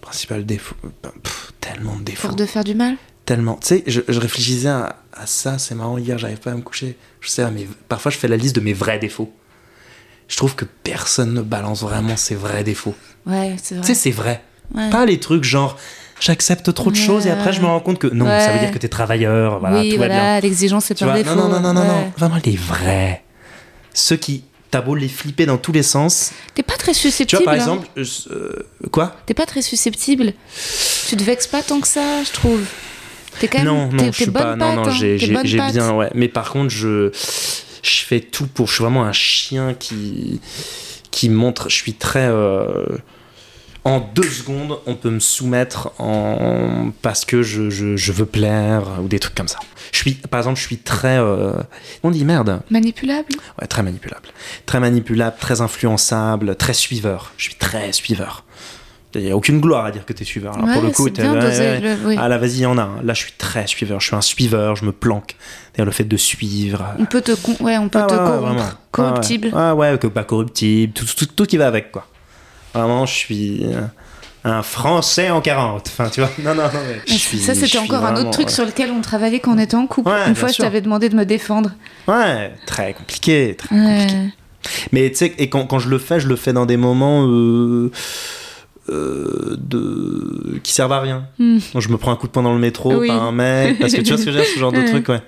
principal 0.00 0.44
défaut. 0.46 0.76
Pff, 1.22 1.52
tellement 1.60 1.96
de 1.96 2.04
défauts. 2.04 2.28
Peur 2.28 2.36
de 2.36 2.46
faire 2.46 2.64
du 2.64 2.74
mal? 2.74 2.96
Tellement. 3.24 3.54
Tu 3.56 3.68
sais, 3.68 3.84
je, 3.86 4.00
je 4.08 4.18
réfléchissais 4.18 4.68
à, 4.68 4.96
à 5.12 5.26
ça, 5.26 5.58
c'est 5.58 5.74
marrant, 5.74 5.96
hier, 5.98 6.18
j'arrive 6.18 6.40
pas 6.40 6.50
à 6.52 6.54
me 6.54 6.62
coucher. 6.62 6.96
Je 7.20 7.28
sais, 7.28 7.48
mais 7.50 7.68
parfois, 7.88 8.10
je 8.10 8.18
fais 8.18 8.28
la 8.28 8.36
liste 8.36 8.56
de 8.56 8.60
mes 8.60 8.72
vrais 8.72 8.98
défauts. 8.98 9.32
Je 10.28 10.36
trouve 10.36 10.54
que 10.56 10.64
personne 10.64 11.34
ne 11.34 11.42
balance 11.42 11.82
vraiment 11.82 12.16
ses 12.16 12.34
vrais 12.34 12.64
défauts. 12.64 12.94
Ouais, 13.26 13.56
c'est 13.62 13.74
Tu 13.76 13.80
vrai. 13.80 13.86
sais, 13.88 13.94
c'est 13.94 14.10
vrai. 14.10 14.42
Ouais. 14.74 14.90
Pas 14.90 15.04
les 15.06 15.18
trucs 15.20 15.44
genre, 15.44 15.76
j'accepte 16.20 16.72
trop 16.74 16.90
de 16.90 16.96
choses 16.96 17.26
et 17.26 17.30
après, 17.30 17.52
je 17.52 17.60
me 17.60 17.66
rends 17.66 17.80
compte 17.80 17.98
que 17.98 18.06
non, 18.06 18.26
ça 18.26 18.52
veut 18.52 18.58
dire 18.60 18.70
que 18.70 18.78
t'es 18.78 18.88
travailleur, 18.88 19.58
voilà, 19.60 19.80
oui, 19.80 19.90
tout 19.94 19.98
va 19.98 20.08
bien. 20.08 20.16
voilà, 20.16 20.40
l'exigence 20.40 20.86
c'est 20.86 20.94
Tu 20.94 21.04
vois, 21.04 21.14
défaut. 21.14 21.34
non, 21.34 21.48
non, 21.48 21.60
non, 21.60 21.72
non, 21.74 21.84
non, 21.84 22.12
vraiment 22.16 22.38
les 22.44 22.56
vrais. 22.56 23.22
Ceux 23.94 24.16
qui, 24.16 24.44
t'as 24.70 24.80
beau 24.80 24.94
les 24.94 25.08
flipper 25.08 25.44
dans 25.46 25.58
tous 25.58 25.72
les 25.72 25.82
sens. 25.82 26.32
T'es 26.54 26.62
pas 26.62 26.76
très 26.76 26.92
Tu 26.92 27.00
susceptible. 27.00 27.42
vois, 27.42 27.52
par 27.52 27.54
hein. 27.54 27.56
exemple, 27.58 27.88
euh, 27.98 28.04
euh, 28.30 28.88
quoi? 28.90 29.16
T'es 29.26 29.34
pas 29.34 29.44
très 29.46 29.60
susceptible. 29.62 30.32
Tu 31.08 31.16
te 31.16 31.22
vexes 31.22 31.46
pas 31.48 31.62
tant 31.62 31.80
que 31.80 31.88
ça, 31.88 32.22
je 32.24 32.32
trouve. 32.32 32.62
T'es 33.38 33.48
quand 33.48 33.58
même. 33.58 33.66
Non, 33.66 33.88
non, 33.92 34.06
je 34.12 34.22
suis 34.22 34.30
pas. 34.30 34.56
Non, 34.56 34.74
non, 34.76 34.88
hein. 34.88 34.90
j'ai 34.90 35.16
bien, 35.18 35.92
ouais. 35.92 36.10
Mais 36.14 36.28
par 36.28 36.50
contre, 36.52 36.70
je, 36.70 37.10
je 37.82 38.04
fais 38.06 38.20
tout 38.20 38.46
pour. 38.46 38.68
Je 38.68 38.74
suis 38.74 38.82
vraiment 38.82 39.04
un 39.04 39.12
chien 39.12 39.74
qui, 39.74 40.40
qui 41.10 41.28
montre. 41.28 41.68
Je 41.68 41.74
suis 41.74 41.94
très. 41.94 42.26
euh, 42.28 42.86
en 43.84 43.98
deux 44.00 44.22
secondes, 44.22 44.78
on 44.86 44.94
peut 44.94 45.10
me 45.10 45.18
soumettre 45.20 45.90
en 45.98 46.90
parce 47.02 47.24
que 47.24 47.42
je, 47.42 47.68
je, 47.70 47.96
je 47.96 48.12
veux 48.12 48.26
plaire 48.26 48.84
ou 49.02 49.08
des 49.08 49.18
trucs 49.18 49.34
comme 49.34 49.48
ça. 49.48 49.58
Je 49.90 49.98
suis, 49.98 50.14
par 50.14 50.38
exemple, 50.40 50.58
je 50.58 50.64
suis 50.64 50.78
très. 50.78 51.18
euh, 51.18 51.52
on 52.02 52.10
dit 52.10 52.24
merde. 52.24 52.62
Manipulable 52.70 53.28
Ouais, 53.60 53.66
très 53.66 53.82
manipulable. 53.82 54.28
Très 54.66 54.78
manipulable, 54.80 55.36
très 55.40 55.60
influençable, 55.60 56.54
très 56.56 56.74
suiveur. 56.74 57.32
Je 57.36 57.44
suis 57.44 57.54
très 57.56 57.92
suiveur. 57.92 58.44
Il 59.14 59.22
n'y 59.24 59.30
a 59.30 59.36
aucune 59.36 59.60
gloire 59.60 59.84
à 59.84 59.90
dire 59.90 60.06
que 60.06 60.14
t'es 60.14 60.24
suiveur. 60.24 60.54
Alors 60.56 60.72
pour 60.72 60.82
le 60.82 60.90
coup, 60.90 61.10
bien 61.10 61.34
ouais, 61.34 61.40
dosé, 61.40 61.60
ouais. 61.62 61.80
le- 61.80 61.96
oui. 62.06 62.16
Ah 62.18 62.28
là, 62.28 62.38
vas-y, 62.38 62.50
il 62.52 62.60
y 62.60 62.66
en 62.66 62.78
a. 62.78 62.82
un. 62.82 63.02
Là, 63.02 63.12
je 63.12 63.20
suis 63.20 63.32
très 63.32 63.66
suiveur. 63.66 64.00
Je 64.00 64.06
suis 64.06 64.16
un 64.16 64.22
suiveur, 64.22 64.74
je 64.76 64.86
me 64.86 64.92
planque. 64.92 65.36
D'ailleurs, 65.74 65.86
le 65.86 65.92
fait 65.92 66.04
de 66.04 66.16
suivre. 66.16 66.82
On 66.98 67.04
peut 67.04 67.20
te, 67.20 67.32
on 67.32 67.88
peut 67.90 67.98
Ah 67.98 68.06
te 68.06 68.14
corrompre. 68.14 68.78
Corruptible. 68.90 69.50
Ah 69.54 69.74
ouais, 69.74 69.90
ouais, 69.90 69.98
que 69.98 70.06
pas 70.06 70.24
corruptible. 70.24 70.94
Tout, 70.94 71.04
tout, 71.04 71.26
tout 71.26 71.44
qui 71.44 71.58
va 71.58 71.66
avec, 71.66 71.92
quoi. 71.92 72.06
Vraiment, 72.74 73.06
je 73.06 73.12
suis 73.14 73.64
euh, 73.64 73.82
un 74.44 74.62
Français 74.62 75.30
en 75.30 75.40
40. 75.40 75.86
Enfin, 75.88 76.08
tu 76.08 76.20
vois. 76.20 76.30
Non, 76.42 76.54
non, 76.54 76.62
non. 76.64 76.80
mais 76.88 77.00
je 77.06 77.12
suis- 77.14 77.38
ça, 77.38 77.54
c'était 77.54 77.78
encore 77.78 78.04
un 78.04 78.16
autre 78.16 78.30
truc 78.30 78.46
ouais. 78.46 78.52
sur 78.52 78.64
lequel 78.64 78.90
on 78.90 79.00
travaillait 79.00 79.40
quand 79.40 79.54
on 79.54 79.58
était 79.58 79.74
en 79.76 79.86
couple. 79.86 80.08
Ouais, 80.10 80.28
Une 80.28 80.34
fois, 80.34 80.48
je 80.48 80.56
t'avais 80.58 80.80
demandé 80.80 81.08
de 81.08 81.16
me 81.16 81.24
défendre. 81.24 81.70
Ouais, 82.08 82.52
très 82.66 82.94
compliqué. 82.94 83.54
Très 83.56 83.74
Ouais. 83.74 83.98
compliqué. 84.06 84.28
Mais 84.92 85.10
tu 85.10 85.16
sais, 85.16 85.34
et 85.38 85.48
quand, 85.48 85.66
quand 85.66 85.78
je 85.80 85.88
le 85.88 85.98
fais, 85.98 86.20
je 86.20 86.28
le 86.28 86.36
fais 86.36 86.52
dans 86.52 86.66
des 86.66 86.76
moments 86.76 87.26
euh, 87.26 87.90
euh, 88.90 89.56
de... 89.58 90.58
qui 90.62 90.72
servent 90.72 90.92
à 90.92 91.00
rien. 91.00 91.26
Hmm. 91.38 91.58
Donc, 91.74 91.82
je 91.82 91.88
me 91.88 91.96
prends 91.96 92.12
un 92.12 92.16
coup 92.16 92.26
de 92.26 92.32
poing 92.32 92.42
dans 92.42 92.52
le 92.52 92.58
métro 92.60 92.94
Oui. 92.94 93.08
par 93.08 93.22
un 93.22 93.32
mec, 93.32 93.78
parce 93.78 93.92
que 93.92 94.00
tu 94.00 94.08
vois 94.10 94.18
ce 94.18 94.24
que 94.24 94.30
dire, 94.30 94.44
ce 94.44 94.58
genre 94.58 94.72
de 94.72 94.82
truc, 94.82 95.08
ouais. 95.08 95.20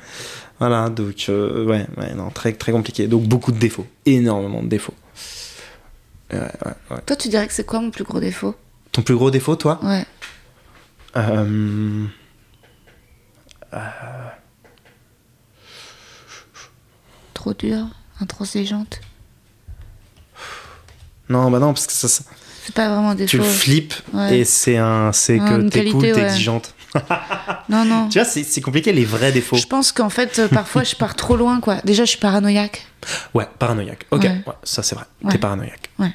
Voilà, 0.60 0.88
donc, 0.88 1.26
euh, 1.28 1.64
ouais, 1.64 1.86
ouais, 1.98 2.14
non, 2.16 2.30
très, 2.30 2.52
très 2.52 2.70
compliqué. 2.72 3.06
Donc, 3.08 3.24
beaucoup 3.24 3.50
de 3.52 3.58
défauts, 3.58 3.86
énormément 4.06 4.62
de 4.62 4.68
défauts. 4.68 4.94
Ouais, 6.32 6.38
ouais, 6.40 6.72
ouais. 6.90 7.00
Toi, 7.06 7.16
tu 7.16 7.28
dirais 7.28 7.46
que 7.46 7.52
c'est 7.52 7.64
quoi 7.66 7.80
mon 7.80 7.90
plus 7.90 8.04
gros 8.04 8.20
défaut? 8.20 8.54
Ton 8.92 9.02
plus 9.02 9.14
gros 9.16 9.30
défaut, 9.30 9.56
toi? 9.56 9.78
Ouais. 9.82 10.04
Euh, 11.16 12.04
Trop 17.34 17.52
dur, 17.54 17.86
intransigeante. 18.20 19.00
Non, 21.28 21.50
bah 21.50 21.58
non, 21.58 21.72
parce 21.72 21.86
que 21.86 21.92
ça, 21.92 22.08
ça- 22.08 22.24
C'est 22.64 22.74
pas 22.74 22.88
vraiment 22.88 23.14
tu 23.26 23.36
le 23.36 23.42
flippes 23.44 23.94
Ouais. 24.14 24.38
et 24.38 24.44
c'est 24.44 24.76
un, 24.78 25.12
c'est 25.12 25.38
que 25.38 25.68
t'es 25.68 25.90
cool, 25.90 26.00
t'es 26.02 26.14
ouais. 26.14 26.22
exigeante. 26.24 26.74
Non, 27.68 27.84
non. 27.84 28.08
Tu 28.08 28.18
vois, 28.18 28.26
c'est 28.28 28.44
c'est 28.44 28.60
compliqué 28.60 28.92
les 28.92 29.04
vrais 29.04 29.32
défauts. 29.32 29.56
Je 29.56 29.66
pense 29.66 29.90
qu'en 29.92 30.10
fait, 30.10 30.38
euh, 30.38 30.48
parfois, 30.48 30.84
je 30.84 30.94
pars 30.94 31.14
trop 31.14 31.36
loin, 31.36 31.60
quoi. 31.60 31.76
Déjà, 31.84 32.04
je 32.04 32.10
suis 32.10 32.18
paranoïaque. 32.18 32.86
Ouais, 33.32 33.46
paranoïaque. 33.58 34.06
Ok, 34.10 34.22
Ouais. 34.24 34.42
ouais, 34.46 34.52
ça 34.62 34.82
c'est 34.82 34.94
vrai. 34.94 35.04
Ouais. 35.22 35.32
T'es 35.32 35.38
paranoïaque. 35.38 35.90
Ouais. 35.98 36.14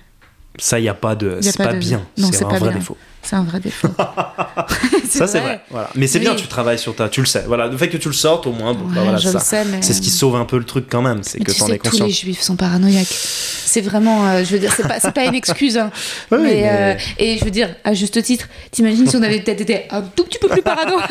Ça, 0.60 0.80
il 0.80 0.84
y 0.86 0.90
a 0.90 0.94
pas 0.94 1.16
de. 1.16 1.40
C'est 1.42 1.58
pas, 1.58 1.74
de- 1.74 1.78
bien. 1.80 2.06
C'est 2.32 2.44
un 2.44 2.58
vrai 2.58 2.74
défaut. 2.74 2.98
C'est 3.22 3.36
un 3.36 3.44
vrai 3.44 3.60
défaut. 3.60 3.90
Ça, 5.10 5.28
c'est 5.28 5.42
vrai. 5.42 5.60
Voilà. 5.70 5.90
Mais 5.96 6.08
c'est 6.08 6.20
Oui. 6.20 6.26
bien, 6.26 6.36
tu 6.36 6.48
travailles 6.48 6.80
sur 6.80 6.96
ta. 6.96 7.10
Tu 7.10 7.20
le 7.20 7.26
sais. 7.26 7.44
Voilà. 7.48 7.68
Le 7.68 7.78
fait 7.78 7.90
que 7.90 7.98
tu 7.98 8.08
le 8.08 8.14
sortes, 8.14 8.48
au 8.48 8.54
moins, 8.54 8.74
bon, 8.74 8.86
bah 8.86 9.02
voilà, 9.04 9.18
ça. 9.20 9.64
mais- 9.66 9.82
C'est 9.82 9.94
ce 9.94 10.02
qui 10.02 10.10
sauve 10.10 10.36
un 10.38 10.46
peu 10.46 10.58
le 10.58 10.64
truc 10.64 10.86
quand 10.90 11.02
même. 11.02 11.22
C'est 11.24 11.40
que 11.40 11.52
tu 11.52 11.60
t'en 11.60 11.66
sais 11.68 11.74
es 11.74 11.78
que 11.80 11.84
tous 11.84 11.90
conscient. 11.92 12.06
les 12.06 12.12
juifs 12.14 12.40
sont 12.42 12.56
paranoïaques. 12.56 13.08
C'est 13.10 13.82
vraiment, 13.82 14.26
euh, 14.28 14.44
je 14.46 14.52
veux 14.52 14.60
dire, 14.60 14.72
c'est 14.76 14.88
pas, 14.88 15.00
pas 15.12 15.26
une 15.26 15.36
excuse. 15.36 15.78
hein. 15.78 15.92
Ouais, 16.32 16.38
mais, 16.38 16.44
mais- 16.44 16.70
euh, 16.72 16.96
et 17.18 17.38
je 17.38 17.44
veux 17.46 17.52
dire, 17.52 17.76
à 17.84 17.94
juste 17.94 18.22
titre, 18.24 18.48
t'imagines 18.72 19.06
si 19.08 19.18
on 19.18 19.22
avait 19.24 19.42
peut-être 19.42 19.62
été 19.62 19.84
un 19.92 20.02
tout 20.02 20.24
petit 20.24 20.40
peu 20.40 20.48
plus 20.48 20.62
parano? 20.62 20.96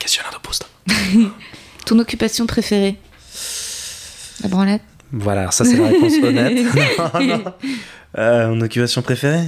Questionnaire 0.00 0.32
de 0.32 0.38
poste. 0.38 0.66
Ton 1.86 1.98
occupation 1.98 2.46
préférée? 2.46 2.96
La 4.42 4.48
branlette? 4.48 4.82
Voilà, 5.16 5.50
ça 5.52 5.64
c'est 5.64 5.76
la 5.76 5.88
réponse 5.88 6.12
honnête. 6.22 6.58
non, 7.14 7.20
non. 7.26 7.44
Euh, 8.18 8.48
mon 8.54 8.60
occupation 8.60 9.02
préférée? 9.02 9.42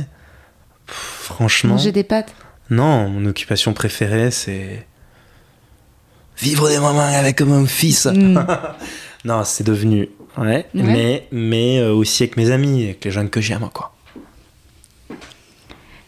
Pff, 0.87 0.97
Franchement. 0.97 1.75
Manger 1.75 1.93
des 1.93 2.03
pâtes 2.03 2.35
Non, 2.69 3.09
mon 3.09 3.25
occupation 3.27 3.73
préférée, 3.73 4.31
c'est. 4.33 4.85
Vivre 6.39 6.69
des 6.69 6.79
moments 6.81 7.01
avec 7.15 7.41
mon 7.43 7.65
fils. 7.67 8.07
Mm. 8.07 8.45
non, 9.25 9.45
c'est 9.45 9.63
devenu. 9.65 10.09
Ouais, 10.37 10.45
Ouais. 10.47 10.67
mais, 10.75 11.29
mais 11.31 11.79
euh, 11.79 11.93
aussi 11.95 12.25
avec 12.25 12.37
mes 12.37 12.51
amis, 12.51 12.85
avec 12.85 13.05
les 13.05 13.11
jeunes 13.13 13.31
que 13.31 13.41
j'aime, 13.41 13.69
quoi. 13.73 13.95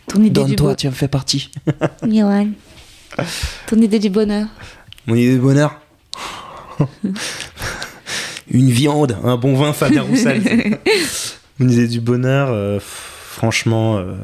Ton 0.09 0.19
idée 0.19 0.29
du 0.29 0.33
Donne-toi, 0.33 0.75
tu 0.75 0.89
en 0.89 0.93
fais 0.93 1.09
partie. 1.09 1.51
Johan. 2.03 2.49
Ton 3.69 3.77
idée 3.77 3.99
du 4.01 4.11
bonheur 4.11 4.47
Mon 5.07 5.15
idée 5.15 5.35
de 5.37 5.41
bonheur? 5.41 5.81
Une 8.51 8.71
viande, 8.71 9.17
un 9.25 9.37
bon 9.37 9.55
vin 9.55 9.73
Fabien 9.73 10.03
Roussel. 10.03 10.79
Mon 11.59 11.69
idée 11.69 11.89
du 11.89 12.01
bonheur, 12.01 12.49
euh, 12.51 12.79
franchement. 12.81 13.99
Euh... 13.99 14.15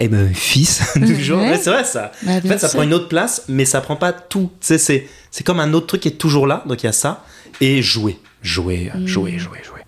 Eh 0.00 0.08
ben, 0.08 0.32
fils, 0.34 0.82
toujours. 0.94 1.38
Ouais. 1.40 1.50
Ouais, 1.50 1.58
c'est 1.58 1.70
vrai 1.70 1.84
ça. 1.84 2.10
Bah, 2.22 2.32
En 2.36 2.40
fait, 2.40 2.58
ça 2.58 2.68
sûr. 2.68 2.78
prend 2.78 2.84
une 2.84 2.94
autre 2.94 3.08
place, 3.08 3.44
mais 3.48 3.64
ça 3.66 3.80
prend 3.80 3.96
pas 3.96 4.12
tout. 4.12 4.50
Tu 4.60 4.66
sais, 4.66 4.78
c'est, 4.78 5.06
c'est 5.30 5.44
comme 5.44 5.60
un 5.60 5.72
autre 5.74 5.86
truc 5.88 6.00
qui 6.00 6.08
est 6.08 6.12
toujours 6.12 6.46
là, 6.46 6.64
donc 6.66 6.82
il 6.82 6.86
y 6.86 6.88
a 6.88 6.92
ça. 6.92 7.24
Et 7.60 7.82
jouer. 7.82 8.18
Jouer, 8.42 8.90
Mm. 8.94 9.06
jouer, 9.06 9.38
jouer, 9.38 9.58
jouer. 9.62 9.80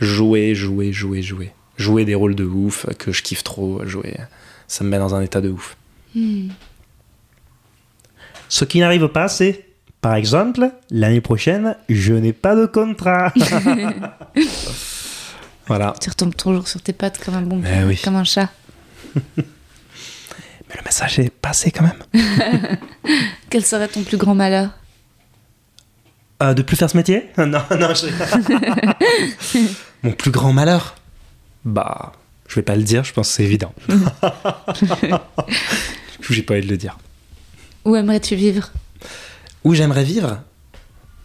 Jouer, 0.00 0.54
jouer, 0.54 0.92
jouer, 0.92 1.22
jouer. 1.22 1.52
Jouer 1.76 2.04
des 2.04 2.16
rôles 2.16 2.34
de 2.34 2.44
ouf 2.44 2.86
que 2.98 3.12
je 3.12 3.22
kiffe 3.22 3.44
trop. 3.44 3.82
Jouer, 3.86 4.16
ça 4.66 4.82
me 4.82 4.88
met 4.90 4.98
dans 4.98 5.14
un 5.14 5.20
état 5.22 5.40
de 5.40 5.48
ouf. 5.50 5.76
Mm. 6.16 6.48
Ce 8.48 8.64
qui 8.64 8.80
n'arrive 8.80 9.06
pas, 9.08 9.28
c'est, 9.28 9.66
par 10.00 10.14
exemple, 10.14 10.70
l'année 10.90 11.20
prochaine, 11.20 11.76
je 11.88 12.14
n'ai 12.14 12.32
pas 12.32 12.54
de 12.54 12.66
contrat. 12.66 13.32
voilà. 15.66 15.94
Tu 16.00 16.08
retombes 16.08 16.36
toujours 16.36 16.68
sur 16.68 16.80
tes 16.80 16.92
pattes 16.92 17.18
comme 17.24 17.34
un 17.34 17.42
bon 17.42 17.56
Mais 17.56 17.84
oui. 17.84 18.00
comme 18.02 18.16
un 18.16 18.24
chat. 18.24 18.48
Mais 19.36 20.76
le 20.76 20.84
message 20.84 21.18
est 21.18 21.30
passé 21.30 21.70
quand 21.70 21.84
même. 21.84 22.02
Quel 23.50 23.64
serait 23.64 23.88
ton 23.88 24.02
plus 24.02 24.16
grand 24.18 24.34
malheur? 24.34 24.70
Euh, 26.42 26.54
de 26.54 26.62
plus 26.62 26.76
faire 26.76 26.88
ce 26.90 26.96
métier? 26.96 27.28
Non, 27.36 27.46
non, 27.46 27.58
je... 27.94 28.06
Mon 30.02 30.12
plus 30.12 30.30
grand 30.30 30.52
malheur? 30.52 30.94
Bah, 31.64 32.12
je 32.46 32.54
vais 32.54 32.62
pas 32.62 32.76
le 32.76 32.82
dire, 32.82 33.02
je 33.02 33.12
pense 33.12 33.28
que 33.28 33.34
c'est 33.34 33.44
évident. 33.44 33.74
J'ai 36.30 36.42
pas 36.42 36.54
envie 36.54 36.66
de 36.66 36.70
le 36.70 36.76
dire. 36.76 36.96
Où 37.84 37.96
aimerais-tu 37.96 38.36
vivre? 38.36 38.70
Où 39.68 39.74
j'aimerais 39.74 40.02
vivre? 40.02 40.38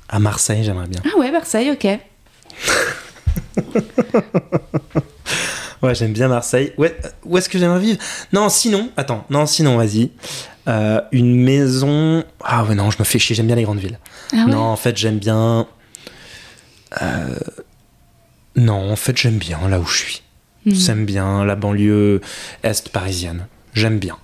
À 0.09 0.19
Marseille, 0.19 0.65
j'aimerais 0.65 0.87
bien. 0.87 0.99
Ah 1.05 1.17
ouais, 1.17 1.31
Marseille, 1.31 1.71
ok. 1.71 1.87
Ouais, 5.81 5.95
j'aime 5.95 6.11
bien 6.11 6.27
Marseille. 6.27 6.73
Ouais, 6.77 6.93
euh, 7.05 7.09
où 7.25 7.37
est-ce 7.37 7.47
que 7.47 7.57
j'aimerais 7.57 7.79
vivre? 7.79 7.99
Non, 8.33 8.49
sinon, 8.49 8.89
attends, 8.97 9.25
non, 9.29 9.45
sinon, 9.45 9.77
vas-y. 9.77 10.11
Euh, 10.67 10.99
une 11.13 11.41
maison. 11.41 12.25
Ah 12.43 12.65
ouais, 12.65 12.75
non, 12.75 12.89
je 12.91 12.99
me 12.99 13.05
fais 13.05 13.17
chier, 13.19 13.33
j'aime 13.35 13.47
bien 13.47 13.55
les 13.55 13.63
grandes 13.63 13.79
villes. 13.79 13.99
Ah 14.33 14.43
ouais? 14.45 14.51
Non, 14.51 14.59
en 14.63 14.75
fait, 14.75 14.97
j'aime 14.97 15.19
bien. 15.19 15.65
Euh, 17.01 17.35
Non, 18.57 18.91
en 18.91 18.95
fait, 18.97 19.17
j'aime 19.17 19.37
bien 19.37 19.69
là 19.69 19.79
où 19.79 19.85
je 19.85 19.97
suis. 19.97 20.21
Hmm. 20.65 20.71
J'aime 20.73 21.05
bien 21.05 21.45
la 21.45 21.55
banlieue 21.55 22.19
est 22.63 22.89
parisienne. 22.89 23.47
J'aime 23.73 23.99
bien. 23.99 24.17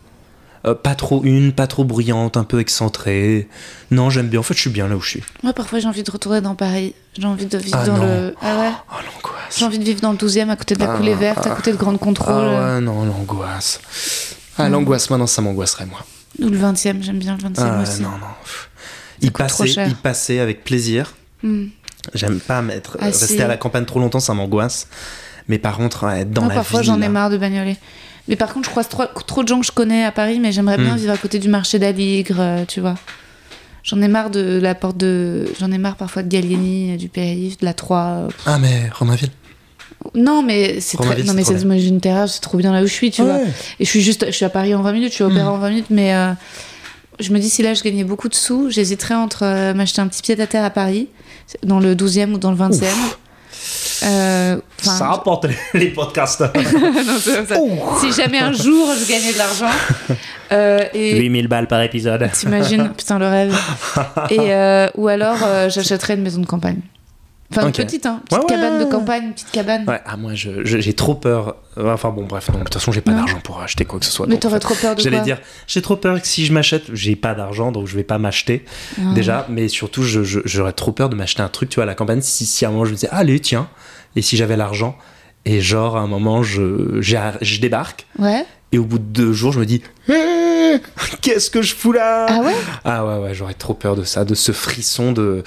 Euh, 0.66 0.76
pas 0.76 0.94
trop 0.96 1.24
une, 1.24 1.54
pas 1.54 1.68
trop 1.68 1.84
bruyante, 1.86 2.36
un 2.36 2.44
peu 2.44 2.60
excentrée. 2.60 3.48
Non, 3.92 4.10
j'aime 4.10 4.28
bien. 4.28 4.42
En 4.42 4.44
fait, 4.44 4.54
je 4.56 4.60
suis 4.60 4.70
bien 4.70 4.88
là 4.90 4.98
où 4.98 5.02
je 5.02 5.10
suis. 5.10 5.24
Moi, 5.44 5.54
parfois, 5.54 5.80
j'ai 5.80 5.88
envie 5.88 6.04
de 6.04 6.12
retourner 6.12 6.42
dans 6.42 6.56
Paris. 6.56 6.94
J'ai 7.18 7.26
envie 7.28 7.46
de 7.46 7.58
vivre 7.58 7.78
Ah 7.82 7.86
dans 7.86 7.98
non. 7.98 8.04
le. 8.06 8.36
Ah 8.42 8.58
ouais 8.60 8.72
Oh, 8.92 8.96
l'angoisse. 8.96 9.58
J'ai 9.58 9.66
envie 9.66 9.80
de 9.80 9.84
vivre 9.86 10.02
dans 10.02 10.12
le 10.12 10.18
12e, 10.18 10.50
à 10.50 10.56
côté 10.58 10.76
de 10.76 10.80
la 10.82 10.88
coulée 10.98 11.16
verte, 11.16 11.48
à 11.48 11.52
côté 11.52 11.72
de 11.72 11.78
Grande 11.78 12.00
Contrôle. 12.00 12.34
Ah 12.34 12.76
ouais, 12.76 12.82
non, 12.82 13.06
l'angoisse. 13.06 13.80
Ah, 14.58 14.68
Hmm. 14.68 14.74
l'angoisse, 14.74 15.10
maintenant, 15.10 15.28
ça 15.28 15.42
m'angoisserait, 15.42 15.86
moi. 15.86 16.06
Ou 16.42 16.50
le 16.50 16.58
20e, 16.58 17.02
j'aime 17.02 17.20
bien 17.20 17.38
le 17.38 17.44
20e 17.44 17.54
Ah, 17.78 17.82
aussi. 17.82 18.02
non, 18.02 18.10
non. 18.10 19.30
Passer, 19.32 19.68
cher. 19.68 19.88
y 19.88 19.94
passer 19.94 20.40
avec 20.40 20.64
plaisir. 20.66 21.14
Hmm. 21.44 21.68
J'aime 22.14 22.40
pas 22.40 22.62
mettre, 22.62 22.98
Ah, 23.02 23.06
rester 23.06 23.28
si. 23.36 23.42
à 23.42 23.48
la 23.48 23.58
campagne 23.58 23.86
trop 23.86 24.00
longtemps, 24.00 24.20
ça 24.20 24.34
m'angoisse. 24.34 24.88
Mais 25.48 25.58
par 25.58 25.78
contre, 25.78 26.04
être 26.10 26.32
dans 26.32 26.42
Moi, 26.44 26.50
la 26.50 26.56
parfois, 26.56 26.82
ville. 26.82 26.88
j'en 26.92 27.02
ai 27.02 27.10
marre 27.10 27.30
de 27.30 27.38
bagnoler. 27.38 27.78
Mais 28.30 28.36
par 28.38 28.54
contre, 28.54 28.66
je 28.66 28.70
croise 28.72 28.88
trop, 28.88 29.04
trop 29.28 29.44
de 29.44 29.48
gens 29.50 29.60
que 29.60 29.66
je 29.66 29.72
connais 29.72 30.06
à 30.06 30.12
Paris, 30.12 30.40
mais 30.40 30.52
j'aimerais 30.52 30.78
bien 30.78 30.94
Hmm. 30.94 30.98
vivre 31.00 31.12
à 31.14 31.18
côté 31.18 31.40
du 31.40 31.50
marché 31.50 31.80
d'Aligre, 31.80 32.38
euh, 32.40 32.64
tu 32.68 32.80
vois. 32.80 32.96
J'en 33.84 34.02
ai 34.02 34.08
marre 34.08 34.30
de 34.30 34.60
la 34.62 34.76
porte 34.76 34.98
de. 34.98 35.48
J'en 35.60 35.72
ai 35.72 35.78
marre 35.78 35.96
parfois 35.96 36.22
de 36.24 36.28
Gallieni, 36.30 36.96
du 36.98 37.10
Périph, 37.10 37.58
de 37.58 37.66
la 37.66 37.74
3. 37.74 37.98
euh. 38.00 38.28
Ah, 38.46 38.60
mais 38.60 38.90
Romainville. 38.94 39.32
Non, 40.16 40.44
mais 40.44 40.80
c'est 40.80 40.98
très. 40.98 41.24
Non, 41.24 41.34
mais 41.34 41.44
c'est 41.44 41.88
une 41.88 42.00
terrasse, 42.02 42.36
c'est 42.36 42.40
trop 42.42 42.58
bien 42.58 42.72
là 42.72 42.84
où 42.84 42.88
je 42.88 42.94
suis, 42.94 43.12
tu 43.12 43.22
vois. 43.24 43.40
Et 43.80 43.86
je 43.86 43.90
suis 43.90 44.02
juste. 44.02 44.26
Je 44.28 44.32
suis 44.32 44.46
à 44.46 44.50
Paris 44.50 44.74
en 44.76 44.82
20 44.82 44.92
minutes, 44.94 45.10
je 45.10 45.16
suis 45.16 45.24
à 45.24 45.28
Opéra 45.28 45.52
Hmm. 45.52 45.56
en 45.56 45.58
20 45.58 45.70
minutes, 45.70 45.90
mais. 45.90 46.14
euh, 46.16 46.32
je 47.20 47.34
me 47.34 47.40
dis, 47.40 47.50
si 47.50 47.64
là 47.64 47.74
je 47.74 47.84
gagnais 47.84 48.06
beaucoup 48.06 48.30
de 48.30 48.36
sous, 48.36 48.70
j'hésiterais 48.70 49.16
entre 49.16 49.44
euh, 49.44 49.74
m'acheter 49.74 50.00
un 50.00 50.08
petit 50.08 50.22
pied 50.22 50.40
à 50.40 50.48
terre 50.48 50.64
à 50.64 50.70
Paris, 50.70 51.10
dans 51.64 51.80
le 51.80 51.94
12e 51.96 52.32
ou 52.34 52.38
dans 52.38 52.52
le 52.52 52.56
20e. 52.58 52.86
Euh, 54.04 54.58
enfin, 54.80 54.92
Ça 54.92 55.08
rapporte 55.08 55.48
les 55.74 55.94
ça. 55.96 56.52
Si 58.00 58.12
jamais 58.14 58.40
un 58.40 58.54
jour 58.54 58.90
je 59.00 59.10
gagnais 59.10 59.34
de 59.34 59.38
l'argent. 59.38 59.70
euh, 60.52 60.80
et 60.94 61.20
8000 61.20 61.48
balles 61.48 61.68
par 61.68 61.82
épisode. 61.82 62.30
t'imagines, 62.32 62.90
putain 62.96 63.20
le 63.20 63.28
rêve. 63.28 63.58
Et 64.30 64.54
euh, 64.54 64.88
ou 64.96 65.08
alors 65.08 65.38
euh, 65.44 65.70
j'achèterais 65.70 66.16
une 66.16 66.24
maison 66.24 66.42
de 66.42 66.46
campagne. 66.46 66.80
Enfin 67.52 67.68
Ok. 67.68 67.80
une 67.80 67.86
petite, 67.86 68.06
hein, 68.06 68.22
petite 68.26 68.38
Ouais, 68.44 68.44
ouais, 68.56 68.62
cabane 68.62 68.80
de 68.80 68.86
campagne, 68.86 69.24
une 69.24 69.34
petite 69.34 69.50
cabane. 69.52 69.84
Ouais, 69.88 70.00
ah, 70.06 70.18
moi, 70.18 70.36
je- 70.36 70.64
je- 70.66 70.78
j'ai 70.78 70.94
trop 70.94 71.16
peur. 71.16 71.56
Enfin, 71.84 72.12
bon, 72.12 72.26
bref, 72.26 72.50
non, 72.50 72.60
de 72.60 72.64
toute 72.66 72.76
façon, 72.76 72.92
j'ai 72.92 73.02
pas 73.02 73.12
d'argent 73.14 73.40
pour 73.44 73.60
acheter 73.60 73.86
quoi 73.86 74.00
que 74.00 74.06
ce 74.06 74.12
soit. 74.12 74.28
Mais 74.28 74.38
t'aurais 74.38 74.60
trop 74.60 74.76
peur 74.76 74.96
de 74.96 75.02
J'allais 75.02 75.18
quoi 75.18 75.26
dire, 75.26 75.40
j'ai 75.66 75.82
trop 75.82 75.96
peur 75.96 76.22
que 76.22 76.28
si 76.28 76.46
je 76.46 76.54
m'achète, 76.54 76.84
j'ai 76.94 77.16
pas 77.16 77.34
d'argent, 77.34 77.72
donc 77.72 77.88
je 77.88 77.96
vais 77.96 78.04
pas 78.04 78.20
m'acheter. 78.20 78.66
Ah. 79.00 79.14
Déjà, 79.16 79.48
mais 79.50 79.68
surtout, 79.68 80.04
j'aurais 80.04 80.74
trop 80.74 80.92
peur 80.92 81.10
de 81.10 81.16
m'acheter 81.16 81.42
un 81.42 81.48
truc, 81.50 81.70
tu 81.70 81.76
vois, 81.76 81.86
à 81.86 81.88
la 81.88 81.96
campagne, 81.96 82.22
si, 82.22 82.46
si 82.46 82.66
à 82.66 82.68
un 82.68 82.72
moment 82.72 82.86
je 82.86 82.92
me 82.92 82.96
disais, 82.96 83.10
allez, 83.12 83.40
tiens, 83.40 83.68
et 84.16 84.22
si 84.22 84.38
j'avais 84.38 84.56
l'argent, 84.58 84.96
et 85.46 85.60
genre, 85.60 85.98
à 85.98 86.02
un 86.02 86.08
moment, 86.08 86.44
je, 86.44 87.00
je 87.02 87.60
débarque, 87.62 88.06
Ouais. 88.20 88.46
et 88.72 88.78
au 88.78 88.84
bout 88.84 89.00
de 89.00 89.04
deux 89.06 89.34
jours, 89.34 89.54
je 89.54 89.60
me 89.60 89.66
dis, 89.66 89.82
Eh, 90.08 90.76
qu'est-ce 91.22 91.50
que 91.50 91.64
je 91.64 91.74
fous 91.74 91.94
là? 91.94 92.28
Ah 92.30 92.42
ouais? 92.42 92.54
Ah 92.86 93.06
ouais, 93.08 93.24
ouais, 93.24 93.34
j'aurais 93.34 93.56
trop 93.56 93.74
peur 93.74 93.96
de 93.96 94.04
ça, 94.04 94.24
de 94.24 94.36
ce 94.36 94.52
frisson 94.52 95.14
de. 95.14 95.44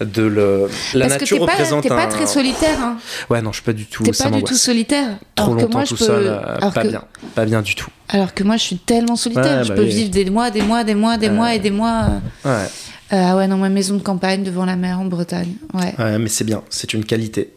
De 0.00 0.22
le... 0.22 0.68
La 0.94 1.06
Parce 1.08 1.16
que 1.16 1.20
nature 1.24 1.44
pas, 1.46 1.52
représente 1.52 1.88
pas 1.88 2.04
un- 2.04 2.08
très 2.08 2.26
solitaire. 2.28 2.80
Hein. 2.80 2.98
Ouais, 3.30 3.42
non, 3.42 3.50
je 3.50 3.56
suis 3.56 3.64
pas 3.64 3.72
du 3.72 3.86
tout. 3.86 4.04
T'es 4.04 4.12
pas 4.12 4.30
du 4.30 4.44
tout 4.44 4.54
solitaire. 4.54 5.18
Trop 5.34 5.46
alors 5.46 5.56
que 5.56 5.62
longtemps 5.62 5.78
moi 5.78 5.84
je 5.84 5.88
tout 5.90 5.96
peux. 5.96 6.04
seul, 6.04 6.26
euh, 6.26 6.56
alors 6.56 6.72
pas 6.72 6.82
que- 6.84 6.88
bien. 6.88 7.04
Pas 7.34 7.44
bien 7.44 7.62
du 7.62 7.74
tout. 7.74 7.90
Alors 8.08 8.32
que 8.32 8.44
moi 8.44 8.56
je 8.56 8.62
suis 8.62 8.76
tellement 8.78 9.16
solitaire. 9.16 9.58
Ouais, 9.58 9.64
je 9.64 9.68
bah 9.70 9.74
peux 9.74 9.82
oui. 9.82 9.88
vivre 9.90 10.10
des 10.10 10.30
mois, 10.30 10.50
des 10.50 10.62
mois, 10.62 10.84
des 10.84 10.94
mois, 10.94 11.16
des 11.16 11.30
mois 11.30 11.54
et 11.54 11.58
des 11.58 11.70
mois. 11.72 12.10
euh. 12.44 12.48
Ouais. 12.62 12.66
Euh, 13.12 13.24
Ah 13.26 13.36
ouais, 13.36 13.48
non, 13.48 13.56
ma 13.56 13.70
maison 13.70 13.96
de 13.96 14.02
campagne 14.02 14.44
devant 14.44 14.64
la 14.66 14.76
mer 14.76 15.00
en 15.00 15.06
Bretagne. 15.06 15.54
Ouais. 15.74 15.94
Ouais, 15.98 16.18
mais 16.20 16.28
c'est 16.28 16.44
bien. 16.44 16.62
C'est 16.70 16.94
une 16.94 17.04
qualité 17.04 17.52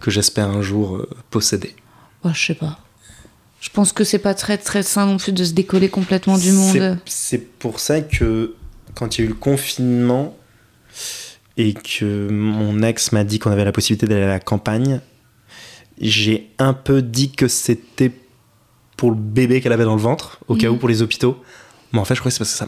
que 0.00 0.10
j'espère 0.12 0.48
un 0.48 0.62
jour 0.62 0.96
euh, 0.96 1.08
posséder. 1.30 1.74
Ouais, 2.24 2.32
je 2.32 2.46
sais 2.46 2.54
pas. 2.54 2.78
Je 3.60 3.70
pense 3.70 3.92
que 3.92 4.04
c'est 4.04 4.18
pas 4.20 4.34
très 4.34 4.56
très 4.58 4.84
sain 4.84 5.06
non 5.06 5.16
plus 5.16 5.32
de 5.32 5.42
se 5.42 5.52
décoller 5.52 5.88
complètement 5.88 6.38
du 6.38 6.52
monde. 6.52 6.98
C'est 7.06 7.38
pour 7.58 7.80
ça 7.80 8.02
que 8.02 8.54
quand 8.94 9.18
il 9.18 9.22
y 9.22 9.24
a 9.24 9.26
eu 9.26 9.28
le 9.30 9.34
confinement 9.34 10.36
et 11.56 11.74
que 11.74 12.28
mon 12.30 12.82
ex 12.82 13.12
m'a 13.12 13.24
dit 13.24 13.38
qu'on 13.38 13.50
avait 13.50 13.64
la 13.64 13.72
possibilité 13.72 14.06
d'aller 14.06 14.24
à 14.24 14.28
la 14.28 14.40
campagne, 14.40 15.00
j'ai 16.00 16.50
un 16.58 16.74
peu 16.74 17.02
dit 17.02 17.32
que 17.32 17.48
c'était 17.48 18.12
pour 18.96 19.10
le 19.10 19.16
bébé 19.16 19.60
qu'elle 19.60 19.72
avait 19.72 19.84
dans 19.84 19.96
le 19.96 20.00
ventre, 20.00 20.38
au 20.48 20.56
cas 20.56 20.68
où 20.68 20.76
pour 20.76 20.88
les 20.88 21.02
hôpitaux. 21.02 21.36
Mais 21.92 21.98
en 21.98 22.04
fait, 22.04 22.14
je 22.14 22.20
crois 22.20 22.30
que 22.30 22.34
c'est 22.34 22.38
parce 22.38 22.52
que 22.52 22.58
ça 22.58 22.66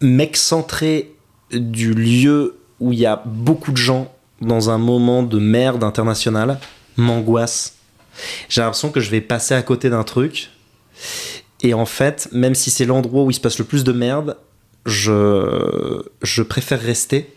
m'excentrer 0.00 1.14
du 1.52 1.94
lieu 1.94 2.58
où 2.80 2.92
il 2.92 2.98
y 2.98 3.06
a 3.06 3.22
beaucoup 3.26 3.72
de 3.72 3.76
gens 3.76 4.12
dans 4.40 4.70
un 4.70 4.78
moment 4.78 5.22
de 5.22 5.38
merde 5.38 5.84
internationale 5.84 6.58
m'angoisse. 6.96 7.76
J'ai 8.48 8.62
l'impression 8.62 8.90
que 8.90 9.00
je 9.00 9.10
vais 9.10 9.20
passer 9.20 9.54
à 9.54 9.62
côté 9.62 9.90
d'un 9.90 10.04
truc. 10.04 10.50
Et 11.62 11.74
en 11.74 11.84
fait, 11.84 12.28
même 12.32 12.54
si 12.54 12.70
c'est 12.70 12.86
l'endroit 12.86 13.24
où 13.24 13.30
il 13.30 13.34
se 13.34 13.40
passe 13.40 13.58
le 13.58 13.64
plus 13.64 13.84
de 13.84 13.92
merde, 13.92 14.36
je, 14.86 16.02
je 16.22 16.42
préfère 16.42 16.80
rester. 16.80 17.32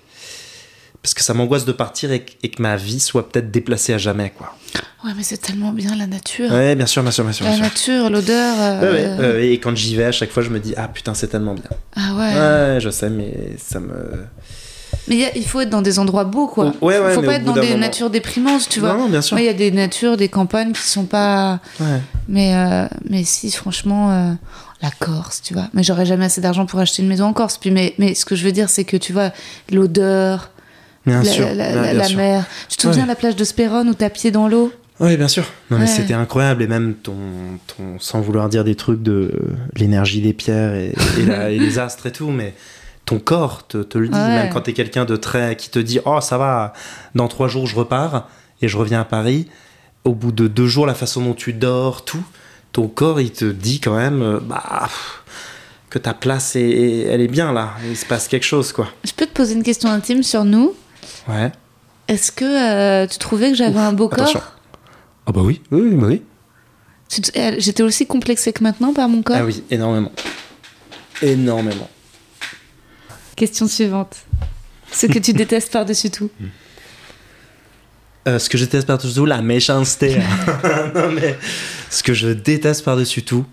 Parce 1.01 1.13
que 1.13 1.21
ça 1.21 1.33
m'angoisse 1.33 1.65
de 1.65 1.73
partir 1.73 2.13
et, 2.13 2.21
que- 2.21 2.31
et 2.43 2.49
que 2.49 2.61
ma 2.61 2.77
vie 2.77 3.01
soit 3.01 3.29
peut-être 3.29 3.51
déplacée 3.51 3.93
à 3.93 3.97
jamais, 3.97 4.31
quoi. 4.37 4.55
Ouais, 5.03 5.11
mais 5.17 5.23
c'est 5.23 5.35
tellement 5.37 5.73
bien 5.73 5.93
la 5.97 6.07
nature. 6.07 6.49
Ouais, 6.49 6.75
bien 6.75 6.85
sûr, 6.85 7.01
bien 7.03 7.11
sûr, 7.11 7.25
bien 7.25 7.33
sûr. 7.33 7.43
la 7.45 7.51
bien 7.51 7.57
sûr. 7.57 7.65
nature, 7.65 8.09
l'odeur. 8.09 8.55
euh, 8.57 9.19
Ouais, 9.19 9.33
ouais, 9.35 9.47
et 9.49 9.59
quand 9.59 9.75
j'y 9.75 9.97
vais, 9.97 10.05
à 10.05 10.11
chaque 10.13 10.31
fois, 10.31 10.43
je 10.43 10.49
me 10.49 10.59
dis, 10.61 10.73
ah 10.77 10.87
putain, 10.87 11.13
c'est 11.13 11.27
tellement 11.27 11.55
bien. 11.55 11.65
Ah 11.97 12.13
ouais. 12.15 12.33
Ouais, 12.75 12.79
je 12.79 12.89
sais, 12.89 13.09
mais 13.09 13.33
ça 13.61 13.81
me. 13.81 13.93
Mais 15.09 15.17
il 15.17 15.25
a- 15.25 15.35
il 15.35 15.45
faut 15.45 15.59
être 15.59 15.69
dans 15.69 15.81
des 15.81 15.99
endroits 15.99 16.23
beaux, 16.23 16.47
quoi. 16.47 16.67
Ouais, 16.81 16.97
ouais, 16.99 17.13
faut 17.15 17.19
mais 17.19 17.27
pas 17.27 17.33
au 17.33 17.35
être 17.35 17.43
dans 17.43 17.53
des 17.53 17.67
moment- 17.67 17.77
natures 17.79 18.09
déprimantes, 18.09 18.69
tu 18.69 18.79
vois. 18.79 18.93
Non, 18.93 18.99
non, 18.99 19.09
bien 19.09 19.21
sûr. 19.21 19.37
Il 19.37 19.43
y 19.43 19.49
a 19.49 19.53
des 19.53 19.71
natures, 19.71 20.15
des 20.15 20.29
campagnes 20.29 20.71
qui 20.71 20.83
sont 20.87 21.03
pas. 21.03 21.59
Ouais. 21.81 21.99
Mais, 22.29 22.55
euh, 22.55 22.87
mais 23.09 23.25
si, 23.25 23.51
franchement, 23.51 24.11
euh, 24.11 24.31
la 24.83 24.91
Corse, 24.91 25.41
tu 25.41 25.53
vois. 25.55 25.67
Mais 25.73 25.81
j'aurais 25.81 26.05
jamais 26.05 26.25
assez 26.25 26.41
d'argent 26.41 26.65
pour 26.67 26.79
acheter 26.79 27.01
une 27.01 27.07
maison 27.07 27.25
en 27.25 27.33
Corse. 27.33 27.57
Puis, 27.57 27.71
mais, 27.71 27.95
mais 27.97 28.13
ce 28.13 28.25
que 28.25 28.35
je 28.35 28.43
veux 28.45 28.51
dire, 28.51 28.69
c'est 28.69 28.83
que 28.83 28.97
tu 28.97 29.13
vois, 29.13 29.31
l'odeur, 29.71 30.51
la, 31.05 31.23
sûr. 31.23 31.45
la- 31.47 31.53
la- 31.53 31.81
ouais, 31.81 31.89
bien 31.91 31.93
la 31.93 32.03
sûr. 32.03 32.17
mer. 32.17 32.45
Tu 32.69 32.77
te 32.77 32.81
souviens 32.83 32.97
Ouais. 32.99 33.03
de 33.03 33.07
la 33.07 33.15
plage 33.15 33.35
de 33.35 33.43
Spérone 33.43 33.89
où 33.89 33.93
t'as 33.93 34.09
pied 34.09 34.29
dans 34.31 34.47
l'eau? 34.47 34.71
Oui, 34.99 35.17
bien 35.17 35.27
sûr. 35.27 35.43
Non, 35.71 35.77
mais 35.79 35.85
Ouais. 35.85 35.89
c'était 35.89 36.13
incroyable. 36.13 36.61
Et 36.63 36.67
même 36.67 36.93
ton, 36.93 37.15
ton. 37.67 37.97
Sans 37.99 38.21
vouloir 38.21 38.47
dire 38.49 38.63
des 38.63 38.75
trucs 38.75 39.01
de 39.01 39.31
l'énergie 39.75 40.21
des 40.21 40.33
pierres 40.33 40.75
et, 40.75 40.93
et 41.19 41.25
la- 41.25 41.49
et 41.49 41.57
les 41.57 41.79
astres 41.79 42.05
et 42.05 42.11
tout, 42.11 42.29
mais 42.29 42.53
ton 43.05 43.19
corps 43.19 43.67
te, 43.67 43.79
te 43.79 43.97
le 43.97 44.07
dit. 44.07 44.13
Ouais. 44.17 44.27
Même 44.27 44.49
quand 44.53 44.61
t'es 44.61 44.73
quelqu'un 44.73 45.05
de 45.05 45.15
très. 45.15 45.55
qui 45.55 45.69
te 45.69 45.79
dit 45.79 45.99
Oh, 46.05 46.19
ça 46.21 46.37
va, 46.37 46.73
dans 47.15 47.27
trois 47.27 47.47
jours, 47.47 47.65
je 47.67 47.75
repars 47.75 48.29
et 48.61 48.67
je 48.67 48.77
reviens 48.77 49.01
à 49.01 49.05
Paris. 49.05 49.47
Au 50.05 50.13
bout 50.13 50.31
de 50.33 50.47
deux 50.47 50.67
jours, 50.67 50.85
la 50.85 50.93
façon 50.93 51.21
dont 51.21 51.33
tu 51.33 51.53
dors, 51.53 52.03
tout, 52.05 52.23
ton 52.73 52.87
corps, 52.89 53.21
il 53.21 53.31
te 53.31 53.45
dit 53.45 53.79
quand 53.79 53.95
même 53.95 54.21
euh, 54.21 54.39
Bah. 54.41 54.89
que 55.89 55.99
ta 55.99 56.13
place, 56.13 56.55
est, 56.57 57.01
elle 57.09 57.21
est 57.21 57.27
bien 57.27 57.53
là. 57.53 57.75
Il 57.87 57.95
se 57.95 58.05
passe 58.05 58.27
quelque 58.27 58.45
chose, 58.45 58.73
quoi. 58.73 58.89
Je 59.05 59.11
peux 59.13 59.25
te 59.25 59.31
poser 59.33 59.53
une 59.53 59.63
question 59.63 59.89
intime 59.89 60.23
sur 60.23 60.43
nous 60.43 60.75
Ouais. 61.29 61.51
Est-ce 62.07 62.31
que 62.33 62.43
euh, 62.43 63.07
tu 63.07 63.17
trouvais 63.19 63.51
que 63.51 63.55
j'avais 63.55 63.79
un 63.79 63.93
beau 63.93 64.09
Attention. 64.11 64.39
corps 64.39 64.53
Ah, 65.27 65.31
bah 65.31 65.41
oui, 65.43 65.61
oui, 65.71 65.81
oui, 65.81 65.95
bah 65.95 66.07
oui. 66.07 66.21
Euh, 67.37 67.55
J'étais 67.59 67.83
aussi 67.83 68.05
complexée 68.07 68.51
que 68.53 68.63
maintenant 68.63 68.91
par 68.93 69.07
mon 69.07 69.21
corps? 69.21 69.37
Ah 69.39 69.45
oui, 69.45 69.63
énormément. 69.69 70.11
Énormément. 71.21 71.89
Question 73.35 73.67
suivante. 73.67 74.17
Ce 74.91 75.05
que 75.05 75.19
tu 75.19 75.31
détestes 75.33 75.71
par-dessus 75.71 76.09
tout. 76.09 76.29
Euh, 78.27 78.39
ce 78.39 78.49
que 78.49 78.57
je 78.57 78.65
déteste 78.65 78.87
par-dessus 78.87 79.13
tout, 79.13 79.25
la 79.25 79.41
méchanceté. 79.41 80.15
non, 80.95 81.11
mais 81.11 81.37
ce 81.93 82.03
que 82.03 82.13
je 82.13 82.29
déteste 82.29 82.83
par-dessus 82.83 83.23
tout. 83.23 83.45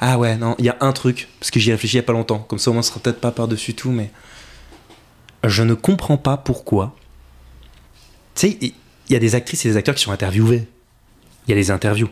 Ah 0.00 0.18
ouais, 0.18 0.36
non, 0.36 0.54
il 0.58 0.66
y 0.66 0.68
a 0.68 0.76
un 0.80 0.92
truc, 0.92 1.28
parce 1.40 1.50
que 1.50 1.58
j'y 1.58 1.72
réfléchis 1.72 1.96
il 1.96 2.00
y 2.00 2.00
a 2.00 2.04
pas 2.04 2.12
longtemps. 2.12 2.40
Comme 2.40 2.58
ça, 2.58 2.70
au 2.70 2.74
moins, 2.74 2.82
ce 2.82 2.90
sera 2.90 3.00
peut-être 3.00 3.20
pas 3.20 3.32
par-dessus 3.32 3.74
tout, 3.74 3.90
mais. 3.90 4.10
Je 5.44 5.62
ne 5.62 5.74
comprends 5.74 6.18
pas 6.18 6.36
pourquoi. 6.36 6.94
Tu 8.34 8.48
sais, 8.48 8.58
il 8.60 8.74
y 9.08 9.16
a 9.16 9.18
des 9.18 9.34
actrices 9.34 9.64
et 9.64 9.70
des 9.70 9.76
acteurs 9.76 9.94
qui 9.94 10.02
sont 10.02 10.12
interviewés. 10.12 10.68
Il 11.46 11.50
y 11.50 11.52
a 11.52 11.56
des 11.56 11.70
interviews. 11.70 12.10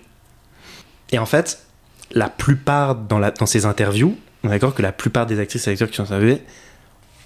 Et 1.12 1.18
en 1.18 1.26
fait, 1.26 1.64
la 2.10 2.28
plupart 2.28 2.96
dans 2.96 3.46
ces 3.46 3.66
interviews, 3.66 4.18
on 4.42 4.48
est 4.48 4.52
d'accord 4.52 4.74
que 4.74 4.82
la 4.82 4.92
plupart 4.92 5.26
des 5.26 5.38
actrices 5.38 5.68
et 5.68 5.70
acteurs 5.70 5.90
qui 5.90 5.96
sont 5.96 6.04
interviewés, 6.04 6.42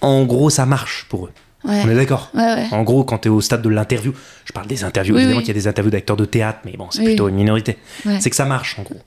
en 0.01 0.25
gros, 0.25 0.51
ça 0.51 0.67
marche 0.67 1.07
pour 1.09 1.27
eux. 1.27 1.33
Ouais. 1.65 1.83
On 1.85 1.89
est 1.89 1.95
d'accord 1.95 2.31
Ouais, 2.35 2.43
ouais. 2.43 2.67
en 2.73 2.83
gros, 2.83 3.05
quand 3.05 3.19
tu 3.19 3.29
es 3.29 3.31
au 3.31 3.41
stade 3.41 3.63
de 3.63 3.69
l'interview, 3.71 4.13
je 4.45 4.53
parle 4.53 4.67
des 4.67 4.85
interviews, 4.85 5.15
Oui, 5.15 5.21
évidemment 5.23 5.39
oui. 5.39 5.45
qu'il 5.45 5.55
y 5.55 5.59
a 5.59 5.61
des 5.61 5.67
interviews 5.69 5.91
d'acteurs 5.91 6.17
de 6.17 6.25
théâtre, 6.27 6.59
mais 6.65 6.73
bon, 6.77 6.89
c'est 6.91 7.01
Oui. 7.01 7.05
plutôt 7.07 7.29
une 7.29 7.37
minorité. 7.37 7.79
C'est 8.21 8.31
que 8.31 8.37
ça 8.37 8.45
marche, 8.45 8.79
en 8.79 8.83
gros. 8.83 9.01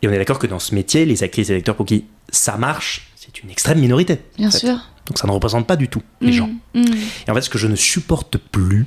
Et 0.00 0.08
on 0.08 0.12
est 0.12 0.18
d'accord 0.18 0.38
que 0.38 0.46
dans 0.46 0.58
ce 0.60 0.74
métier, 0.74 1.04
les 1.04 1.22
actrices 1.24 1.50
et 1.50 1.54
les 1.54 1.58
acteurs 1.58 1.74
pour 1.76 1.84
qui 1.86 2.04
ça 2.30 2.56
marche, 2.56 3.10
c'est 3.16 3.42
une 3.42 3.50
extrême 3.50 3.78
minorité. 3.80 4.20
bien 4.38 4.48
en 4.48 4.50
fait. 4.50 4.58
sûr. 4.58 4.78
Donc 5.06 5.18
ça 5.18 5.26
ne 5.26 5.32
représente 5.32 5.66
pas 5.66 5.76
du 5.76 5.88
tout 5.88 6.02
les 6.20 6.28
Mm, 6.30 6.32
gens. 6.32 6.50
mm. 6.74 6.84
Et 7.26 7.30
en 7.30 7.34
fait, 7.34 7.40
ce 7.42 7.50
que 7.50 7.58
je 7.58 7.66
ne 7.66 7.76
supporte 7.76 8.36
plus, 8.38 8.84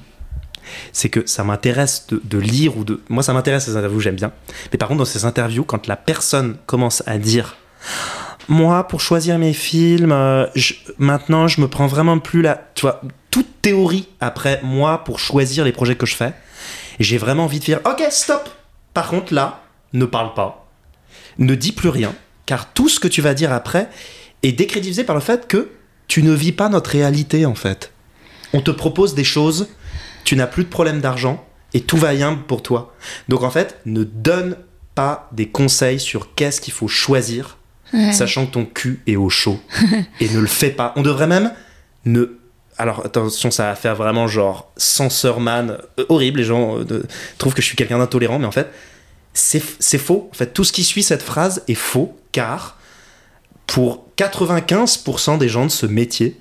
c'est 0.94 1.10
que 1.10 1.26
ça 1.28 1.44
m'intéresse 1.44 2.06
de, 2.10 2.22
de 2.24 2.38
lire 2.38 2.78
ou 2.78 2.84
de. 2.84 3.02
Moi, 3.10 3.24
ça 3.24 3.34
m'intéresse 3.34 3.66
ces 3.66 3.76
interviews, 3.76 4.00
j'aime 4.00 4.16
bien. 4.16 4.32
Mais 4.72 4.78
par 4.78 4.88
contre, 4.88 5.00
dans 5.00 5.06
ces 5.06 5.26
interviews, 5.26 5.64
quand 5.66 5.88
la 5.88 5.96
personne 5.98 6.56
commence 6.66 7.04
à 7.08 7.18
dire. 7.18 7.58
Moi, 8.48 8.88
pour 8.88 9.02
choisir 9.02 9.38
mes 9.38 9.54
films, 9.54 10.12
euh, 10.12 10.46
maintenant, 10.98 11.48
je 11.48 11.62
me 11.62 11.68
prends 11.68 11.88
vraiment 11.88 12.20
plus 12.20 12.42
la. 12.42 12.70
Tu 12.76 12.82
vois, 12.82 13.02
toute 13.30 13.62
théorie 13.62 14.08
après 14.20 14.60
moi 14.64 15.04
pour 15.04 15.20
choisir 15.20 15.64
les 15.64 15.72
projets 15.72 15.96
que 15.96 16.06
je 16.06 16.16
fais. 16.16 16.34
J'ai 17.00 17.18
vraiment 17.18 17.46
envie 17.46 17.60
de 17.60 17.66
dire 17.66 17.80
Ok, 17.86 18.04
stop 18.10 18.50
Par 18.94 19.08
contre, 19.08 19.34
là, 19.34 19.64
ne 19.94 20.06
parle 20.06 20.34
pas. 20.34 20.68
Ne 21.38 21.56
dis 21.56 21.72
plus 21.72 21.90
rien. 21.90 22.14
Car 22.46 22.74
tout 22.74 22.90
ce 22.90 23.00
que 23.00 23.08
tu 23.08 23.22
vas 23.22 23.34
dire 23.34 23.54
après 23.54 23.90
est 24.44 24.52
décrédibilisé 24.52 25.04
par 25.04 25.16
le 25.16 25.22
fait 25.22 25.48
que 25.48 25.72
tu 26.08 26.24
ne 26.24 26.34
vis 26.34 26.52
pas 26.52 26.68
notre 26.70 26.90
réalité, 26.90 27.46
en 27.46 27.56
fait. 27.56 27.94
On 28.54 28.62
te 28.62 28.72
propose 28.72 29.16
des 29.16 29.24
choses, 29.24 29.70
tu 30.26 30.36
n'as 30.36 30.48
plus 30.48 30.66
de 30.66 30.70
problème 30.70 31.00
d'argent 31.00 31.46
et 31.74 31.82
tout 31.82 31.98
va 31.98 32.14
bien 32.14 32.36
pour 32.36 32.62
toi. 32.62 32.94
Donc 33.30 33.44
en 33.44 33.50
fait, 33.50 33.80
ne 33.86 34.04
donne 34.04 34.58
pas 34.96 35.30
des 35.32 35.48
conseils 35.48 36.00
sur 36.00 36.36
qu'est-ce 36.36 36.60
qu'il 36.60 36.74
faut 36.74 36.90
choisir, 36.90 37.58
Ouais. 37.94 38.14
sachant 38.14 38.46
que 38.46 38.52
ton 38.52 38.66
cul 38.66 39.02
est 39.08 39.16
au 39.18 39.30
chaud. 39.30 39.60
et 40.20 40.30
ne 40.30 40.40
le 40.40 40.48
fais 40.48 40.70
pas. 40.70 40.94
On 40.96 41.02
devrait 41.02 41.28
même 41.28 41.52
ne 42.06 42.38
alors 42.78 43.06
attention, 43.06 43.52
ça 43.52 43.66
va 43.66 43.76
faire 43.76 43.96
vraiment 43.96 44.28
genre 44.28 44.72
censorman 44.78 45.78
euh, 46.00 46.06
horrible. 46.10 46.40
Les 46.40 46.46
gens 46.46 46.80
euh, 46.80 46.84
de- 46.86 47.06
trouvent 47.38 47.54
que 47.54 47.62
je 47.62 47.68
suis 47.68 47.76
quelqu'un 47.76 48.00
d'intolérant, 48.00 48.40
mais 48.40 48.48
en 48.48 48.52
fait, 48.52 48.72
c'est 49.34 49.60
faux. 50.00 50.30
En 50.34 50.36
fait, 50.36 50.48
tout 50.54 50.64
ce 50.64 50.72
qui 50.74 50.84
suit 50.84 51.04
cette 51.04 51.22
phrase 51.22 51.64
est 51.68 51.76
faux, 51.76 52.18
car 52.32 52.78
pour 53.68 54.06
95% 54.18 55.38
des 55.38 55.48
gens 55.50 55.66
de 55.66 55.72
ce 55.72 55.86
métier, 55.86 56.40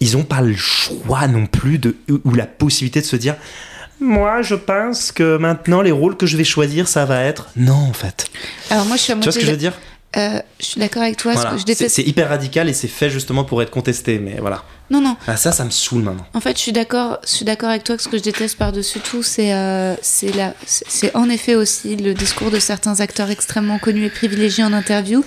ils 0.00 0.16
n'ont 0.16 0.24
pas 0.24 0.40
le 0.40 0.56
choix 0.56 1.28
non 1.28 1.46
plus 1.46 1.78
de, 1.78 1.96
ou- 2.10 2.20
ou 2.24 2.34
la 2.34 2.46
possibilité 2.46 3.00
de 3.00 3.06
se 3.06 3.16
dire 3.16 3.36
moi 4.00 4.42
je 4.42 4.56
pense 4.56 5.12
que 5.12 5.36
maintenant 5.36 5.80
les 5.80 5.92
rôles 5.92 6.16
que 6.16 6.26
je 6.26 6.36
vais 6.36 6.42
choisir 6.44 6.88
ça 6.88 7.04
va 7.04 7.22
être 7.22 7.48
non 7.56 7.74
en 7.74 7.92
fait 7.92 8.26
Alors 8.70 8.84
moi, 8.86 8.96
je 8.96 9.02
suis 9.02 9.12
à 9.12 9.16
tu 9.16 9.22
vois 9.22 9.32
ce 9.32 9.38
que 9.38 9.46
je 9.46 9.50
veux 9.52 9.56
dire? 9.56 9.72
Euh, 10.16 10.40
je 10.60 10.64
suis 10.66 10.80
d'accord 10.80 11.02
avec 11.02 11.16
toi. 11.16 11.34
ce 11.36 11.42
que 11.42 11.52
je 11.52 11.58
c'est 11.58 11.64
déteste. 11.64 11.94
c'est 11.96 12.02
hyper 12.02 12.28
radical 12.28 12.68
et 12.68 12.72
c'est 12.72 12.88
fait 12.88 13.10
justement 13.10 13.44
pour 13.44 13.60
être 13.62 13.70
contesté 13.70 14.18
mais 14.18 14.36
voilà 14.40 14.62
Non, 14.90 15.00
non. 15.00 15.16
ah, 15.26 15.36
ça 15.36 15.50
ça 15.50 15.64
me 15.64 15.70
saoule 15.70 16.02
maintenant 16.02 16.26
En 16.34 16.40
fait, 16.40 16.56
je 16.56 16.62
suis 16.62 16.72
d'accord. 16.72 17.18
Je 17.24 17.30
suis 17.30 17.44
d'accord 17.44 17.70
avec 17.70 17.84
toi. 17.84 17.96
que 17.96 18.02
Ce 18.02 18.08
que 18.08 18.16
je 18.18 18.22
déteste 18.22 18.56
par-dessus 18.58 19.00
tout, 19.00 19.22
c'est 19.22 19.52
euh, 19.54 19.94
c'est 20.02 21.14
en 21.16 21.28
effet 21.30 21.54
aussi 21.56 21.96
le 21.96 22.14
discours 22.14 22.50
de 22.50 22.58
certains 22.60 23.00
acteurs 23.00 23.30
extrêmement 23.30 23.78
connus 23.78 24.04
et 24.06 24.10
privilégiés 24.10 24.62
en 24.64 24.72
interview. 24.72 25.24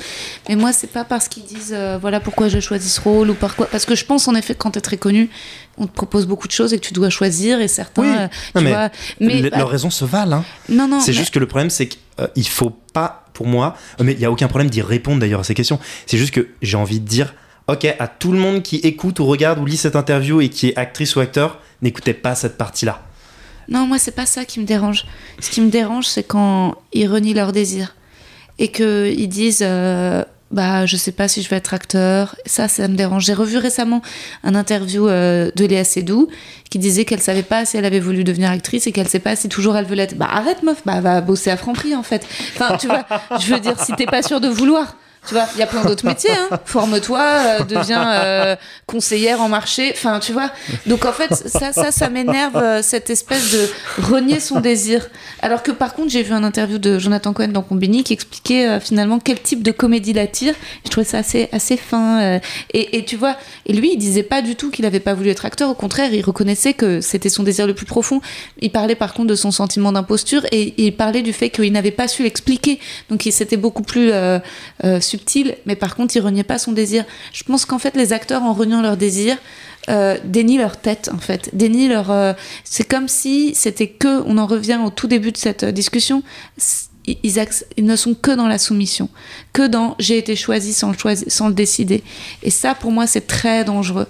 Mais 0.47 0.55
moi, 0.55 0.71
c'est 0.73 0.87
pas 0.91 1.03
parce 1.03 1.27
qu'ils 1.27 1.43
disent 1.43 1.73
euh, 1.75 1.97
voilà 1.99 2.19
pourquoi 2.19 2.47
je 2.47 2.59
choisis 2.59 2.93
ce 2.93 3.01
rôle 3.01 3.29
ou 3.29 3.33
par 3.33 3.55
quoi. 3.55 3.65
Parce 3.67 3.85
que 3.85 3.95
je 3.95 4.05
pense 4.05 4.27
en 4.27 4.35
effet 4.35 4.53
que 4.53 4.59
quand 4.59 4.71
t'es 4.71 4.81
très 4.81 4.97
connu, 4.97 5.29
on 5.77 5.87
te 5.87 5.93
propose 5.93 6.25
beaucoup 6.27 6.47
de 6.47 6.51
choses 6.53 6.73
et 6.73 6.79
que 6.79 6.85
tu 6.85 6.93
dois 6.93 7.09
choisir 7.09 7.61
et 7.61 7.67
certains. 7.67 8.01
Oui. 8.01 8.07
euh, 8.17 8.27
tu 8.55 8.63
mais 8.63 8.69
vois. 8.71 8.89
Mais 9.19 9.41
Le- 9.41 9.49
bah, 9.49 9.57
leurs 9.59 9.69
raisons 9.69 9.89
se 9.89 10.05
valent 10.05 10.37
hein. 10.37 10.45
non, 10.69 10.87
non. 10.87 10.99
c'est 10.99 11.11
mais- 11.11 11.17
juste 11.17 11.33
que 11.33 11.39
le 11.39 11.47
problème 11.47 11.69
c'est 11.69 11.87
qu'il 11.87 12.47
faut 12.47 12.71
pas 12.93 13.25
pour 13.33 13.45
moi 13.47 13.75
euh, 13.99 14.03
mais 14.03 14.13
il 14.13 14.19
y 14.19 14.25
a 14.25 14.31
aucun 14.31 14.47
problème 14.47 14.69
d'y 14.69 14.81
répondre 14.81 15.19
d'ailleurs 15.19 15.41
à 15.41 15.43
ces 15.43 15.53
questions 15.53 15.79
c'est 16.07 16.17
juste 16.17 16.33
que 16.33 16.47
j'ai 16.63 16.77
envie 16.77 16.99
de 16.99 17.05
dire 17.07 17.35
ok 17.67 17.85
à 17.99 18.07
tout 18.07 18.31
le 18.31 18.39
monde 18.39 18.63
qui 18.63 18.77
écoute 18.77 19.19
ou 19.19 19.25
regarde 19.25 19.59
ou 19.59 19.65
lit 19.65 19.77
cette 19.77 19.95
interview 19.95 20.41
et 20.41 20.49
qui 20.49 20.69
est 20.69 20.77
actrice 20.77 21.15
ou 21.15 21.19
acteur 21.19 21.59
n'écoutez 21.83 22.13
pas 22.13 22.33
cette 22.33 22.57
partie 22.57 22.85
là 22.85 23.03
Non, 23.69 23.85
moi, 23.85 23.99
c'est 23.99 24.15
pas 24.15 24.25
ça 24.25 24.45
qui 24.45 24.61
me 24.61 24.65
dérange. 24.65 25.03
Ce 25.41 25.49
qui 25.51 25.59
me 25.59 25.69
dérange, 25.69 26.05
c'est 26.07 26.23
quand 26.23 26.75
ils 26.93 27.05
renient 27.05 27.33
leurs 27.35 27.51
désirs. 27.51 27.95
Et 28.59 28.69
qu'ils 28.71 29.27
disent, 29.27 29.59
euh, 29.61 30.23
bah, 30.51 30.85
je 30.85 30.95
sais 30.95 31.11
pas 31.11 31.27
si 31.27 31.41
je 31.41 31.49
vais 31.49 31.57
être 31.57 31.73
acteur. 31.73 32.35
Ça, 32.45 32.67
ça 32.67 32.87
me 32.87 32.95
dérange. 32.95 33.25
J'ai 33.25 33.33
revu 33.33 33.57
récemment 33.57 34.01
un 34.43 34.55
interview 34.55 35.07
euh, 35.07 35.51
de 35.55 35.65
Léa 35.65 35.83
Seydoux 35.83 36.29
qui 36.69 36.79
disait 36.79 37.05
qu'elle 37.05 37.21
savait 37.21 37.43
pas 37.43 37.65
si 37.65 37.77
elle 37.77 37.85
avait 37.85 37.99
voulu 37.99 38.23
devenir 38.23 38.51
actrice 38.51 38.87
et 38.87 38.91
qu'elle 38.91 39.07
sait 39.07 39.19
pas 39.19 39.35
si 39.35 39.49
toujours 39.49 39.75
elle 39.77 39.85
veut 39.85 39.95
l'être. 39.95 40.15
Bah, 40.15 40.29
arrête, 40.31 40.63
meuf, 40.63 40.81
bah, 40.85 41.01
va 41.01 41.21
bosser 41.21 41.49
à 41.49 41.57
Franprix, 41.57 41.95
en 41.95 42.03
fait. 42.03 42.25
Enfin, 42.55 42.77
tu 42.77 42.87
vois, 42.87 43.05
je 43.39 43.53
veux 43.53 43.59
dire, 43.59 43.79
si 43.79 43.93
t'es 43.93 44.05
pas 44.05 44.21
sûr 44.21 44.39
de 44.39 44.47
vouloir. 44.47 44.95
Tu 45.27 45.33
vois, 45.33 45.45
il 45.55 45.59
y 45.59 45.61
a 45.61 45.67
plein 45.67 45.83
d'autres 45.83 46.05
métiers. 46.05 46.31
Hein. 46.31 46.57
Forme-toi, 46.65 47.19
euh, 47.19 47.63
deviens 47.65 48.09
euh, 48.11 48.55
conseillère 48.85 49.41
en 49.41 49.49
marché. 49.49 49.91
Enfin, 49.93 50.19
tu 50.19 50.31
vois. 50.31 50.49
Donc 50.85 51.03
en 51.03 51.11
fait, 51.11 51.33
ça, 51.33 51.73
ça, 51.73 51.91
ça 51.91 52.09
m'énerve 52.09 52.55
euh, 52.55 52.81
cette 52.81 53.09
espèce 53.09 53.51
de 53.51 53.67
renier 54.03 54.39
son 54.39 54.61
désir. 54.61 55.09
Alors 55.41 55.63
que 55.63 55.71
par 55.71 55.93
contre, 55.95 56.11
j'ai 56.11 56.23
vu 56.23 56.33
un 56.33 56.45
interview 56.45 56.77
de 56.77 56.97
Jonathan 56.97 57.33
Cohen 57.33 57.49
dans 57.49 57.61
Combini 57.61 58.05
qui 58.05 58.13
expliquait 58.13 58.67
euh, 58.67 58.79
finalement 58.79 59.19
quel 59.19 59.41
type 59.41 59.63
de 59.63 59.71
comédie 59.71 60.13
l'attire. 60.13 60.55
Je 60.85 60.89
trouvais 60.91 61.05
ça 61.05 61.17
assez, 61.17 61.49
assez 61.51 61.75
fin. 61.75 62.39
et, 62.73 62.97
et 62.97 63.03
tu 63.03 63.17
vois, 63.17 63.35
et 63.65 63.73
lui, 63.73 63.91
il 63.93 63.97
disait 63.97 64.23
pas 64.23 64.41
du 64.41 64.55
tout 64.55 64.71
qu'il 64.71 64.85
avait 64.85 65.01
pas 65.01 65.13
voulu 65.13 65.29
être 65.29 65.45
acteur. 65.45 65.69
Au 65.69 65.75
contraire, 65.75 66.13
il 66.13 66.23
reconnaissait 66.23 66.73
que 66.73 67.01
c'était 67.01 67.29
son 67.29 67.43
désir 67.43 67.67
le 67.67 67.73
plus 67.73 67.85
profond. 67.85 68.21
Il 68.61 68.71
parlait 68.71 68.95
par 68.95 69.13
contre 69.13 69.27
de 69.27 69.35
son 69.35 69.51
sentiment 69.51 69.91
d'imposture 69.91 70.45
et 70.53 70.73
il 70.77 70.95
parlait 70.95 71.21
du 71.21 71.33
fait 71.33 71.49
qu'il 71.49 71.73
n'avait 71.73 71.91
pas 71.91 72.07
su 72.07 72.23
l'expliquer. 72.23 72.79
Donc 73.09 73.25
il 73.25 73.33
c'était 73.33 73.57
beaucoup 73.57 73.83
plus 73.83 74.11
subtil, 75.17 75.57
mais 75.65 75.75
par 75.75 75.95
contre, 75.95 76.15
il 76.15 76.19
reniait 76.21 76.43
pas 76.43 76.57
son 76.59 76.71
désir. 76.71 77.03
Je 77.33 77.43
pense 77.43 77.65
qu'en 77.65 77.79
fait, 77.79 77.95
les 77.95 78.13
acteurs, 78.13 78.43
en 78.43 78.53
reniant 78.53 78.81
leur 78.81 78.97
désir, 78.97 79.37
euh, 79.89 80.17
dénient 80.23 80.57
leur 80.59 80.77
tête, 80.77 81.09
en 81.13 81.17
fait. 81.17 81.49
Dénient 81.53 81.89
leur. 81.89 82.11
euh, 82.11 82.33
c'est 82.63 82.87
comme 82.87 83.07
si 83.07 83.53
c'était 83.55 83.87
que. 83.89 84.21
On 84.25 84.37
en 84.37 84.45
revient 84.45 84.79
au 84.85 84.89
tout 84.89 85.07
début 85.07 85.31
de 85.31 85.37
cette 85.37 85.63
euh, 85.63 85.71
discussion. 85.71 86.23
Ils, 87.23 87.85
ne 87.85 87.95
sont 87.95 88.15
que 88.15 88.31
dans 88.31 88.49
la 88.49 88.57
soumission, 88.57 89.09
que 89.53 89.65
dans 89.65 89.95
j'ai 89.97 90.17
été 90.17 90.35
choisi 90.35 90.73
sans 90.73 90.89
le, 90.91 90.97
choisi- 90.97 91.29
sans 91.29 91.47
le 91.47 91.53
décider. 91.53 92.03
Et 92.43 92.49
ça, 92.49 92.75
pour 92.75 92.91
moi, 92.91 93.07
c'est 93.07 93.25
très 93.27 93.63
dangereux. 93.63 94.07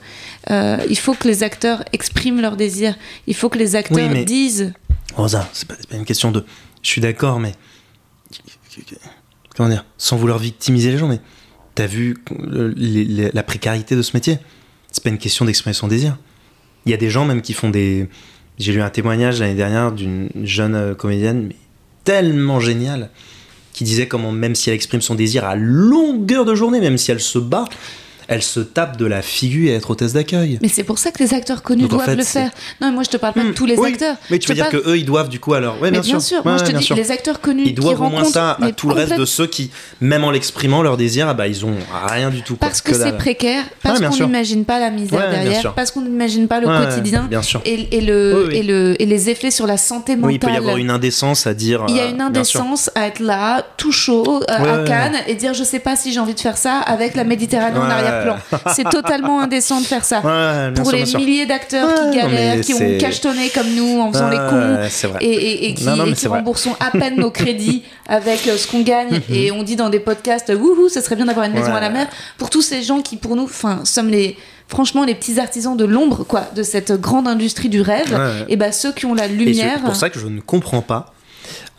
Euh, 0.49 0.77
il 0.89 0.97
faut 0.97 1.13
que 1.13 1.27
les 1.27 1.43
acteurs 1.43 1.83
expriment 1.93 2.41
leur 2.41 2.55
désir. 2.57 2.95
Il 3.27 3.35
faut 3.35 3.49
que 3.49 3.59
les 3.59 3.75
acteurs 3.75 4.09
mais- 4.09 4.25
disent. 4.25 4.73
Rosa, 5.15 5.47
c'est 5.53 5.67
pas, 5.67 5.75
c'est 5.79 5.87
pas 5.89 5.95
une 5.95 6.05
question 6.05 6.31
de. 6.31 6.43
Je 6.81 6.89
suis 6.89 7.01
d'accord, 7.01 7.39
mais. 7.39 7.53
Comment 9.57 9.69
dire 9.69 9.85
Sans 9.97 10.17
vouloir 10.17 10.37
victimiser 10.37 10.91
les 10.91 10.97
gens, 10.97 11.07
mais. 11.07 11.19
T'as 11.73 11.85
vu 11.85 12.17
la 12.31 13.43
précarité 13.43 13.95
de 13.95 14.01
ce 14.01 14.15
métier? 14.15 14.39
C'est 14.91 15.03
pas 15.03 15.11
une 15.11 15.19
question 15.19 15.45
d'exprimer 15.45 15.75
son 15.75 15.87
désir. 15.87 16.17
Il 16.85 16.91
y 16.91 16.93
a 16.95 16.97
des 16.97 17.09
gens 17.09 17.25
même 17.25 17.41
qui 17.41 17.53
font 17.53 17.69
des. 17.69 18.07
J'ai 18.57 18.71
lu 18.71 18.81
un 18.81 18.89
témoignage 18.89 19.39
l'année 19.39 19.53
dernière 19.53 19.91
d'une 19.91 20.29
jeune 20.43 20.73
euh, 20.73 20.95
comédienne, 20.95 21.45
mais 21.47 21.55
tellement 22.03 22.59
géniale, 22.59 23.11
qui 23.73 23.83
disait 23.83 24.07
comment, 24.07 24.31
même 24.31 24.55
si 24.55 24.69
elle 24.69 24.75
exprime 24.75 25.01
son 25.01 25.13
désir 25.13 25.45
à 25.45 25.55
longueur 25.55 26.45
de 26.45 26.55
journée, 26.55 26.79
même 26.79 26.97
si 26.97 27.11
elle 27.11 27.19
se 27.19 27.37
bat, 27.37 27.65
elle 28.27 28.43
se 28.43 28.59
tape 28.59 28.97
de 28.97 29.05
la 29.05 29.21
figure 29.21 29.71
et 29.71 29.75
être 29.75 29.89
hôtesse 29.91 30.13
d'accueil. 30.13 30.59
Mais 30.61 30.67
c'est 30.67 30.83
pour 30.83 30.97
ça 30.99 31.11
que 31.11 31.19
les 31.19 31.33
acteurs 31.33 31.61
connus 31.61 31.83
Donc, 31.83 31.93
en 31.93 31.95
doivent 31.97 32.09
fait, 32.09 32.15
le 32.15 32.23
faire. 32.23 32.49
Non, 32.81 32.87
mais 32.89 32.93
moi 32.93 33.03
je 33.03 33.09
te 33.09 33.17
parle 33.17 33.33
pas 33.33 33.43
de 33.43 33.49
Hmm, 33.49 33.53
tous 33.53 33.65
les 33.65 33.75
oui, 33.77 33.91
acteurs. 33.93 34.15
Mais 34.29 34.39
tu 34.39 34.47
Je 34.47 34.49
veux 34.49 34.55
dire 34.55 34.69
parle- 34.69 34.83
que 34.83 34.89
eux, 34.89 34.97
ils 34.97 35.05
doivent 35.05 35.29
du 35.29 35.39
coup 35.39 35.53
alors. 35.53 35.81
Ouais, 35.81 35.91
Mais 35.91 35.99
bien, 35.99 36.19
sûr. 36.19 36.41
Moi 36.43 36.53
Ouais, 36.55 36.59
je 36.59 36.65
te 36.71 36.75
dis, 36.77 36.83
sûr. 36.83 36.95
les 36.95 37.11
acteurs 37.11 37.39
connus 37.41 37.63
Ils 37.65 37.73
doivent 37.75 37.95
qui 37.97 38.01
au 38.03 38.09
moins 38.09 38.23
ça 38.23 38.57
à 38.61 38.71
tout 38.71 38.89
le 38.89 38.95
reste 38.95 39.15
de 39.17 39.25
ceux 39.25 39.47
qui, 39.47 39.71
même 40.01 40.23
en 40.23 40.31
l'exprimant 40.31 40.81
leur 40.81 40.97
désir, 40.97 41.27
ah 41.29 41.33
bah 41.33 41.47
ils 41.47 41.65
ont 41.65 41.75
rien 42.07 42.29
du 42.29 42.41
tout. 42.41 42.55
quoi, 42.57 42.67
Parce 42.67 42.81
que 42.81 42.93
c'est 42.93 43.17
précaire, 43.17 43.63
parce 43.81 43.99
qu'on 43.99 44.25
n'imagine 44.25 44.65
pas 44.65 44.79
la 44.79 44.89
misère 44.89 45.19
Ouais, 45.19 45.29
derrière, 45.43 45.73
parce 45.73 45.91
qu'on 45.91 46.01
n'imagine 46.01 46.47
pas 46.47 46.59
le 46.59 46.67
quotidien 46.67 47.27
bien 47.29 47.41
sûr. 47.41 47.61
Et, 47.65 47.87
les 49.07 49.29
effets 49.29 49.51
sur 49.51 49.67
la 49.67 49.77
santé 49.77 50.15
mentale. 50.15 50.27
Oui, 50.27 50.35
il 50.35 50.39
peut 50.39 50.51
y 50.51 50.57
avoir 50.57 50.77
une 50.77 50.89
indécence 50.89 51.47
à 51.47 51.53
dire. 51.53 51.85
Il 51.87 51.95
y 51.95 51.99
a 51.99 52.03
euh, 52.03 52.09
une 52.09 52.17
sûr. 52.17 52.25
indécence 52.25 52.91
à 52.95 53.07
être 53.07 53.19
là, 53.19 53.65
tout 53.77 53.91
chaud, 53.91 54.41
euh, 54.49 54.83
à 54.83 54.85
Cannes, 54.85 55.15
et 55.27 55.35
dire 55.35 55.53
je 55.53 55.63
sais 55.63 55.79
pas 55.79 55.95
si 55.95 56.11
j'ai 56.11 56.19
envie 56.19 56.33
de 56.33 56.39
faire 56.39 56.57
ça 56.57 56.79
avec 56.79 57.15
la 57.15 57.23
Méditerranée 57.23 57.77
en 57.77 57.87
Ouais. 57.87 57.87
Arrière-plan. 58.17 58.59
C'est 58.73 58.83
totalement 58.89 59.39
indécent 59.41 59.79
de 59.81 59.85
faire 59.85 60.03
ça. 60.05 60.19
Ouais, 60.21 60.73
Pour 60.75 60.89
sûr, 60.89 60.97
les 60.97 61.05
milliers 61.17 61.45
d'acteurs 61.45 61.87
Ouais, 61.87 62.11
qui 62.11 62.17
galèrent, 62.17 62.61
qui 62.61 62.73
ont 62.73 62.97
cachetonné 62.99 63.49
comme 63.49 63.69
nous 63.73 63.99
en 63.99 64.11
faisant 64.11 64.29
les 64.29 64.37
Ouais, 64.37 64.49
cons, 64.49 65.17
et, 65.21 65.25
et- 65.25 65.69
et 65.69 65.73
qui, 65.73 65.85
Non, 65.85 65.95
non, 65.95 66.03
et 66.05 66.09
mais 66.09 66.13
qui 66.15 66.21
c'est 66.21 66.27
vrai. 66.27 66.39
remboursons 66.39 66.75
à 66.79 66.91
peine 66.91 67.15
nos 67.17 67.31
crédits 67.31 67.83
avec 68.07 68.47
euh, 68.47 68.57
ce 68.57 68.67
qu'on 68.67 68.81
gagne. 68.81 69.15
Mhm. 69.29 69.35
et 69.35 69.51
on 69.51 69.63
dit 69.63 69.75
dans 69.75 69.89
des 69.89 69.99
podcasts, 69.99 70.49
wouhou, 70.53 70.89
ça 70.89 71.01
serait 71.01 71.15
bien 71.15 71.25
d'avoir 71.25 71.45
une 71.45 71.53
maison 71.53 71.73
à 71.73 71.79
la 71.79 71.89
mer. 71.89 72.07
Pour 72.37 72.49
tous 72.49 72.61
ces 72.61 72.81
gens 72.83 73.01
qui, 73.01 73.17
pour 73.17 73.35
nous, 73.35 73.43
enfin, 73.45 73.81
sommes 73.85 74.09
les 74.09 74.37
franchement 74.69 75.05
les 75.05 75.15
petits 75.15 75.39
artisans 75.39 75.77
de 75.77 75.85
l'ombre, 75.85 76.25
quoi, 76.25 76.43
de 76.53 76.61
cette 76.61 76.91
grande 76.91 77.27
industrie 77.27 77.69
du 77.69 77.79
rêve. 77.81 78.11
Ouais. 78.13 78.45
Et 78.49 78.57
bah 78.57 78.71
ceux 78.73 78.91
qui 78.91 79.05
ont 79.05 79.13
la 79.13 79.27
lumière. 79.27 79.75
c'est 79.77 79.83
pour 79.85 79.95
ça 79.95 80.09
que 80.09 80.19
je 80.19 80.27
ne 80.27 80.41
comprends 80.41 80.81
pas. 80.81 81.13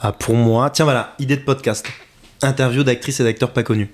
ah, 0.00 0.12
pour 0.12 0.34
moi, 0.34 0.70
tiens 0.70 0.84
voilà, 0.86 1.14
idée 1.18 1.36
de 1.36 1.42
podcast. 1.42 1.84
Interview 2.40 2.84
d'actrices 2.84 3.20
et 3.20 3.24
d'acteurs 3.24 3.50
pas 3.50 3.62
connus. 3.62 3.90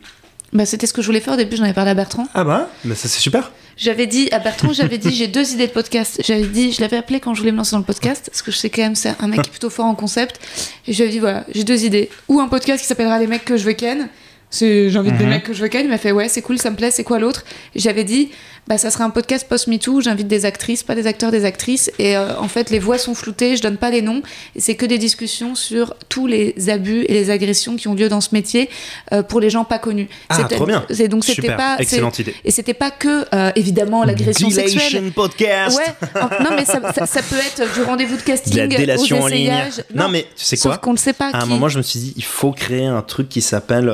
Bah, 0.54 0.66
c'était 0.66 0.86
ce 0.86 0.92
que 0.92 1.02
je 1.02 1.06
voulais 1.06 1.20
faire 1.20 1.34
au 1.34 1.36
début, 1.36 1.56
j'en 1.56 1.64
avais 1.64 1.72
parlé 1.72 1.90
à 1.90 1.94
Bertrand. 1.94 2.28
Ah 2.32 2.44
bah, 2.44 2.70
bah 2.84 2.94
ça 2.94 3.08
c'est 3.08 3.18
super. 3.18 3.50
J'avais 3.76 4.06
dit 4.06 4.28
à 4.30 4.38
Bertrand, 4.38 4.72
j'avais 4.72 4.98
dit 4.98 5.12
j'ai 5.12 5.26
deux 5.26 5.52
idées 5.52 5.66
de 5.66 5.72
podcast. 5.72 6.22
J'avais 6.24 6.46
dit, 6.46 6.70
je 6.70 6.80
l'avais 6.80 6.96
appelé 6.96 7.18
quand 7.18 7.34
je 7.34 7.40
voulais 7.40 7.50
me 7.50 7.56
lancer 7.56 7.72
dans 7.72 7.78
le 7.78 7.84
podcast, 7.84 8.28
parce 8.30 8.40
que 8.40 8.52
je 8.52 8.56
sais 8.56 8.70
quand 8.70 8.82
même 8.82 8.94
c'est 8.94 9.16
un 9.18 9.26
mec 9.26 9.42
qui 9.42 9.48
est 9.48 9.50
plutôt 9.50 9.68
fort 9.68 9.86
en 9.86 9.96
concept. 9.96 10.40
Et 10.86 10.92
je 10.92 11.02
lui 11.02 11.10
dit 11.10 11.18
voilà, 11.18 11.44
j'ai 11.52 11.64
deux 11.64 11.84
idées. 11.84 12.08
Ou 12.28 12.38
un 12.38 12.46
podcast 12.46 12.80
qui 12.80 12.86
s'appellera 12.86 13.18
Les 13.18 13.26
mecs 13.26 13.44
que 13.44 13.56
je 13.56 13.64
veux 13.64 13.72
ken. 13.72 14.08
C'est 14.54 14.88
j'invite 14.88 15.16
des 15.18 15.24
Mhm. 15.24 15.30
mecs 15.30 15.42
que 15.44 15.52
je 15.52 15.60
veux 15.62 15.68
ken. 15.68 15.84
Il 15.84 15.90
m'a 15.90 15.98
fait 15.98 16.12
ouais 16.12 16.28
c'est 16.28 16.42
cool, 16.42 16.58
ça 16.58 16.70
me 16.70 16.76
plaît. 16.76 16.90
C'est 16.92 17.02
quoi 17.04 17.18
l'autre? 17.18 17.44
J'avais 17.74 18.04
dit 18.04 18.30
bah 18.66 18.78
ça 18.78 18.90
sera 18.90 19.04
un 19.04 19.10
podcast 19.10 19.46
post 19.48 19.66
MeToo. 19.66 19.94
où 19.96 20.00
J'invite 20.00 20.28
des 20.28 20.46
actrices, 20.46 20.82
pas 20.82 20.94
des 20.94 21.06
acteurs, 21.06 21.30
des 21.32 21.44
actrices. 21.44 21.90
Et 21.98 22.16
euh, 22.16 22.38
en 22.38 22.46
fait 22.48 22.70
les 22.70 22.78
voix 22.78 22.96
sont 22.98 23.14
floutées, 23.14 23.56
je 23.56 23.62
donne 23.62 23.76
pas 23.76 23.90
les 23.90 24.00
noms. 24.00 24.22
C'est 24.56 24.76
que 24.76 24.86
des 24.86 24.96
discussions 24.98 25.54
sur 25.56 25.94
tous 26.08 26.26
les 26.28 26.54
abus 26.70 27.02
et 27.08 27.12
les 27.14 27.30
agressions 27.30 27.74
qui 27.76 27.88
ont 27.88 27.94
lieu 27.94 28.08
dans 28.08 28.20
ce 28.20 28.28
métier 28.32 28.70
euh, 29.12 29.22
pour 29.24 29.40
les 29.40 29.50
gens 29.50 29.64
pas 29.64 29.78
connus. 29.80 30.08
Ah, 30.28 30.44
trop 30.44 30.66
bien. 30.66 30.84
c'est- 30.88 31.08
Donc 31.08 31.24
c'était 31.24 31.54
pas 31.56 31.76
excellente 31.78 32.18
idée. 32.20 32.34
et 32.44 32.50
c'était 32.52 32.74
pas 32.74 32.90
que, 32.92 33.24
euh, 33.34 33.50
évidemment, 33.56 34.04
l'agression 34.04 34.48
sexuelle. 34.50 35.10
Podcast. 35.14 35.76
Ouais, 35.76 36.20
non, 36.44 36.50
mais 36.56 36.64
ça, 36.64 36.80
ça- 36.94 37.06
ça 37.06 37.22
peut 37.22 37.36
être 37.36 37.74
du 37.74 37.82
rendez-vous 37.82 38.16
de 38.16 38.22
casting, 38.22 38.56
la 38.56 38.66
délation 38.68 39.20
aux 39.20 39.24
en 39.24 39.26
ligne. 39.26 39.52
Non, 39.94 40.08
mais 40.08 40.22
tu 40.36 40.44
sais 40.44 40.56
sauf 40.56 40.72
quoi? 40.72 40.78
qu'on 40.78 40.92
ne 40.92 40.98
sait 40.98 41.12
pas 41.12 41.30
À 41.32 41.42
un 41.42 41.46
moment, 41.46 41.68
je 41.68 41.78
me 41.78 41.82
suis 41.82 41.98
dit, 42.00 42.14
il 42.16 42.24
faut 42.24 42.52
créer 42.52 42.86
un 42.86 43.02
truc 43.02 43.28
qui 43.28 43.42
s'appelle. 43.42 43.90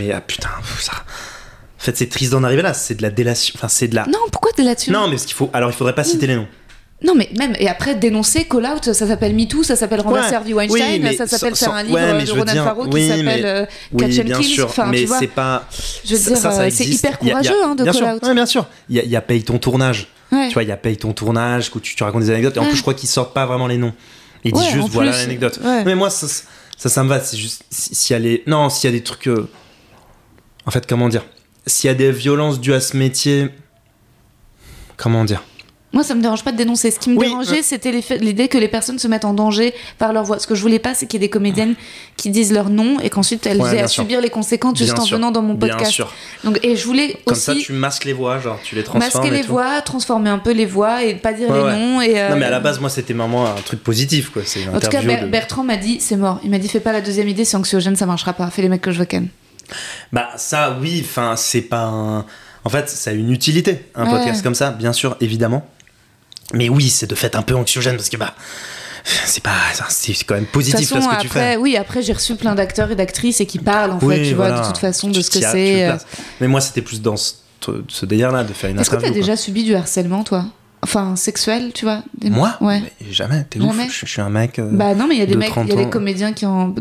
Euh, 0.00 0.06
mais 0.08 0.12
ah, 0.12 0.20
putain, 0.20 0.48
ça. 0.80 0.92
En 0.92 1.80
fait, 1.80 1.96
c'est 1.96 2.08
triste 2.08 2.32
d'en 2.32 2.42
arriver 2.44 2.62
là. 2.62 2.74
C'est 2.74 2.94
de 2.96 3.02
la 3.02 3.10
délation. 3.10 3.54
Enfin, 3.56 3.68
c'est 3.68 3.88
de 3.88 3.94
la. 3.94 4.04
Non, 4.06 4.18
pourquoi 4.32 4.50
là-dessus? 4.58 4.90
Non, 4.90 5.08
mais 5.08 5.16
ce 5.18 5.26
qu'il 5.26 5.36
faut. 5.36 5.48
Alors, 5.52 5.70
il 5.70 5.74
faudrait 5.74 5.94
pas 5.94 6.04
citer 6.04 6.26
les 6.26 6.34
noms. 6.36 6.48
Non, 7.00 7.14
mais 7.14 7.30
même, 7.38 7.54
et 7.60 7.68
après, 7.68 7.94
dénoncer, 7.94 8.46
call 8.48 8.66
out, 8.66 8.92
ça 8.92 9.06
s'appelle 9.06 9.32
MeToo, 9.32 9.62
ça 9.62 9.76
s'appelle 9.76 10.00
renverser 10.00 10.30
Ouais. 10.30 10.34
Harvey 10.36 10.52
Weinstein, 10.52 11.06
Oui, 11.06 11.16
ça 11.16 11.28
s'appelle 11.28 11.54
faire 11.54 11.72
un 11.72 11.84
livre 11.84 11.94
ouais, 11.94 12.12
mais 12.14 12.24
de 12.24 12.32
Ronan 12.32 12.52
Farrow 12.64 12.86
oui, 12.90 13.02
qui 13.02 13.08
s'appelle 13.08 13.46
euh, 13.46 13.66
Oui, 13.92 14.00
Catch 14.02 14.18
and 14.18 14.24
bien 14.24 14.38
Kills. 14.40 14.54
sûr. 14.54 14.64
Enfin, 14.66 14.86
mais 14.86 15.06
c'est 15.06 15.28
pas. 15.28 15.68
je 16.04 16.16
veux 16.16 16.34
dire, 16.34 16.44
euh, 16.44 16.68
c'est 16.72 16.84
hyper 16.86 17.12
a- 17.12 17.14
a- 17.14 17.16
courageux 17.18 17.64
hein, 17.64 17.74
de 17.76 17.84
call 17.84 17.94
sûr. 17.94 18.06
out. 18.08 18.22
Ouais, 18.24 18.34
bien 18.34 18.46
sûr. 18.46 18.66
Il 18.88 18.96
y 18.96 18.98
a, 18.98 19.04
il 19.04 19.10
y 19.10 19.14
a 19.14 19.20
Paye 19.20 19.44
ton 19.44 19.58
tournage. 19.58 20.08
Tu 20.32 20.52
vois, 20.54 20.64
il 20.64 20.68
y 20.68 20.72
a 20.72 20.76
Paye 20.76 20.96
ton 20.96 21.12
tournage, 21.12 21.70
où 21.72 21.78
tu, 21.78 21.94
tu 21.94 22.02
racontes 22.02 22.22
des 22.24 22.30
anecdotes. 22.30 22.56
Et 22.56 22.58
en 22.60 22.64
plus, 22.66 22.74
je 22.76 22.82
crois 22.82 22.94
qu'ils 22.94 23.08
sortent 23.08 23.32
pas 23.32 23.46
vraiment 23.46 23.68
les 23.68 23.78
noms. 23.78 23.92
Ils 24.42 24.52
disent 24.52 24.68
juste 24.72 24.88
voilà 24.88 25.12
l'anecdote. 25.12 25.60
Mais 25.86 25.94
moi, 25.94 26.10
ça, 26.10 26.26
ça, 26.76 27.04
me 27.04 27.08
va. 27.08 27.20
C'est 27.20 27.36
juste. 27.36 27.62
si- 27.70 27.94
S'il 27.94 28.14
y 28.14 28.16
a 28.16 28.18
les. 28.18 28.42
Non, 28.48 28.70
s'il 28.70 28.90
y 28.90 28.92
a 28.92 28.96
des 28.96 29.04
trucs. 29.04 29.28
En 30.68 30.70
fait, 30.70 30.86
comment 30.86 31.08
dire? 31.08 31.24
S'il 31.66 31.88
y 31.88 31.90
a 31.90 31.94
des 31.94 32.12
violences 32.12 32.60
dues 32.60 32.74
à 32.74 32.80
ce 32.80 32.94
métier. 32.94 33.48
comment 34.98 35.24
dire? 35.24 35.42
Moi, 35.94 36.02
ça 36.04 36.14
me 36.14 36.20
dérange 36.20 36.44
pas 36.44 36.52
de 36.52 36.58
dénoncer. 36.58 36.90
Ce 36.90 36.98
qui 36.98 37.08
me 37.08 37.16
Oui, 37.16 37.26
dérangeait, 37.28 37.60
euh. 37.60 37.62
c'était 37.62 37.90
l'idée 38.20 38.48
que 38.48 38.58
les 38.58 38.68
personnes 38.68 38.98
se 38.98 39.08
mettent 39.08 39.24
en 39.24 39.32
danger 39.32 39.72
par 39.96 40.12
leur 40.12 40.24
voix. 40.24 40.38
Ce 40.38 40.46
que 40.46 40.54
je 40.54 40.60
voulais 40.60 40.78
pas, 40.78 40.92
c'est 40.92 41.06
qu'il 41.06 41.18
y 41.22 41.24
ait 41.24 41.26
des 41.28 41.30
comédiennes 41.30 41.74
qui 42.18 42.28
disent 42.28 42.52
leur 42.52 42.68
nom 42.68 43.00
et 43.00 43.08
qu'ensuite 43.08 43.46
elles 43.46 43.58
Ouais, 43.62 43.70
aient 43.70 43.74
bien 43.76 43.84
à 43.84 43.88
sûr. 43.88 44.02
subir 44.02 44.20
les 44.20 44.28
conséquences 44.28 44.76
juste 44.76 44.92
Bien 44.92 45.02
en 45.02 45.06
sûr. 45.06 45.16
venant 45.16 45.30
dans 45.30 45.40
mon 45.40 45.54
Bien 45.54 45.68
podcast. 45.70 45.92
sûr. 45.92 46.12
Donc, 46.44 46.60
et 46.62 46.76
je 46.76 46.84
voulais 46.84 47.16
Comme 47.24 47.32
aussi 47.32 47.40
ça, 47.42 47.54
tu 47.54 47.72
masques 47.72 48.04
les 48.04 48.12
voix, 48.12 48.38
genre 48.38 48.60
tu 48.62 48.74
les 48.74 48.84
transformes. 48.84 49.22
masquer 49.24 49.34
les 49.34 49.44
tout. 49.46 49.52
voix, 49.52 49.80
transformer 49.80 50.28
un 50.28 50.38
peu 50.38 50.52
les 50.52 50.66
voix 50.66 51.02
et 51.04 51.14
pas 51.14 51.32
dire 51.32 51.48
Ouais, 51.48 51.56
les 51.56 51.64
ouais. 51.64 51.78
noms. 51.78 52.00
Et, 52.02 52.20
euh, 52.20 52.28
Non, 52.30 52.36
mais 52.36 52.44
à 52.44 52.50
la 52.50 52.60
base, 52.60 52.78
moi, 52.80 52.90
c'était 52.90 53.14
vraiment 53.14 53.46
un 53.46 53.54
truc 53.54 53.82
positif, 53.82 54.28
quoi. 54.28 54.42
En 54.74 54.80
tout 54.80 54.88
cas, 54.90 55.00
de- 55.00 55.26
Bertrand 55.26 55.64
m'a 55.64 55.78
dit 55.78 56.00
c'est 56.00 56.16
mort. 56.16 56.38
Il 56.44 56.50
m'a 56.50 56.58
dit 56.58 56.68
fais 56.68 56.80
pas 56.80 56.92
la 56.92 57.00
deuxième 57.00 57.28
idée, 57.28 57.46
c'est 57.46 57.56
anxiogène, 57.56 57.96
ça 57.96 58.04
marchera 58.04 58.34
pas. 58.34 58.50
Fais 58.50 58.60
les 58.60 58.68
mecs 58.68 58.82
que 58.82 58.90
je 58.90 58.98
veux 58.98 59.06
ken. 59.06 59.28
Bah, 60.12 60.28
ça, 60.36 60.76
oui, 60.80 61.02
enfin, 61.04 61.34
c'est 61.36 61.62
pas 61.62 61.84
un. 61.84 62.24
En 62.64 62.70
fait, 62.70 62.88
ça 62.88 63.10
a 63.10 63.12
une 63.12 63.30
utilité, 63.32 63.86
un 63.94 64.04
Ouais. 64.04 64.10
podcast 64.18 64.42
comme 64.42 64.54
ça, 64.54 64.70
bien 64.70 64.92
sûr, 64.92 65.16
évidemment. 65.20 65.66
Mais 66.54 66.68
oui, 66.68 66.88
c'est 66.90 67.06
de 67.08 67.14
fait 67.14 67.36
un 67.36 67.42
peu 67.42 67.54
anxiogène 67.54 67.96
parce 67.96 68.08
que, 68.08 68.16
bah. 68.16 68.34
C'est 69.24 69.42
pas. 69.42 69.52
C'est 69.88 70.12
quand 70.24 70.34
même 70.34 70.44
positif 70.44 70.90
là, 70.90 71.00
ce 71.00 71.08
que 71.16 71.20
tu 71.22 71.28
fais. 71.28 71.56
oui, 71.56 71.76
après 71.76 72.02
j'ai 72.02 72.12
reçu 72.12 72.34
plein 72.34 72.54
d'acteurs 72.54 72.90
et 72.90 72.96
d'actrices 72.96 73.40
et 73.40 73.46
qui 73.46 73.58
parlent 73.58 73.92
en 73.92 73.98
Oui, 74.02 74.16
fait, 74.16 74.22
tu 74.28 74.34
vois, 74.34 74.50
de 74.50 74.66
toute 74.66 74.76
façon, 74.76 75.08
de 75.08 75.14
Tu 75.14 75.22
ce 75.22 75.30
que 75.30 75.38
as- 75.38 75.40
tu 75.42 75.48
c'est. 75.52 75.88
euh. 75.88 75.96
Mais 76.40 76.48
moi, 76.48 76.60
c'était 76.60 76.82
plus 76.82 77.00
dans 77.00 77.16
ce, 77.16 77.32
ce 77.88 78.04
délire-là 78.04 78.44
de 78.44 78.52
faire 78.52 78.68
une 78.70 78.78
Est-ce 78.78 78.90
que 78.90 78.96
t'as 78.96 79.02
quoi. 79.02 79.10
déjà 79.10 79.36
subi 79.36 79.64
du 79.64 79.74
harcèlement, 79.74 80.24
toi? 80.24 80.44
Enfin, 80.82 81.16
sexuel, 81.16 81.72
tu 81.74 81.84
vois 81.84 82.02
des- 82.16 82.30
Moi 82.30 82.54
Ouais. 82.60 82.80
Mais 82.80 83.12
Jamais, 83.12 83.44
t'es 83.50 83.60
ouf. 83.60 83.74
Je, 83.90 84.06
je 84.06 84.10
suis 84.10 84.20
un 84.20 84.30
mec. 84.30 84.58
euh, 84.58 84.68
Bah 84.72 84.94
non, 84.94 85.06
mais 85.08 85.16
il 85.16 85.18
y 85.18 85.22
a 85.22 85.26
des 85.26 85.32
de 85.34 85.38
mecs, 85.38 85.48
il 85.50 85.58
y 85.58 85.60
a 85.60 85.66
30 85.74 85.76
des 85.84 85.90
comédiens 85.90 86.32
qui 86.32 86.46
ont. 86.46 86.74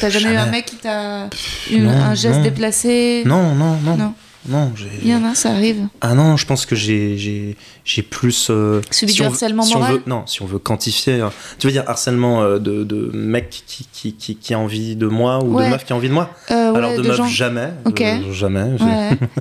T'as 0.00 0.08
jamais, 0.10 0.34
eu 0.34 0.36
un 0.36 0.46
mec 0.46 0.66
qui 0.66 0.76
t'a 0.76 1.28
eu 1.70 1.84
un 1.86 2.14
geste 2.14 2.36
non. 2.38 2.42
déplacé? 2.44 3.22
Non, 3.26 3.54
non, 3.54 3.76
non. 3.84 3.96
Non. 3.96 4.14
Non, 4.48 4.72
j'ai. 4.74 4.88
Il 5.02 5.08
y 5.10 5.14
en 5.14 5.22
a, 5.24 5.34
ça 5.34 5.50
arrive. 5.50 5.86
Ah 6.00 6.14
non, 6.14 6.38
je 6.38 6.46
pense 6.46 6.64
que 6.64 6.74
j'ai 6.74 7.18
j'ai 7.18 7.56
j'ai 7.84 8.00
plus 8.00 8.46
euh, 8.48 8.80
Subi 8.90 9.12
si 9.12 9.16
du 9.18 9.22
on 9.22 9.26
veut- 9.26 9.32
harcèlement 9.32 9.62
si 9.62 9.76
on 9.76 9.80
veut- 9.80 10.02
non, 10.06 10.22
si 10.26 10.40
on 10.40 10.46
veut 10.46 10.58
quantifier, 10.58 11.20
euh, 11.20 11.28
tu 11.58 11.66
veux 11.66 11.72
dire 11.74 11.84
harcèlement 11.86 12.40
euh, 12.42 12.58
de, 12.58 12.82
de 12.84 13.10
mec 13.12 13.50
qui, 13.66 13.86
qui, 13.92 14.14
qui, 14.14 14.36
qui 14.36 14.54
a 14.54 14.58
envie 14.58 14.96
de 14.96 15.06
moi 15.06 15.44
ou 15.44 15.56
Ouais. 15.56 15.66
de 15.66 15.70
meuf 15.70 15.84
qui 15.84 15.92
a 15.92 15.96
envie 15.96 16.08
de 16.08 16.14
moi? 16.14 16.30
Ouais, 16.48 16.56
Alors 16.56 16.92
de, 16.96 17.02
de 17.02 17.08
meuf 17.08 17.16
gens- 17.18 17.26
jamais, 17.26 17.68
Ok. 17.84 18.02
jamais. 18.32 18.70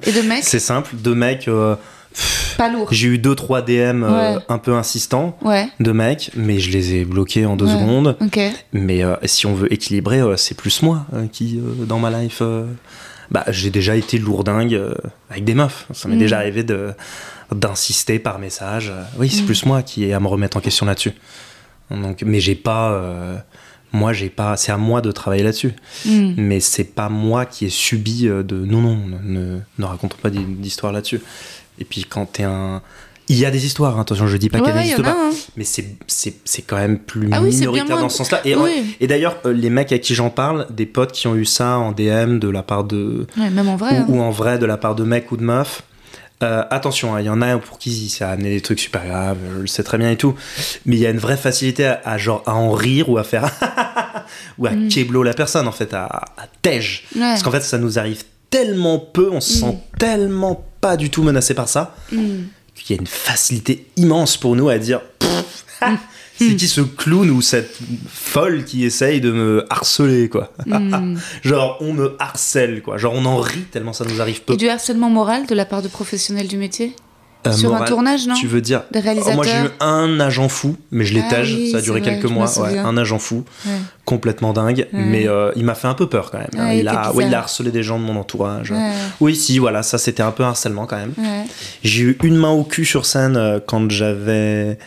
Et 0.05 0.11
de 0.11 0.21
mecs? 0.27 0.39
C'est 0.43 0.59
simple, 0.59 0.93
de 1.01 1.13
mecs. 1.13 1.47
Pas 2.57 2.69
lourds. 2.69 2.87
j'ai 2.91 3.07
eu 3.07 3.17
deux 3.17 3.35
trois 3.35 3.61
DM 3.61 4.03
euh, 4.03 4.35
Ouais. 4.35 4.43
un 4.49 4.57
peu 4.57 4.73
insistants 4.75 5.37
Ouais. 5.41 5.67
de 5.79 5.91
mecs, 5.91 6.31
mais 6.35 6.59
je 6.59 6.71
les 6.71 6.95
ai 6.95 7.05
bloqués 7.05 7.45
en 7.45 7.55
deux 7.55 7.65
Ouais. 7.65 7.73
secondes. 7.73 8.17
Ok. 8.21 8.39
Mais 8.73 9.03
euh, 9.03 9.15
si 9.25 9.45
on 9.45 9.53
veut 9.53 9.71
équilibrer, 9.73 10.19
euh, 10.19 10.35
c'est 10.37 10.55
plus 10.55 10.81
moi 10.81 11.05
qui, 11.31 11.59
dans 11.87 11.99
ma 11.99 12.09
life, 12.21 12.41
bah, 13.31 13.43
j'ai 13.49 13.69
déjà 13.69 13.95
été 13.95 14.17
lourdingue 14.17 14.81
avec 15.29 15.43
des 15.45 15.53
meufs. 15.53 15.85
Ça 15.93 16.07
m'est 16.07 16.15
Mm. 16.15 16.19
déjà 16.19 16.37
arrivé 16.37 16.63
de 16.63 16.93
d'insister 17.51 18.19
par 18.19 18.37
message. 18.37 18.91
Oui, 19.17 19.27
c'est 19.29 19.41
Mm. 19.41 19.45
plus 19.45 19.65
moi 19.65 19.81
qui 19.81 20.03
ai 20.05 20.13
à 20.13 20.19
me 20.19 20.27
remettre 20.27 20.57
en 20.57 20.59
question 20.59 20.85
là-dessus. 20.85 21.13
Donc, 21.89 22.21
mais 22.23 22.39
j'ai 22.39 22.53
pas, 22.53 23.01
moi 23.91 24.13
j'ai 24.13 24.29
pas, 24.29 24.55
c'est 24.57 24.71
à 24.71 24.77
moi 24.77 25.01
de 25.01 25.11
travailler 25.11 25.41
là-dessus. 25.41 25.73
Hmm. 26.05 26.33
Mais 26.37 26.59
c'est 26.59 26.83
pas 26.83 27.09
moi 27.09 27.47
qui 27.47 27.65
ai 27.65 27.69
subi 27.69 28.25
de 28.27 28.55
non 28.65 28.81
non, 28.81 28.99
ne, 29.23 29.59
ne, 29.79 29.85
raconte 29.85 30.13
pas 30.17 30.29
d'hi- 30.29 30.45
d'histoire 30.45 30.93
là-dessus. 30.93 31.21
Et 31.79 31.85
puis 31.85 32.03
quand 32.03 32.25
t'es 32.25 32.43
un 32.43 32.81
il 33.31 33.37
y 33.37 33.45
a 33.45 33.51
des 33.51 33.63
histoires, 33.63 33.95
hein, 33.97 34.01
attention, 34.01 34.25
je 34.25 34.37
dis 34.37 34.49
pas 34.49 34.57
Ouais, 34.57 34.63
en 34.71 34.99
a, 34.99 35.03
pas, 35.03 35.11
hein. 35.11 35.29
mais 35.55 35.63
c'est 35.63 35.85
c'est 36.07 36.33
c'est 36.45 36.63
quand 36.63 36.77
même 36.77 36.97
plus 36.97 37.29
Ah 37.31 37.39
minoritaire 37.41 37.99
dans 37.99 38.09
ce 38.09 38.17
sens-là. 38.17 38.41
Et, 38.43 38.55
Oui. 38.55 38.95
et 38.99 39.05
d'ailleurs, 39.05 39.37
euh, 39.45 39.53
les 39.53 39.69
mecs 39.69 39.91
à 39.91 39.99
qui 39.99 40.15
j'en 40.15 40.31
parle, 40.31 40.65
des 40.71 40.87
potes 40.87 41.11
qui 41.11 41.27
ont 41.27 41.35
eu 41.35 41.45
ça 41.45 41.77
en 41.77 41.91
DM 41.91 42.39
de 42.39 42.49
la 42.49 42.63
part 42.63 42.85
de. 42.85 43.27
Ouais, 43.37 43.51
même 43.51 43.69
en 43.69 43.75
vrai. 43.75 43.97
hein. 43.97 44.05
ou, 44.09 44.19
en 44.19 44.31
vrai 44.31 44.57
de 44.57 44.65
la 44.65 44.77
part 44.77 44.95
de 44.95 45.03
mecs 45.03 45.31
ou 45.31 45.37
de 45.37 45.43
meufs. 45.43 45.83
euh, 46.41 46.63
attention, 46.71 47.13
hein, 47.13 47.19
il 47.19 47.27
y 47.27 47.29
en 47.29 47.43
a 47.43 47.55
pour 47.59 47.77
qui 47.77 48.09
ça 48.09 48.29
a 48.29 48.31
amené 48.31 48.49
des 48.49 48.61
trucs 48.61 48.79
super 48.79 49.05
graves, 49.05 49.37
je 49.57 49.59
le 49.61 49.67
sais 49.67 49.83
très 49.83 49.99
bien 49.99 50.09
et 50.09 50.17
tout. 50.17 50.33
Mais 50.87 50.95
il 50.95 50.99
y 50.99 51.05
a 51.05 51.11
une 51.11 51.19
vraie 51.19 51.37
facilité 51.37 51.85
à, 51.85 52.01
à 52.05 52.17
genre 52.17 52.41
à 52.47 52.55
en 52.55 52.71
rire 52.71 53.09
ou 53.09 53.19
à 53.19 53.23
faire. 53.23 53.47
ou 54.57 54.65
à 54.65 54.71
keblo 54.89 55.21
la 55.21 55.33
personne, 55.35 55.67
en 55.67 55.71
fait, 55.71 55.93
à, 55.93 56.05
à 56.05 56.47
tège. 56.63 57.03
Ouais. 57.13 57.21
Parce 57.21 57.43
qu'en 57.43 57.51
fait, 57.51 57.61
ça 57.61 57.77
nous 57.77 57.99
arrive 57.99 58.23
tellement 58.49 58.97
peu, 58.97 59.29
on 59.31 59.39
se 59.41 59.53
sent 59.59 59.77
tellement 59.99 60.65
pas 60.81 60.97
du 60.97 61.09
tout 61.09 61.23
menacé 61.23 61.53
par 61.53 61.69
ça. 61.69 61.95
Hmm. 62.11 62.43
qu'il 62.75 62.95
y 62.95 62.99
a 62.99 63.01
une 63.01 63.07
facilité 63.07 63.87
immense 63.97 64.37
pour 64.37 64.55
nous 64.55 64.69
à 64.69 64.77
dire 64.77 65.01
ah, 65.81 65.97
c'est 66.37 66.55
qui 66.55 66.67
ce 66.67 66.81
clown 66.81 67.29
ou 67.29 67.41
cette 67.41 67.77
folle 68.07 68.63
qui 68.63 68.85
essaye 68.85 69.19
de 69.19 69.31
me 69.31 69.65
harceler 69.69 70.29
quoi. 70.29 70.53
Genre 71.43 71.77
on 71.81 71.93
me 71.93 72.15
harcèle 72.19 72.81
quoi. 72.81 72.97
Genre 72.97 73.13
on 73.13 73.25
en 73.25 73.37
rit 73.37 73.65
tellement 73.71 73.93
ça 73.93 74.05
nous 74.05 74.21
arrive 74.21 74.41
peu. 74.43 74.53
Et 74.53 74.57
du 74.57 74.69
harcèlement 74.69 75.09
moral 75.09 75.45
de 75.45 75.55
la 75.55 75.65
part 75.65 75.81
de 75.81 75.87
professionnels 75.87 76.47
du 76.47 76.57
métier? 76.57 76.95
Euh, 77.47 77.53
Sur 77.53 77.73
un 77.73 77.85
tournage, 77.85 78.27
non 78.27 78.33
tu 78.33 78.47
veux 78.47 78.59
dire 78.59 78.83
moi 79.33 79.45
j'ai 79.45 79.51
eu 79.53 79.69
un 79.79 80.19
agent 80.19 80.49
fou 80.49 80.75
mais 80.91 81.05
je 81.05 81.17
Ah 81.17 81.21
l'étage 81.21 81.53
oui, 81.55 81.71
ça 81.71 81.77
a 81.77 81.81
duré 81.81 82.01
vrai, 82.01 82.09
quelques 82.09 82.29
mois 82.29 82.59
ouais, 82.59 82.77
un 82.77 82.97
agent 82.97 83.17
fou 83.17 83.45
Ouais. 83.65 83.71
complètement 84.03 84.51
dingue 84.51 84.87
mais 84.91 85.25
euh, 85.25 85.53
il 85.55 85.63
m'a 85.63 85.73
fait 85.73 85.87
un 85.87 85.93
peu 85.93 86.09
peur 86.09 86.31
quand 86.31 86.39
même. 86.39 86.49
Hein. 86.57 86.73
Il 86.73 86.79
il, 86.79 86.87
a, 86.89 87.13
ouais, 87.13 87.27
il 87.27 87.33
a 87.33 87.39
harcelé 87.39 87.71
des 87.71 87.81
gens 87.81 87.97
de 87.97 88.03
mon 88.03 88.17
entourage. 88.17 88.73
Oui 89.21 89.37
si 89.37 89.57
voilà 89.57 89.83
ça 89.83 89.97
c'était 89.97 90.21
un 90.21 90.31
peu 90.31 90.43
harcèlement 90.43 90.85
quand 90.85 90.97
même. 90.97 91.13
J'ai 91.81 92.03
eu 92.03 92.17
une 92.23 92.35
main 92.35 92.51
au 92.51 92.65
cul 92.65 92.83
sur 92.83 93.05
scène 93.05 93.37
euh, 93.37 93.59
quand 93.65 93.89
j'avais 93.89 94.77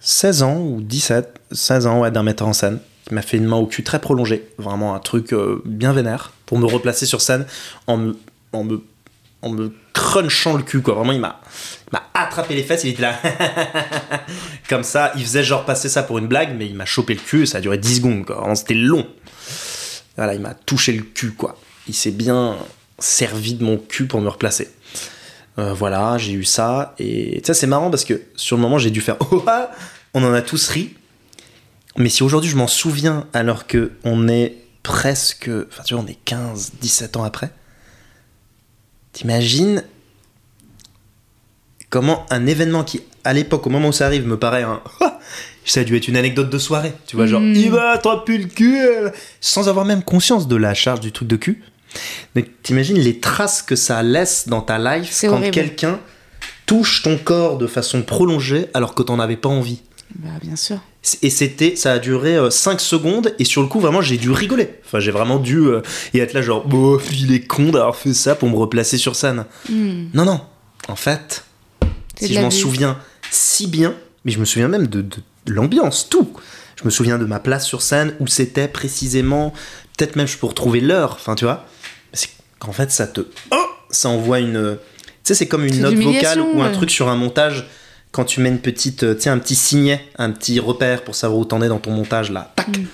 16 0.00 0.42
ans 0.42 0.56
ou 0.58 0.80
17, 0.80 1.40
16 1.52 1.86
ans 1.86 2.00
ouais, 2.00 2.10
d'un 2.10 2.22
metteur 2.22 2.48
en 2.48 2.52
scène. 2.52 2.78
Qui 3.06 3.14
m'a 3.14 3.22
fait 3.22 3.38
une 3.38 3.46
main 3.46 3.56
au 3.56 3.66
cul 3.66 3.82
très 3.82 4.00
prolongée, 4.00 4.46
vraiment 4.58 4.94
un 4.94 4.98
truc 4.98 5.32
euh, 5.32 5.62
bien 5.64 5.92
vénère 5.94 6.32
pour 6.46 6.58
me 6.58 6.66
replacer 6.66 7.06
sur 7.06 7.22
scène 7.22 7.46
en 7.86 7.96
me, 7.96 8.16
en 8.52 8.64
me, 8.64 8.82
en 9.40 9.48
me 9.48 9.72
crunchant 9.98 10.56
le 10.56 10.62
cul 10.62 10.80
quoi. 10.80 10.94
Vraiment 10.94 11.12
il 11.12 11.20
m'a 11.20 11.40
attrapé 12.14 12.54
les 12.54 12.62
fesses, 12.62 12.84
il 12.84 12.90
était 12.90 13.02
là 13.02 13.18
comme 14.68 14.84
ça, 14.84 15.12
il 15.16 15.22
faisait 15.22 15.42
genre 15.42 15.64
passer 15.64 15.88
ça 15.88 16.02
pour 16.02 16.18
une 16.18 16.28
blague 16.28 16.56
mais 16.56 16.66
il 16.66 16.74
m'a 16.74 16.84
chopé 16.84 17.14
le 17.14 17.20
cul, 17.20 17.46
ça 17.46 17.58
a 17.58 17.60
duré 17.60 17.78
10 17.78 17.96
secondes 17.96 18.24
quoi. 18.24 18.36
Vraiment, 18.36 18.54
c'était 18.54 18.74
long. 18.74 19.06
Voilà, 20.16 20.34
il 20.34 20.40
m'a 20.40 20.54
touché 20.54 20.92
le 20.92 21.02
cul 21.02 21.32
quoi. 21.32 21.58
Il 21.88 21.94
s'est 21.94 22.10
bien 22.10 22.56
servi 22.98 23.54
de 23.54 23.64
mon 23.64 23.78
cul 23.78 24.06
pour 24.06 24.20
me 24.20 24.28
replacer. 24.28 24.68
Euh, 25.58 25.74
voilà, 25.74 26.18
j'ai 26.18 26.32
eu 26.32 26.44
ça. 26.44 26.94
Et 26.98 27.40
ça, 27.44 27.54
c'est 27.54 27.66
marrant 27.66 27.90
parce 27.90 28.04
que 28.04 28.22
sur 28.36 28.56
le 28.56 28.62
moment, 28.62 28.78
j'ai 28.78 28.90
dû 28.90 29.00
faire 29.00 29.16
Oh 29.32 29.44
On 30.14 30.22
en 30.22 30.32
a 30.32 30.42
tous 30.42 30.68
ri. 30.68 30.94
Mais 31.96 32.08
si 32.08 32.22
aujourd'hui 32.22 32.48
je 32.48 32.56
m'en 32.56 32.68
souviens 32.68 33.26
alors 33.32 33.66
que 33.66 33.92
on 34.04 34.28
est 34.28 34.54
presque. 34.82 35.50
Enfin, 35.68 35.82
tu 35.84 35.94
vois, 35.94 36.04
on 36.04 36.06
est 36.06 36.18
15, 36.24 36.72
17 36.80 37.16
ans 37.16 37.24
après. 37.24 37.50
T'imagines 39.18 39.82
comment 41.90 42.24
un 42.30 42.46
événement 42.46 42.84
qui, 42.84 43.00
à 43.24 43.32
l'époque, 43.32 43.66
au 43.66 43.70
moment 43.70 43.88
où 43.88 43.92
ça 43.92 44.06
arrive, 44.06 44.24
me 44.28 44.38
paraît 44.38 44.62
un. 44.62 44.80
Ça 45.64 45.80
a 45.80 45.84
dû 45.84 45.96
être 45.96 46.06
une 46.06 46.16
anecdote 46.16 46.48
de 46.50 46.56
soirée. 46.58 46.92
Tu 47.08 47.16
vois, 47.16 47.26
genre, 47.26 47.40
Mm. 47.40 47.52
il 47.56 47.70
va 47.72 47.90
attraper 47.90 48.38
le 48.38 48.44
cul. 48.46 48.78
Sans 49.40 49.68
avoir 49.68 49.84
même 49.84 50.04
conscience 50.04 50.46
de 50.46 50.54
la 50.54 50.72
charge 50.72 51.00
du 51.00 51.10
truc 51.10 51.26
de 51.26 51.34
cul. 51.34 51.64
Mais 52.36 52.44
t'imagines 52.62 52.96
les 52.96 53.18
traces 53.18 53.60
que 53.60 53.74
ça 53.74 54.04
laisse 54.04 54.46
dans 54.46 54.60
ta 54.60 54.78
life 54.78 55.24
quand 55.28 55.50
quelqu'un 55.50 55.98
touche 56.64 57.02
ton 57.02 57.18
corps 57.18 57.58
de 57.58 57.66
façon 57.66 58.02
prolongée 58.02 58.68
alors 58.72 58.94
que 58.94 59.02
t'en 59.02 59.18
avais 59.18 59.36
pas 59.36 59.48
envie. 59.48 59.82
Bah, 60.16 60.28
bien 60.42 60.56
sûr. 60.56 60.78
Et 61.22 61.30
c'était, 61.30 61.76
ça 61.76 61.92
a 61.92 61.98
duré 61.98 62.38
5 62.50 62.80
secondes 62.80 63.34
et 63.38 63.44
sur 63.44 63.62
le 63.62 63.68
coup 63.68 63.80
vraiment 63.80 64.02
j'ai 64.02 64.16
dû 64.16 64.30
rigoler. 64.30 64.70
Enfin 64.84 65.00
j'ai 65.00 65.10
vraiment 65.10 65.38
dû 65.38 65.58
euh, 65.58 65.80
et 66.12 66.18
être 66.18 66.32
là 66.32 66.42
genre 66.42 66.66
oh 66.72 67.00
il 67.12 67.32
est 67.32 67.46
con 67.46 67.70
d'avoir 67.70 67.96
fait 67.96 68.14
ça 68.14 68.34
pour 68.34 68.48
me 68.48 68.56
replacer 68.56 68.98
sur 68.98 69.16
scène. 69.16 69.44
Hmm. 69.68 70.06
Non 70.14 70.24
non, 70.24 70.40
en 70.88 70.96
fait 70.96 71.44
si 72.18 72.34
je 72.34 72.40
m'en 72.40 72.50
souviens 72.50 72.98
si 73.30 73.66
bien, 73.66 73.94
mais 74.24 74.32
je 74.32 74.38
me 74.38 74.44
souviens 74.44 74.68
même 74.68 74.86
de, 74.86 75.02
de 75.02 75.22
l'ambiance, 75.46 76.08
tout. 76.08 76.32
Je 76.76 76.84
me 76.84 76.90
souviens 76.90 77.18
de 77.18 77.24
ma 77.24 77.40
place 77.40 77.66
sur 77.66 77.82
scène 77.82 78.14
où 78.20 78.26
c'était 78.26 78.68
précisément, 78.68 79.52
peut-être 79.96 80.16
même 80.16 80.28
je 80.28 80.38
peux 80.38 80.46
retrouver 80.46 80.80
l'heure, 80.80 81.12
enfin 81.12 81.34
tu 81.34 81.44
vois. 81.44 81.66
C'est 82.12 82.30
qu'en 82.58 82.72
fait 82.72 82.90
ça 82.90 83.06
te, 83.06 83.22
oh, 83.50 83.66
ça 83.90 84.08
envoie 84.08 84.40
une, 84.40 84.78
tu 84.78 85.18
sais 85.24 85.34
c'est 85.34 85.48
comme 85.48 85.64
une 85.64 85.80
note 85.80 85.96
vocale 85.96 86.40
ou 86.40 86.62
un 86.62 86.70
truc 86.70 86.90
sur 86.90 87.08
un 87.08 87.16
montage 87.16 87.66
quand 88.12 88.24
tu 88.24 88.40
mets 88.40 88.48
une 88.48 88.60
petite, 88.60 89.02
euh, 89.02 89.18
sais 89.18 89.30
un 89.30 89.38
petit 89.38 89.54
signet, 89.54 90.04
un 90.16 90.30
petit 90.30 90.60
repère 90.60 91.04
pour 91.04 91.14
savoir 91.14 91.38
où 91.40 91.44
t'en 91.44 91.62
es 91.62 91.68
dans 91.68 91.78
ton 91.78 91.92
montage 91.92 92.30
là, 92.30 92.52
tac. 92.56 92.68
Mm. 92.68 92.86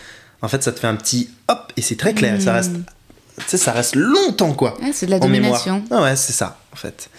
En 0.42 0.48
fait 0.48 0.62
ça 0.62 0.72
te 0.72 0.80
fait 0.80 0.86
un 0.86 0.96
petit 0.96 1.30
hop 1.48 1.72
et 1.76 1.82
c'est 1.82 1.96
très 1.96 2.14
clair, 2.14 2.40
ça 2.40 2.52
reste, 2.52 2.72
tu 3.38 3.44
sais 3.46 3.56
ça 3.56 3.72
reste 3.72 3.96
longtemps 3.96 4.54
quoi 4.54 4.76
Ah, 4.82 4.90
c'est 4.92 5.06
de 5.06 5.10
la 5.10 5.18
domination. 5.18 5.82
Ah 5.90 6.02
ouais, 6.02 6.16
c'est 6.16 6.32
ça, 6.32 6.58
en 6.72 6.76
fait. 6.76 7.10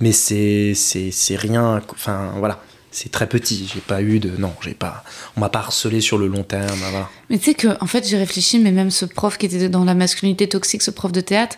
Mais 0.00 0.12
c'est 0.12 0.74
c'est 0.74 1.10
c'est 1.10 1.36
rien. 1.36 1.80
Enfin, 1.90 2.32
voilà. 2.38 2.60
C'est 2.94 3.10
très 3.10 3.26
petit. 3.26 3.70
J'ai 3.72 3.80
pas 3.80 4.02
eu 4.02 4.18
de. 4.18 4.36
Non, 4.36 4.52
j'ai 4.62 4.74
pas. 4.74 5.02
On 5.36 5.40
m'a 5.40 5.48
pas 5.48 5.60
harcelé 5.60 6.02
sur 6.02 6.18
le 6.18 6.26
long 6.26 6.42
terme. 6.42 6.78
Voilà. 6.90 7.08
Mais 7.30 7.38
tu 7.38 7.46
sais 7.46 7.54
que, 7.54 7.68
en 7.82 7.86
fait, 7.86 8.06
j'ai 8.06 8.18
réfléchi, 8.18 8.58
mais 8.58 8.70
même 8.70 8.90
ce 8.90 9.06
prof 9.06 9.38
qui 9.38 9.46
était 9.46 9.70
dans 9.70 9.84
la 9.84 9.94
masculinité 9.94 10.46
toxique, 10.46 10.82
ce 10.82 10.90
prof 10.90 11.10
de 11.10 11.22
théâtre, 11.22 11.56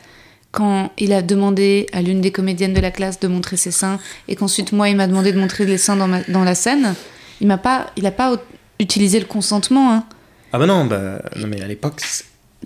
quand 0.54 0.92
il 0.98 1.12
a 1.12 1.20
demandé 1.22 1.86
à 1.92 2.00
l'une 2.00 2.20
des 2.20 2.30
comédiennes 2.32 2.72
de 2.74 2.80
la 2.80 2.90
classe 2.92 3.18
de 3.20 3.26
montrer 3.28 3.56
ses 3.56 3.72
seins, 3.72 3.98
et 4.28 4.36
qu'ensuite 4.36 4.70
moi 4.72 4.88
il 4.88 4.96
m'a 4.96 5.06
demandé 5.08 5.32
de 5.32 5.38
montrer 5.40 5.66
les 5.66 5.78
seins 5.78 5.96
dans, 5.96 6.06
ma- 6.08 6.22
dans 6.28 6.44
la 6.44 6.54
scène, 6.54 6.94
il 7.40 7.46
m'a 7.48 7.58
pas, 7.58 7.90
il 7.96 8.06
a 8.06 8.12
pas 8.12 8.36
utilisé 8.78 9.18
le 9.18 9.26
consentement, 9.26 9.92
hein, 9.92 10.04
Ah 10.52 10.58
bah 10.58 10.66
non, 10.66 10.84
bah, 10.84 11.20
non 11.36 11.46
mais 11.48 11.60
à 11.60 11.66
l'époque, 11.66 12.00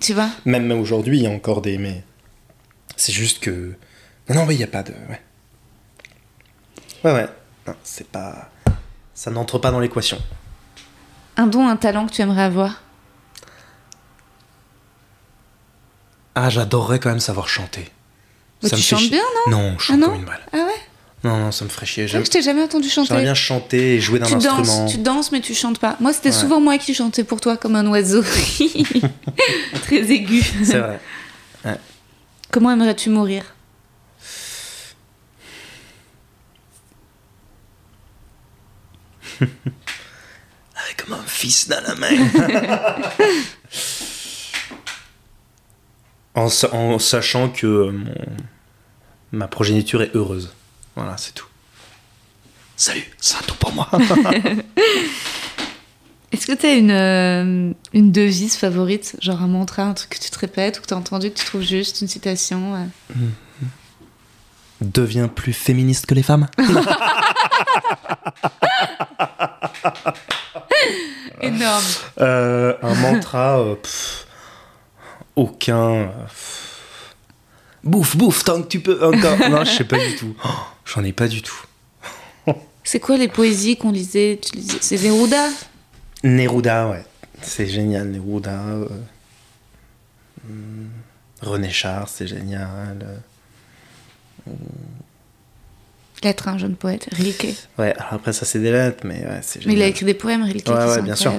tu 0.01 0.13
vois? 0.13 0.29
même, 0.45 0.71
aujourd'hui, 0.71 1.17
il 1.17 1.23
y 1.23 1.27
a 1.27 1.31
encore 1.31 1.61
des. 1.61 1.77
Mais 1.79 2.03
c'est 2.95 3.11
juste 3.11 3.39
que. 3.39 3.73
Non, 4.29 4.35
non, 4.35 4.45
oui, 4.47 4.55
il 4.55 4.61
y 4.61 4.63
a 4.63 4.67
pas 4.67 4.83
de. 4.83 4.91
ouais. 5.09 5.19
Ouais, 7.03 7.13
ouais. 7.13 7.27
Non, 7.67 7.73
c'est 7.83 8.07
pas. 8.07 8.49
Ça 9.13 9.31
n'entre 9.31 9.57
pas 9.57 9.71
dans 9.71 9.79
l'équation. 9.79 10.17
Un 11.37 11.47
don, 11.47 11.67
un 11.67 11.75
talent 11.77 12.05
que 12.07 12.11
tu 12.13 12.21
aimerais 12.21 12.43
avoir? 12.43 12.81
Ah, 16.35 16.49
j'adorerais 16.49 16.99
quand 16.99 17.09
même 17.09 17.19
savoir 17.19 17.47
chanter. 17.49 17.89
Ça 18.61 18.69
tu 18.71 18.75
me 18.77 18.81
chantes 18.81 19.09
bien, 19.09 19.23
non 19.47 19.51
Non, 19.57 19.75
je 19.79 19.85
chante 19.85 19.95
Ah 19.95 19.99
non 19.99 20.07
comme 20.07 20.15
une 20.19 20.25
balle. 20.25 20.41
Ah 20.53 20.57
ouais 20.57 20.81
Non, 21.23 21.37
non, 21.37 21.51
ça 21.51 21.65
me 21.65 21.69
ferait 21.69 21.85
chier. 21.85 22.07
J'aime- 22.07 22.23
je 22.25 22.29
t'ai 22.29 22.41
jamais 22.41 22.61
entendu 22.63 22.89
chanter. 22.89 23.07
J'aimerais 23.09 23.23
bien 23.23 23.33
chanter 23.33 23.95
et 23.95 24.01
jouer 24.01 24.19
d'un 24.19 24.25
tu 24.27 24.33
instrument. 24.35 24.63
danses, 24.63 24.91
tu 24.91 24.97
danses, 24.99 25.31
mais 25.31 25.41
tu 25.41 25.53
chantes 25.55 25.79
pas. 25.79 25.95
Moi, 25.99 26.13
c'était 26.13 26.29
Ouais. 26.29 26.35
souvent 26.35 26.59
moi 26.61 26.77
qui 26.77 26.93
chantais 26.93 27.23
pour 27.23 27.41
toi 27.41 27.57
comme 27.57 27.75
un 27.75 27.87
oiseau. 27.87 28.23
Très 29.83 30.11
aigu. 30.11 30.43
C'est 30.63 30.77
vrai. 30.79 30.99
Comment 32.51 32.71
aimerais-tu 32.71 33.09
mourir? 33.09 33.43
Avec 39.39 41.07
mon 41.09 41.17
fils 41.25 41.67
dans 41.67 41.81
la 41.81 41.95
main. 41.95 42.09
en, 46.39 46.49
sa- 46.49 46.73
en 46.73 46.97
sachant 46.99 47.49
que 47.49 47.67
euh, 47.67 47.91
mon- 47.91 48.13
ma 49.31 49.47
progéniture 49.47 50.01
est 50.01 50.15
heureuse. 50.15 50.53
Voilà, 50.95 51.17
c'est 51.17 51.33
tout. 51.33 51.45
Salut, 52.75 53.03
c'est 53.19 53.35
un 53.37 53.41
tout 53.41 53.55
pour 53.55 53.71
moi. 53.73 53.89
Est-ce 56.31 56.45
que 56.45 56.53
tu 56.53 56.65
as 56.67 56.73
une, 56.75 56.91
euh, 56.91 57.71
une 57.93 58.11
devise 58.11 58.55
favorite 58.55 59.15
Genre 59.19 59.41
un 59.41 59.47
mantra, 59.47 59.81
un 59.83 59.93
truc 59.93 60.11
que 60.11 60.19
tu 60.19 60.29
te 60.29 60.37
répètes 60.39 60.77
ou 60.77 60.81
que 60.81 60.87
tu 60.87 60.93
as 60.93 60.97
entendu, 60.97 61.31
que 61.31 61.37
tu 61.39 61.45
trouves 61.45 61.63
juste, 61.63 62.01
une 62.01 62.07
citation 62.07 62.75
euh? 62.75 62.85
Deviens 64.81 65.27
plus 65.27 65.51
féministe 65.53 66.05
que 66.05 66.13
les 66.13 66.23
femmes. 66.23 66.47
Énorme. 71.41 71.83
Euh, 72.19 72.73
un 72.81 72.93
mantra, 72.95 73.59
euh, 73.59 73.75
pff, 73.75 74.25
aucun. 75.35 75.79
euh. 75.89 76.07
Bouffe, 77.83 78.17
bouffe, 78.17 78.43
tant 78.43 78.61
que 78.61 78.67
tu 78.67 78.79
peux 78.81 79.03
encore. 79.05 79.37
Non, 79.49 79.63
je 79.63 79.71
sais 79.71 79.83
pas 79.85 79.97
du 79.97 80.15
tout. 80.15 80.35
Oh, 80.43 80.49
J'en 80.85 81.03
ai 81.03 81.13
pas 81.13 81.27
du 81.27 81.41
tout. 81.41 81.55
C'est 82.83 82.99
quoi 82.99 83.17
les 83.17 83.27
poésies 83.27 83.77
qu'on 83.77 83.91
lisait 83.91 84.39
lisais- 84.53 84.77
C'est 84.81 84.97
Neruda? 85.01 85.47
Neruda, 86.23 86.87
ouais. 86.89 87.03
C'est 87.41 87.67
génial, 87.67 88.07
Neruda. 88.09 88.51
euh, 88.59 88.87
hum, 90.49 90.89
René 91.41 91.69
Char, 91.69 92.09
c'est 92.09 92.25
génial. 92.27 93.21
Lettre, 96.23 96.47
un 96.49 96.57
jeune 96.57 96.75
poète, 96.75 97.07
Rilke. 97.13 97.55
Ouais, 97.77 97.93
alors 97.97 98.13
après 98.13 98.33
ça 98.33 98.45
c'est 98.45 98.59
des 98.59 98.71
lettres, 98.71 99.05
mais 99.05 99.25
ouais, 99.25 99.39
c'est 99.41 99.59
Mais 99.59 99.63
génial. 99.71 99.77
il 99.77 99.83
a 99.83 99.87
écrit 99.87 100.05
des 100.05 100.13
poèmes, 100.13 100.43
Rilke. 100.43 100.67
Ouais, 100.67 100.73
qui 100.75 100.87
ouais, 100.89 100.95
sont 100.97 101.03
bien 101.03 101.15
sûr. 101.15 101.33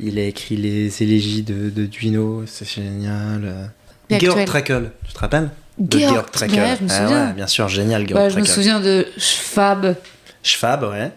Il 0.00 0.18
a 0.18 0.24
écrit 0.24 0.56
les 0.56 1.02
élégies 1.02 1.42
de, 1.42 1.70
de 1.70 1.86
Duino, 1.86 2.44
c'est 2.46 2.68
génial. 2.68 3.70
Et 4.10 4.20
Georg. 4.20 4.44
Trakl, 4.44 4.90
tu 5.06 5.12
te 5.14 5.18
rappelles 5.18 5.50
De 5.78 5.98
Georg 5.98 6.30
Trakl, 6.30 6.54
ouais, 6.54 6.76
je 6.78 6.84
me 6.84 6.90
Ah 6.90 7.02
souviens. 7.02 7.26
ouais, 7.28 7.32
bien 7.32 7.46
sûr, 7.46 7.68
génial, 7.68 8.06
Georg 8.08 8.22
Ouais, 8.24 8.30
je 8.30 8.38
me 8.38 8.44
souviens 8.44 8.80
de 8.80 9.06
Schwab, 9.16 9.96
Schwab, 10.42 10.82
ouais. 10.84 11.10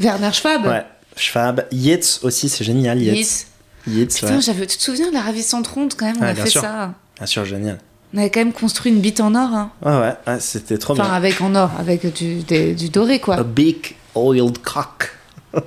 Werner 0.00 0.32
Schwab. 0.32 0.66
Ouais, 0.66 0.84
Schwab. 1.16 1.66
Yeats 1.72 2.20
aussi, 2.22 2.48
c'est 2.48 2.62
génial, 2.64 3.00
Yeats. 3.02 3.14
Yeats. 3.14 3.46
Yeats, 3.88 4.06
Putain, 4.14 4.34
ouais. 4.36 4.40
j'avais. 4.42 4.66
Tu 4.66 4.76
te 4.76 4.82
souviens 4.82 5.08
de 5.08 5.14
la 5.14 5.22
ravissante 5.22 5.66
ronde 5.68 5.94
quand 5.96 6.06
même 6.06 6.16
On 6.18 6.22
Ouais, 6.22 6.28
a 6.30 6.34
fait 6.34 6.50
sûr. 6.50 6.60
ça. 6.60 6.92
Bien 7.16 7.26
sûr, 7.26 7.44
génial. 7.46 7.78
On 8.14 8.18
avait 8.18 8.30
quand 8.30 8.40
même 8.40 8.52
construit 8.52 8.92
une 8.92 9.00
bite 9.00 9.20
en 9.20 9.34
or. 9.34 9.52
Hein. 9.52 9.70
Ouais, 9.82 9.92
ouais, 9.98 10.14
ouais, 10.26 10.40
c'était 10.40 10.76
trop 10.78 10.92
Enfin, 10.92 11.04
bien. 11.04 11.12
avec 11.14 11.40
en 11.40 11.54
or, 11.54 11.70
avec 11.78 12.12
du, 12.14 12.42
des- 12.42 12.74
du 12.74 12.88
doré 12.90 13.18
quoi. 13.18 13.36
A 13.36 13.42
big 13.44 13.94
oiled 14.14 14.58
cock. 14.58 15.12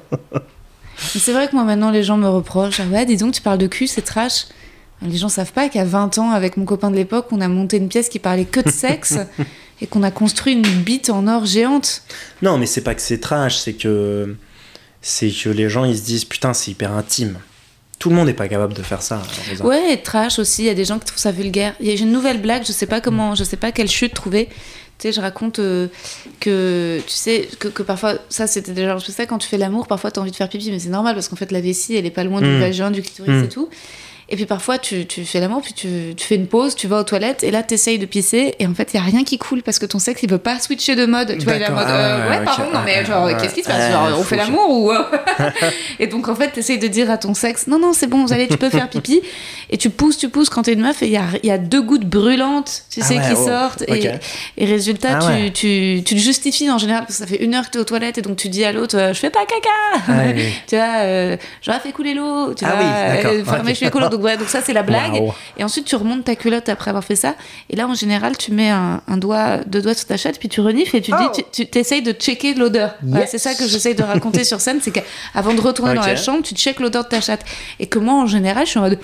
C'est 0.99 1.31
vrai 1.31 1.47
que 1.47 1.55
moi 1.55 1.63
maintenant 1.63 1.91
les 1.91 2.03
gens 2.03 2.17
me 2.17 2.27
reprochent 2.27 2.79
Ah 2.79 2.87
ouais, 2.91 3.05
dis 3.05 3.17
donc, 3.17 3.33
tu 3.33 3.41
parles 3.41 3.57
de 3.57 3.67
cul, 3.67 3.87
c'est 3.87 4.01
trash. 4.01 4.47
Les 5.01 5.17
gens 5.17 5.29
savent 5.29 5.53
pas 5.53 5.69
qu'à 5.69 5.85
20 5.85 6.17
ans, 6.17 6.31
avec 6.31 6.57
mon 6.57 6.65
copain 6.65 6.91
de 6.91 6.95
l'époque, 6.95 7.27
on 7.31 7.39
a 7.39 7.47
monté 7.47 7.77
une 7.77 7.87
pièce 7.87 8.09
qui 8.09 8.19
parlait 8.19 8.45
que 8.45 8.59
de 8.59 8.69
sexe 8.69 9.17
et 9.81 9.87
qu'on 9.87 10.03
a 10.03 10.11
construit 10.11 10.53
une 10.53 10.61
bite 10.61 11.09
en 11.09 11.27
or 11.27 11.45
géante. 11.45 12.03
Non, 12.41 12.57
mais 12.57 12.65
c'est 12.65 12.81
pas 12.81 12.95
que 12.95 13.01
c'est 13.01 13.19
trash, 13.19 13.57
c'est 13.57 13.73
que 13.73 14.35
c'est 15.01 15.31
que 15.31 15.47
les 15.47 15.69
gens 15.69 15.85
ils 15.85 15.97
se 15.97 16.03
disent 16.03 16.25
putain 16.25 16.53
c'est 16.53 16.71
hyper 16.71 16.91
intime. 16.91 17.39
Tout 17.97 18.09
le 18.09 18.15
monde 18.15 18.27
n'est 18.27 18.33
pas 18.33 18.47
capable 18.47 18.73
de 18.73 18.81
faire 18.81 19.01
ça. 19.01 19.21
Ouais, 19.61 19.93
et 19.93 20.01
trash 20.01 20.39
aussi. 20.39 20.63
Il 20.63 20.65
y 20.65 20.69
a 20.69 20.73
des 20.73 20.85
gens 20.85 20.99
qui 20.99 21.05
trouvent 21.05 21.19
ça 21.19 21.33
vulgaire. 21.33 21.75
Il 21.81 21.87
y 21.87 21.91
a 21.91 21.95
j'ai 21.97 22.03
une 22.03 22.13
nouvelle 22.13 22.41
blague. 22.41 22.63
Je 22.65 22.71
sais 22.71 22.85
pas 22.85 23.01
comment, 23.01 23.35
je 23.35 23.43
sais 23.43 23.57
pas 23.57 23.73
quelle 23.73 23.89
chute 23.89 24.13
trouver. 24.13 24.47
Tu 24.99 25.07
sais, 25.07 25.11
je 25.13 25.21
raconte 25.21 25.59
euh, 25.59 25.87
que 26.41 26.99
tu 27.07 27.13
sais 27.13 27.47
que, 27.59 27.69
que 27.69 27.83
parfois 27.83 28.15
ça 28.29 28.47
c'était 28.47 28.73
déjà 28.73 28.97
je 28.97 29.11
sais 29.11 29.25
quand 29.27 29.37
tu 29.37 29.47
fais 29.47 29.57
l'amour 29.57 29.87
parfois 29.87 30.11
t'as 30.11 30.19
envie 30.19 30.31
de 30.31 30.35
faire 30.35 30.49
pipi 30.49 30.69
mais 30.71 30.79
c'est 30.79 30.89
normal 30.89 31.13
parce 31.15 31.29
qu'en 31.29 31.37
fait 31.37 31.51
la 31.53 31.61
vessie 31.61 31.95
elle 31.95 32.05
est 32.05 32.11
pas 32.11 32.25
loin 32.25 32.41
du 32.41 32.47
Mm. 32.49 32.59
vagin 32.59 32.91
du 32.91 33.01
clitoris 33.01 33.41
Mm. 33.41 33.45
et 33.45 33.49
tout 33.49 33.69
et 34.31 34.35
puis 34.35 34.45
parfois 34.45 34.77
tu, 34.77 35.05
tu 35.05 35.25
fais 35.25 35.39
l'amour 35.39 35.61
puis 35.61 35.73
tu, 35.73 36.13
tu 36.15 36.25
fais 36.25 36.35
une 36.35 36.47
pause 36.47 36.75
tu 36.75 36.87
vas 36.87 36.99
aux 36.99 37.03
toilettes 37.03 37.43
et 37.43 37.51
là 37.51 37.63
t'essayes 37.63 37.97
de 37.99 38.05
pisser 38.05 38.55
et 38.59 38.67
en 38.67 38.73
fait 38.73 38.93
il 38.93 38.97
y 38.97 38.99
a 38.99 39.03
rien 39.03 39.23
qui 39.23 39.37
coule 39.37 39.63
parce 39.63 39.79
que 39.79 39.85
ton 39.85 39.99
sexe 39.99 40.21
il 40.23 40.29
veut 40.29 40.37
pas 40.37 40.59
switcher 40.59 40.95
de 40.95 41.05
mode. 41.05 41.35
Tu 41.39 41.45
vois 41.45 41.55
il 41.55 41.61
est 41.61 41.67
en 41.67 41.73
mode 41.73 41.85
Ah 41.87 41.91
euh, 41.95 42.23
ouais, 42.23 42.29
ouais, 42.31 42.37
ouais, 42.39 42.45
pardon 42.45 42.63
non 42.73 42.79
mais 42.85 43.03
genre 43.05 43.27
qu'est-ce 43.37 43.55
qui 43.55 43.63
se 43.63 43.67
passe? 43.67 43.91
Genre, 43.91 44.17
on 44.19 44.23
fait 44.23 44.35
l'amour 44.37 44.69
ou 44.69 44.91
et 45.99 46.07
donc 46.07 46.27
en 46.27 46.35
fait 46.35 46.49
t'essayes 46.49 46.77
de 46.79 46.87
dire 46.87 47.09
à 47.09 47.17
ton 47.17 47.33
sexe 47.33 47.67
non 47.67 47.79
non 47.79 47.93
c'est 47.93 48.07
bon 48.07 48.25
vous 48.25 48.33
allez 48.33 48.47
tu 48.47 48.57
peux 48.57 48.69
faire 48.69 48.89
pipi. 48.89 49.21
Et 49.71 49.77
tu 49.77 49.89
pousses 49.89 50.17
tu 50.17 50.29
pousses 50.29 50.49
quand 50.49 50.63
t'es 50.63 50.73
une 50.73 50.81
meuf 50.81 51.01
et 51.03 51.05
il 51.07 51.11
y 51.11 51.17
a, 51.17 51.23
y 51.43 51.51
a 51.51 51.57
deux 51.57 51.81
gouttes 51.81 52.05
brûlantes 52.05 52.83
tu 52.91 53.01
Ah 53.01 53.05
sais 53.05 53.17
ouais, 53.17 53.27
qui 53.27 53.33
oh, 53.37 53.45
sortent 53.47 53.83
et, 53.87 54.11
et 54.57 54.65
résultat 54.65 55.19
Ah 55.21 55.25
tu, 55.25 55.27
ouais. 55.27 55.51
tu, 55.51 56.01
tu 56.03 56.15
le 56.15 56.19
justifies 56.19 56.69
en 56.71 56.77
général 56.77 57.01
parce 57.05 57.19
que 57.19 57.25
ça 57.25 57.27
fait 57.27 57.43
une 57.43 57.53
heure 57.53 57.65
que 57.65 57.71
t'es 57.71 57.79
aux 57.79 57.83
toilettes 57.83 58.17
et 58.17 58.21
donc 58.21 58.37
tu 58.37 58.49
dis 58.49 58.63
à 58.65 58.71
l'autre 58.71 58.97
euh, 58.97 59.13
je 59.13 59.19
fais 59.19 59.29
pas 59.29 59.41
caca. 59.45 60.13
Tu 60.67 60.75
vois 60.75 60.85
euh, 60.99 61.37
j'aurais 61.61 61.79
fait 61.79 61.91
couler 61.91 62.13
l'eau 62.13 62.53
tu 62.53 62.65
vois 62.65 62.73
oui, 62.79 62.85
d'accord, 63.15 63.31
euh, 63.31 63.43
fermer 63.43 63.61
ok. 63.61 63.67
les 63.67 63.75
cheveux 63.75 63.87
écolo 63.87 64.09
donc, 64.19 64.25
ouais, 64.25 64.37
donc 64.37 64.49
ça 64.49 64.61
c'est 64.61 64.73
la 64.73 64.83
blague 64.83 65.21
et 65.57 65.63
ensuite 65.63 65.85
tu 65.85 65.95
remontes 65.95 66.23
ta 66.25 66.35
culotte 66.35 66.69
après 66.69 66.89
avoir 66.89 67.03
fait 67.03 67.15
ça 67.15 67.35
et 67.69 67.75
là 67.75 67.87
en 67.87 67.93
général 67.93 68.37
tu 68.37 68.51
mets 68.51 68.69
un, 68.69 69.01
un 69.07 69.17
doigt 69.17 69.57
deux 69.65 69.81
doigts 69.81 69.93
sur 69.93 70.07
ta 70.07 70.17
chatte 70.17 70.37
puis 70.39 70.49
tu 70.49 70.61
renifles 70.61 70.95
et 70.95 71.01
tu 71.01 71.11
Oh. 71.13 71.31
dis 71.33 71.43
tu, 71.51 71.67
tu 71.69 71.77
essayes 71.79 72.01
de 72.01 72.11
checker 72.11 72.53
l'odeur 72.53 72.95
Voilà, 73.01 73.21
Yes. 73.21 73.31
c'est 73.31 73.37
ça 73.39 73.53
que 73.55 73.67
j'essaye 73.67 73.95
de 73.95 74.03
raconter 74.03 74.43
sur 74.43 74.61
scène 74.61 74.79
c'est 74.81 74.91
qu'avant 74.91 75.53
de 75.53 75.61
retourner 75.61 75.93
dans 75.95 76.01
la 76.05 76.15
chambre 76.15 76.43
tu 76.43 76.53
checkes 76.55 76.79
l'odeur 76.79 77.03
de 77.05 77.09
ta 77.09 77.21
chatte 77.21 77.43
et 77.79 77.87
que 77.87 77.99
moi 77.99 78.13
en 78.15 78.27
général 78.27 78.65
je 78.65 78.71
suis 78.71 78.79
en 78.79 78.83
mode 78.83 78.99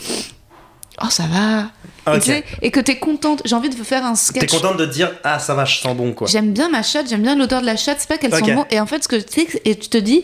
oh 1.04 1.10
ça 1.10 1.24
va 1.24 1.70
et, 2.08 2.18
Ok. 2.18 2.24
tu 2.24 2.30
sais, 2.32 2.44
et 2.62 2.70
que 2.72 2.80
t'es 2.80 2.98
contente 3.00 3.42
j'ai 3.46 3.56
envie 3.56 3.70
de 3.70 3.76
faire 3.84 4.06
un 4.06 4.12
T'es 4.14 4.18
sketch 4.20 4.52
contente 4.52 4.78
de 4.78 4.86
dire 4.86 5.12
ah 5.24 5.40
ça 5.40 5.56
va 5.56 5.66
je 5.66 5.78
sens 5.80 5.96
bon 5.98 6.14
quoi. 6.14 6.28
J'aime 6.28 6.54
bien 6.54 6.70
ma 6.70 6.84
chatte, 6.84 7.10
j'aime 7.10 7.24
bien 7.24 7.36
l'odeur 7.36 7.62
de 7.62 7.66
la 7.66 7.76
chatte, 7.78 7.98
c'est 8.00 8.08
pas 8.08 8.18
qu'elle 8.20 8.32
sent 8.34 8.54
bon. 8.54 8.66
Et 8.70 8.80
en 8.80 8.86
fait, 8.86 9.04
ce 9.04 9.08
que 9.08 9.16
tu 9.16 9.42
sais, 9.42 9.62
et 9.66 9.76
tu 9.76 9.90
te 9.90 9.98
dis, 9.98 10.24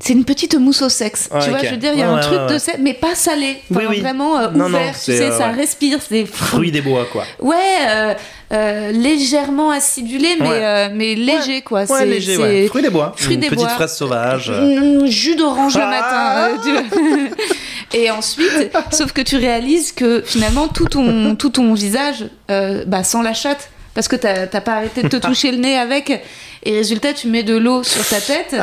c'est 0.00 0.12
une 0.12 0.24
petite 0.24 0.54
mousse 0.54 0.82
au 0.82 0.88
sexe. 0.88 1.28
Tu 1.42 1.50
vois, 1.50 1.58
je 1.58 1.70
veux 1.70 1.76
dire, 1.76 1.92
il 1.92 1.98
y 1.98 2.02
a 2.02 2.08
un 2.10 2.18
truc 2.20 2.38
de 2.48 2.58
sexe, 2.58 2.78
mais 2.80 2.94
pas 2.94 3.14
salé. 3.16 3.56
Enfin, 3.70 3.80
Oui, 3.80 3.86
oui. 3.90 4.00
Vraiment 4.00 4.38
euh, 4.38 4.48
Non, 4.52 4.68
non, 4.68 4.78
ouvert, 4.78 4.92
tu 4.92 4.98
c'est, 5.00 5.16
sais, 5.18 5.24
euh, 5.30 5.38
ça 5.38 5.48
respire. 5.48 5.98
C'est 6.08 6.24
Fruit 6.24 6.70
des 6.70 6.80
bois 6.82 7.06
quoi. 7.10 7.24
Ouais, 7.40 7.56
euh, 7.88 8.14
euh, 8.52 8.92
légèrement 8.92 9.70
acidulé, 9.72 10.36
mais, 10.40 10.48
Ouais. 10.48 10.60
euh, 10.62 10.88
mais 10.94 11.14
léger, 11.16 11.62
quoi. 11.62 11.80
Ouais 11.80 11.86
c'est 11.86 12.06
léger 12.06 12.36
ouais. 12.36 12.66
Fruit 12.68 12.82
des 12.82 12.90
bois. 12.90 13.12
fruit 13.16 13.34
Une 13.34 13.40
des 13.40 13.48
petite 13.48 13.64
bois. 13.64 13.68
fraise 13.74 13.92
sauvage. 13.96 14.50
euh. 14.50 15.02
Mm, 15.02 15.06
jus 15.06 15.34
d'orange 15.34 15.74
le 15.76 15.82
Ah. 15.84 16.48
matin. 16.50 16.62
tu- 16.62 17.34
Et 17.98 18.10
ensuite, 18.10 18.70
sauf 18.92 19.12
que 19.12 19.22
tu 19.22 19.36
réalises 19.36 19.92
que 19.92 20.22
finalement 20.24 20.68
tout 20.68 20.84
ton, 20.84 21.34
tout 21.36 21.48
ton 21.50 21.72
visage 21.74 22.26
bah, 22.48 23.02
sent 23.02 23.22
la 23.24 23.32
chatte 23.34 23.70
parce 23.94 24.06
que 24.08 24.14
t'as 24.16 24.46
t'as 24.46 24.60
pas 24.60 24.74
arrêté 24.74 25.02
de 25.02 25.08
te 25.08 25.16
toucher 25.26 25.50
le 25.50 25.56
nez 25.58 25.76
avec. 25.76 26.22
Et 26.64 26.72
résultat, 26.76 27.14
tu 27.14 27.28
mets 27.28 27.42
de 27.42 27.56
l'eau 27.56 27.82
sur 27.82 28.06
ta 28.06 28.20
tête. 28.20 28.54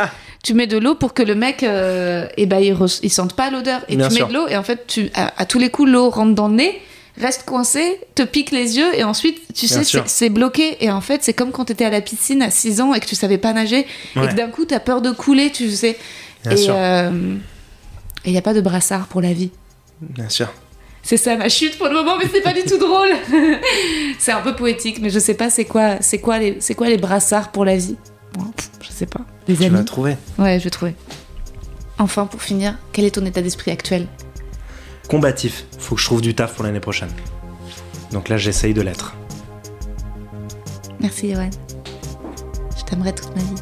Tu 0.46 0.54
mets 0.54 0.68
de 0.68 0.78
l'eau 0.78 0.94
pour 0.94 1.16
que 1.16 1.24
le 1.24 1.34
mec, 1.34 1.64
euh, 1.64 2.28
eh 2.38 2.46
ben, 2.46 2.60
il, 2.60 2.78
il 3.02 3.10
sente 3.10 3.34
pas 3.36 3.50
l'odeur. 3.50 3.82
Et 3.90 3.96
Bien 3.96 4.10
tu 4.10 4.16
sûr. 4.18 4.28
mets 4.28 4.34
de 4.34 4.38
l'eau 4.38 4.48
et 4.48 4.56
en 4.56 4.62
fait, 4.62 4.86
tu, 4.86 5.10
à, 5.16 5.34
à 5.42 5.46
tous 5.48 5.58
les 5.58 5.72
coups, 5.72 5.90
l'eau 5.90 6.12
rentre 6.12 6.36
dans 6.36 6.48
le 6.50 6.54
nez, 6.54 6.80
reste 7.20 7.46
coincée, 7.46 8.00
te 8.14 8.22
pique 8.22 8.52
les 8.52 8.78
yeux 8.78 8.96
et 8.96 9.04
ensuite, 9.04 9.42
tu 9.56 9.66
Bien 9.66 9.82
sais, 9.82 10.04
c'est 10.06 10.30
bloqué. 10.30 10.78
Et 10.86 10.92
en 10.92 11.02
fait, 11.02 11.24
c'est 11.24 11.34
comme 11.34 11.52
quand 11.52 11.66
t'étais 11.66 11.86
à 11.86 11.90
la 11.90 12.00
piscine 12.02 12.44
à 12.44 12.52
6 12.52 12.80
ans 12.82 12.94
et 12.94 13.00
que 13.00 13.08
tu 13.08 13.16
savais 13.16 13.40
pas 13.40 13.54
nager 13.54 13.88
et 14.16 14.20
que 14.28 14.36
d'un 14.36 14.50
coup, 14.50 14.66
t'as 14.66 14.80
peur 14.80 15.02
de 15.02 15.10
couler, 15.10 15.52
tu 15.52 15.72
sais. 15.72 15.98
Bien 16.46 17.12
et 18.24 18.30
il 18.30 18.32
n'y 18.32 18.38
a 18.38 18.44
pas 18.44 18.54
de 18.54 18.62
brassard 18.62 19.08
pour 19.08 19.22
la 19.22 19.34
vie. 19.34 19.50
Bien 20.00 20.30
sûr. 20.30 20.48
C'est 21.02 21.18
ça 21.18 21.36
ma 21.38 21.50
chute 21.50 21.78
pour 21.80 21.88
le 21.88 21.94
moment, 21.94 22.18
mais 22.20 22.26
c'est 22.32 22.42
pas 22.42 22.54
du 22.54 22.64
tout 22.64 22.78
drôle. 22.78 23.10
c'est 24.20 24.32
un 24.32 24.42
peu 24.42 24.56
poétique, 24.56 25.00
mais 25.02 25.10
je 25.10 25.18
sais 25.18 25.34
pas 25.36 25.50
c'est 25.50 25.66
quoi, 25.66 25.98
c'est 26.02 26.20
quoi 26.20 26.38
les, 26.38 26.58
c'est 26.60 26.76
quoi 26.76 26.88
les 26.88 26.98
brassards 26.98 27.52
pour 27.52 27.66
la 27.66 27.78
vie? 27.78 27.96
Bon, 28.34 28.46
je 28.82 28.90
sais 28.92 29.06
pas. 29.08 29.22
Des 29.48 29.56
Tu 29.56 29.64
amis. 29.66 29.76
l'as 29.76 29.84
trouvé. 29.84 30.18
Ouais, 30.40 30.60
je 30.60 30.64
vais 30.64 30.70
trouver. 30.70 30.96
Enfin, 32.00 32.26
pour 32.26 32.42
finir, 32.42 32.78
quel 32.92 33.06
est 33.06 33.12
ton 33.12 33.26
état 33.26 33.42
d'esprit 33.42 33.72
actuel? 33.72 34.08
Combatif. 35.08 35.66
Faut 35.80 35.96
que 35.96 36.02
je 36.02 36.06
trouve 36.08 36.22
du 36.22 36.34
taf 36.34 36.56
pour 36.56 36.64
l'année 36.66 36.80
prochaine. 36.80 37.12
Donc 38.12 38.28
là 38.30 38.38
j'essaye 38.38 38.74
de 38.74 38.82
l'être. 38.82 39.16
Merci, 41.00 41.28
Yoann. 41.28 41.52
Je 42.78 42.84
t'aimerai 42.84 43.14
toute 43.14 43.36
ma 43.36 43.42
vie. 43.44 43.62